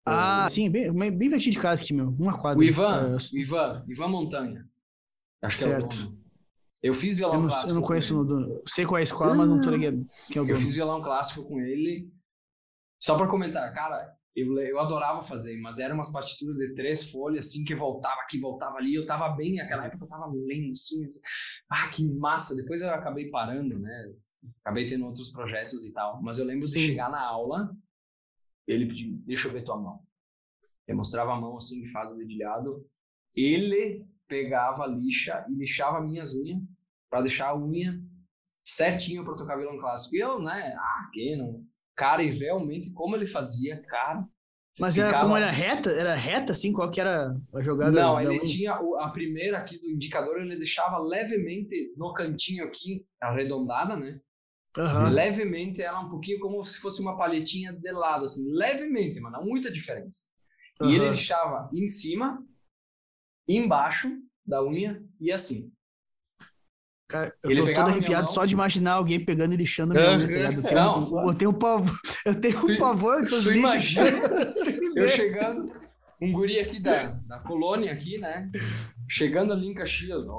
Ah, 0.05 0.45
o... 0.45 0.49
sim, 0.49 0.69
bem, 0.69 0.91
bem 0.93 1.29
pertinho 1.29 1.53
de 1.53 1.59
casa 1.59 1.83
aqui, 1.83 1.93
meu. 1.93 2.09
Uma 2.09 2.39
quadra. 2.39 2.59
O 2.59 2.63
Ivan, 2.63 3.15
uh, 3.15 3.37
Ivan, 3.37 3.85
Ivan 3.87 4.07
Montanha. 4.07 4.70
Acho 5.41 5.57
certo. 5.57 5.87
que 5.87 5.95
é 5.95 5.99
o 5.99 6.05
dono. 6.05 6.21
Eu 6.83 6.95
fiz 6.95 7.17
violão 7.17 7.35
eu 7.35 7.41
não, 7.41 7.49
clássico. 7.49 7.69
Eu 7.69 7.75
não 7.75 7.81
conheço, 7.81 8.63
sei 8.67 8.85
qual 8.85 8.97
é 8.97 9.01
a 9.01 9.03
escola, 9.03 9.35
mas 9.35 9.47
não 9.47 9.61
tô 9.61 9.69
ligado 9.69 10.05
que 10.27 10.37
é 10.37 10.41
o 10.41 10.45
dono. 10.45 10.57
Eu 10.57 10.61
fiz 10.61 10.73
violão 10.73 11.01
clássico 11.01 11.43
com 11.43 11.59
ele. 11.59 12.11
Só 12.99 13.15
para 13.17 13.27
comentar, 13.27 13.71
cara, 13.73 14.15
eu, 14.35 14.57
eu 14.59 14.79
adorava 14.79 15.21
fazer, 15.21 15.59
mas 15.59 15.77
eram 15.77 15.95
umas 15.95 16.11
partituras 16.11 16.55
de 16.55 16.73
três 16.73 17.11
folhas, 17.11 17.47
assim, 17.47 17.63
que 17.63 17.75
voltava 17.75 18.21
aqui, 18.21 18.39
voltava 18.39 18.77
ali. 18.77 18.95
Eu 18.95 19.05
tava 19.05 19.29
bem, 19.29 19.55
naquela 19.55 19.85
época 19.85 20.05
eu 20.05 20.07
tava 20.07 20.27
lendo, 20.27 20.71
assim. 20.71 21.07
Ah, 21.69 21.89
que 21.89 22.03
massa. 22.03 22.55
Depois 22.55 22.81
eu 22.81 22.89
acabei 22.89 23.29
parando, 23.29 23.77
né? 23.79 24.13
Acabei 24.63 24.87
tendo 24.87 25.05
outros 25.05 25.29
projetos 25.29 25.85
e 25.85 25.93
tal. 25.93 26.21
Mas 26.21 26.39
eu 26.39 26.45
lembro 26.45 26.67
Sim. 26.67 26.79
de 26.79 26.85
chegar 26.85 27.11
na 27.11 27.21
aula, 27.21 27.75
ele 28.67 28.87
pediu, 28.87 29.17
deixa 29.25 29.47
eu 29.47 29.51
ver 29.51 29.63
tua 29.63 29.77
mão. 29.77 30.01
Ele 30.87 30.97
mostrava 30.97 31.33
a 31.33 31.39
mão, 31.39 31.57
assim, 31.57 31.81
que 31.81 31.87
faz 31.87 32.11
o 32.11 32.15
dedilhado. 32.15 32.87
Ele 33.35 34.05
pegava 34.31 34.83
a 34.83 34.87
lixa 34.87 35.45
e 35.49 35.53
lixava 35.53 35.99
minhas 35.99 36.33
unhas 36.33 36.61
para 37.09 37.21
deixar 37.21 37.49
a 37.49 37.57
unha 37.57 38.01
certinho 38.65 39.25
para 39.25 39.35
tocar 39.35 39.57
violão 39.57 39.77
clássico. 39.77 40.15
E 40.15 40.19
eu, 40.19 40.39
né, 40.39 40.73
ah, 40.77 41.09
que 41.11 41.35
não. 41.35 41.65
Cara, 41.97 42.23
e 42.23 42.29
realmente 42.29 42.93
como 42.93 43.17
ele 43.17 43.27
fazia, 43.27 43.83
cara. 43.83 44.25
Mas 44.79 44.95
ficava... 44.95 45.15
era 45.15 45.21
como 45.21 45.35
era 45.35 45.51
reta? 45.51 45.91
Era 45.91 46.15
reta 46.15 46.53
assim? 46.53 46.71
Qual 46.71 46.89
que 46.89 47.01
era 47.01 47.35
a 47.53 47.59
jogada? 47.59 47.91
Não, 47.91 48.21
ele 48.21 48.29
unha? 48.29 48.45
tinha 48.45 48.71
a 48.71 49.09
primeira 49.09 49.57
aqui 49.57 49.77
do 49.77 49.89
indicador, 49.89 50.39
ele 50.39 50.55
deixava 50.55 50.97
levemente 50.97 51.93
no 51.97 52.13
cantinho 52.13 52.63
aqui, 52.63 53.05
arredondada, 53.19 53.97
né? 53.97 54.21
Uhum. 54.77 55.09
Levemente 55.09 55.81
ela 55.81 55.99
um 55.99 56.09
pouquinho 56.09 56.39
como 56.39 56.63
se 56.63 56.77
fosse 56.77 57.01
uma 57.01 57.17
palhetinha 57.17 57.73
de 57.73 57.91
lado, 57.91 58.23
assim, 58.23 58.49
levemente, 58.49 59.19
mas 59.19 59.33
não 59.33 59.41
muita 59.41 59.69
diferença. 59.69 60.31
E 60.79 60.85
uhum. 60.85 60.91
ele 60.91 61.09
deixava 61.09 61.69
em 61.73 61.85
cima 61.85 62.41
embaixo 63.47 64.09
da 64.45 64.63
unha 64.63 65.03
e 65.19 65.31
assim. 65.31 65.71
Cara, 67.07 67.33
eu 67.43 67.51
ele 67.51 67.59
tô 67.61 67.73
todo 67.73 67.89
arrepiado 67.89 68.27
só 68.27 68.45
de 68.45 68.53
imaginar 68.53 68.93
alguém 68.93 69.23
pegando 69.23 69.53
e 69.53 69.57
lixando 69.57 69.91
a 69.91 69.95
minha 69.95 70.17
unha, 70.17 70.27
tá 70.27 70.33
ligado? 70.33 70.67
Eu 70.67 70.73
não, 70.73 71.27
eu 71.27 71.35
tenho 71.35 71.51
um 71.51 71.53
pavor, 71.53 71.99
eu 72.25 72.41
tenho 72.41 72.59
um 72.59 72.77
pavor 72.77 73.19
dessas 73.21 73.43
tu 73.43 73.51
imagina 73.51 74.21
eu 74.95 75.07
chegando, 75.09 75.73
um 76.21 76.31
guri 76.31 76.59
aqui 76.59 76.79
da, 76.79 77.07
da 77.27 77.39
colônia 77.39 77.91
aqui, 77.91 78.17
né? 78.17 78.49
Chegando 79.09 79.51
ali 79.51 79.67
em 79.67 79.73
Caxias, 79.73 80.25
né? 80.25 80.31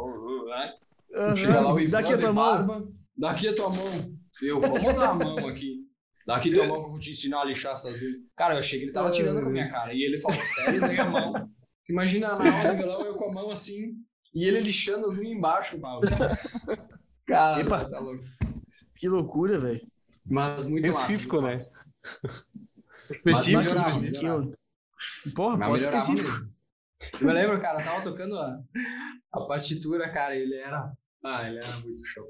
Uhum. 1.15 1.37
Chega 1.37 1.61
lá 1.61 1.75
o 1.75 1.79
Ivan 1.81 1.91
daqui 1.91 2.13
a 2.15 2.19
tua 2.19 2.33
barba, 2.33 2.79
mão. 2.79 2.93
Daqui 3.17 3.49
a 3.49 3.55
tua 3.55 3.69
mão. 3.69 4.17
Eu, 4.41 4.61
vamos 4.61 4.95
dar 4.95 5.11
a 5.11 5.15
mão 5.15 5.47
aqui. 5.47 5.83
Dá 6.27 6.37
aqui 6.37 6.51
tua 6.51 6.67
mão 6.67 6.81
que 6.81 6.87
eu 6.87 6.91
vou 6.91 7.01
te 7.01 7.11
ensinar 7.11 7.41
a 7.41 7.45
lixar 7.45 7.75
essas 7.75 7.99
duas. 7.99 8.15
Cara, 8.37 8.55
eu 8.55 8.59
achei 8.61 8.79
que 8.79 8.87
ele 8.87 8.93
tava 8.93 9.11
tirando 9.11 9.43
com 9.43 9.49
a 9.49 9.51
minha 9.53 9.71
cara. 9.71 9.93
E 9.93 10.03
ele 10.03 10.19
falou 10.19 10.39
sério, 10.39 10.81
dei 10.81 10.99
a 10.99 11.05
mão. 11.05 11.33
Imagina 11.89 12.29
na 12.29 12.35
hora 12.37 12.73
do 12.73 12.77
violão, 12.77 13.01
eu 13.07 13.15
com 13.17 13.29
a 13.31 13.33
mão 13.33 13.51
assim, 13.51 13.95
e 14.35 14.45
ele 14.45 14.61
lixando 14.61 15.09
as 15.09 15.17
unhas 15.19 15.37
embaixo, 15.37 15.79
Pablo. 15.79 16.09
Cara, 17.27 17.61
Epa. 17.61 17.85
tá 17.89 17.99
louco. 17.99 18.23
Que 18.97 19.09
loucura, 19.09 19.59
velho. 19.59 19.81
Mas 20.25 20.65
muito 20.65 20.89
Específico, 20.91 21.43
massa, 21.43 21.73
né? 21.73 21.79
muito 21.83 22.23
massa. 22.23 22.47
Mas 23.25 23.47
Específico, 23.47 23.59
melhorava, 23.59 23.89
específico. 23.91 24.53
Porra, 25.35 25.57
Mas 25.57 25.69
pode 25.69 25.85
específico. 25.85 26.31
mesmo. 26.31 26.53
Eu 27.21 27.27
me 27.27 27.33
lembro, 27.33 27.61
cara, 27.61 27.81
eu 27.81 27.85
tava 27.85 28.03
tocando 28.03 28.39
a, 28.39 28.61
a 29.33 29.41
partitura, 29.43 30.09
cara, 30.13 30.37
ele 30.37 30.55
era. 30.55 30.87
Ah, 31.25 31.49
ele 31.49 31.59
era 31.59 31.77
muito 31.79 32.07
show. 32.07 32.25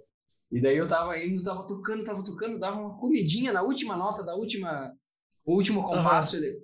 E 0.50 0.60
daí 0.60 0.76
eu 0.76 0.88
tava 0.88 1.18
indo, 1.18 1.42
tava 1.44 1.66
tocando, 1.66 2.04
tava 2.04 2.24
tocando, 2.24 2.58
dava 2.58 2.80
uma 2.80 2.98
comidinha 2.98 3.52
na 3.52 3.62
última 3.62 3.96
nota 3.96 4.22
da 4.24 4.34
última. 4.34 4.92
O 5.44 5.54
último 5.56 5.82
compasso, 5.82 6.36
ele. 6.36 6.62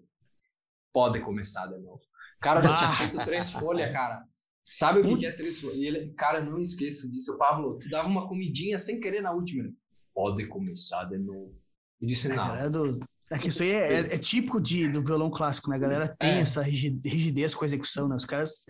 Pode 0.92 1.20
começar 1.20 1.66
de 1.66 1.78
novo. 1.78 2.00
Cara, 2.40 2.60
eu 2.60 2.62
já 2.64 2.76
tinha 2.76 2.88
Ah. 2.90 2.92
feito 2.92 3.24
três 3.24 3.50
folhas, 3.52 3.92
cara. 3.92 4.22
Sabe 4.64 5.00
o 5.00 5.16
que, 5.18 5.24
é 5.26 5.32
três 5.32 5.60
folhas? 5.60 5.76
E 5.78 5.86
ele, 5.88 6.12
cara, 6.14 6.40
não 6.44 6.58
esqueça 6.58 7.08
disso. 7.08 7.36
Pablo, 7.38 7.78
tu 7.78 7.88
dava 7.88 8.06
uma 8.08 8.28
comidinha 8.28 8.78
sem 8.78 9.00
querer 9.00 9.20
na 9.22 9.32
última. 9.32 9.64
Ele, 9.64 9.74
Pode 10.14 10.46
começar 10.46 11.04
de 11.04 11.16
novo. 11.16 11.52
E 12.00 12.06
disse, 12.06 12.30
A 12.32 12.34
não. 12.36 12.48
galera 12.48 12.70
do- 12.70 13.00
É 13.30 13.38
que 13.38 13.48
isso 13.48 13.62
aí 13.62 13.70
é, 13.70 13.92
é- 13.94 14.14
é 14.14 14.18
típico 14.18 14.60
de, 14.60 14.90
do 14.90 15.02
violão 15.04 15.30
clássico, 15.30 15.68
né? 15.70 15.76
A 15.76 15.78
galera 15.78 16.08
tem 16.18 16.38
É. 16.38 16.40
essa 16.40 16.62
rigi- 16.62 17.00
rigidez 17.04 17.54
com 17.54 17.62
a 17.64 17.66
execução, 17.66 18.08
né? 18.08 18.16
Os 18.16 18.24
caras 18.24 18.64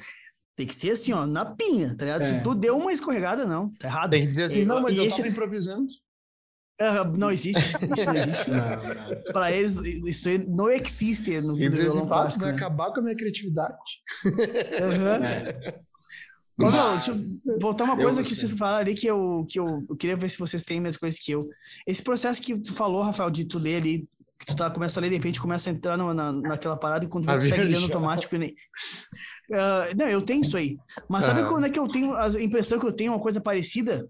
tem 0.57 0.67
que 0.67 0.75
ser 0.75 0.91
assim, 0.91 1.13
ó, 1.13 1.25
na 1.27 1.45
pinha, 1.55 1.97
tá 1.97 2.05
ligado? 2.05 2.23
É. 2.23 2.25
Se 2.27 2.43
tu 2.43 2.55
deu 2.55 2.77
uma 2.77 2.93
escorregada, 2.93 3.47
não, 3.47 3.73
tá 3.75 3.87
errado. 3.89 4.11
Tem 4.11 4.23
que 4.23 4.29
dizer 4.33 4.45
assim, 4.45 4.61
E- 4.61 4.65
não, 4.67 4.83
mas 4.83 4.95
e 4.95 4.99
eu 4.99 5.05
esse- 5.05 5.17
tava 5.17 5.29
improvisando. 5.29 5.87
Ah, 6.81 7.05
não 7.05 7.31
existe, 7.31 7.59
isso 7.97 8.07
não 8.07 8.15
existe. 8.15 8.51
Não, 8.51 8.59
não. 8.59 9.23
Pra 9.33 9.51
eles, 9.53 9.75
isso 10.07 10.29
aí 10.29 10.39
não 10.47 10.71
existe 10.71 11.41
no, 11.41 11.59
E 11.59 11.67
assim, 11.67 11.77
violão 11.77 12.07
"Pá, 12.07 12.21
clássico, 12.23 12.45
vai 12.45 12.53
né? 12.53 12.57
acabar 12.59 12.93
com 12.93 13.01
a 13.01 13.03
minha 13.03 13.17
criatividade. 13.17 13.77
Aham. 14.81 15.25
É. 15.25 15.81
Mas, 16.61 16.75
não, 16.75 16.91
deixa 16.97 17.13
eu 17.13 17.59
voltar 17.61 17.85
uma 17.85 17.95
eu 17.95 18.03
coisa 18.03 18.23
que 18.23 18.35
vocês 18.35 18.53
falaram 18.53 18.79
ali 18.79 18.95
que 18.95 19.07
eu, 19.07 19.47
que 19.49 19.61
eu, 19.61 19.85
eu 19.89 19.97
queria 19.97 20.17
ver 20.17 20.29
se 20.29 20.37
vocês 20.39 20.65
têm 20.65 20.79
a 20.79 20.83
mesma 20.83 20.99
coisa 20.99 21.17
que 21.21 21.31
eu. 21.33 21.49
Esse 21.87 22.03
processo 22.03 22.43
que 22.43 22.61
tu 22.61 22.75
falou, 22.75 23.01
Rafael, 23.03 23.31
de 23.31 23.45
tu 23.45 23.59
ler 23.61 23.77
ali, 23.77 24.09
que 24.41 24.47
tu 24.47 24.57
tá, 24.57 24.69
começa 24.69 24.99
a 24.99 25.01
ler, 25.01 25.09
de 25.09 25.15
repente 25.17 25.41
começa 25.41 25.71
a 25.71 25.73
entrar 25.73 25.97
no- 25.97 26.13
na, 26.13 26.33
naquela 26.33 26.77
parada 26.77 27.05
e 27.05 27.09
quando 27.09 27.27
tu 27.27 27.41
segue 27.43 27.63
lendo 27.63 27.85
automático. 27.85 28.35
e 28.35 28.39
nem- 28.39 28.55
Ah, 29.53 29.89
não, 29.97 30.09
eu 30.09 30.21
tenho 30.21 30.43
isso 30.43 30.57
aí. 30.57 30.77
Mas 31.09 31.25
sabe 31.27 31.41
Aham. 31.41 31.49
quando 31.49 31.67
é 31.67 31.71
que 31.71 31.79
eu 31.79 31.89
tenho 31.89 32.13
a 32.15 32.29
impressão 32.43 32.79
que 32.79 32.87
eu 32.87 32.93
tenho 32.93 33.13
uma 33.13 33.21
coisa 33.21 33.41
parecida? 33.41 34.09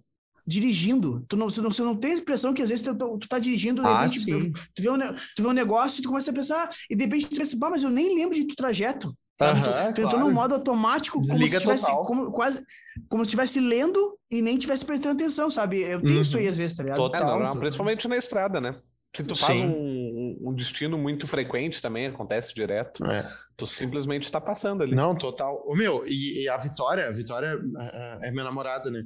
Dirigindo. 0.49 1.25
Tu 1.29 1.37
não, 1.37 1.51
você, 1.51 1.61
não, 1.61 1.70
você 1.70 1.83
não 1.83 1.95
tem 1.95 2.12
a 2.12 2.16
impressão 2.16 2.55
que 2.55 2.62
às 2.62 2.70
vezes 2.70 2.83
tu, 2.83 3.19
tu 3.19 3.29
tá 3.29 3.39
dirigindo, 3.39 3.83
de 3.83 3.89
Ah, 3.89 4.03
repente, 4.03 4.20
sim. 4.20 4.53
tu, 4.75 4.83
vê 4.83 4.91
um, 4.91 4.99
tu 5.37 5.43
vê 5.43 5.47
um 5.49 5.53
negócio 5.53 6.01
e 6.01 6.03
tu 6.03 6.09
começa 6.09 6.31
a 6.31 6.35
pensar, 6.35 6.70
e 6.89 6.97
de 6.97 7.05
repente 7.05 7.27
tu 7.27 7.37
pensa, 7.37 7.57
bah, 7.59 7.69
mas 7.70 7.83
eu 7.83 7.91
nem 7.91 8.15
lembro 8.16 8.35
de 8.35 8.47
trajeto. 8.57 9.15
Sabe? 9.39 9.61
Tu- 9.61 9.70
tu 9.95 10.01
entrou 10.01 10.11
claro. 10.11 10.19
num 10.27 10.33
modo 10.33 10.55
automático, 10.55 11.19
como 11.19 11.27
se 11.27 11.33
Desliga 11.39 11.61
tivesse 11.61 11.87
como, 12.03 12.33
quase 12.33 12.65
como 13.09 13.23
se 13.25 13.29
estivesse 13.29 13.61
lendo 13.61 14.19
e 14.31 14.43
nem 14.43 14.57
tivesse 14.59 14.85
prestando 14.85 15.15
atenção, 15.23 15.51
sabe? 15.51 15.81
Eu 15.83 16.01
tenho 16.01 16.16
Uhum. 16.16 16.23
isso 16.23 16.37
aí 16.39 16.49
às 16.49 16.57
vezes, 16.57 16.77
tá 16.77 16.83
ligado? 16.83 16.97
Total. 16.99 17.20
É, 17.20 17.39
total. 17.47 17.59
principalmente 17.61 18.09
na 18.09 18.16
estrada, 18.16 18.61
né? 18.61 18.75
Se 19.15 19.23
tu 19.23 19.37
faz 19.37 19.59
Sim. 19.59 19.66
um, 19.66 19.98
um- 20.40 20.51
um 20.51 20.55
destino 20.55 20.97
muito 20.98 21.27
frequente 21.27 21.81
também, 21.82 22.06
acontece 22.06 22.55
direto, 22.55 23.05
É. 23.05 23.28
tu 23.56 23.66
simplesmente 23.66 24.31
tá 24.31 24.40
passando 24.40 24.82
ali. 24.82 24.94
Não, 24.94 25.15
total. 25.16 25.62
Ô, 25.66 25.74
meu, 25.77 26.05
e, 26.06 26.43
e 26.44 26.48
a 26.48 26.56
Vitória, 26.56 27.09
a 27.09 27.12
Vitória 27.12 27.59
ah, 27.77 27.90
ah, 27.93 28.19
é 28.23 28.31
minha 28.31 28.44
namorada, 28.44 28.90
né? 28.90 29.02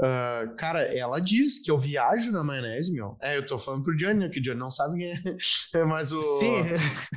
Ah, 0.00 0.44
cara, 0.58 0.82
ela 0.82 1.20
diz 1.20 1.58
que 1.62 1.70
eu 1.70 1.78
viajo 1.78 2.30
na 2.32 2.42
maionese, 2.42 2.92
meu. 2.92 3.16
É, 3.22 3.36
eu 3.36 3.44
tô 3.46 3.58
falando 3.58 3.82
pro 3.84 3.96
Johnny, 3.96 4.20
né? 4.20 4.28
Que 4.28 4.38
o 4.40 4.42
Johnny 4.42 4.58
não 4.58 4.70
sabe 4.70 4.98
quem 4.98 5.12
é. 5.12 5.36
É, 5.74 5.84
mas 5.84 6.12
o. 6.12 6.20
Sim. 6.22 6.62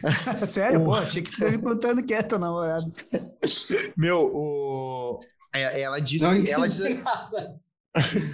Sério, 0.48 0.82
O- 0.82 0.86
pô, 0.86 0.94
achei 0.96 1.22
que 1.22 1.32
tu 1.32 1.40
tava 1.40 1.52
me 1.52 1.58
contando 1.60 2.04
quieto, 2.04 2.38
namorado. 2.40 2.86
Meu, 3.98 4.30
o. 4.34 5.20
é- 5.54 5.82
Ela 5.82 6.00
diz 6.00 6.22
Não 6.22 6.42
que. 6.44 6.52
Ela 6.52 6.68
diz. 6.68 6.80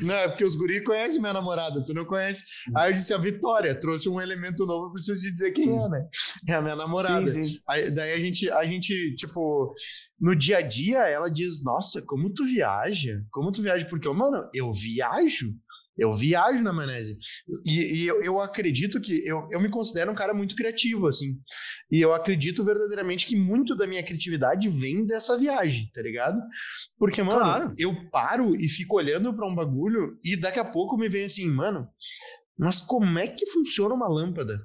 Não, 0.02 0.16
é 0.16 0.28
porque 0.28 0.44
os 0.44 0.56
guri 0.56 0.84
conhecem 0.84 1.20
minha 1.22 1.34
namorada, 1.34 1.84
tu 1.84 1.94
não 1.94 2.06
conhece. 2.06 2.46
Aí 2.76 2.92
eu 2.92 2.96
disse, 2.96 3.14
a 3.14 3.18
Vitória 3.18 3.80
trouxe 3.80 4.10
um 4.10 4.20
elemento 4.20 4.66
novo, 4.66 4.88
eu 4.88 4.92
preciso 4.92 5.22
de 5.22 5.32
dizer 5.32 5.52
quem 5.52 5.70
é, 5.70 5.90
né? 5.90 6.08
É 6.48 6.54
a 6.54 6.62
minha 6.62 6.76
namorada. 6.76 7.28
Sim, 7.28 7.46
sim. 7.46 7.60
Aí, 7.68 7.92
daí 7.92 8.14
a 8.14 8.18
gente, 8.18 8.50
a 8.50 8.66
gente, 8.66 9.16
tipo, 9.16 9.74
no 10.20 10.36
dia 10.36 10.58
a 10.58 10.62
dia, 10.62 11.00
ela 11.08 11.30
diz, 11.30 11.64
nossa, 11.64 12.02
como 12.02 12.34
tu 12.34 12.46
viaja? 12.46 13.22
Como 13.32 13.52
tu 13.52 13.62
viaja? 13.62 13.86
Porque, 13.88 14.10
mano, 14.10 14.50
eu 14.54 14.72
viajo. 14.72 15.54
Eu 15.98 16.14
viajo 16.14 16.64
na 16.64 16.72
maionese. 16.74 17.18
E, 17.66 18.02
e 18.04 18.08
eu, 18.08 18.24
eu 18.24 18.40
acredito 18.42 19.00
que... 19.00 19.22
Eu, 19.28 19.48
eu 19.52 19.60
me 19.62 19.70
considero 19.70 20.12
um 20.12 20.16
cara 20.16 20.34
muito 20.34 20.56
criativo, 20.56 21.08
assim. 21.08 21.38
E 21.92 22.00
eu 22.02 22.14
acredito 22.14 22.64
verdadeiramente 22.64 23.28
que 23.28 23.36
muito 23.36 23.76
da 23.76 23.86
minha 23.86 24.02
criatividade 24.04 24.70
vem 24.70 25.06
dessa 25.06 25.38
viagem, 25.38 25.90
tá 25.94 26.02
ligado? 26.02 26.40
Porque, 26.98 27.22
mano, 27.22 27.40
Claro. 27.40 27.74
eu 27.78 28.10
paro 28.10 28.56
e 28.56 28.70
fico 28.70 28.96
olhando 28.96 29.34
pra 29.36 29.48
um 29.48 29.54
bagulho 29.56 30.18
e 30.24 30.36
daqui 30.36 30.60
a 30.60 30.66
pouco 30.66 30.98
me 30.98 31.10
vem 31.10 31.26
assim, 31.26 31.48
mano, 31.50 31.88
mas 32.58 32.80
como 32.82 33.20
é 33.20 33.28
que 33.28 33.46
funciona 33.52 33.94
uma 33.94 34.08
lâmpada? 34.08 34.60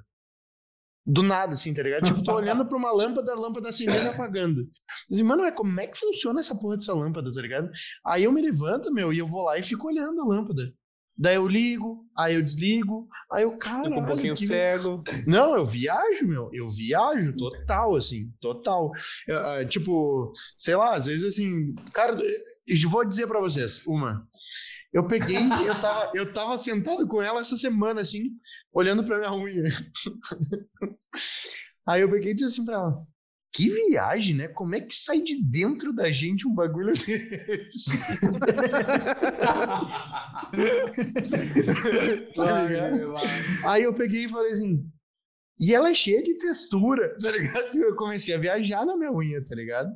Do 1.09 1.23
nada, 1.23 1.53
assim, 1.53 1.73
tá 1.73 1.81
ligado? 1.83 2.03
Tipo, 2.05 2.21
tô 2.23 2.33
olhando 2.35 2.65
pra 2.67 2.77
uma 2.77 2.91
lâmpada, 2.91 3.31
a 3.31 3.35
lâmpada 3.35 3.69
acendendo 3.69 4.05
e 4.05 4.07
apagando. 4.09 4.67
Assim, 5.11 5.23
mano, 5.23 5.43
é 5.45 5.51
como 5.51 5.79
é 5.79 5.87
que 5.87 5.97
funciona 5.97 6.39
essa 6.41 6.53
porra 6.53 6.75
dessa 6.77 6.93
lâmpada, 6.93 7.31
tá 7.31 7.41
ligado? 7.41 7.69
Aí 8.05 8.25
eu 8.25 8.31
me 8.31 8.41
levanto, 8.41 8.93
meu, 8.93 9.13
e 9.13 9.17
eu 9.19 9.27
vou 9.27 9.43
lá 9.45 9.57
e 9.57 9.63
fico 9.63 9.87
olhando 9.87 10.21
a 10.21 10.25
lâmpada. 10.25 10.73
Daí 11.17 11.35
eu 11.35 11.47
ligo, 11.47 12.05
aí 12.15 12.35
eu 12.35 12.43
desligo, 12.43 13.07
aí 13.31 13.43
eu, 13.43 13.57
cara. 13.57 13.83
Fica 13.83 13.99
um 13.99 14.05
pouquinho 14.05 14.35
cego. 14.35 15.03
Não, 15.25 15.57
eu 15.57 15.65
viajo, 15.65 16.27
meu. 16.27 16.49
Eu 16.53 16.69
viajo 16.69 17.35
total, 17.35 17.95
assim, 17.95 18.31
total. 18.39 18.91
Eu, 19.27 19.39
ah, 19.39 19.65
tipo, 19.65 20.31
sei 20.55 20.75
lá, 20.75 20.93
às 20.93 21.07
vezes 21.07 21.23
assim, 21.23 21.73
cara, 21.91 22.15
eu 22.67 22.89
vou 22.89 23.03
dizer 23.03 23.25
pra 23.25 23.39
vocês, 23.39 23.81
uma. 23.87 24.27
Eu 24.93 25.07
peguei, 25.07 25.37
eu 25.65 25.81
tava, 25.81 26.11
eu 26.13 26.33
tava 26.33 26.57
sentado 26.57 27.07
com 27.07 27.21
ela 27.21 27.41
essa 27.41 27.57
semana, 27.57 28.01
assim, 28.01 28.29
olhando 28.71 29.03
pra 29.03 29.17
minha 29.17 29.33
unha. 29.33 29.63
Aí 31.87 32.01
eu 32.01 32.11
peguei 32.11 32.31
e 32.31 32.35
disse 32.35 32.45
assim 32.45 32.65
pra 32.65 32.75
ela: 32.75 33.07
Que 33.57 33.69
viagem, 33.71 34.35
né? 34.35 34.47
Como 34.49 34.75
é 34.75 34.81
que 34.81 34.93
sai 34.93 35.19
de 35.19 35.41
dentro 35.41 35.91
da 35.91 36.11
gente 36.11 36.47
um 36.47 36.53
bagulho 36.53 36.93
desse? 37.03 37.89
Tá? 42.35 43.71
Aí 43.71 43.81
eu 43.83 43.93
peguei 43.95 44.25
e 44.25 44.29
falei 44.29 44.53
assim. 44.53 44.87
E 45.59 45.73
ela 45.73 45.89
é 45.89 45.95
cheia 45.95 46.21
de 46.21 46.35
textura, 46.35 47.17
tá 47.19 47.31
ligado? 47.31 47.75
Eu 47.75 47.95
comecei 47.95 48.35
a 48.35 48.37
viajar 48.37 48.85
na 48.85 48.95
minha 48.95 49.11
unha, 49.11 49.43
tá 49.43 49.55
ligado? 49.55 49.89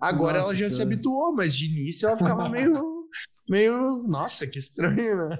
Agora 0.00 0.38
Nossa 0.38 0.50
ela 0.50 0.58
já 0.58 0.70
se 0.70 0.76
Senhora. 0.76 0.94
habituou, 0.94 1.34
mas 1.34 1.54
de 1.54 1.66
início 1.66 2.08
ela 2.08 2.16
ficava 2.16 2.48
meio. 2.48 3.01
Meio. 3.48 4.02
Nossa, 4.06 4.46
que 4.46 4.58
estranho, 4.58 5.28
né? 5.28 5.38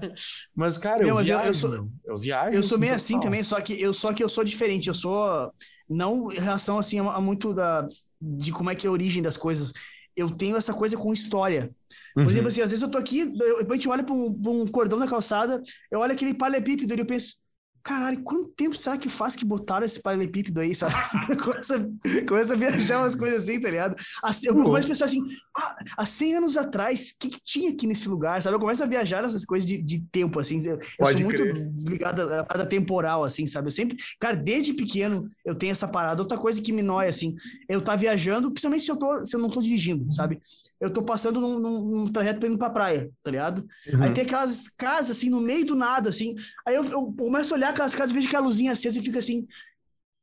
Mas, 0.55 0.77
cara, 0.79 1.03
eu 1.03 1.07
Meu, 1.07 1.15
mas 1.17 1.29
eu- 1.29 1.35
eu 1.37 1.41
viajo. 1.43 1.59
sou-. 1.61 1.89
Eu 2.05 2.19
viajo. 2.19 2.57
Eu 2.57 2.63
sou 2.63 2.79
meio 2.79 2.93
total. 2.93 2.97
assim 3.05 3.21
também, 3.21 3.43
só 3.43 3.61
que 3.61 3.81
eu 3.81 3.95
só 3.95 4.13
que 4.13 4.23
eu 4.23 4.29
sou 4.29 4.45
diferente. 4.45 4.89
Eu 4.89 4.95
sou 4.95 5.51
não 5.89 6.31
em 6.33 6.39
relação 6.39 6.79
assim 6.79 6.99
a, 7.01 7.05
a 7.13 7.21
muito 7.21 7.53
da 7.55 7.87
de 8.21 8.53
como 8.53 8.71
é 8.71 8.75
que 8.75 8.87
é 8.87 8.89
a 8.89 8.93
origem 8.93 9.23
das 9.23 9.37
coisas. 9.37 9.73
Eu 10.17 10.31
tenho 10.31 10.57
essa 10.57 10.75
coisa 10.75 10.97
com 10.97 11.13
história. 11.13 11.71
Por 12.15 12.25
Uhum. 12.25 12.31
exemplo, 12.31 12.49
assim, 12.49 12.61
às 12.61 12.71
vezes 12.71 12.83
eu 12.83 12.91
tô 12.91 12.99
aqui, 12.99 13.21
eu- 13.21 13.59
depois 13.59 13.71
a 13.71 13.75
gente 13.75 13.89
olha 13.89 14.05
pra 14.05 14.15
um, 14.15 14.33
pra 14.41 14.51
um 14.51 14.67
cordão 14.67 14.99
da 14.99 15.09
calçada, 15.09 15.63
eu 15.91 16.01
olho 16.01 16.13
aquele 16.13 16.35
paralelepípedo 16.35 16.95
e 16.95 16.99
eu 17.01 17.07
penso, 17.07 17.35
caralho, 17.83 18.23
quanto 18.23 18.49
tempo 18.51 18.77
será 18.77 18.97
que 18.97 19.09
faz 19.09 19.35
que 19.35 19.45
botaram 19.45 19.85
esse 19.85 20.01
paralelepípedo 20.01 20.61
aí, 20.61 20.75
sabe? 20.75 20.95
começa, 21.43 21.91
começa 22.29 22.55
a 22.55 22.57
viajar 22.57 22.99
umas 22.99 23.15
coisas 23.15 23.43
assim, 23.43 23.61
tá 23.61 23.71
ligado? 23.71 23.97
Assim, 24.23 24.47
eu 24.47 24.55
começo 24.55 24.87
a 24.87 24.89
pensar 24.89 25.05
assim, 25.07 25.21
ah, 25.57 25.77
há 25.97 26.07
100 26.07 26.37
anos 26.37 26.57
atrás, 26.57 27.11
o 27.11 27.19
que, 27.19 27.29
que 27.29 27.41
tinha 27.45 27.71
aqui 27.71 27.87
nesse 27.87 28.09
lugar, 28.09 28.41
sabe? 28.41 28.57
Eu 28.57 28.61
começo 28.61 28.83
a 28.83 28.87
viajar 28.87 29.23
nessas 29.23 29.45
coisas 29.45 29.67
de, 29.67 29.83
de 29.83 30.01
tempo, 30.13 30.39
assim. 30.39 30.65
Eu, 30.65 30.79
eu 30.99 31.07
sou 31.07 31.21
muito 31.21 31.43
crer. 31.43 31.73
ligado 31.77 32.23
à 32.23 32.45
parada 32.45 32.67
temporal, 32.67 33.25
assim, 33.25 33.47
sabe? 33.47 33.67
Eu 33.67 33.73
sempre, 33.73 33.97
cara, 34.21 34.37
desde 34.37 34.73
pequeno 34.75 35.29
eu 35.45 35.55
tenho 35.55 35.73
essa 35.73 35.89
parada. 35.89 36.23
Outra 36.23 36.39
coisa 36.39 36.63
que 36.63 36.73
me 36.73 36.83
nóia, 36.83 37.11
assim, 37.11 37.35
eu 37.69 37.81
tá 37.81 37.97
viajando, 37.97 38.51
principalmente 38.51 38.85
se 38.85 38.91
eu, 38.91 38.97
tô, 38.97 39.25
se 39.25 39.35
eu 39.35 39.41
não 39.41 39.51
tô 39.51 39.61
dirigindo, 39.61 40.13
sabe? 40.13 40.41
Eu 40.81 40.91
tô 40.91 41.03
passando 41.03 41.41
num, 41.41 41.59
num, 41.59 41.81
num 41.91 42.13
trajeto 42.13 42.41
pra 42.41 42.49
indo 42.49 42.59
pra 42.59 42.71
praia, 42.71 43.11
tá 43.23 43.31
ligado? 43.31 43.67
Uhum. 43.93 44.03
Aí 44.03 44.13
tem 44.13 44.25
aquelas 44.25 44.69
casas, 44.69 45.17
assim, 45.17 45.31
no 45.31 45.41
meio 45.41 45.65
do 45.65 45.75
nada, 45.75 46.09
assim. 46.09 46.35
Aí 46.67 46.75
eu, 46.75 46.85
eu 46.85 47.13
começo 47.13 47.55
a 47.55 47.57
olhar 47.57 47.72
aquelas 47.73 47.95
casas, 47.95 48.13
vejo 48.13 48.29
aquela 48.29 48.47
luzinha 48.47 48.73
acesa 48.73 48.99
e 48.99 49.03
fico 49.03 49.19
assim. 49.19 49.41
O 49.43 49.47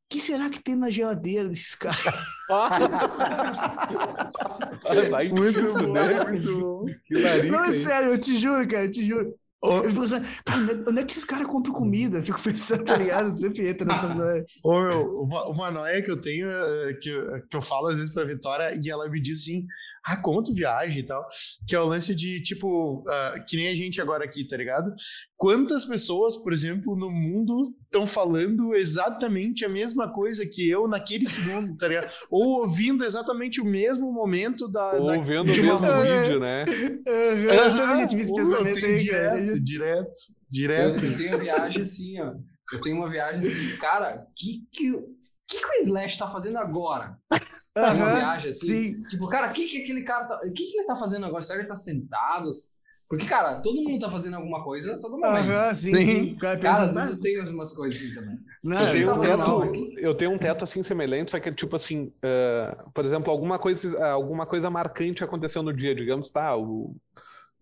que 0.10 0.20
será 0.22 0.50
que 0.50 0.62
tem 0.64 0.76
na 0.76 0.90
geladeira 0.90 1.48
desses 1.50 1.76
caras? 1.76 2.00
Muito 5.30 5.62
bom, 5.74 5.94
né? 5.94 6.24
muito 6.30 6.60
bom. 6.60 6.86
Que 7.06 7.16
larica, 7.16 7.52
Não, 7.52 7.64
é 7.64 7.72
sério, 7.72 8.10
eu 8.10 8.18
te 8.20 8.38
juro, 8.40 8.68
cara, 8.68 8.86
eu 8.86 8.92
te 8.92 9.06
juro. 9.06 9.36
Eu 9.62 9.84
fico 9.90 10.02
pensando, 10.02 10.26
onde 10.48 10.72
é- 10.72 10.90
onde 10.90 11.00
é 11.00 11.04
que 11.06 11.12
esses 11.12 11.26
caras 11.26 11.46
compram 11.46 11.74
comida? 11.74 12.18
Eu 12.20 12.24
fico 12.24 12.40
pensando, 12.42 12.86
tá 12.86 12.96
ligado? 12.96 13.38
Sempre 13.40 13.70
entra 13.70 13.86
nessas 13.86 14.16
noias. 14.16 14.46
Ô, 14.64 14.82
meu, 14.82 15.22
uma, 15.22 15.48
uma 15.50 15.72
noia 15.72 16.02
que 16.02 16.10
eu 16.10 16.20
tenho, 16.20 16.50
eh, 16.50 16.94
que, 17.02 17.10
eu- 17.10 17.46
que 17.48 17.58
eu 17.58 17.62
falo 17.62 17.88
às 17.88 17.96
vezes 17.96 18.14
pra 18.14 18.24
Vitória, 18.24 18.80
e 18.84 18.90
ela 18.90 19.10
me 19.10 19.22
diz 19.22 19.42
assim: 19.42 19.66
ah, 20.06 20.18
conto 20.22 20.54
viagem 20.54 21.00
e 21.00 21.06
tal, 21.06 21.26
que 21.68 21.76
é 21.76 21.80
o 21.80 21.86
lance 21.86 22.16
de, 22.16 22.42
tipo, 22.42 23.00
uh, 23.00 23.46
que 23.48 23.56
nem 23.56 23.68
a 23.68 23.76
gente 23.76 24.02
agora 24.02 24.24
aqui, 24.24 24.48
tá 24.48 24.58
ligado? 24.58 24.94
Quantas 25.38 25.86
pessoas, 25.86 26.38
por 26.38 26.54
exemplo, 26.54 26.96
no 26.96 27.10
mundo 27.10 27.74
estão 27.86 28.06
falando 28.06 28.76
exatamente 28.76 29.66
a 29.66 29.70
mesma 29.70 30.12
coisa 30.12 30.46
que 30.46 30.70
eu 30.70 30.88
naquele 30.88 31.26
segundo, 31.26 31.76
tá 31.78 31.88
ligado? 31.88 32.12
Ou 32.30 32.62
ouvindo 32.62 33.06
exatamente 33.06 33.62
o 33.62 33.66
mesmo 33.66 34.12
momento 34.12 34.68
da... 34.68 34.94
Ou 34.94 35.08
da, 35.08 35.18
vendo 35.20 35.52
o 35.52 35.56
mesmo 35.56 35.78
vídeo, 35.78 36.40
né? 36.40 36.66
Uhum, 36.68 37.96
uhum, 37.96 38.04
esse 38.04 38.34
pensamento 38.34 38.86
aí, 38.86 38.98
direto, 38.98 39.64
direto, 39.64 40.12
direto. 40.50 41.06
Eu, 41.06 41.12
eu 41.12 41.18
tenho 41.18 41.40
viagem 41.40 41.82
assim, 41.82 42.22
ó. 42.22 42.34
Eu 42.74 42.82
tenho 42.82 42.98
uma 42.98 43.10
viagem 43.10 43.40
assim, 43.40 43.78
cara, 43.78 44.26
que 44.36 44.68
que, 44.72 44.92
que, 45.48 45.60
que 45.60 45.66
o 45.66 45.82
Slash 45.82 46.18
tá 46.18 46.28
fazendo 46.28 46.58
agora? 46.58 47.18
Uhum, 47.78 47.84
uma 47.84 48.16
viagem 48.16 48.50
assim. 48.50 48.68
Sim. 48.68 49.04
Tipo, 49.04 49.28
cara, 49.28 49.50
o 49.50 49.54
que, 49.54 49.68
que 49.68 49.84
aquele 49.84 50.04
cara 50.04 50.26
tá. 50.26 50.38
O 50.38 50.52
que, 50.52 50.66
que 50.66 50.78
ele 50.78 50.88
tá 50.88 50.96
fazendo 50.96 51.26
agora? 51.26 51.44
Será 51.44 51.60
que 51.60 51.64
ele 51.64 51.70
tá 51.70 51.76
sentado? 51.76 52.50
Porque, 53.10 53.26
cara, 53.26 53.60
todo 53.62 53.82
mundo 53.82 54.00
tá 54.00 54.10
fazendo 54.10 54.36
alguma 54.36 54.64
coisa 54.64 55.00
todo 55.00 55.18
momento. 55.18 55.50
Aham, 55.50 55.74
sim, 55.74 55.96
sim. 55.96 56.06
sim. 56.06 56.36
Cara, 56.36 56.60
cara 56.60 56.84
às 56.84 56.94
vezes 56.94 57.10
eu 57.10 57.20
tenho 57.20 57.50
umas 57.50 57.74
coisas 57.74 58.00
assim 58.00 58.14
também. 58.14 58.38
Não, 58.64 58.80
eu, 58.80 58.92
tenho 58.92 59.12
um 59.12 59.22
teto, 59.22 59.98
eu 59.98 60.16
tenho 60.16 60.32
um 60.32 60.38
teto 60.38 60.64
assim 60.64 60.84
semelhante, 60.84 61.32
só 61.32 61.40
que 61.40 61.52
tipo 61.52 61.76
assim, 61.76 62.14
uh, 62.24 62.92
por 62.94 63.04
exemplo, 63.04 63.32
alguma 63.32 63.58
coisa, 63.58 64.06
alguma 64.06 64.46
coisa 64.46 64.70
marcante 64.70 65.24
aconteceu 65.24 65.64
no 65.64 65.74
dia, 65.74 65.96
digamos, 65.96 66.30
tá, 66.30 66.56
o, 66.56 66.96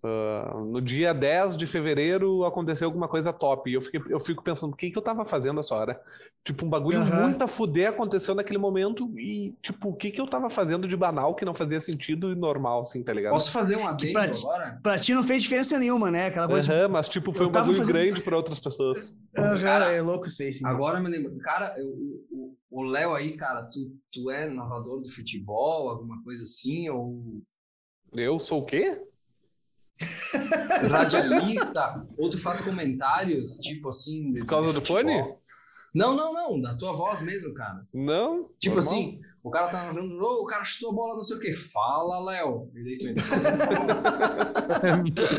Uh, 0.04 0.64
no 0.66 0.80
dia 0.80 1.12
10 1.12 1.58
de 1.58 1.66
fevereiro 1.66 2.46
aconteceu 2.46 2.88
alguma 2.88 3.08
coisa 3.08 3.34
top. 3.34 3.70
E 3.70 3.74
eu, 3.74 3.82
fiquei, 3.82 4.02
eu 4.10 4.20
fico 4.20 4.44
pensando, 4.44 4.74
o 4.74 4.76
que, 4.76 4.92
que 4.92 4.98
eu 4.98 5.02
tava 5.02 5.26
fazendo 5.26 5.60
essa 5.60 5.74
hora? 5.74 6.00
Tipo, 6.44 6.66
um 6.66 6.70
bagulho 6.70 7.00
uhum. 7.00 7.22
muito 7.24 7.44
a 7.44 7.48
fuder 7.48 7.90
aconteceu 7.90 8.36
naquele 8.36 8.60
momento. 8.60 9.12
E, 9.18 9.56
tipo, 9.62 9.90
o 9.90 9.96
que, 9.96 10.12
que 10.12 10.22
eu 10.22 10.28
tava 10.28 10.50
fazendo 10.50 10.88
de 10.88 10.96
banal 10.96 11.34
que 11.34 11.44
não 11.44 11.54
fazia 11.54 11.82
sentido 11.82 12.32
e 12.32 12.36
normal, 12.36 12.82
assim, 12.82 13.02
tá 13.02 13.12
ligado? 13.12 13.34
Posso 13.34 13.52
fazer 13.52 13.76
um 13.76 13.88
adendo 13.88 14.14
pra, 14.14 14.24
agora? 14.26 14.80
Pra 14.84 15.00
ti 15.00 15.14
não 15.14 15.24
fez 15.24 15.42
diferença 15.42 15.80
nenhuma, 15.80 16.12
né? 16.12 16.28
Aquela 16.28 16.48
coisa. 16.48 16.86
Uhum, 16.86 16.90
mas, 16.90 17.10
tipo, 17.10 17.34
foi 17.34 17.48
um 17.48 17.52
bagulho 17.52 17.78
fazendo... 17.78 17.94
grande 17.94 18.22
pra 18.22 18.38
outras 18.38 18.60
pessoas. 18.60 19.18
Uhum, 19.36 19.62
cara, 19.62 19.92
é 19.92 20.02
louco, 20.02 20.30
sei, 20.30 20.52
sim. 20.52 20.66
Agora 20.66 21.00
me 21.00 21.10
lembro. 21.10 21.36
Cara, 21.40 21.76
o 22.70 22.84
Léo 22.84 23.16
aí, 23.16 23.36
cara, 23.36 23.64
tu, 23.64 23.98
tu 24.12 24.30
é 24.30 24.48
narrador 24.48 25.02
do 25.02 25.10
futebol, 25.10 25.90
alguma 25.90 26.22
coisa 26.24 26.44
assim? 26.44 26.88
Ou. 26.90 27.42
Eu 28.14 28.38
sou 28.38 28.62
o 28.62 28.66
quê? 28.66 29.02
Radialista, 30.90 32.06
ou 32.18 32.30
tu 32.30 32.40
faz 32.40 32.62
comentários, 32.62 33.58
tipo 33.58 33.90
assim. 33.90 34.34
Por 34.34 34.46
causa 34.46 34.74
do 34.74 34.86
fone? 34.86 35.24
Não, 35.94 36.16
não, 36.16 36.32
não, 36.34 36.62
da 36.62 36.76
tua 36.76 36.94
voz 36.94 37.24
mesmo, 37.24 37.54
cara. 37.54 37.86
Não? 37.94 38.50
Tipo 38.60 38.76
normal. 38.76 38.94
assim, 38.94 39.20
o 39.42 39.50
cara 39.50 39.68
tá 39.70 39.86
narrando, 39.86 40.20
oh, 40.22 40.44
o 40.44 40.46
cara 40.46 40.64
chutou 40.64 40.92
a 40.92 40.94
bola, 40.94 41.16
não 41.16 41.24
sei 41.24 41.38
o 41.38 41.40
quê. 41.40 41.56
Fala, 41.56 42.24
Léo. 42.24 42.70
E 42.76 42.84
daí 42.84 42.98
tu 42.98 43.08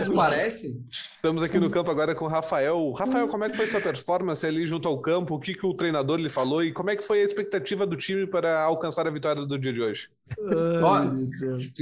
Não 0.08 0.14
parece? 0.16 0.82
Estamos 1.14 1.42
aqui 1.42 1.60
no 1.60 1.70
campo 1.70 1.90
agora 1.90 2.14
com 2.14 2.24
o 2.24 2.28
Rafael. 2.28 2.90
Rafael, 2.92 3.28
como 3.28 3.44
é 3.44 3.50
que 3.50 3.56
foi 3.56 3.66
sua 3.66 3.80
performance 3.80 4.44
ali 4.44 4.66
junto 4.66 4.88
ao 4.88 5.00
campo? 5.00 5.34
O 5.34 5.40
que, 5.40 5.54
que 5.54 5.66
o 5.66 5.74
treinador 5.74 6.18
lhe 6.18 6.30
falou? 6.30 6.64
E 6.64 6.72
como 6.72 6.90
é 6.90 6.96
que 6.96 7.04
foi 7.04 7.20
a 7.20 7.24
expectativa 7.24 7.86
do 7.86 7.96
time 7.96 8.26
para 8.26 8.62
alcançar 8.62 9.06
a 9.06 9.10
vitória 9.10 9.46
do 9.46 9.58
dia 9.58 9.72
de 9.72 9.80
hoje? 9.80 10.08
Ai, 10.40 11.08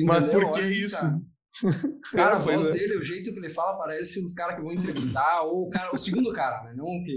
Mas 0.04 0.30
por 0.30 0.52
que 0.52 0.62
isso? 0.62 1.00
Cara. 1.00 1.20
Cara, 2.12 2.36
a 2.36 2.38
voz 2.38 2.66
é. 2.66 2.70
dele, 2.72 2.96
o 2.98 3.02
jeito 3.02 3.32
que 3.32 3.38
ele 3.38 3.50
fala, 3.50 3.78
parece 3.78 4.22
uns 4.22 4.34
caras 4.34 4.56
que 4.56 4.62
vão 4.62 4.72
entrevistar, 4.72 5.42
ou 5.42 5.66
o, 5.66 5.68
cara, 5.70 5.94
o 5.94 5.98
segundo 5.98 6.32
cara, 6.32 6.62
né? 6.64 6.74
Não 6.76 6.84
o 6.84 7.04
que. 7.04 7.16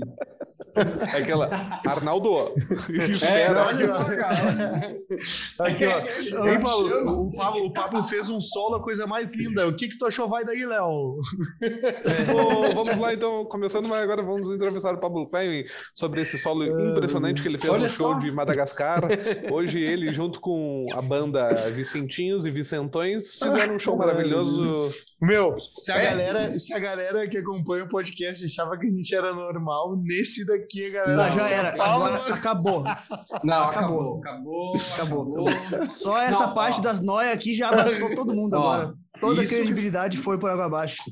É 1.14 1.18
aquela. 1.18 1.50
Arnaldo, 1.86 2.54
espera. 2.90 3.60
É, 3.60 3.64
olha 3.64 3.88
só, 3.88 4.06
cara. 4.06 4.98
Aqui, 5.60 5.86
ó. 5.86 6.46
Ei, 6.48 6.60
Paulo, 6.60 7.22
o, 7.22 7.36
Pablo, 7.36 7.66
o 7.66 7.74
Pablo 7.74 8.04
fez 8.04 8.30
um 8.30 8.40
solo, 8.40 8.76
a 8.76 8.84
coisa 8.84 9.06
mais 9.08 9.36
linda. 9.36 9.68
O 9.68 9.76
que, 9.76 9.90
que 9.90 9.98
tu 9.98 10.06
achou? 10.06 10.30
Vai 10.30 10.46
daí, 10.46 10.66
Léo. 10.66 11.20
É. 11.62 12.74
vamos 12.74 12.98
lá, 12.98 13.14
então, 13.14 13.46
começando, 13.46 13.88
mas 13.88 14.02
agora 14.02 14.22
vamos 14.22 14.50
entrevistar 14.50 14.94
o 14.94 15.00
Pablo 15.00 15.28
Klein 15.28 15.66
sobre 15.96 16.22
esse 16.22 16.38
solo 16.38 16.66
impressionante 16.66 17.42
que 17.42 17.48
ele 17.48 17.58
fez 17.58 17.72
olha 17.72 17.84
no 17.84 17.90
show 17.90 18.14
só. 18.14 18.20
de 18.20 18.32
Madagascar. 18.32 19.02
Hoje, 19.52 19.80
ele, 19.82 20.14
junto 20.14 20.40
com 20.40 20.86
a 20.94 21.02
banda 21.02 21.70
Vicentinhos 21.72 22.46
e 22.46 22.52
Vicentões, 22.52 23.34
fizeram 23.36 23.76
um 23.76 23.80
show 23.80 23.98
maravilhoso 23.98 24.29
maravilhoso. 24.30 24.94
Meu, 25.22 25.58
se 25.74 25.92
a, 25.92 25.98
é. 25.98 26.06
galera, 26.06 26.58
se 26.58 26.74
a 26.74 26.80
galera 26.80 27.28
que 27.28 27.38
acompanha 27.38 27.84
o 27.84 27.90
podcast 27.90 28.46
achava 28.46 28.78
que 28.78 28.88
a 28.88 28.90
gente 28.90 29.14
era 29.14 29.34
normal, 29.34 29.98
nesse 30.02 30.46
daqui 30.46 30.88
a 30.88 30.90
galera. 30.92 31.16
Não, 31.16 31.40
já 31.40 31.50
era. 31.50 31.84
Agora 31.84 32.34
acabou. 32.34 32.84
Não, 33.44 33.64
acabou. 33.64 34.20
Acabou. 34.20 34.78
Acabou. 34.94 35.50
acabou. 35.50 35.86
Só 35.86 36.22
essa 36.22 36.48
não, 36.48 36.54
parte 36.54 36.80
ó. 36.80 36.84
das 36.84 37.00
noias 37.02 37.34
aqui 37.34 37.54
já 37.54 37.72
matou 37.72 38.16
todo 38.16 38.34
mundo 38.34 38.54
ó, 38.54 38.60
agora. 38.60 38.94
Toda 39.20 39.42
a 39.42 39.46
credibilidade 39.46 40.18
que... 40.18 40.24
foi 40.24 40.40
por 40.40 40.50
água 40.50 40.66
abaixo. 40.66 41.04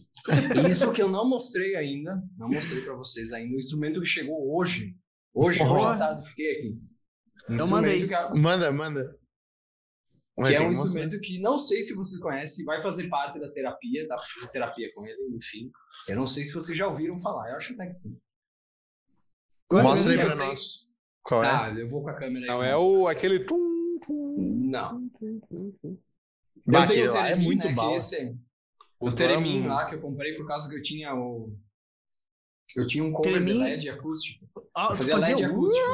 Isso 0.69 0.91
que 0.93 1.01
eu 1.01 1.09
não 1.09 1.27
mostrei 1.27 1.75
ainda, 1.75 2.21
não 2.37 2.47
mostrei 2.47 2.81
para 2.81 2.95
vocês 2.95 3.33
ainda, 3.33 3.55
o 3.55 3.59
instrumento 3.59 3.99
que 3.99 4.07
chegou 4.07 4.55
hoje. 4.55 4.95
Hoje, 5.33 5.61
hoje 5.61 5.85
à 5.85 5.95
tarde, 5.97 6.27
fiquei 6.27 6.51
aqui. 6.51 6.77
Eu 7.49 7.67
mandei. 7.67 8.07
Que... 8.07 8.39
Manda, 8.39 8.71
manda. 8.71 9.15
Que 10.45 10.53
é 10.53 10.61
um 10.61 10.71
instrumento 10.71 11.19
que 11.19 11.39
não 11.39 11.57
sei 11.57 11.81
se 11.81 11.95
vocês 11.95 12.21
conhecem, 12.21 12.63
vai 12.63 12.79
fazer 12.79 13.09
parte 13.09 13.39
da 13.39 13.51
terapia, 13.51 14.07
da 14.07 14.17
terapia 14.51 14.93
com 14.93 15.03
ele, 15.03 15.35
enfim. 15.35 15.71
Eu 16.07 16.15
não 16.15 16.27
sei 16.27 16.45
se 16.45 16.53
vocês 16.53 16.77
já 16.77 16.87
ouviram 16.87 17.19
falar, 17.19 17.49
eu 17.49 17.55
acho 17.55 17.73
até 17.73 17.87
que 17.87 17.93
sim. 17.93 18.19
Mostra 19.71 20.11
aí 20.11 20.17
pra 20.17 20.35
nós. 20.35 20.87
Qual 21.23 21.43
é? 21.43 21.49
Ah, 21.49 21.73
eu 21.75 21.87
vou 21.87 22.03
com 22.03 22.09
a 22.09 22.13
câmera 22.13 22.45
aí. 22.45 22.47
Não, 22.47 22.63
é 22.63 22.77
o, 22.77 23.07
aquele... 23.07 23.45
Não. 24.37 25.09
Bah, 26.65 26.83
eu 26.83 26.87
tenho 26.87 27.07
o 27.07 27.11
Teremin, 27.11 27.31
é 27.31 27.35
muito 27.35 27.67
né, 27.67 27.73
bom. 27.73 27.95
Esse, 27.95 28.37
o 28.99 29.11
Teremin 29.11 29.67
lá, 29.67 29.89
que 29.89 29.95
eu 29.95 30.01
comprei 30.01 30.35
por 30.35 30.47
causa 30.47 30.69
que 30.69 30.75
eu 30.75 30.81
tinha 30.83 31.15
o... 31.15 31.51
Eu 32.75 32.85
tinha 32.85 33.03
um 33.03 33.11
cover 33.11 33.33
Teremin? 33.33 33.53
de 33.53 33.59
LED 33.59 33.89
acústico. 33.89 34.45
Ah, 34.75 34.89
eu 34.91 34.95
fazia 34.97 35.17
LED 35.17 35.45
acústico. 35.45 35.87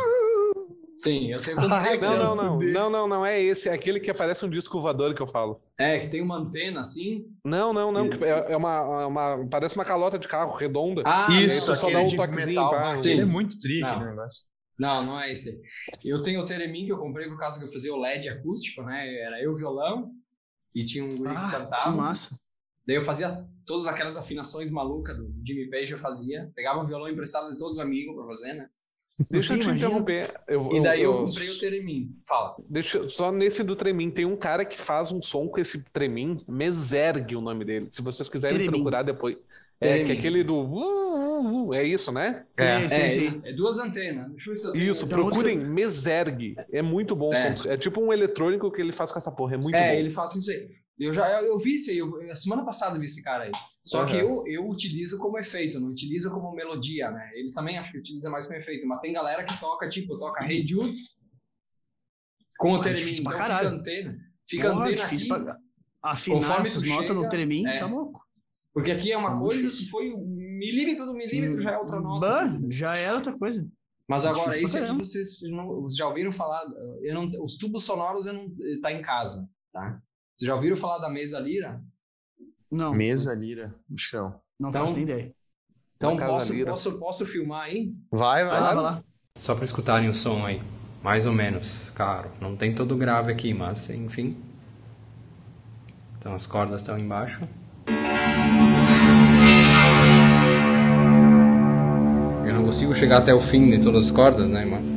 Sim, 1.04 1.34
eu 1.34 1.44
tenho 1.44 1.58
comprei 1.58 1.98
Não, 1.98 2.18
não, 2.18 2.36
não. 2.36 2.60
Não, 2.60 2.90
não, 2.90 3.08
não 3.08 3.26
é 3.26 3.42
esse. 3.42 3.68
É 3.68 3.74
aquele 3.74 4.00
que 4.00 4.10
aparece 4.10 4.46
um 4.46 4.50
disco 4.50 4.80
voador 4.80 5.14
que 5.14 5.22
eu 5.22 5.28
falo. 5.28 5.62
É, 5.78 6.00
que 6.00 6.08
tem 6.08 6.22
uma 6.22 6.38
antena 6.38 6.80
assim. 6.80 7.26
Não, 7.44 7.74
não, 7.74 7.92
não. 7.92 8.06
É, 8.06 8.54
é 8.54 8.58
uma, 8.58 9.02
é 9.02 9.06
uma. 9.06 9.48
Parece 9.50 9.76
uma 9.76 9.84
calota 9.84 10.18
de 10.18 10.30
carro 10.30 10.56
redonda. 10.56 11.04
Ah, 11.06 11.28
isso. 11.30 11.70
Aí 11.70 11.76
só 11.76 11.90
dá 11.90 12.00
um 12.00 12.16
toquezinho. 12.16 12.70
Pá, 12.70 12.96
Sim. 12.96 13.12
Ele 13.12 13.22
é 13.22 13.26
muito 13.26 13.60
triste, 13.60 14.00
né? 14.00 14.12
Negócio. 14.12 14.46
Não, 14.80 15.06
não 15.06 15.20
é 15.20 15.30
esse. 15.30 15.60
Eu 16.06 16.24
tenho 16.24 16.40
o 16.40 16.46
Teremin 16.46 16.86
que 16.86 16.94
eu 16.94 16.98
comprei 16.98 17.28
por 17.28 17.38
causa 17.38 17.60
que 17.60 17.66
eu 17.66 17.72
fazia 17.72 17.94
o 17.94 18.00
LED 18.00 18.30
acústico, 18.30 18.82
né? 18.84 19.14
Era 19.24 19.44
eu 19.44 19.54
violão 19.54 20.10
e 20.74 20.86
tinha 20.86 21.04
um 21.04 21.14
guri 21.14 21.34
ah, 21.36 21.46
que 21.46 21.52
cantava. 21.58 21.92
Que 21.92 21.98
massa. 21.98 22.40
Daí 22.88 22.96
eu 22.96 23.02
fazia 23.02 23.46
todas 23.66 23.88
aquelas 23.88 24.16
afinações 24.16 24.70
malucas 24.70 25.18
do 25.18 25.32
Jimmy 25.46 25.70
Page, 25.70 25.92
eu 25.92 25.98
fazia. 25.98 26.50
Pegava 26.56 26.80
o 26.80 26.86
violão 26.86 27.10
emprestado 27.10 27.52
de 27.52 27.58
todos 27.58 27.78
os 27.78 27.84
amigos 27.84 28.16
pra 28.16 28.26
fazer, 28.26 28.54
né? 28.54 28.70
Deixa 29.30 29.54
eu 29.54 29.60
te 29.60 29.70
interromper. 29.70 30.34
Eu, 30.48 30.72
e 30.74 30.82
daí 30.82 31.04
eu, 31.04 31.12
eu, 31.12 31.26
comprei 31.26 31.50
o 31.50 31.60
Tremin. 31.60 32.16
Fala. 32.28 32.56
Deixa, 32.68 33.08
só 33.10 33.32
nesse 33.32 33.64
do 33.64 33.76
Tremin, 33.76 34.10
tem 34.10 34.26
um 34.26 34.36
cara 34.36 34.66
que 34.66 34.80
faz 34.80 35.12
um 35.12 35.22
som 35.22 35.48
com 35.48 35.60
esse 35.60 35.84
Tremin, 35.94 36.44
Mesergue 36.48 37.36
o 37.36 37.42
nome 37.42 37.64
dele. 37.64 37.88
Se 37.92 38.02
vocês 38.02 38.28
quiserem 38.28 38.58
Tremin. 38.58 38.72
procurar 38.72 39.04
depois. 39.04 39.38
É, 39.80 40.04
que 40.04 40.14
é 40.14 40.16
aquele 40.16 40.44
do. 40.44 40.62
Uh, 40.62 41.68
uh, 41.68 41.74
é 41.74 41.84
isso, 41.84 42.12
né? 42.12 42.46
É, 42.56 42.86
é, 42.86 42.90
sim, 42.90 43.30
sim. 43.30 43.42
é 43.44 43.52
duas 43.52 43.80
antenas. 43.80 44.32
Isso, 44.74 45.06
procurem 45.08 45.58
Mesergue. 45.58 46.56
É 46.72 46.82
muito 46.82 47.16
bom 47.16 47.30
o 47.30 47.34
é. 47.34 47.56
som. 47.56 47.70
É 47.70 47.78
tipo 47.78 48.02
um 48.02 48.14
eletrônico 48.14 48.72
que 48.72 48.82
ele 48.82 48.94
faz 48.94 49.12
com 49.12 49.18
essa 49.18 49.32
porra. 49.32 49.56
É 49.56 49.60
muito 49.62 49.76
é, 49.76 49.80
bom. 49.80 49.94
É, 49.96 50.00
ele 50.00 50.10
faz 50.10 50.34
isso 50.36 50.50
aí. 50.50 50.70
Eu 51.00 51.12
já 51.12 51.42
eu, 51.42 51.48
eu 51.48 51.58
vi 51.58 51.76
isso 51.76 51.90
aí, 51.90 51.98
eu, 51.98 52.32
a 52.32 52.36
semana 52.36 52.64
passada 52.64 52.96
eu 52.96 53.00
vi 53.00 53.06
esse 53.06 53.22
cara 53.24 53.46
aí. 53.46 53.52
Só 53.86 54.02
uhum. 54.02 54.08
que 54.08 54.16
eu, 54.16 54.44
eu 54.48 54.70
utilizo 54.70 55.18
como 55.18 55.38
efeito, 55.38 55.80
não 55.80 55.90
utilizo 55.90 56.32
como 56.32 56.54
melodia, 56.54 57.12
né? 57.12 57.32
Ele 57.34 57.52
também 57.52 57.78
acho 57.78 57.92
que 57.92 57.98
utiliza 57.98 58.30
mais 58.30 58.46
como 58.46 58.58
efeito, 58.58 58.88
mas 58.88 59.00
tem 59.00 59.12
galera 59.12 59.44
que 59.44 59.60
toca, 59.60 59.90
tipo, 59.90 60.18
toca 60.18 60.46
Hey 60.46 60.66
Jude 60.66 60.96
com 62.58 62.74
o 62.74 62.76
ah, 62.76 62.84
Teremin. 62.84 63.12
Então 63.12 63.32
fica 63.32 63.68
antena. 63.68 64.18
Fica 64.48 64.70
Porra, 64.70 64.86
antena 64.86 65.06
aqui. 65.06 65.28
Pra... 65.28 65.58
Afinar 66.02 66.62
essas 66.62 66.84
notas 66.84 67.16
no 67.16 67.30
Teremin, 67.30 67.66
é. 67.66 67.80
tá 67.80 67.86
louco. 67.86 68.22
Porque 68.74 68.92
aqui 68.92 69.12
é 69.12 69.18
uma 69.18 69.38
coisa, 69.38 69.70
se 69.70 69.88
foi 69.88 70.12
um 70.12 70.26
milímetro 70.26 71.06
do 71.06 71.14
milímetro, 71.14 71.62
já 71.62 71.72
é 71.72 71.78
outra 71.78 72.00
nota. 72.00 72.28
Bah, 72.28 72.60
já 72.70 72.94
é 72.98 73.14
outra 73.14 73.38
coisa. 73.38 73.70
Mas 74.08 74.26
agora, 74.26 74.60
isso 74.60 74.78
aqui 74.78 74.98
vocês 74.98 75.42
não, 75.44 75.88
já 75.90 76.08
ouviram 76.08 76.32
falar, 76.32 76.62
eu 77.04 77.14
não, 77.14 77.30
os 77.44 77.56
tubos 77.56 77.84
sonoros 77.84 78.26
eu 78.26 78.34
não, 78.34 78.54
tá 78.82 78.92
em 78.92 79.02
casa, 79.02 79.48
tá? 79.72 80.02
Vocês 80.38 80.48
já 80.48 80.56
ouviram 80.56 80.76
falar 80.76 80.98
da 80.98 81.10
mesa 81.10 81.40
lira? 81.40 81.82
Não. 82.72 82.94
Mesa 82.94 83.34
lira, 83.34 83.74
não. 84.12 84.42
Não 84.60 84.70
então, 84.70 84.82
faço 84.82 84.96
nem 84.96 85.04
ideia. 85.04 85.36
Então 85.96 86.18
posso, 86.18 86.66
posso, 86.66 87.00
posso 87.00 87.26
filmar 87.26 87.66
aí? 87.66 87.94
Vai, 88.12 88.44
vai, 88.44 88.52
vai 88.52 88.62
lá, 88.62 88.74
vai 88.74 88.84
lá. 88.84 89.04
Só 89.38 89.54
para 89.54 89.64
escutarem 89.64 90.10
o 90.10 90.16
som 90.16 90.46
aí. 90.46 90.62
Mais 91.04 91.26
ou 91.26 91.34
menos, 91.34 91.92
claro. 91.92 92.32
Não 92.42 92.56
tem 92.56 92.74
todo 92.74 92.98
grave 92.98 93.32
aqui, 93.32 93.54
mas 93.54 93.90
enfim. 93.90 94.36
Então 96.18 96.34
as 96.34 96.48
cordas 96.48 96.82
estão 96.82 96.98
embaixo. 96.98 97.42
Eu 102.46 102.54
não 102.54 102.66
consigo 102.66 102.96
chegar 102.96 103.20
até 103.20 103.34
o 103.34 103.40
fim 103.40 103.70
de 103.70 103.82
todas 103.82 104.06
as 104.06 104.12
cordas, 104.12 104.50
né, 104.50 104.66
mano? 104.66 104.93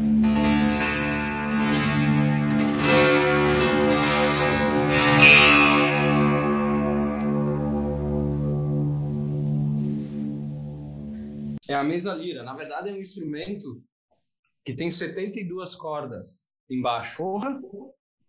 A 11.81 11.85
mesa 11.85 12.15
lira. 12.15 12.43
Na 12.43 12.55
verdade, 12.55 12.91
é 12.91 12.93
um 12.93 13.01
instrumento 13.01 13.83
que 14.65 14.75
tem 14.75 14.91
72 14.91 15.75
cordas 15.75 16.51
embaixo. 16.69 17.19
Porra! 17.19 17.61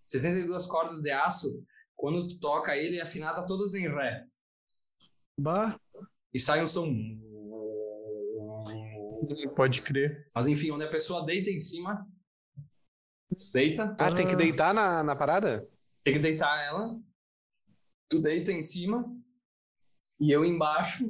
72 0.05 0.65
cordas 0.65 1.01
de 1.01 1.11
aço. 1.11 1.63
Quando 1.95 2.27
tu 2.27 2.39
toca 2.39 2.77
ele, 2.77 2.97
é 2.97 3.01
afinada 3.01 3.45
todas 3.45 3.73
em 3.73 3.87
ré. 3.87 4.25
Bah. 5.39 5.79
E 6.33 6.39
sai 6.39 6.63
um 6.63 6.67
som. 6.67 6.93
Pode 9.55 9.81
crer. 9.81 10.29
Mas 10.33 10.47
enfim, 10.47 10.71
onde 10.71 10.85
a 10.85 10.89
pessoa 10.89 11.25
deita 11.25 11.49
em 11.49 11.59
cima. 11.59 12.07
Deita. 13.51 13.95
Ah, 13.99 14.13
tem 14.13 14.27
que 14.27 14.35
deitar 14.35 14.73
na, 14.73 15.03
na 15.03 15.15
parada? 15.15 15.67
Tem 16.03 16.13
que 16.13 16.19
deitar 16.19 16.63
ela. 16.63 16.99
Tu 18.09 18.21
deita 18.21 18.51
em 18.51 18.61
cima. 18.61 19.05
E 20.19 20.31
eu 20.31 20.45
embaixo 20.45 21.05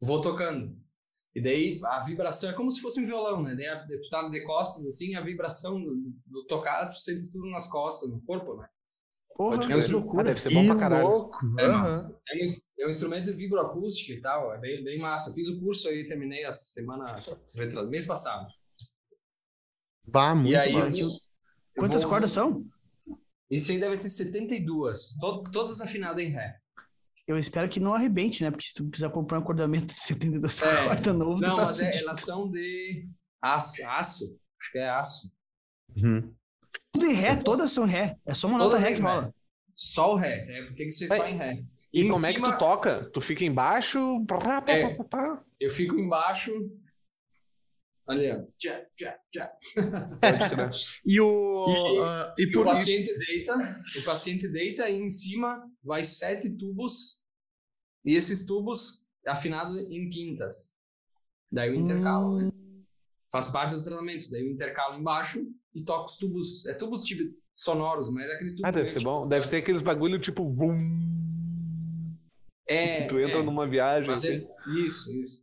vou 0.00 0.20
tocando. 0.20 0.76
E 1.38 1.40
daí 1.40 1.80
a 1.84 2.02
vibração 2.02 2.50
é 2.50 2.52
como 2.52 2.70
se 2.72 2.80
fosse 2.80 3.00
um 3.00 3.06
violão, 3.06 3.42
né? 3.42 3.54
Daí 3.54 4.00
tu 4.00 4.08
tá 4.08 4.28
de 4.28 4.42
costas 4.44 4.84
assim, 4.86 5.14
a 5.14 5.20
vibração 5.20 5.80
do, 5.80 6.12
do 6.26 6.44
tocar, 6.46 6.88
tu 6.88 6.98
sente 6.98 7.30
tudo 7.30 7.48
nas 7.50 7.68
costas, 7.70 8.10
no 8.10 8.20
corpo, 8.22 8.56
né? 8.56 8.68
Porra, 9.36 9.64
que 9.64 9.72
loucura. 9.92 10.22
Ah, 10.22 10.24
deve 10.24 10.40
ser 10.40 10.52
bom 10.52 10.66
pra 10.66 10.76
caralho. 10.76 11.06
louco. 11.08 11.38
É 11.60 11.64
Aham. 11.66 11.78
massa. 11.82 12.20
É 12.28 12.34
um, 12.34 12.82
é 12.82 12.86
um 12.88 12.90
instrumento 12.90 13.26
de 13.26 13.32
vibroacústica 13.32 14.12
e 14.12 14.20
tal, 14.20 14.52
é 14.52 14.58
bem, 14.58 14.82
bem 14.82 14.98
massa. 14.98 15.30
Eu 15.30 15.34
fiz 15.34 15.48
o 15.48 15.60
curso 15.60 15.88
aí, 15.88 16.08
terminei 16.08 16.44
a 16.44 16.52
semana, 16.52 17.22
mês 17.88 18.04
passado. 18.04 18.48
Bah, 20.08 20.34
muito 20.34 20.56
aí 20.58 20.72
eu 20.72 20.78
massa. 20.80 21.00
Eu 21.76 21.82
Quantas 21.82 22.02
vou- 22.02 22.10
cordas 22.10 22.32
são? 22.32 22.66
Isso 23.48 23.70
aí 23.70 23.78
deve 23.78 23.96
ter 23.98 24.10
72, 24.10 25.14
to, 25.20 25.44
todas 25.52 25.80
afinadas 25.80 26.22
em 26.22 26.30
ré. 26.30 26.58
Eu 27.28 27.38
espero 27.38 27.68
que 27.68 27.78
não 27.78 27.92
arrebente, 27.94 28.42
né? 28.42 28.50
Porque 28.50 28.66
se 28.66 28.72
tu 28.74 28.86
precisar 28.88 29.10
comprar 29.10 29.38
um 29.38 29.42
acordamento 29.42 29.86
de 29.92 30.00
72 30.00 30.62
É. 30.62 30.86
cordas 30.88 31.14
novo, 31.14 31.40
Não, 31.40 31.56
tá 31.56 31.66
mas 31.66 31.78
é, 31.78 31.84
fudido. 31.84 32.04
elas 32.04 32.20
são 32.20 32.50
de 32.50 33.06
aço, 33.42 33.84
aço, 33.84 34.40
acho 34.58 34.72
que 34.72 34.78
é 34.78 34.88
aço. 34.88 35.30
Uhum. 35.94 36.34
Tudo 36.90 37.06
em 37.06 37.12
ré, 37.12 37.36
todas 37.36 37.70
são 37.70 37.84
ré. 37.84 38.16
É 38.26 38.32
só 38.32 38.48
uma 38.48 38.56
nota 38.58 38.70
Todas 38.70 38.84
ré 38.84 38.92
em 38.92 38.94
que 38.96 39.00
rola. 39.02 39.34
Só 39.76 40.14
o 40.14 40.16
ré, 40.16 40.46
é, 40.48 40.66
tem 40.74 40.86
que 40.88 40.90
ser 40.92 41.06
só 41.08 41.22
É, 41.24 41.30
em 41.30 41.36
ré. 41.36 41.62
E 41.92 42.00
Em 42.02 42.08
como 42.10 42.24
é 42.26 42.30
que 42.32 42.36
cima, 42.36 42.52
tu 42.52 42.58
toca? 42.58 43.10
Tu 43.12 43.20
fica 43.20 43.44
embaixo? 43.44 44.24
Pá, 44.26 44.38
pá, 44.62 44.72
É. 44.72 44.94
pá. 45.04 45.42
Eu 45.60 45.70
fico 45.70 45.98
embaixo. 45.98 46.50
Ali, 48.06 48.30
ó. 48.32 48.40
Tchá, 48.56 48.86
tchá, 48.96 49.18
tchá. 49.30 49.52
E 51.04 51.20
o. 51.20 51.66
E- 51.68 52.02
ah, 52.02 52.34
e 52.38 52.42
E 52.42 52.46
o 52.48 52.52
por 52.52 52.64
paciente 52.64 53.16
deita, 53.18 53.82
o 54.00 54.04
paciente 54.04 54.48
deita 54.48 54.88
e 54.88 54.96
em 54.96 55.08
cima 55.10 55.62
vai 55.84 56.04
sete 56.04 56.48
tubos 56.50 57.17
e 58.04 58.14
esses 58.14 58.44
tubos 58.44 59.02
afinados 59.26 59.76
em 59.90 60.08
quintas. 60.08 60.72
Daí 61.50 61.70
o 61.70 61.74
intercalo, 61.74 62.38
né? 62.38 62.50
Faz 63.30 63.48
parte 63.48 63.74
do 63.74 63.82
tratamento. 63.82 64.30
Daí 64.30 64.42
o 64.48 64.52
intercalo 64.52 64.98
embaixo 64.98 65.46
e 65.74 65.82
toca 65.84 66.06
os 66.06 66.16
tubos. 66.16 66.64
É 66.66 66.74
tubos 66.74 67.02
tipo 67.04 67.22
sonoros, 67.54 68.08
mas 68.10 68.28
é 68.28 68.34
aqueles 68.34 68.52
tubos. 68.52 68.64
Ah, 68.68 68.70
deve 68.70 68.82
meio 68.84 68.88
ser 68.92 68.98
tipo- 69.00 69.10
bom. 69.10 69.28
Deve 69.28 69.46
ser 69.46 69.56
aqueles 69.56 69.82
bagulho 69.82 70.18
tipo. 70.18 70.44
Bum, 70.44 70.76
É, 72.66 73.06
tu 73.06 73.18
entra 73.18 73.38
é, 73.38 73.42
numa 73.42 73.66
viagem. 73.66 74.10
assim. 74.10 74.28
é- 74.28 74.80
Isso, 74.84 75.10
isso. 75.12 75.42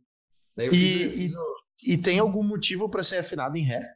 Daí 0.56 0.66
eu 0.68 0.72
E- 0.72 0.76
fiz, 0.76 1.00
eu 1.02 1.10
fiz 1.10 1.32
e- 1.32 1.36
o- 1.36 1.56
E 1.92 1.98
tem 1.98 2.18
algum 2.18 2.42
motivo 2.42 2.88
pra 2.88 3.02
ser 3.04 3.18
afinado 3.18 3.56
em 3.56 3.64
ré? 3.64 3.94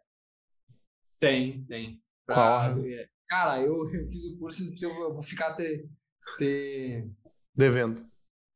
Tem, 1.19 1.65
tem. 1.65 2.03
Qual? 2.27 2.79
é, 2.85 3.09
Cara, 3.29 3.61
eu, 3.63 3.89
eu 3.95 4.07
fiz 4.09 4.25
o 4.27 4.37
curso 4.39 4.65
e 4.65 4.75
eu 4.85 4.91
eu 4.91 5.15
vou 5.15 5.23
ficar 5.23 5.55
te, 5.55 5.89
te, 6.37 7.09
Devendo. 7.55 8.05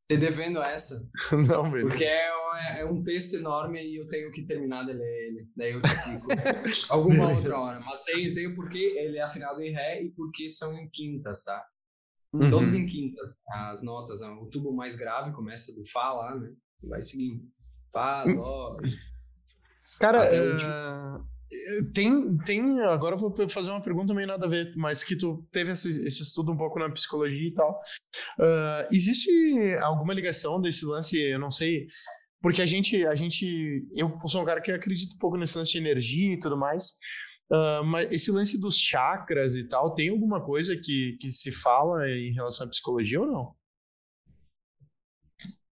Te 0.09 0.17
devendo 0.17 0.63
essa. 0.63 1.07
Não, 1.49 1.71
mesmo. 1.71 1.89
Porque 1.89 2.05
é, 2.05 2.27
é- 2.29 2.81
é 2.81 2.85
um 2.85 3.03
texto 3.03 3.35
enorme 3.35 3.83
e 3.83 3.97
eu 4.01 4.07
tenho 4.09 4.31
que 4.31 4.45
terminar 4.45 4.85
de 4.85 4.93
ler 4.93 5.27
ele. 5.29 5.49
Daí 5.57 5.73
eu 5.73 5.83
te 5.83 5.91
explico 5.91 6.27
alguma 6.93 7.33
outra 7.33 7.59
hora. 7.59 7.81
Mas 7.81 8.03
tem, 8.03 8.33
tem 8.35 8.47
o 8.49 8.55
porquê 8.55 8.95
ele 8.99 9.19
é 9.19 9.23
afinado 9.23 9.61
em 9.63 9.73
Ré 9.73 10.03
e 10.03 10.11
porque 10.11 10.49
são 10.49 10.73
em 10.75 10.89
quintas, 10.91 11.43
tá? 11.45 11.65
Uhum. 12.33 12.51
Todos 12.51 12.75
em 12.75 12.87
quintas. 12.87 13.37
As 13.49 13.83
notas, 13.83 14.21
o 14.23 14.47
tubo 14.47 14.73
mais 14.73 14.97
grave 14.97 15.33
começa 15.33 15.75
do 15.75 15.85
Fá 15.89 16.13
lá, 16.13 16.37
né? 16.37 16.53
E 16.83 16.89
vai 16.89 17.03
seguindo. 17.03 17.45
Fá, 17.93 18.25
Dó. 18.25 18.77
Cara, 20.01 20.25
último. 20.53 21.29
Tem, 21.93 22.37
tem. 22.39 22.81
Agora 22.81 23.15
eu 23.15 23.19
vou 23.19 23.49
fazer 23.49 23.71
uma 23.71 23.83
pergunta 23.83 24.15
meio 24.15 24.27
nada 24.27 24.47
a 24.47 24.49
ver, 24.49 24.73
mas 24.77 25.05
que 25.05 25.17
tu 25.17 25.47
teve 25.53 25.73
esse, 25.73 25.91
esse 26.07 26.23
estudo 26.23 26.53
um 26.53 26.57
pouco 26.57 26.79
na 26.79 26.91
psicologia 26.91 27.49
e 27.49 27.55
tal. 27.55 27.81
Ah, 28.41 28.89
existe 28.91 29.31
alguma 29.81 30.15
ligação 30.15 30.61
desse 30.61 30.85
lance? 30.85 31.19
Eu 31.19 31.39
não 31.39 31.51
sei. 31.51 31.87
Porque 32.43 32.63
a 32.63 32.67
gente, 32.67 33.07
a 33.07 33.15
gente. 33.15 33.87
Eu 33.97 34.19
sou 34.27 34.43
um 34.43 34.45
cara 34.45 34.61
que 34.61 34.71
acredita 34.73 35.15
um 35.15 35.19
pouco 35.19 35.37
nesse 35.37 35.57
lance 35.57 35.73
de 35.73 35.79
energia 35.79 36.35
e 36.35 36.39
tudo 36.39 36.57
mais. 36.57 36.95
ah, 37.53 37.83
mas 37.85 38.11
esse 38.13 38.31
lance 38.31 38.59
dos 38.59 38.79
chakras 38.79 39.55
e 39.55 39.67
tal, 39.69 39.95
tem 39.95 40.09
alguma 40.11 40.45
coisa 40.45 40.77
que, 40.77 41.17
que 41.21 41.31
se 41.31 41.53
fala 41.53 42.09
em 42.09 42.33
relação 42.33 42.67
à 42.67 42.71
psicologia 42.71 43.21
ou 43.21 43.27
não? 43.27 43.55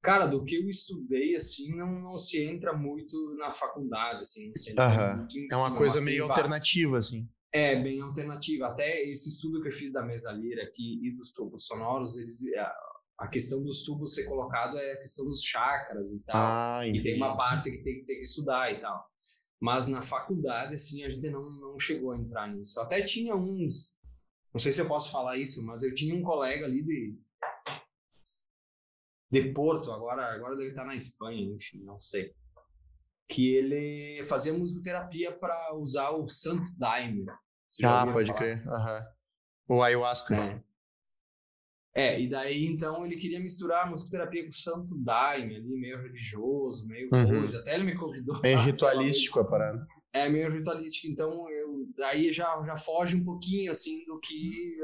Cara, 0.02 0.26
do 0.26 0.44
que 0.44 0.56
eu 0.56 0.68
estudei, 0.68 1.36
assim, 1.36 1.76
não, 1.76 2.02
não 2.02 2.18
se 2.18 2.41
entra 2.44 2.73
muito 2.73 3.36
na 3.38 3.52
faculdade, 3.52 4.22
assim. 4.22 4.48
Não 4.49 4.56
se 4.57 4.72
entra 4.72 4.86
Aham. 4.86 5.18
muito 5.18 5.38
em 5.38 5.45
É 5.52 5.56
uma 5.56 5.68
cima, 5.68 5.78
coisa 5.78 6.02
meio 6.02 6.28
va- 6.28 6.34
alternativa, 6.36 6.98
assim. 6.98 7.30
É, 7.53 7.76
bem 7.76 8.02
alternativa. 8.02 8.68
Até 8.68 9.03
esse 9.03 9.30
estudo 9.30 9.61
que 9.61 9.68
eu 9.68 9.72
fiz 9.72 9.91
da 9.91 10.02
mesa 10.02 10.32
lira 10.32 10.64
aqui 10.64 10.99
e 11.06 11.11
dos 11.14 11.32
tubos 11.32 11.65
sonoros, 11.65 12.18
eles, 12.18 12.41
a, 12.56 12.73
a 13.19 13.28
questão 13.28 13.61
dos 13.64 13.84
tubos 13.84 14.14
ser 14.15 14.23
colocado 14.23 14.78
é 14.78 14.94
a 14.94 14.98
questão 14.98 15.26
dos 15.26 15.44
chakras 15.44 16.14
e 16.14 16.23
tal. 16.23 16.48
Ah, 16.80 16.88
e 16.88 17.02
tem 17.03 17.18
uma 17.18 17.36
parte 17.38 17.69
que 17.69 17.82
tem, 17.82 17.99
que 17.99 18.06
tem 18.06 18.18
que 18.18 18.23
estudar 18.23 18.72
e 18.73 18.80
tal. 18.80 19.06
Mas 19.60 19.88
na 19.88 20.02
faculdade, 20.02 20.73
assim, 20.73 21.03
a 21.03 21.10
gente 21.11 21.30
não, 21.30 21.48
não 21.52 21.78
chegou 21.78 22.11
a 22.14 22.18
entrar 22.18 22.48
nisso. 22.48 22.80
Até 22.80 23.02
tinha 23.03 23.36
uns, 23.36 23.95
não 24.53 24.60
sei 24.60 24.72
se 24.72 24.82
eu 24.82 24.88
posso 24.88 25.11
falar 25.11 25.38
isso, 25.38 25.64
mas 25.64 25.84
eu 25.84 25.94
tinha 25.94 26.15
um 26.15 26.23
colega 26.23 26.65
ali 26.65 26.82
de 26.82 27.15
de 29.32 29.53
Porto, 29.53 29.91
agora, 29.91 30.34
agora 30.34 30.56
deve 30.56 30.70
estar 30.70 30.84
na 30.86 30.95
Espanha, 30.95 31.41
enfim, 31.41 31.80
não 31.84 31.99
sei. 31.99 32.34
Que 33.30 33.53
ele 33.56 34.24
fazia 34.26 34.53
musicoterapia 34.53 35.32
para 35.32 35.74
usar 35.76 36.10
o 36.12 36.28
Santo 36.28 36.70
Daime. 36.78 37.26
Ah, 37.84 38.06
pode 38.12 38.28
falar? 38.28 38.38
crer. 38.40 38.68
Aham. 38.68 39.06
O 39.70 39.82
ayahuasca. 39.82 40.36
É. 40.36 40.62
É, 41.94 42.22
e 42.22 42.30
daí 42.30 42.66
então 42.68 43.06
ele 43.06 43.18
queria 43.18 43.40
misturar 43.40 43.86
a 43.86 43.90
musicoterapia 43.90 44.44
com 44.44 44.49
o 44.49 44.53
Santo 44.53 44.98
Daime, 44.98 45.56
ali, 45.58 45.78
meio 45.80 46.02
religioso, 46.02 46.88
meio 46.88 47.10
Uhum. 47.14 47.40
coisa. 47.40 47.60
Até 47.60 47.76
ele 47.76 47.84
me 47.84 47.98
convidou. 47.98 48.38
É 48.38 48.40
pra- 48.56 48.62
ritualístico 48.64 49.40
a 49.40 49.45
parada. 49.45 49.86
É 50.14 50.28
meio 50.28 50.52
ritualístico, 50.52 51.08
então 51.08 51.49
eu, 51.49 51.88
daí 51.98 52.34
já, 52.34 52.62
já 52.66 52.76
foge 52.78 53.16
um 53.16 53.24
pouquinho 53.24 53.72
assim 53.72 54.03
do 54.06 54.20
que. 54.20 54.78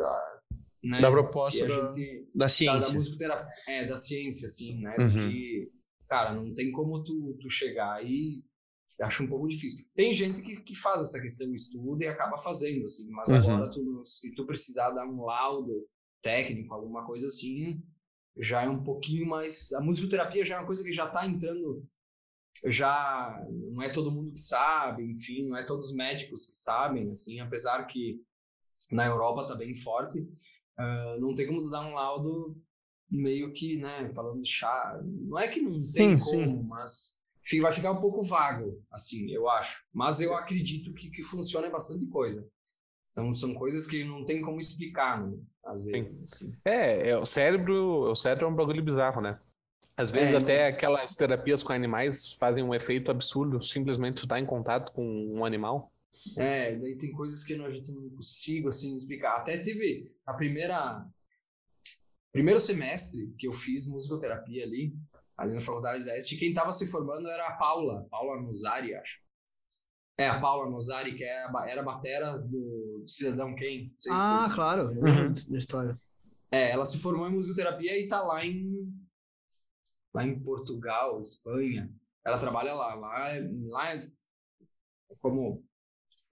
Né, 0.83 1.01
Da 1.01 1.09
proposta 1.11 1.65
da, 1.67 1.91
gente, 1.91 2.21
da 2.35 2.45
da, 2.45 2.49
ciência. 2.49 2.79
da 2.89 2.93
musicoterapia, 2.93 3.53
é, 3.67 3.85
da 3.87 3.97
ciência, 3.97 4.45
assim, 4.45 4.79
né? 4.79 4.95
Uhum. 4.99 5.11
Porque, 5.11 5.71
cara, 6.07 6.33
não 6.33 6.53
tem 6.53 6.71
como 6.71 7.01
tu, 7.03 7.37
tu 7.41 7.49
chegar 7.49 7.93
aí. 7.93 8.41
Acho 9.01 9.23
um 9.23 9.27
pouco 9.27 9.47
difícil. 9.47 9.85
Tem 9.95 10.11
gente 10.13 10.41
que, 10.41 10.61
que 10.61 10.75
faz 10.75 11.03
essa 11.03 11.19
questão, 11.21 11.53
estuda 11.53 12.03
e 12.03 12.07
acaba 12.07 12.37
fazendo, 12.37 12.83
assim, 12.85 13.07
mas 13.11 13.29
Uhum. 13.29 13.37
agora, 13.37 13.69
tu, 13.69 14.01
se 14.03 14.33
tu 14.33 14.45
precisar 14.45 14.89
dar 14.91 15.05
um 15.07 15.23
laudo 15.23 15.87
técnico, 16.21 16.73
alguma 16.73 17.05
coisa 17.05 17.27
assim, 17.27 17.81
já 18.37 18.63
é 18.63 18.69
um 18.69 18.83
pouquinho 18.83 19.27
mais. 19.27 19.71
A 19.73 19.81
musicoterapia 19.81 20.43
já 20.45 20.55
é 20.55 20.59
uma 20.59 20.65
coisa 20.65 20.83
que 20.83 20.91
já 20.91 21.07
tá 21.07 21.25
entrando. 21.27 21.85
Já 22.65 23.39
não 23.71 23.83
é 23.83 23.89
todo 23.89 24.11
mundo 24.11 24.31
que 24.33 24.39
sabe, 24.41 25.03
enfim, 25.03 25.47
não 25.47 25.55
é 25.57 25.63
todos 25.63 25.89
os 25.89 25.95
médicos 25.95 26.45
que 26.47 26.55
sabem, 26.55 27.11
assim, 27.11 27.39
apesar 27.39 27.83
que 27.85 28.19
na 28.91 29.05
Europa 29.05 29.47
tá 29.47 29.55
bem 29.55 29.75
forte. 29.75 30.27
Ah, 30.77 31.17
não 31.19 31.33
tem 31.33 31.47
como 31.47 31.69
dar 31.69 31.85
um 31.85 31.93
laudo 31.93 32.55
meio 33.09 33.51
que, 33.53 33.77
né, 33.77 34.11
falando 34.13 34.41
de 34.41 34.49
chá. 34.49 34.99
Não 35.03 35.39
é 35.39 35.47
que 35.47 35.61
não 35.61 35.91
tem 35.91 36.17
Sim, 36.17 36.45
como, 36.45 36.63
mas 36.63 37.21
enfim, 37.45 37.61
vai 37.61 37.71
ficar 37.71 37.91
um 37.91 38.01
pouco 38.01 38.23
vago, 38.23 38.83
assim, 38.91 39.31
eu 39.31 39.49
acho. 39.49 39.83
Mas 39.93 40.19
eu 40.19 40.35
acredito 40.35 40.93
que, 40.93 41.09
que 41.09 41.23
funciona 41.23 41.69
bastante 41.69 42.05
coisa. 42.07 42.45
Então 43.11 43.33
são 43.33 43.53
coisas 43.53 43.87
que 43.87 44.03
não 44.03 44.25
tem 44.25 44.41
como 44.41 44.59
explicar, 44.59 45.25
né, 45.25 45.37
às 45.65 45.83
vezes. 45.83 46.33
Assim. 46.33 46.53
É, 46.65 47.09
é, 47.09 47.17
o 47.17 47.25
cérebro, 47.25 48.11
o 48.11 48.15
cérebro 48.15 48.45
é 48.45 48.49
um 48.49 48.55
bagulho 48.55 48.83
bizarro, 48.83 49.21
né? 49.21 49.39
Às 49.95 50.11
vezes 50.11 50.33
É, 50.33 50.37
até 50.37 50.67
aquelas 50.67 51.15
terapias 51.15 51.63
com 51.63 51.73
animais 51.73 52.33
fazem 52.33 52.63
um 52.63 52.75
efeito 52.75 53.09
absurdo, 53.09 53.63
simplesmente 53.63 54.21
tu 54.21 54.27
tá 54.27 54.39
em 54.39 54.45
contato 54.45 54.91
com 54.91 55.03
um 55.03 55.43
animal. 55.43 55.91
É, 56.37 56.75
daí 56.75 56.97
tem 56.97 57.11
coisas 57.11 57.43
que 57.43 57.53
a 57.53 57.69
gente 57.71 57.91
não 57.91 58.09
consigo 58.09 58.69
assim 58.69 58.95
explicar. 58.97 59.37
Até 59.37 59.57
teve 59.59 60.11
a 60.25 60.33
primeira 60.33 61.05
primeiro 62.31 62.59
semestre 62.59 63.33
que 63.37 63.47
eu 63.47 63.53
fiz 63.53 63.87
musicoterapia 63.87 64.63
ali, 64.63 64.93
ali 65.35 65.53
na 65.53 65.61
Faculdade 65.61 66.05
da 66.05 66.15
Este, 66.17 66.37
quem 66.37 66.49
estava 66.49 66.71
se 66.71 66.85
formando 66.87 67.27
era 67.27 67.47
a 67.47 67.53
Paula, 67.57 68.05
Paula 68.11 68.39
Nozari, 68.41 68.93
acho. 68.95 69.21
É, 70.19 70.27
a 70.27 70.39
Paula 70.39 70.69
Nozari, 70.69 71.15
que 71.15 71.23
é 71.23 71.45
era 71.67 71.81
a 71.81 71.83
batera 71.83 72.37
do 72.39 73.03
Cidadão 73.07 73.55
se 73.97 74.09
Ah, 74.11 74.39
vocês- 74.39 74.53
claro. 74.55 74.87
Uhum. 74.89 75.03
lembro 75.03 75.51
Da 75.51 75.57
história. 75.57 75.99
É, 76.51 76.71
ela 76.71 76.85
se 76.85 76.97
formou 76.97 77.27
em 77.27 77.33
musicoterapia 77.33 77.99
e 77.99 78.07
tá 78.07 78.21
lá 78.21 78.43
em 78.45 78.71
lá 80.13 80.25
em 80.25 80.39
Portugal, 80.39 81.21
Espanha. 81.21 81.91
ela 82.25 82.39
trabalha 82.39 82.73
lá. 82.73 82.95
Lá, 82.95 83.27
lá 83.67 83.93
é 83.95 84.09
como 85.21 85.63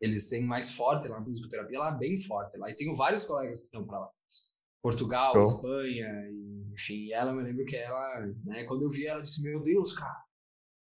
eles 0.01 0.29
têm 0.29 0.43
mais 0.43 0.73
forte 0.73 1.07
lá, 1.07 1.17
a 1.17 1.21
musicoterapia 1.21 1.79
lá 1.79 1.93
é 1.93 1.97
bem 1.97 2.17
forte 2.17 2.57
lá. 2.57 2.69
E 2.69 2.75
tenho 2.75 2.95
vários 2.95 3.25
colegas 3.25 3.59
que 3.61 3.65
estão 3.65 3.85
para 3.85 3.99
lá. 3.99 4.09
Portugal, 4.81 5.33
Show. 5.33 5.43
Espanha, 5.43 6.29
e, 6.29 6.73
enfim. 6.73 7.05
E 7.05 7.13
ela, 7.13 7.31
eu 7.31 7.35
me 7.35 7.43
lembro 7.43 7.65
que 7.65 7.75
ela, 7.75 8.25
né, 8.43 8.65
quando 8.65 8.83
eu 8.83 8.89
vi 8.89 9.07
ela, 9.07 9.19
eu 9.19 9.23
disse, 9.23 9.41
meu 9.41 9.63
Deus, 9.63 9.93
cara, 9.93 10.23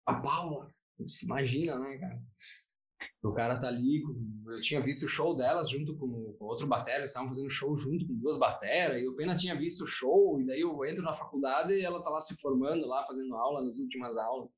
a 0.05 0.13
Paula. 0.21 0.71
Eu 0.99 1.05
disse, 1.05 1.25
imagina, 1.25 1.79
né, 1.79 1.97
cara? 1.97 2.21
O 3.23 3.33
cara 3.33 3.59
tá 3.59 3.67
ali, 3.67 4.01
eu 4.47 4.61
tinha 4.61 4.81
visto 4.81 5.03
o 5.03 5.09
show 5.09 5.35
delas 5.35 5.69
junto 5.69 5.95
com, 5.95 6.33
com 6.33 6.45
outro 6.45 6.67
batera, 6.67 6.99
eles 6.99 7.09
estavam 7.09 7.27
fazendo 7.27 7.49
show 7.49 7.75
junto 7.75 8.07
com 8.07 8.13
duas 8.13 8.37
bateras, 8.37 9.01
e 9.01 9.07
o 9.07 9.15
Pena 9.15 9.35
tinha 9.35 9.55
visto 9.55 9.83
o 9.83 9.87
show, 9.87 10.39
e 10.39 10.45
daí 10.45 10.61
eu 10.61 10.85
entro 10.85 11.03
na 11.03 11.13
faculdade 11.13 11.73
e 11.73 11.81
ela 11.81 12.01
tá 12.03 12.09
lá 12.09 12.21
se 12.21 12.35
formando, 12.39 12.87
lá 12.87 13.03
fazendo 13.03 13.35
aula, 13.35 13.63
nas 13.63 13.77
últimas 13.79 14.17
aulas. 14.17 14.49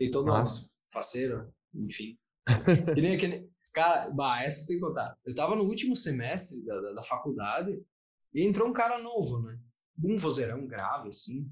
E 0.00 0.10
todo 0.10 0.26
Nossa. 0.26 0.70
faceiro, 0.92 1.52
enfim. 1.74 2.18
que 2.94 3.00
nem 3.00 3.14
aquele... 3.14 3.50
Cara, 3.76 4.08
bah, 4.08 4.42
essa 4.42 4.66
tem 4.66 4.76
que 4.76 4.82
contar. 4.82 5.18
Eu 5.22 5.34
tava 5.34 5.54
no 5.54 5.64
último 5.64 5.94
semestre 5.94 6.64
da, 6.64 6.80
da, 6.80 6.92
da 6.94 7.02
faculdade, 7.02 7.78
e 8.32 8.42
entrou 8.42 8.66
um 8.66 8.72
cara 8.72 8.98
novo, 8.98 9.42
né? 9.42 9.58
Um 10.02 10.16
vozeirão 10.16 10.66
grave, 10.66 11.10
assim. 11.10 11.46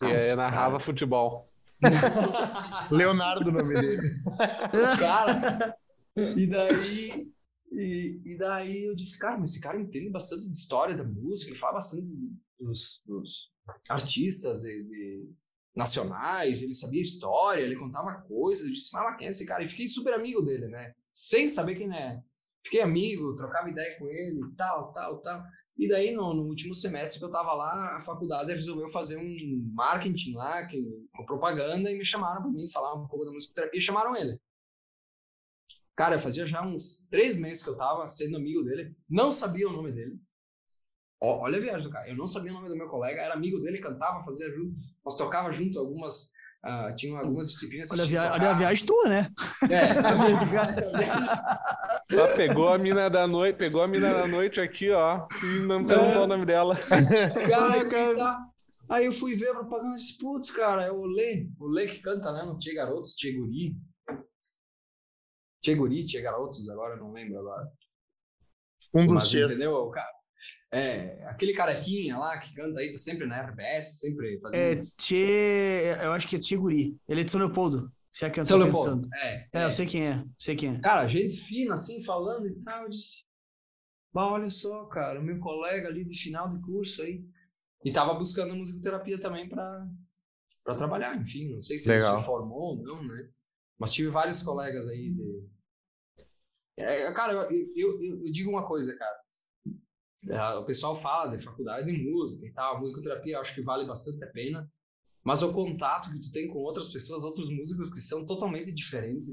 e 0.00 0.06
aí 0.06 0.34
narrava 0.34 0.78
cara... 0.78 0.80
futebol. 0.80 1.52
Leonardo, 2.90 3.50
o 3.50 3.52
nome 3.52 3.74
dele. 3.74 4.02
Cara, 4.98 5.76
e 6.16 6.46
daí. 6.46 7.30
E, 7.70 8.20
e 8.24 8.38
daí 8.38 8.84
eu 8.86 8.94
disse, 8.94 9.18
cara, 9.18 9.36
mas 9.36 9.50
esse 9.50 9.60
cara 9.60 9.78
entende 9.78 10.08
bastante 10.08 10.48
de 10.48 10.56
história 10.56 10.96
da 10.96 11.04
música, 11.04 11.50
ele 11.50 11.58
fala 11.58 11.74
bastante 11.74 12.06
dos, 12.58 13.02
dos 13.04 13.52
artistas 13.90 14.62
de, 14.62 14.84
de 14.84 15.30
nacionais, 15.74 16.62
ele 16.62 16.74
sabia 16.74 17.02
história, 17.02 17.60
ele 17.60 17.76
contava 17.76 18.22
coisas. 18.22 18.64
Eu 18.66 18.72
disse, 18.72 18.90
mas 18.94 19.18
quem 19.18 19.26
é 19.26 19.30
esse 19.30 19.44
cara? 19.44 19.62
E 19.62 19.68
fiquei 19.68 19.86
super 19.86 20.14
amigo 20.14 20.40
dele, 20.40 20.68
né? 20.68 20.94
Sem 21.16 21.48
saber 21.48 21.76
quem 21.76 21.90
é. 21.96 22.22
Fiquei 22.62 22.82
amigo, 22.82 23.34
trocava 23.36 23.70
ideia 23.70 23.98
com 23.98 24.06
ele, 24.06 24.38
tal, 24.54 24.92
tal, 24.92 25.18
tal. 25.22 25.42
E 25.78 25.88
daí, 25.88 26.12
no, 26.12 26.34
no, 26.34 26.42
último 26.42 26.74
semestre 26.74 27.18
que 27.18 27.24
eu 27.24 27.30
tava 27.30 27.54
lá, 27.54 27.96
a 27.96 28.00
faculdade 28.00 28.52
resolveu 28.52 28.86
fazer 28.90 29.16
um 29.16 29.72
marketing 29.72 30.34
lá, 30.34 30.66
que, 30.66 30.84
com 31.14 31.24
propaganda, 31.24 31.90
e 31.90 31.96
me 31.96 32.04
chamaram 32.04 32.42
para 32.42 32.50
mim 32.50 32.70
falar 32.70 32.94
um 32.94 33.06
pouco 33.08 33.24
da 33.24 33.32
musicoterapia, 33.32 33.78
e 33.78 33.82
chamaram 33.82 34.14
ele. 34.14 34.38
Cara, 35.96 36.18
fazia 36.18 36.44
já 36.44 36.62
uns 36.62 37.06
três 37.10 37.34
meses 37.34 37.62
que 37.64 37.70
eu 37.70 37.76
tava 37.78 38.06
sendo 38.10 38.36
amigo 38.36 38.62
dele, 38.62 38.94
não 39.08 39.32
sabia 39.32 39.66
o 39.66 39.72
nome 39.72 39.92
dele. 39.92 40.20
Olha 41.18 41.56
a 41.56 41.60
viagem 41.60 41.82
do 41.82 41.90
cara, 41.90 42.10
eu 42.10 42.16
não 42.16 42.26
sabia 42.26 42.50
o 42.52 42.54
nome 42.54 42.68
do 42.68 42.76
meu 42.76 42.88
colega, 42.88 43.22
era 43.22 43.32
amigo 43.32 43.58
dele, 43.60 43.80
cantava, 43.80 44.22
fazia 44.22 44.50
junto, 44.50 44.76
nós 45.02 45.16
tocava 45.16 45.50
junto 45.50 45.78
algumas 45.78 46.30
Uh, 46.66 46.90
tinha 46.96 47.16
algumas 47.16 47.46
disciplinas. 47.46 47.92
Olha, 47.92 48.04
via... 48.04 48.32
Olha 48.32 48.50
a 48.50 48.54
viagem 48.54 48.84
tua, 48.84 49.08
né? 49.08 49.30
É, 49.70 49.90
Ela 52.12 52.34
pegou 52.34 52.68
a 52.68 52.76
mina 52.76 53.08
da 53.08 53.24
noite, 53.24 53.56
pegou 53.56 53.82
a 53.82 53.86
mina 53.86 54.12
da 54.12 54.26
noite 54.26 54.60
aqui, 54.60 54.90
ó, 54.90 55.28
e 55.44 55.60
não 55.60 55.86
perguntou 55.86 56.22
é. 56.22 56.24
o 56.24 56.26
nome 56.26 56.44
dela. 56.44 56.76
Cara, 56.76 57.84
cara. 57.88 58.16
Tá. 58.16 58.44
Aí 58.88 59.06
eu 59.06 59.12
fui 59.12 59.34
ver 59.34 59.50
a 59.50 59.54
propaganda 59.54 59.94
e 59.94 59.98
disse, 59.98 60.18
putz, 60.18 60.50
cara, 60.50 60.82
é 60.82 60.90
o 60.90 61.04
Lê, 61.04 61.46
o 61.58 61.68
Lê 61.68 61.86
que 61.86 62.00
canta, 62.00 62.32
né, 62.32 62.42
no 62.42 62.58
Tia 62.58 62.74
Garotos, 62.74 63.14
Tia 63.14 63.32
Guri. 63.32 63.76
Tia 65.62 65.76
Guri, 65.76 66.04
Tia 66.04 66.22
Garotos, 66.22 66.68
agora 66.68 66.96
não 66.96 67.12
lembro 67.12 67.38
agora. 67.38 67.70
Um 68.92 69.06
dos 69.06 69.14
Mas, 69.14 69.34
entendeu? 69.34 69.74
O 69.74 69.90
cara, 69.90 70.10
é, 70.76 71.26
aquele 71.28 71.54
carequinha 71.54 72.18
lá 72.18 72.38
que 72.38 72.54
canta 72.54 72.80
aí, 72.80 72.90
tá 72.90 72.98
sempre 72.98 73.26
na 73.26 73.40
RBS, 73.40 73.98
sempre 73.98 74.38
fazendo. 74.40 74.60
É, 74.60 74.76
tchê, 74.76 75.96
eu 76.02 76.12
acho 76.12 76.28
que 76.28 76.36
é 76.36 76.38
Tchê 76.38 76.56
Guri. 76.56 76.96
Ele 77.08 77.20
é 77.22 77.24
de 77.24 77.30
São 77.30 77.40
Leopoldo. 77.40 77.90
Se 78.10 78.24
é 78.26 78.30
que 78.30 78.40
eu 78.40 78.44
São 78.44 78.58
Leopoldo. 78.58 79.08
É, 79.14 79.34
é, 79.34 79.48
é, 79.52 79.64
eu 79.64 79.72
sei 79.72 79.86
quem 79.86 80.06
é, 80.06 80.24
sei 80.38 80.54
quem 80.54 80.76
é. 80.76 80.80
Cara, 80.80 81.06
gente 81.06 81.36
fina, 81.36 81.74
assim, 81.74 82.04
falando 82.04 82.46
e 82.46 82.60
tal. 82.60 82.82
Eu 82.84 82.90
disse, 82.90 83.24
bah, 84.12 84.30
olha 84.30 84.50
só, 84.50 84.84
cara, 84.84 85.20
o 85.20 85.22
meu 85.22 85.38
colega 85.38 85.88
ali 85.88 86.04
de 86.04 86.18
final 86.18 86.48
de 86.48 86.60
curso 86.60 87.02
aí. 87.02 87.24
E 87.84 87.92
tava 87.92 88.14
buscando 88.14 88.54
musicoterapia 88.54 89.18
também 89.18 89.48
para 89.48 89.86
para 90.66 90.74
trabalhar, 90.74 91.16
enfim, 91.16 91.52
não 91.52 91.60
sei 91.60 91.78
se 91.78 91.88
Legal. 91.88 92.14
ele 92.14 92.20
se 92.20 92.26
formou 92.26 92.76
ou 92.76 92.82
não, 92.82 93.04
né? 93.04 93.28
Mas 93.78 93.92
tive 93.92 94.08
vários 94.10 94.42
colegas 94.42 94.88
aí 94.88 95.12
de... 95.12 95.48
É, 96.76 97.12
cara, 97.12 97.34
eu, 97.34 97.70
eu, 97.76 98.02
eu, 98.02 98.26
eu 98.26 98.32
digo 98.32 98.50
uma 98.50 98.66
coisa, 98.66 98.92
cara. 98.96 99.16
É, 100.28 100.54
o 100.54 100.64
pessoal 100.64 100.94
fala 100.94 101.36
de 101.36 101.44
faculdade 101.44 101.86
de 101.86 102.02
música 102.02 102.44
e 102.44 102.52
tal, 102.52 102.80
musicoterapia 102.80 103.34
eu 103.34 103.40
acho 103.40 103.54
que 103.54 103.62
vale 103.62 103.86
bastante 103.86 104.22
a 104.24 104.26
pena, 104.28 104.68
mas 105.22 105.42
o 105.42 105.52
contato 105.52 106.10
que 106.10 106.20
tu 106.20 106.30
tem 106.30 106.48
com 106.48 106.58
outras 106.58 106.88
pessoas, 106.88 107.22
outros 107.22 107.50
músicos 107.50 107.90
que 107.90 108.00
são 108.00 108.24
totalmente 108.24 108.72
diferentes, 108.72 109.28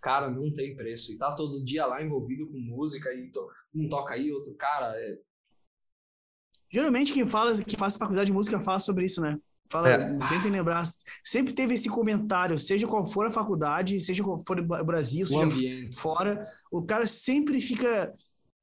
cara, 0.00 0.30
não 0.30 0.52
tem 0.52 0.74
preço. 0.74 1.12
E 1.12 1.18
tá 1.18 1.34
todo 1.34 1.64
dia 1.64 1.86
lá 1.86 2.02
envolvido 2.02 2.46
com 2.48 2.58
música 2.58 3.12
e 3.14 3.30
to, 3.30 3.48
um 3.74 3.88
toca 3.88 4.14
aí, 4.14 4.32
outro, 4.32 4.54
cara, 4.54 4.92
é... 4.96 5.18
Geralmente 6.70 7.12
quem 7.12 7.26
fala, 7.26 7.62
que 7.62 7.76
faz 7.76 7.96
faculdade 7.96 8.26
de 8.26 8.32
música 8.32 8.60
fala 8.60 8.80
sobre 8.80 9.04
isso, 9.04 9.20
né? 9.20 9.38
Fala, 9.70 9.88
é. 9.88 10.18
tentem 10.28 10.50
lembrar. 10.50 10.86
Sempre 11.24 11.52
teve 11.52 11.74
esse 11.74 11.88
comentário, 11.88 12.58
seja 12.58 12.86
qual 12.86 13.06
for 13.06 13.26
a 13.26 13.30
faculdade, 13.30 14.00
seja 14.00 14.22
qual 14.22 14.42
for 14.46 14.58
o 14.58 14.84
Brasil, 14.84 15.24
o 15.24 15.28
seja 15.28 15.42
ambiente. 15.42 15.96
fora, 15.96 16.46
o 16.70 16.84
cara 16.84 17.06
sempre 17.06 17.60
fica 17.60 18.12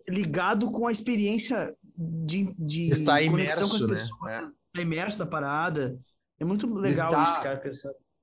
ligado 0.07 0.71
com 0.71 0.87
a 0.87 0.91
experiência 0.91 1.75
de, 1.95 2.53
de 2.57 2.93
Está 2.93 3.17
conexão 3.25 3.67
imerso, 3.67 3.69
com 3.69 3.75
as 3.75 3.81
né? 3.81 3.87
pessoas, 3.87 4.31
né? 4.31 4.51
Tá 4.73 4.81
imerso 4.81 5.19
na 5.19 5.25
parada. 5.25 5.99
É 6.39 6.45
muito 6.45 6.71
legal 6.73 7.09
tá... 7.09 7.23
isso, 7.23 7.41
cara. 7.41 7.61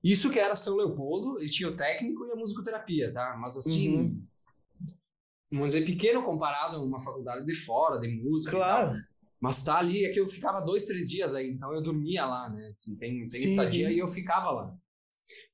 Isso 0.03 0.31
que 0.31 0.39
era 0.39 0.55
São 0.55 0.77
Leopoldo, 0.77 1.43
e 1.43 1.47
tinha 1.47 1.69
o 1.69 1.77
técnico 1.77 2.27
e 2.27 2.33
a 2.33 2.37
musicoterapia, 2.37 3.13
tá? 3.13 3.37
Mas 3.39 3.57
assim, 3.57 3.97
uhum. 3.97 4.23
vamos 5.51 5.73
dizer, 5.73 5.85
pequeno 5.85 6.23
comparado 6.23 6.77
a 6.77 6.83
uma 6.83 7.01
faculdade 7.01 7.45
de 7.45 7.55
fora, 7.55 7.99
de 7.99 8.09
música 8.09 8.53
claro. 8.53 8.93
Mas 9.41 9.63
tá 9.63 9.77
ali, 9.77 10.05
é 10.05 10.11
que 10.11 10.19
eu 10.19 10.27
ficava 10.27 10.61
dois, 10.61 10.85
três 10.85 11.09
dias 11.09 11.35
aí, 11.35 11.51
então 11.51 11.73
eu 11.75 11.83
dormia 11.83 12.25
lá, 12.25 12.49
né? 12.49 12.73
Tem, 12.99 13.29
tem 13.29 13.31
sim, 13.31 13.45
estadia 13.45 13.89
sim. 13.89 13.95
e 13.95 13.99
eu 13.99 14.09
ficava 14.09 14.51
lá. 14.51 14.75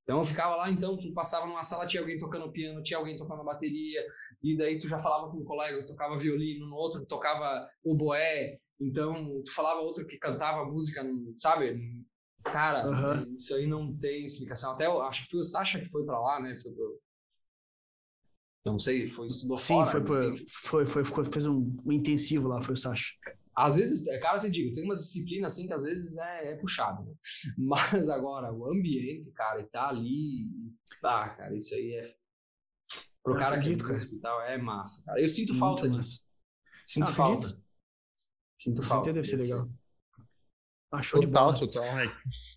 Então 0.02 0.18
eu 0.18 0.24
ficava 0.24 0.56
lá, 0.56 0.68
então 0.70 0.96
tu 0.96 1.12
passava 1.12 1.46
numa 1.46 1.62
sala, 1.62 1.86
tinha 1.86 2.00
alguém 2.00 2.18
tocando 2.18 2.50
piano, 2.50 2.82
tinha 2.82 2.98
alguém 2.98 3.16
tocando 3.16 3.44
bateria, 3.44 4.04
e 4.42 4.56
daí 4.56 4.78
tu 4.78 4.88
já 4.88 4.98
falava 4.98 5.30
com 5.30 5.38
um 5.38 5.44
colega 5.44 5.78
que 5.78 5.86
tocava 5.86 6.16
violino, 6.16 6.66
no 6.66 6.74
outro 6.74 7.00
que 7.00 7.06
tocava 7.06 7.68
oboé, 7.84 8.56
então 8.80 9.42
tu 9.44 9.52
falava 9.52 9.80
outro 9.80 10.04
que 10.04 10.18
cantava 10.18 10.64
música, 10.64 11.04
sabe? 11.36 11.78
Cara, 12.42 12.88
uhum. 12.88 13.34
isso 13.34 13.54
aí 13.54 13.66
não 13.66 13.96
tem 13.96 14.24
explicação. 14.24 14.72
Até 14.72 14.86
eu 14.86 15.00
acho 15.02 15.22
que 15.22 15.30
foi 15.30 15.40
o 15.40 15.44
Sasha 15.44 15.78
que 15.78 15.88
foi 15.88 16.04
para 16.04 16.18
lá, 16.18 16.40
né? 16.40 16.56
Foi 16.56 16.72
pro... 16.72 17.00
Não 18.64 18.78
sei, 18.78 19.06
foi 19.06 19.28
estudou 19.28 19.56
Sim, 19.56 19.74
fora. 19.74 19.86
Sim, 19.86 20.06
foi, 20.06 20.36
foi, 20.46 20.86
foi, 20.86 21.04
foi, 21.04 21.24
fez 21.24 21.46
um, 21.46 21.76
um 21.84 21.92
intensivo 21.92 22.48
lá, 22.48 22.60
foi 22.60 22.74
o 22.74 22.76
Sasha. 22.76 23.12
Às 23.54 23.76
vezes, 23.76 24.06
é, 24.06 24.18
cara, 24.18 24.38
eu 24.38 24.40
te 24.40 24.50
digo, 24.50 24.72
tem 24.72 24.84
umas 24.84 24.98
disciplinas 24.98 25.52
assim 25.52 25.66
que 25.66 25.74
às 25.74 25.82
vezes 25.82 26.16
é, 26.16 26.52
é 26.52 26.56
puxado, 26.56 27.04
né? 27.04 27.14
Mas 27.58 28.08
agora, 28.08 28.52
o 28.52 28.70
ambiente, 28.70 29.30
cara, 29.32 29.60
e 29.60 29.64
tá 29.64 29.88
ali. 29.88 30.48
Ah, 31.04 31.28
cara, 31.28 31.54
isso 31.56 31.74
aí 31.74 31.94
é. 31.94 32.14
Pro 33.22 33.34
eu 33.34 33.38
cara 33.38 33.56
acredito, 33.56 33.84
que 33.84 33.90
é 33.90 33.94
no 33.94 33.94
hospital 33.94 34.42
é 34.42 34.58
massa, 34.58 35.04
cara. 35.04 35.20
Eu 35.20 35.28
sinto 35.28 35.50
Muito 35.50 35.60
falta 35.60 35.88
massa. 35.88 36.00
disso. 36.00 36.22
Sinto 36.84 37.06
Não, 37.06 37.12
falta. 37.12 37.46
Acredito. 37.46 37.64
Sinto 38.60 38.82
falta. 38.82 39.12
Deve 39.12 39.28
ser 39.28 39.36
legal. 39.36 39.68
Achou 40.92 41.20
total, 41.20 41.52
de 41.52 41.60
total. 41.60 41.84
É. 41.84 42.06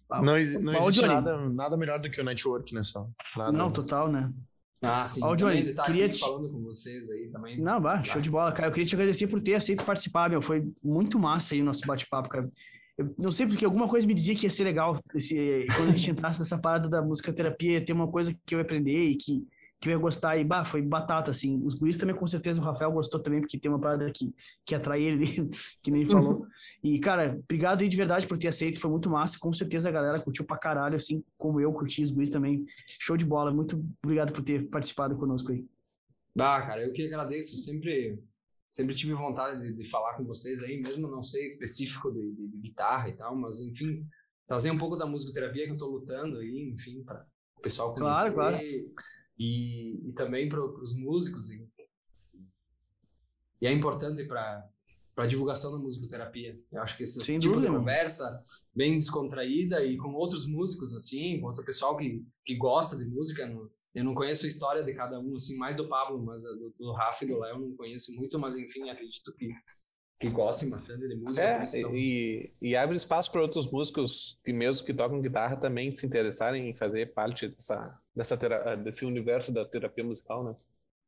Não, 0.09 0.23
não 0.23 0.73
existe 0.73 1.05
nada, 1.05 1.49
nada 1.49 1.77
melhor 1.77 1.99
do 1.99 2.11
que 2.11 2.19
o 2.19 2.23
network 2.23 2.73
nessa. 2.73 3.07
Nada. 3.37 3.51
Não, 3.51 3.71
total, 3.71 4.11
né? 4.11 4.33
Ah, 4.81 5.05
sim. 5.05 5.21
Ó, 5.23 5.35
Johnny, 5.35 5.73
tá 5.73 5.83
queria 5.83 6.09
te... 6.09 6.19
falando 6.19 6.49
com 6.49 6.61
vocês 6.61 7.09
aí 7.09 7.29
também. 7.31 7.59
Não, 7.59 7.81
bah, 7.81 8.03
show 8.03 8.21
de 8.21 8.29
bola, 8.29 8.51
cara. 8.51 8.69
Eu 8.69 8.73
queria 8.73 8.87
te 8.87 8.95
agradecer 8.95 9.27
por 9.27 9.41
ter 9.41 9.55
aceito 9.55 9.83
participar, 9.83 10.29
meu. 10.29 10.41
Foi 10.41 10.67
muito 10.83 11.17
massa 11.17 11.55
aí 11.55 11.61
o 11.61 11.65
nosso 11.65 11.85
bate-papo, 11.85 12.29
cara. 12.29 12.49
Eu 12.97 13.13
não 13.17 13.31
sei 13.31 13.45
porque 13.45 13.65
alguma 13.65 13.87
coisa 13.87 14.07
me 14.07 14.13
dizia 14.13 14.35
que 14.35 14.45
ia 14.45 14.49
ser 14.49 14.63
legal 14.63 15.01
esse, 15.13 15.65
quando 15.75 15.89
a 15.89 15.95
gente 15.95 16.11
entrasse 16.11 16.39
nessa 16.39 16.57
parada 16.57 16.87
da 16.87 17.01
música 17.01 17.33
terapia, 17.33 17.73
ia 17.73 17.85
ter 17.85 17.93
uma 17.93 18.09
coisa 18.09 18.33
que 18.45 18.55
eu 18.55 18.59
ia 18.59 18.63
aprender 18.63 19.09
e 19.09 19.15
que 19.15 19.45
que 19.79 19.89
eu 19.89 19.93
ia 19.93 19.99
gostar. 19.99 20.37
E, 20.37 20.43
bah, 20.43 20.65
foi 20.65 20.81
batata, 20.81 21.31
assim. 21.31 21.61
Os 21.63 21.75
guris 21.75 21.97
também, 21.97 22.15
com 22.15 22.27
certeza, 22.27 22.59
o 22.59 22.63
Rafael 22.63 22.91
gostou 22.91 23.19
também, 23.19 23.41
porque 23.41 23.59
tem 23.59 23.69
uma 23.69 23.79
parada 23.79 24.11
que, 24.11 24.33
que 24.65 24.73
atrai 24.73 25.01
ele, 25.01 25.25
que 25.81 25.91
nem 25.91 26.05
falou. 26.05 26.44
E, 26.83 26.99
cara, 26.99 27.39
obrigado 27.43 27.81
aí 27.81 27.89
de 27.89 27.97
verdade 27.97 28.27
por 28.27 28.37
ter 28.37 28.47
aceito, 28.47 28.79
foi 28.79 28.89
muito 28.89 29.09
massa. 29.09 29.37
Com 29.39 29.51
certeza 29.53 29.89
a 29.89 29.91
galera 29.91 30.19
curtiu 30.19 30.45
pra 30.45 30.57
caralho, 30.57 30.95
assim 30.95 31.23
como 31.37 31.59
eu 31.59 31.71
curti, 31.73 32.03
os 32.03 32.11
guris 32.11 32.29
também. 32.29 32.65
Show 32.99 33.17
de 33.17 33.25
bola. 33.25 33.53
Muito 33.53 33.83
obrigado 34.03 34.31
por 34.33 34.43
ter 34.43 34.67
participado 34.69 35.17
conosco 35.17 35.51
aí. 35.51 35.65
Ah, 36.37 36.61
cara, 36.61 36.83
eu 36.83 36.91
que 36.91 37.05
agradeço. 37.07 37.57
Sempre, 37.57 38.19
sempre 38.69 38.95
tive 38.95 39.13
vontade 39.13 39.61
de, 39.61 39.73
de 39.73 39.89
falar 39.89 40.15
com 40.15 40.25
vocês 40.25 40.61
aí, 40.61 40.81
mesmo 40.81 41.07
não 41.07 41.23
sei 41.23 41.45
específico 41.45 42.11
de, 42.11 42.31
de, 42.31 42.47
de, 42.47 42.57
guitarra 42.57 43.09
e 43.09 43.13
tal, 43.13 43.35
mas, 43.35 43.59
enfim, 43.61 44.05
trazer 44.47 44.71
um 44.71 44.77
pouco 44.77 44.95
da 44.95 45.05
musicoterapia 45.05 45.65
que 45.65 45.71
eu 45.71 45.77
tô 45.77 45.87
lutando 45.87 46.37
aí, 46.39 46.69
enfim, 46.73 47.03
para 47.03 47.25
o 47.57 47.61
pessoal 47.61 47.93
conhecer. 47.93 48.33
Claro, 48.33 48.33
claro 48.33 48.57
e, 49.37 50.09
e 50.09 50.13
também 50.13 50.49
para 50.49 50.63
os 50.63 50.93
músicos. 50.93 51.49
E, 51.49 51.67
e, 53.61 53.67
é 53.67 53.71
importante 53.71 54.23
para 54.25 54.67
para 55.15 55.25
divulgação 55.25 55.71
da 55.71 55.77
musicoterapia. 55.77 56.59
Eu 56.71 56.81
acho 56.81 56.97
que 56.97 57.03
esse 57.03 57.23
Sem 57.23 57.39
tipo 57.39 57.53
dúvida, 57.53 57.71
de 57.71 57.77
conversa 57.77 58.43
bem 58.75 58.95
descontraída 58.95 59.83
e 59.85 59.95
com 59.97 60.13
outros 60.13 60.45
músicos 60.45 60.93
assim, 60.93 61.39
com 61.39 61.47
outro 61.47 61.63
pessoal 61.63 61.95
que, 61.95 62.21
que 62.43 62.55
gosta 62.55 62.97
de 62.97 63.05
música, 63.05 63.49
eu 63.93 64.03
não 64.03 64.13
conheço 64.13 64.45
a 64.45 64.49
história 64.49 64.83
de 64.83 64.93
cada 64.93 65.17
um 65.17 65.35
assim, 65.35 65.55
mais 65.55 65.77
do 65.77 65.87
Pablo, 65.87 66.21
mas 66.23 66.43
do, 66.43 66.73
do 66.77 66.91
Rafa 66.91 67.23
e 67.23 67.27
do 67.29 67.39
Léo 67.39 67.59
não 67.59 67.75
conheço 67.77 68.13
muito, 68.13 68.37
mas 68.37 68.57
enfim, 68.57 68.89
acredito 68.89 69.33
que 69.33 69.49
que 70.19 70.29
gostem 70.29 70.69
bastante 70.69 71.07
de 71.07 71.15
música. 71.17 71.43
É, 71.43 71.65
e, 71.93 72.49
e 72.61 72.75
abre 72.75 72.95
espaço 72.95 73.29
para 73.31 73.41
outros 73.41 73.69
músicos 73.69 74.39
que 74.45 74.53
mesmo 74.53 74.85
que 74.85 74.93
tocam 74.93 75.21
guitarra 75.21 75.57
também 75.57 75.91
se 75.91 76.05
interessarem 76.05 76.69
em 76.69 76.75
fazer 76.75 77.13
parte 77.13 77.49
dessa, 77.49 77.99
dessa 78.15 78.37
desse 78.77 79.05
universo 79.05 79.53
da 79.53 79.65
terapia 79.65 80.03
musical, 80.03 80.43
né? 80.43 80.55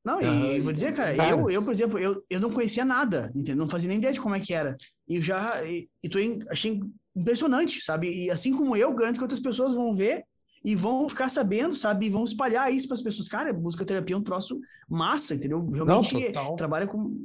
Não, 0.07 0.21
e 0.21 0.61
vou 0.61 0.71
dizer, 0.71 0.93
cara, 0.93 1.13
cara, 1.13 1.31
eu, 1.31 1.49
eu, 1.49 1.61
por 1.61 1.71
exemplo, 1.71 1.99
eu, 1.99 2.23
eu 2.29 2.39
não 2.39 2.49
conhecia 2.49 2.85
nada, 2.85 3.29
entendeu? 3.35 3.57
Não 3.57 3.67
fazia 3.67 3.89
nem 3.89 3.97
ideia 3.97 4.13
de 4.13 4.21
como 4.21 4.35
é 4.35 4.39
que 4.39 4.53
era. 4.53 4.77
E 5.05 5.19
já, 5.19 5.61
e, 5.65 5.89
e 6.01 6.07
tô, 6.07 6.17
achei 6.49 6.79
impressionante, 7.13 7.81
sabe? 7.81 8.09
E 8.09 8.31
assim 8.31 8.55
como 8.55 8.73
eu, 8.73 8.95
garanto 8.95 9.17
que 9.17 9.23
outras 9.23 9.41
pessoas 9.41 9.75
vão 9.75 9.93
ver 9.93 10.23
e 10.63 10.75
vão 10.75 11.09
ficar 11.09 11.29
sabendo, 11.29 11.75
sabe? 11.75 12.05
E 12.05 12.09
vão 12.09 12.23
espalhar 12.23 12.71
isso 12.71 12.87
para 12.87 12.95
as 12.95 13.01
pessoas. 13.01 13.27
Cara, 13.27 13.51
música 13.53 13.85
terapia 13.85 14.15
é 14.15 14.19
um 14.19 14.23
troço 14.23 14.59
massa, 14.87 15.35
entendeu? 15.35 15.59
Realmente 15.59 16.31
Não, 16.33 16.55
trabalha 16.55 16.87
com. 16.87 17.21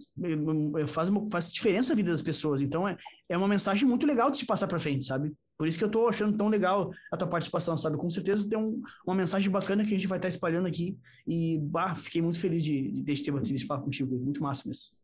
Faz, 0.88 1.08
faz 1.30 1.52
diferença 1.52 1.90
na 1.90 1.96
vida 1.96 2.10
das 2.10 2.22
pessoas. 2.22 2.60
Então 2.60 2.88
é, 2.88 2.96
é 3.28 3.36
uma 3.36 3.48
mensagem 3.48 3.86
muito 3.86 4.06
legal 4.06 4.28
de 4.30 4.38
se 4.38 4.46
passar 4.46 4.66
para 4.66 4.80
frente, 4.80 5.04
sabe? 5.04 5.32
Por 5.62 5.68
isso 5.68 5.78
que 5.78 5.84
eu 5.84 5.90
tô 5.92 6.08
achando 6.08 6.36
tão 6.36 6.48
legal 6.48 6.90
a 7.08 7.16
tua 7.16 7.28
participação, 7.28 7.78
sabe? 7.78 7.96
Com 7.96 8.10
certeza 8.10 8.48
tem 8.48 8.58
um, 8.58 8.82
uma 9.06 9.14
mensagem 9.14 9.48
bacana 9.48 9.84
que 9.84 9.94
a 9.94 9.96
gente 9.96 10.08
vai 10.08 10.18
estar 10.18 10.26
tá 10.26 10.34
espalhando 10.34 10.66
aqui. 10.66 10.98
E, 11.24 11.56
bah, 11.56 11.94
fiquei 11.94 12.20
muito 12.20 12.40
feliz 12.40 12.64
de, 12.64 12.90
de, 12.90 13.00
de 13.00 13.22
ter 13.22 13.30
batido 13.30 13.54
esse 13.54 13.64
papo 13.64 13.84
contigo. 13.84 14.12
Muito 14.18 14.42
massa 14.42 14.64
mesmo. 14.66 14.96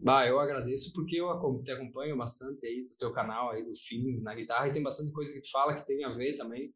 Bah, 0.00 0.26
eu 0.26 0.40
agradeço 0.40 0.90
porque 0.94 1.16
eu 1.16 1.60
te 1.62 1.70
acompanho 1.70 2.16
bastante 2.16 2.66
aí 2.66 2.82
do 2.82 2.96
teu 2.98 3.12
canal 3.12 3.50
aí 3.50 3.62
do 3.62 3.74
filme 3.74 4.18
na 4.22 4.34
guitarra 4.34 4.68
e 4.68 4.72
tem 4.72 4.82
bastante 4.82 5.12
coisa 5.12 5.30
que 5.34 5.42
tu 5.42 5.50
fala 5.50 5.74
que 5.74 5.86
tem 5.86 6.02
a 6.02 6.08
ver 6.08 6.34
também. 6.34 6.72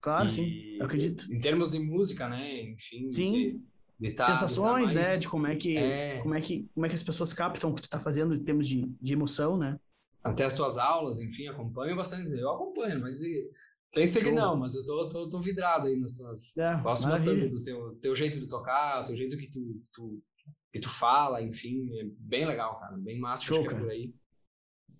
Claro, 0.00 0.28
e, 0.28 0.30
sim, 0.30 0.76
eu 0.78 0.86
acredito. 0.86 1.30
Em 1.30 1.38
termos 1.38 1.70
de 1.70 1.78
música, 1.78 2.30
né? 2.30 2.62
Enfim. 2.62 3.12
Sim. 3.12 3.32
De, 3.32 3.60
de 4.08 4.12
tá, 4.14 4.24
Sensações, 4.24 4.88
de 4.88 4.94
tá 4.94 5.00
mais... 5.00 5.10
né? 5.10 5.16
De 5.18 5.28
como 5.28 5.46
é 5.46 5.54
que 5.54 5.76
é... 5.76 6.22
como 6.22 6.34
é 6.34 6.40
que 6.40 6.66
como 6.72 6.86
é 6.86 6.88
que 6.88 6.94
as 6.94 7.02
pessoas 7.02 7.34
captam 7.34 7.72
o 7.72 7.74
que 7.74 7.82
tu 7.82 7.90
tá 7.90 8.00
fazendo 8.00 8.34
em 8.34 8.42
termos 8.42 8.66
de, 8.66 8.90
de 8.98 9.12
emoção, 9.12 9.58
né? 9.58 9.78
Até 10.22 10.44
as 10.44 10.54
tuas 10.54 10.78
aulas, 10.78 11.18
enfim, 11.18 11.48
acompanho 11.48 11.96
bastante. 11.96 12.30
Eu 12.30 12.50
acompanho, 12.50 13.00
mas 13.00 13.20
pensa 13.92 14.20
que 14.20 14.30
não, 14.30 14.56
mas 14.56 14.74
eu 14.74 14.84
tô, 14.84 15.08
tô, 15.08 15.28
tô 15.28 15.40
vidrado 15.40 15.86
aí 15.86 15.96
nas 15.96 16.16
suas. 16.16 16.56
É, 16.56 16.80
Gosto 16.80 17.08
bastante 17.08 17.48
do 17.48 17.62
teu, 17.62 17.94
teu 17.96 18.14
jeito 18.14 18.38
de 18.38 18.46
tocar, 18.46 19.04
teu 19.04 19.16
jeito 19.16 19.36
que 19.36 19.48
tu, 19.48 19.80
tu, 19.92 20.22
que 20.72 20.80
tu 20.80 20.90
fala, 20.90 21.42
enfim, 21.42 21.88
é 21.98 22.04
bem 22.18 22.44
legal, 22.44 22.78
cara, 22.78 22.96
bem 22.96 23.18
massa 23.18 23.44
Show, 23.44 23.64
cara. 23.64 23.78
por 23.78 23.90
aí. 23.90 24.14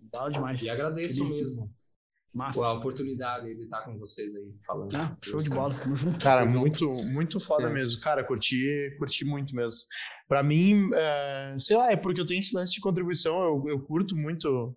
Legal 0.02 0.30
demais. 0.30 0.62
E 0.62 0.70
agradeço 0.70 1.24
Feliz. 1.24 1.38
mesmo. 1.38 1.74
Massa. 2.32 2.64
a 2.64 2.72
oportunidade 2.74 3.54
de 3.54 3.64
estar 3.64 3.82
com 3.82 3.98
vocês 3.98 4.34
aí 4.34 4.54
falando. 4.66 4.94
Ah, 4.94 5.16
show 5.22 5.40
de 5.40 5.50
bola, 5.50 5.74
tamo 5.74 5.96
junto. 5.96 6.22
Cara, 6.22 6.46
muito, 6.46 6.88
muito 6.88 7.40
foda 7.40 7.68
é. 7.68 7.72
mesmo. 7.72 8.00
Cara, 8.00 8.22
curti, 8.22 8.94
curti 8.98 9.24
muito 9.24 9.54
mesmo. 9.54 9.80
Pra 10.28 10.42
mim, 10.42 10.90
é, 10.94 11.56
sei 11.58 11.76
lá, 11.76 11.90
é 11.90 11.96
porque 11.96 12.20
eu 12.20 12.26
tenho 12.26 12.38
esse 12.38 12.54
lance 12.54 12.72
de 12.72 12.80
contribuição, 12.80 13.42
eu, 13.42 13.64
eu 13.68 13.80
curto 13.80 14.16
muito 14.16 14.76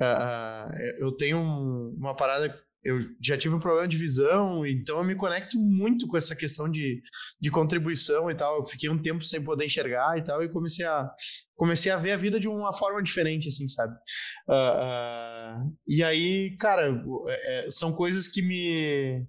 Uh, 0.00 0.66
eu 0.98 1.12
tenho 1.12 1.38
um, 1.38 1.94
uma 1.96 2.16
parada, 2.16 2.60
eu 2.84 3.00
já 3.20 3.38
tive 3.38 3.54
um 3.54 3.60
problema 3.60 3.88
de 3.88 3.96
visão, 3.96 4.66
então 4.66 4.98
eu 4.98 5.04
me 5.04 5.14
conecto 5.14 5.58
muito 5.58 6.06
com 6.06 6.18
essa 6.18 6.36
questão 6.36 6.70
de, 6.70 7.02
de 7.40 7.50
contribuição 7.50 8.30
e 8.30 8.34
tal. 8.36 8.58
Eu 8.58 8.66
fiquei 8.66 8.90
um 8.90 9.00
tempo 9.00 9.24
sem 9.24 9.42
poder 9.42 9.64
enxergar 9.64 10.18
e 10.18 10.22
tal, 10.22 10.44
e 10.44 10.50
comecei 10.50 10.84
a, 10.84 11.10
comecei 11.56 11.90
a 11.90 11.96
ver 11.96 12.12
a 12.12 12.16
vida 12.16 12.38
de 12.38 12.46
uma 12.46 12.74
forma 12.74 13.02
diferente, 13.02 13.48
assim, 13.48 13.66
sabe? 13.66 13.94
Uh, 14.46 15.64
uh, 15.64 15.76
e 15.88 16.04
aí, 16.04 16.56
cara, 16.58 17.02
é, 17.26 17.70
são 17.70 17.92
coisas 17.92 18.28
que 18.28 18.42
me 18.42 19.26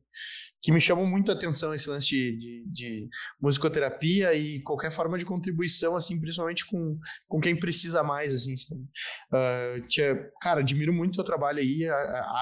que 0.61 0.71
me 0.71 0.81
chamam 0.81 1.05
muito 1.05 1.29
a 1.29 1.35
atenção 1.35 1.75
esse 1.75 1.87
lance 1.87 2.07
de, 2.07 2.35
de, 2.37 2.65
de, 2.71 3.09
musicoterapia 3.39 4.33
e 4.33 4.59
qualquer 4.63 4.89
forma 4.89 5.15
de 5.15 5.23
contribuição, 5.23 5.95
assim, 5.95 6.19
principalmente 6.19 6.65
com, 6.65 6.97
com 7.27 7.39
quem 7.39 7.55
precisa 7.55 8.01
mais, 8.01 8.33
assim, 8.33 8.55
sabe? 8.57 8.81
Uh, 8.81 9.87
tia, 9.87 10.27
cara, 10.41 10.61
admiro 10.61 10.91
muito 10.91 11.21
o 11.21 11.23
trabalho 11.23 11.59
aí, 11.59 11.87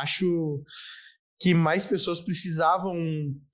acho 0.02 0.64
que 1.44 1.53
mais 1.53 1.86
pessoas 1.86 2.22
precisavam 2.22 2.95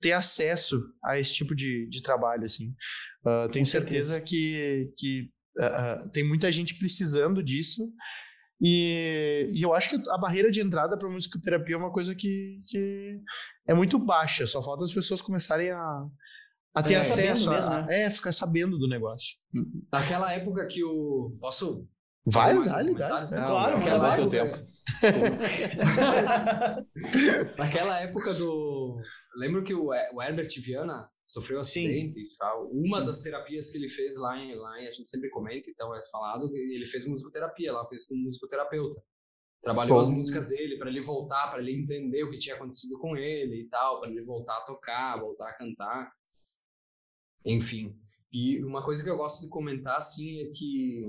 ter 0.00 0.12
acesso 0.12 0.80
a 1.04 1.18
esse 1.18 1.32
tipo 1.32 1.54
de, 1.54 1.88
de 1.88 2.00
trabalho, 2.02 2.44
assim. 2.44 2.68
Uh, 3.24 3.50
tenho 3.50 3.66
certeza, 3.66 4.12
certeza 4.12 4.20
que, 4.20 4.92
que 4.96 5.30
uh, 5.58 6.08
tem 6.10 6.26
muita 6.26 6.52
gente 6.52 6.78
precisando 6.78 7.42
disso 7.42 7.92
e, 8.60 9.48
e, 9.54 9.62
eu 9.62 9.72
acho 9.72 9.88
que 9.88 10.10
a 10.10 10.18
barreira 10.18 10.50
de 10.50 10.60
entrada 10.60 10.96
para 10.96 11.08
musicoterapia 11.08 11.74
é 11.74 11.78
uma 11.78 11.90
coisa 11.90 12.14
que, 12.14 12.60
que, 12.68 13.18
é 13.66 13.72
muito 13.72 13.98
baixa, 13.98 14.46
só 14.46 14.62
falta 14.62 14.84
as 14.84 14.92
pessoas 14.92 15.22
começarem 15.22 15.70
a, 15.70 16.06
a 16.74 16.82
ter 16.82 16.94
é, 16.94 16.98
acesso, 16.98 17.48
mesmo, 17.48 17.72
a, 17.72 17.86
né? 17.86 18.02
é, 18.02 18.10
ficar 18.10 18.32
sabendo 18.32 18.78
do 18.78 18.86
negócio. 18.86 19.38
Naquela 19.90 20.30
época 20.32 20.66
que 20.66 20.84
o. 20.84 21.34
Posso. 21.40 21.88
Vai, 22.32 22.64
dá-lhe, 22.64 22.94
dá. 22.94 23.26
Claro, 23.26 23.78
naquela 23.78 24.14
época... 24.14 24.30
tempo. 24.30 24.58
Naquela 27.56 28.00
época 28.00 28.34
do. 28.34 29.00
Lembro 29.36 29.64
que 29.64 29.74
o 29.74 29.92
Herbert 29.92 30.50
Viana 30.60 31.08
sofreu 31.24 31.58
um 31.58 31.62
acidente 31.62 32.18
e 32.18 32.28
tal. 32.36 32.68
Uma 32.70 33.00
Sim. 33.00 33.06
das 33.06 33.20
terapias 33.20 33.70
que 33.70 33.78
ele 33.78 33.88
fez 33.88 34.16
lá 34.16 34.36
em, 34.36 34.54
lá 34.54 34.80
em, 34.80 34.88
a 34.88 34.92
gente 34.92 35.08
sempre 35.08 35.30
comenta, 35.30 35.70
então 35.70 35.94
é 35.94 36.02
falado, 36.10 36.50
ele 36.54 36.86
fez 36.86 37.06
musicoterapia 37.06 37.72
lá, 37.72 37.84
fez 37.86 38.06
com 38.06 38.14
um 38.14 38.24
musicoterapeuta. 38.24 39.02
Trabalhou 39.62 39.96
Bom. 39.96 40.02
as 40.02 40.10
músicas 40.10 40.48
dele 40.48 40.78
para 40.78 40.88
ele 40.88 41.00
voltar, 41.00 41.50
para 41.50 41.60
ele 41.60 41.72
entender 41.72 42.24
o 42.24 42.30
que 42.30 42.38
tinha 42.38 42.56
acontecido 42.56 42.98
com 42.98 43.16
ele 43.16 43.62
e 43.62 43.68
tal, 43.68 44.00
para 44.00 44.10
ele 44.10 44.22
voltar 44.22 44.56
a 44.56 44.62
tocar, 44.62 45.20
voltar 45.20 45.48
a 45.48 45.56
cantar. 45.56 46.10
Enfim. 47.44 47.94
E 48.32 48.62
uma 48.64 48.84
coisa 48.84 49.02
que 49.02 49.10
eu 49.10 49.16
gosto 49.16 49.42
de 49.42 49.48
comentar 49.48 49.96
assim 49.96 50.40
é 50.40 50.50
que 50.54 51.04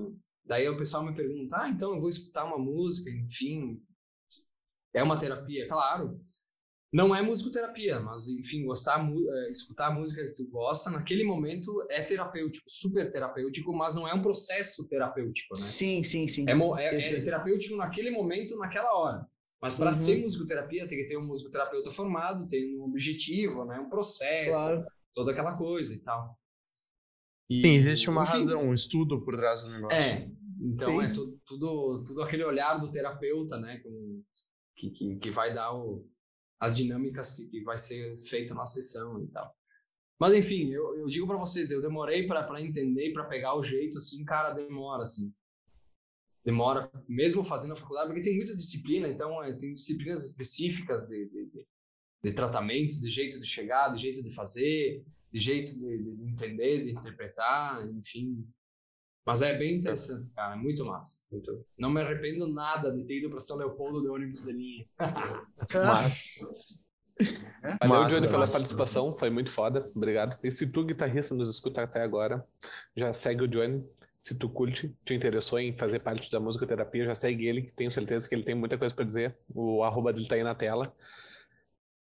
daí 0.45 0.67
o 0.67 0.77
pessoal 0.77 1.03
me 1.03 1.15
pergunta: 1.15 1.57
"Ah, 1.59 1.69
então 1.69 1.93
eu 1.93 1.99
vou 1.99 2.09
escutar 2.09 2.45
uma 2.45 2.57
música, 2.57 3.09
enfim, 3.09 3.81
é 4.93 5.03
uma 5.03 5.17
terapia?" 5.17 5.67
Claro. 5.67 6.19
Não 6.93 7.15
é 7.15 7.21
musicoterapia, 7.21 8.01
mas 8.01 8.27
enfim, 8.27 8.65
gostar, 8.65 8.99
é, 8.99 9.51
escutar 9.51 9.87
a 9.87 9.91
música 9.91 10.25
que 10.25 10.33
tu 10.33 10.45
gosta, 10.49 10.89
naquele 10.89 11.23
momento 11.23 11.71
é 11.89 12.01
terapêutico, 12.01 12.65
super 12.67 13.09
terapêutico, 13.09 13.71
mas 13.71 13.95
não 13.95 14.05
é 14.05 14.13
um 14.13 14.21
processo 14.21 14.85
terapêutico, 14.89 15.55
né? 15.55 15.61
Sim, 15.61 16.03
sim, 16.03 16.27
sim. 16.27 16.45
É, 16.45 16.53
é, 16.83 17.13
é 17.13 17.21
terapêutico 17.21 17.77
naquele 17.77 18.11
momento, 18.11 18.57
naquela 18.57 18.93
hora. 18.93 19.25
Mas 19.61 19.73
para 19.73 19.87
uhum. 19.87 19.93
ser 19.93 20.21
musicoterapia, 20.21 20.85
tem 20.85 20.97
que 20.97 21.05
ter 21.05 21.17
um 21.17 21.25
musicoterapeuta 21.25 21.91
formado, 21.91 22.45
tem 22.49 22.77
um 22.77 22.83
objetivo, 22.83 23.63
né? 23.63 23.79
Um 23.79 23.89
processo, 23.89 24.51
claro. 24.51 24.85
toda 25.13 25.31
aquela 25.31 25.55
coisa 25.55 25.93
e 25.93 25.99
tal. 25.99 26.37
E, 27.51 27.59
Sim, 27.59 27.67
existe 27.67 28.09
uma 28.09 28.23
razão, 28.23 28.69
um 28.69 28.73
estudo 28.73 29.21
por 29.25 29.35
trás 29.35 29.65
do 29.65 29.71
negócio. 29.71 29.99
É, 29.99 30.31
então 30.61 31.01
Sim. 31.01 31.05
é 31.05 31.11
tudo, 31.11 31.41
tudo, 31.45 32.03
tudo 32.05 32.21
aquele 32.21 32.45
olhar 32.45 32.77
do 32.77 32.89
terapeuta, 32.89 33.59
né? 33.59 33.79
Com, 33.79 34.23
que, 34.73 34.89
que, 34.89 35.15
que 35.17 35.29
vai 35.29 35.53
dar 35.53 35.75
o, 35.75 36.09
as 36.57 36.77
dinâmicas 36.77 37.33
que, 37.33 37.45
que 37.47 37.61
vai 37.61 37.77
ser 37.77 38.17
feita 38.21 38.53
na 38.53 38.65
sessão 38.65 39.21
e 39.21 39.27
tal. 39.27 39.53
Mas 40.17 40.33
enfim, 40.33 40.71
eu, 40.71 40.97
eu 40.97 41.07
digo 41.07 41.27
para 41.27 41.35
vocês, 41.35 41.69
eu 41.71 41.81
demorei 41.81 42.25
para 42.25 42.61
entender, 42.61 43.11
para 43.11 43.25
pegar 43.25 43.57
o 43.57 43.61
jeito, 43.61 43.97
assim, 43.97 44.23
cara, 44.23 44.53
demora, 44.53 45.03
assim. 45.03 45.33
Demora, 46.45 46.89
mesmo 47.05 47.43
fazendo 47.43 47.73
a 47.73 47.75
faculdade, 47.75 48.07
porque 48.07 48.21
tem 48.21 48.37
muitas 48.37 48.55
disciplinas, 48.55 49.11
então 49.11 49.43
é, 49.43 49.57
tem 49.57 49.73
disciplinas 49.73 50.23
específicas 50.23 51.05
de, 51.05 51.27
de, 51.27 51.45
de, 51.47 51.67
de 52.23 52.31
tratamento, 52.31 52.97
de 53.01 53.09
jeito 53.09 53.41
de 53.41 53.45
chegar, 53.45 53.89
de 53.89 54.01
jeito 54.01 54.23
de 54.23 54.33
fazer, 54.33 55.03
de 55.31 55.39
jeito 55.39 55.73
de, 55.79 56.15
de 56.15 56.29
entender, 56.29 56.83
de 56.83 56.91
interpretar, 56.91 57.85
enfim. 57.87 58.45
Mas 59.25 59.41
é 59.41 59.55
bem 59.57 59.77
interessante, 59.77 60.29
cara, 60.33 60.55
é 60.55 60.57
muito 60.57 60.83
massa. 60.85 61.21
Muito... 61.31 61.65
Não 61.77 61.89
me 61.89 62.01
arrependo 62.01 62.51
nada 62.51 62.91
de 62.91 63.05
ter 63.05 63.19
ido 63.19 63.29
para 63.29 63.39
São 63.39 63.57
Leopoldo 63.57 64.01
de 64.01 64.09
ônibus 64.09 64.41
de 64.41 64.51
linha. 64.51 64.85
Mas. 65.73 66.39
Valeu, 67.79 68.03
massa, 68.03 68.19
Johnny, 68.19 68.31
pela 68.31 68.47
participação, 68.47 69.15
foi 69.15 69.29
muito 69.29 69.51
foda, 69.51 69.89
obrigado. 69.95 70.39
E 70.43 70.51
se 70.51 70.65
tu, 70.65 70.83
guitarrista, 70.83 71.35
nos 71.35 71.49
escuta 71.49 71.83
até 71.83 72.01
agora, 72.01 72.45
já 72.95 73.13
segue 73.13 73.43
o 73.43 73.47
Johnny. 73.47 73.83
Se 74.23 74.37
tu 74.37 74.49
curte, 74.49 74.95
te 75.03 75.13
interessou 75.13 75.59
em 75.59 75.75
fazer 75.75 75.99
parte 75.99 76.31
da 76.31 76.39
musicoterapia, 76.39 77.05
já 77.05 77.15
segue 77.15 77.47
ele, 77.47 77.63
que 77.63 77.73
tenho 77.73 77.91
certeza 77.91 78.27
que 78.27 78.35
ele 78.35 78.43
tem 78.43 78.55
muita 78.55 78.77
coisa 78.77 78.93
para 78.93 79.05
dizer. 79.05 79.35
O 79.53 79.83
arroba 79.83 80.13
dele 80.13 80.27
tá 80.27 80.35
aí 80.35 80.43
na 80.43 80.55
tela. 80.55 80.95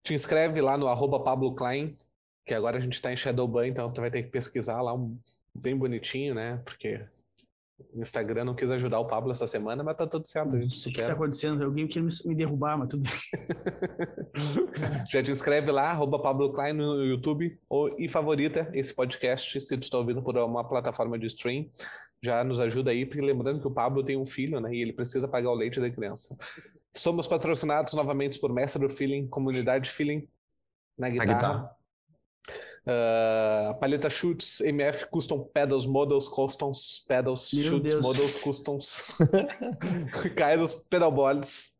Te 0.03 0.13
inscreve 0.13 0.61
lá 0.61 0.77
no 0.77 0.87
arroba 0.87 1.23
Pablo 1.23 1.55
Klein, 1.55 1.97
que 2.45 2.53
agora 2.53 2.77
a 2.77 2.79
gente 2.79 3.01
tá 3.01 3.11
em 3.11 3.17
Shadowban, 3.17 3.67
então 3.67 3.91
tu 3.91 4.01
vai 4.01 4.11
ter 4.11 4.23
que 4.23 4.29
pesquisar 4.29 4.81
lá 4.81 4.93
um 4.93 5.17
bem 5.53 5.77
bonitinho, 5.77 6.33
né? 6.33 6.61
Porque 6.65 7.05
o 7.93 8.01
Instagram 8.01 8.45
não 8.45 8.55
quis 8.55 8.71
ajudar 8.71 8.99
o 8.99 9.07
Pablo 9.07 9.31
essa 9.31 9.47
semana, 9.47 9.83
mas 9.83 9.97
tá 9.97 10.07
tudo 10.07 10.27
certo, 10.27 10.55
a 10.55 10.61
gente 10.61 10.75
supera. 10.75 10.99
O 10.99 11.01
que 11.01 11.07
tá 11.07 11.13
acontecendo? 11.13 11.63
Alguém 11.63 11.87
quer 11.87 12.01
me 12.01 12.35
derrubar, 12.35 12.77
mas 12.77 12.89
tudo 12.89 13.03
bem. 13.03 13.13
Já 15.09 15.23
te 15.23 15.31
inscreve 15.31 15.71
lá, 15.71 15.91
arroba 15.91 16.19
Pablo 16.19 16.51
Klein 16.51 16.73
no 16.73 17.03
YouTube 17.03 17.57
ou, 17.69 17.99
e 17.99 18.07
favorita 18.07 18.69
esse 18.73 18.93
podcast 18.93 19.59
se 19.61 19.77
tu 19.77 19.83
está 19.83 19.97
ouvindo 19.97 20.21
por 20.21 20.37
uma 20.37 20.67
plataforma 20.67 21.17
de 21.17 21.27
stream. 21.27 21.69
já 22.21 22.43
nos 22.43 22.59
ajuda 22.59 22.91
aí, 22.91 23.05
porque 23.05 23.21
lembrando 23.21 23.59
que 23.59 23.67
o 23.67 23.71
Pablo 23.71 24.03
tem 24.03 24.17
um 24.17 24.25
filho, 24.25 24.59
né? 24.59 24.73
E 24.73 24.81
ele 24.81 24.93
precisa 24.93 25.27
pagar 25.27 25.49
o 25.49 25.55
leite 25.55 25.79
da 25.79 25.89
criança. 25.89 26.37
Somos 26.95 27.27
patrocinados 27.27 27.93
novamente 27.93 28.39
por 28.39 28.53
Mestre 28.53 28.81
do 28.81 28.89
Feeling, 28.89 29.27
Comunidade 29.27 29.89
Feeling 29.89 30.27
na 30.97 31.09
guitarra. 31.09 31.27
Na 31.27 31.33
guitarra. 31.33 31.82
Uh, 32.85 33.79
paleta 33.79 34.09
Chutes, 34.09 34.59
MF 34.59 35.05
Custom 35.09 35.49
Pedals, 35.53 35.85
Models, 35.87 36.27
Customs, 36.27 37.05
Pedals, 37.07 37.49
Meu 37.53 37.63
Chutes, 37.63 37.93
Deus. 37.93 38.05
Models, 38.05 38.35
Customs, 38.41 39.17
Kairos, 40.35 40.73
Pedalboards, 40.73 41.77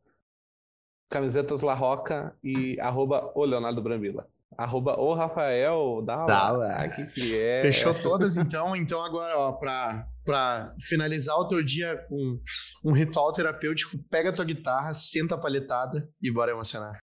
camisetas 1.10 1.62
La 1.62 1.74
Roca 1.74 2.34
e 2.42 2.80
arroba 2.80 3.32
o 3.36 3.44
Leonardo 3.44 3.82
Brambila. 3.82 4.28
Arroba 4.58 5.00
o 5.00 5.14
Rafael 5.14 6.02
Dala. 6.06 6.88
que 6.90 7.06
que 7.08 7.38
é? 7.40 7.64
Fechou 7.64 7.94
todas 8.02 8.38
então. 8.38 8.76
Então 8.76 9.04
agora, 9.04 9.38
ó, 9.38 9.52
pra, 9.54 10.08
pra 10.24 10.74
finalizar 10.80 11.36
o 11.38 11.48
teu 11.48 11.64
dia 11.64 11.98
com 12.08 12.40
um 12.86 12.94
ritual 12.94 13.34
terapêutico, 13.34 13.98
pega 14.10 14.30
a 14.30 14.34
tua 14.34 14.46
guitarra, 14.46 14.94
senta 14.94 15.36
a 15.36 15.38
palhetada 15.38 16.08
e 16.22 16.32
bora 16.32 16.52
emocionar. 16.52 17.03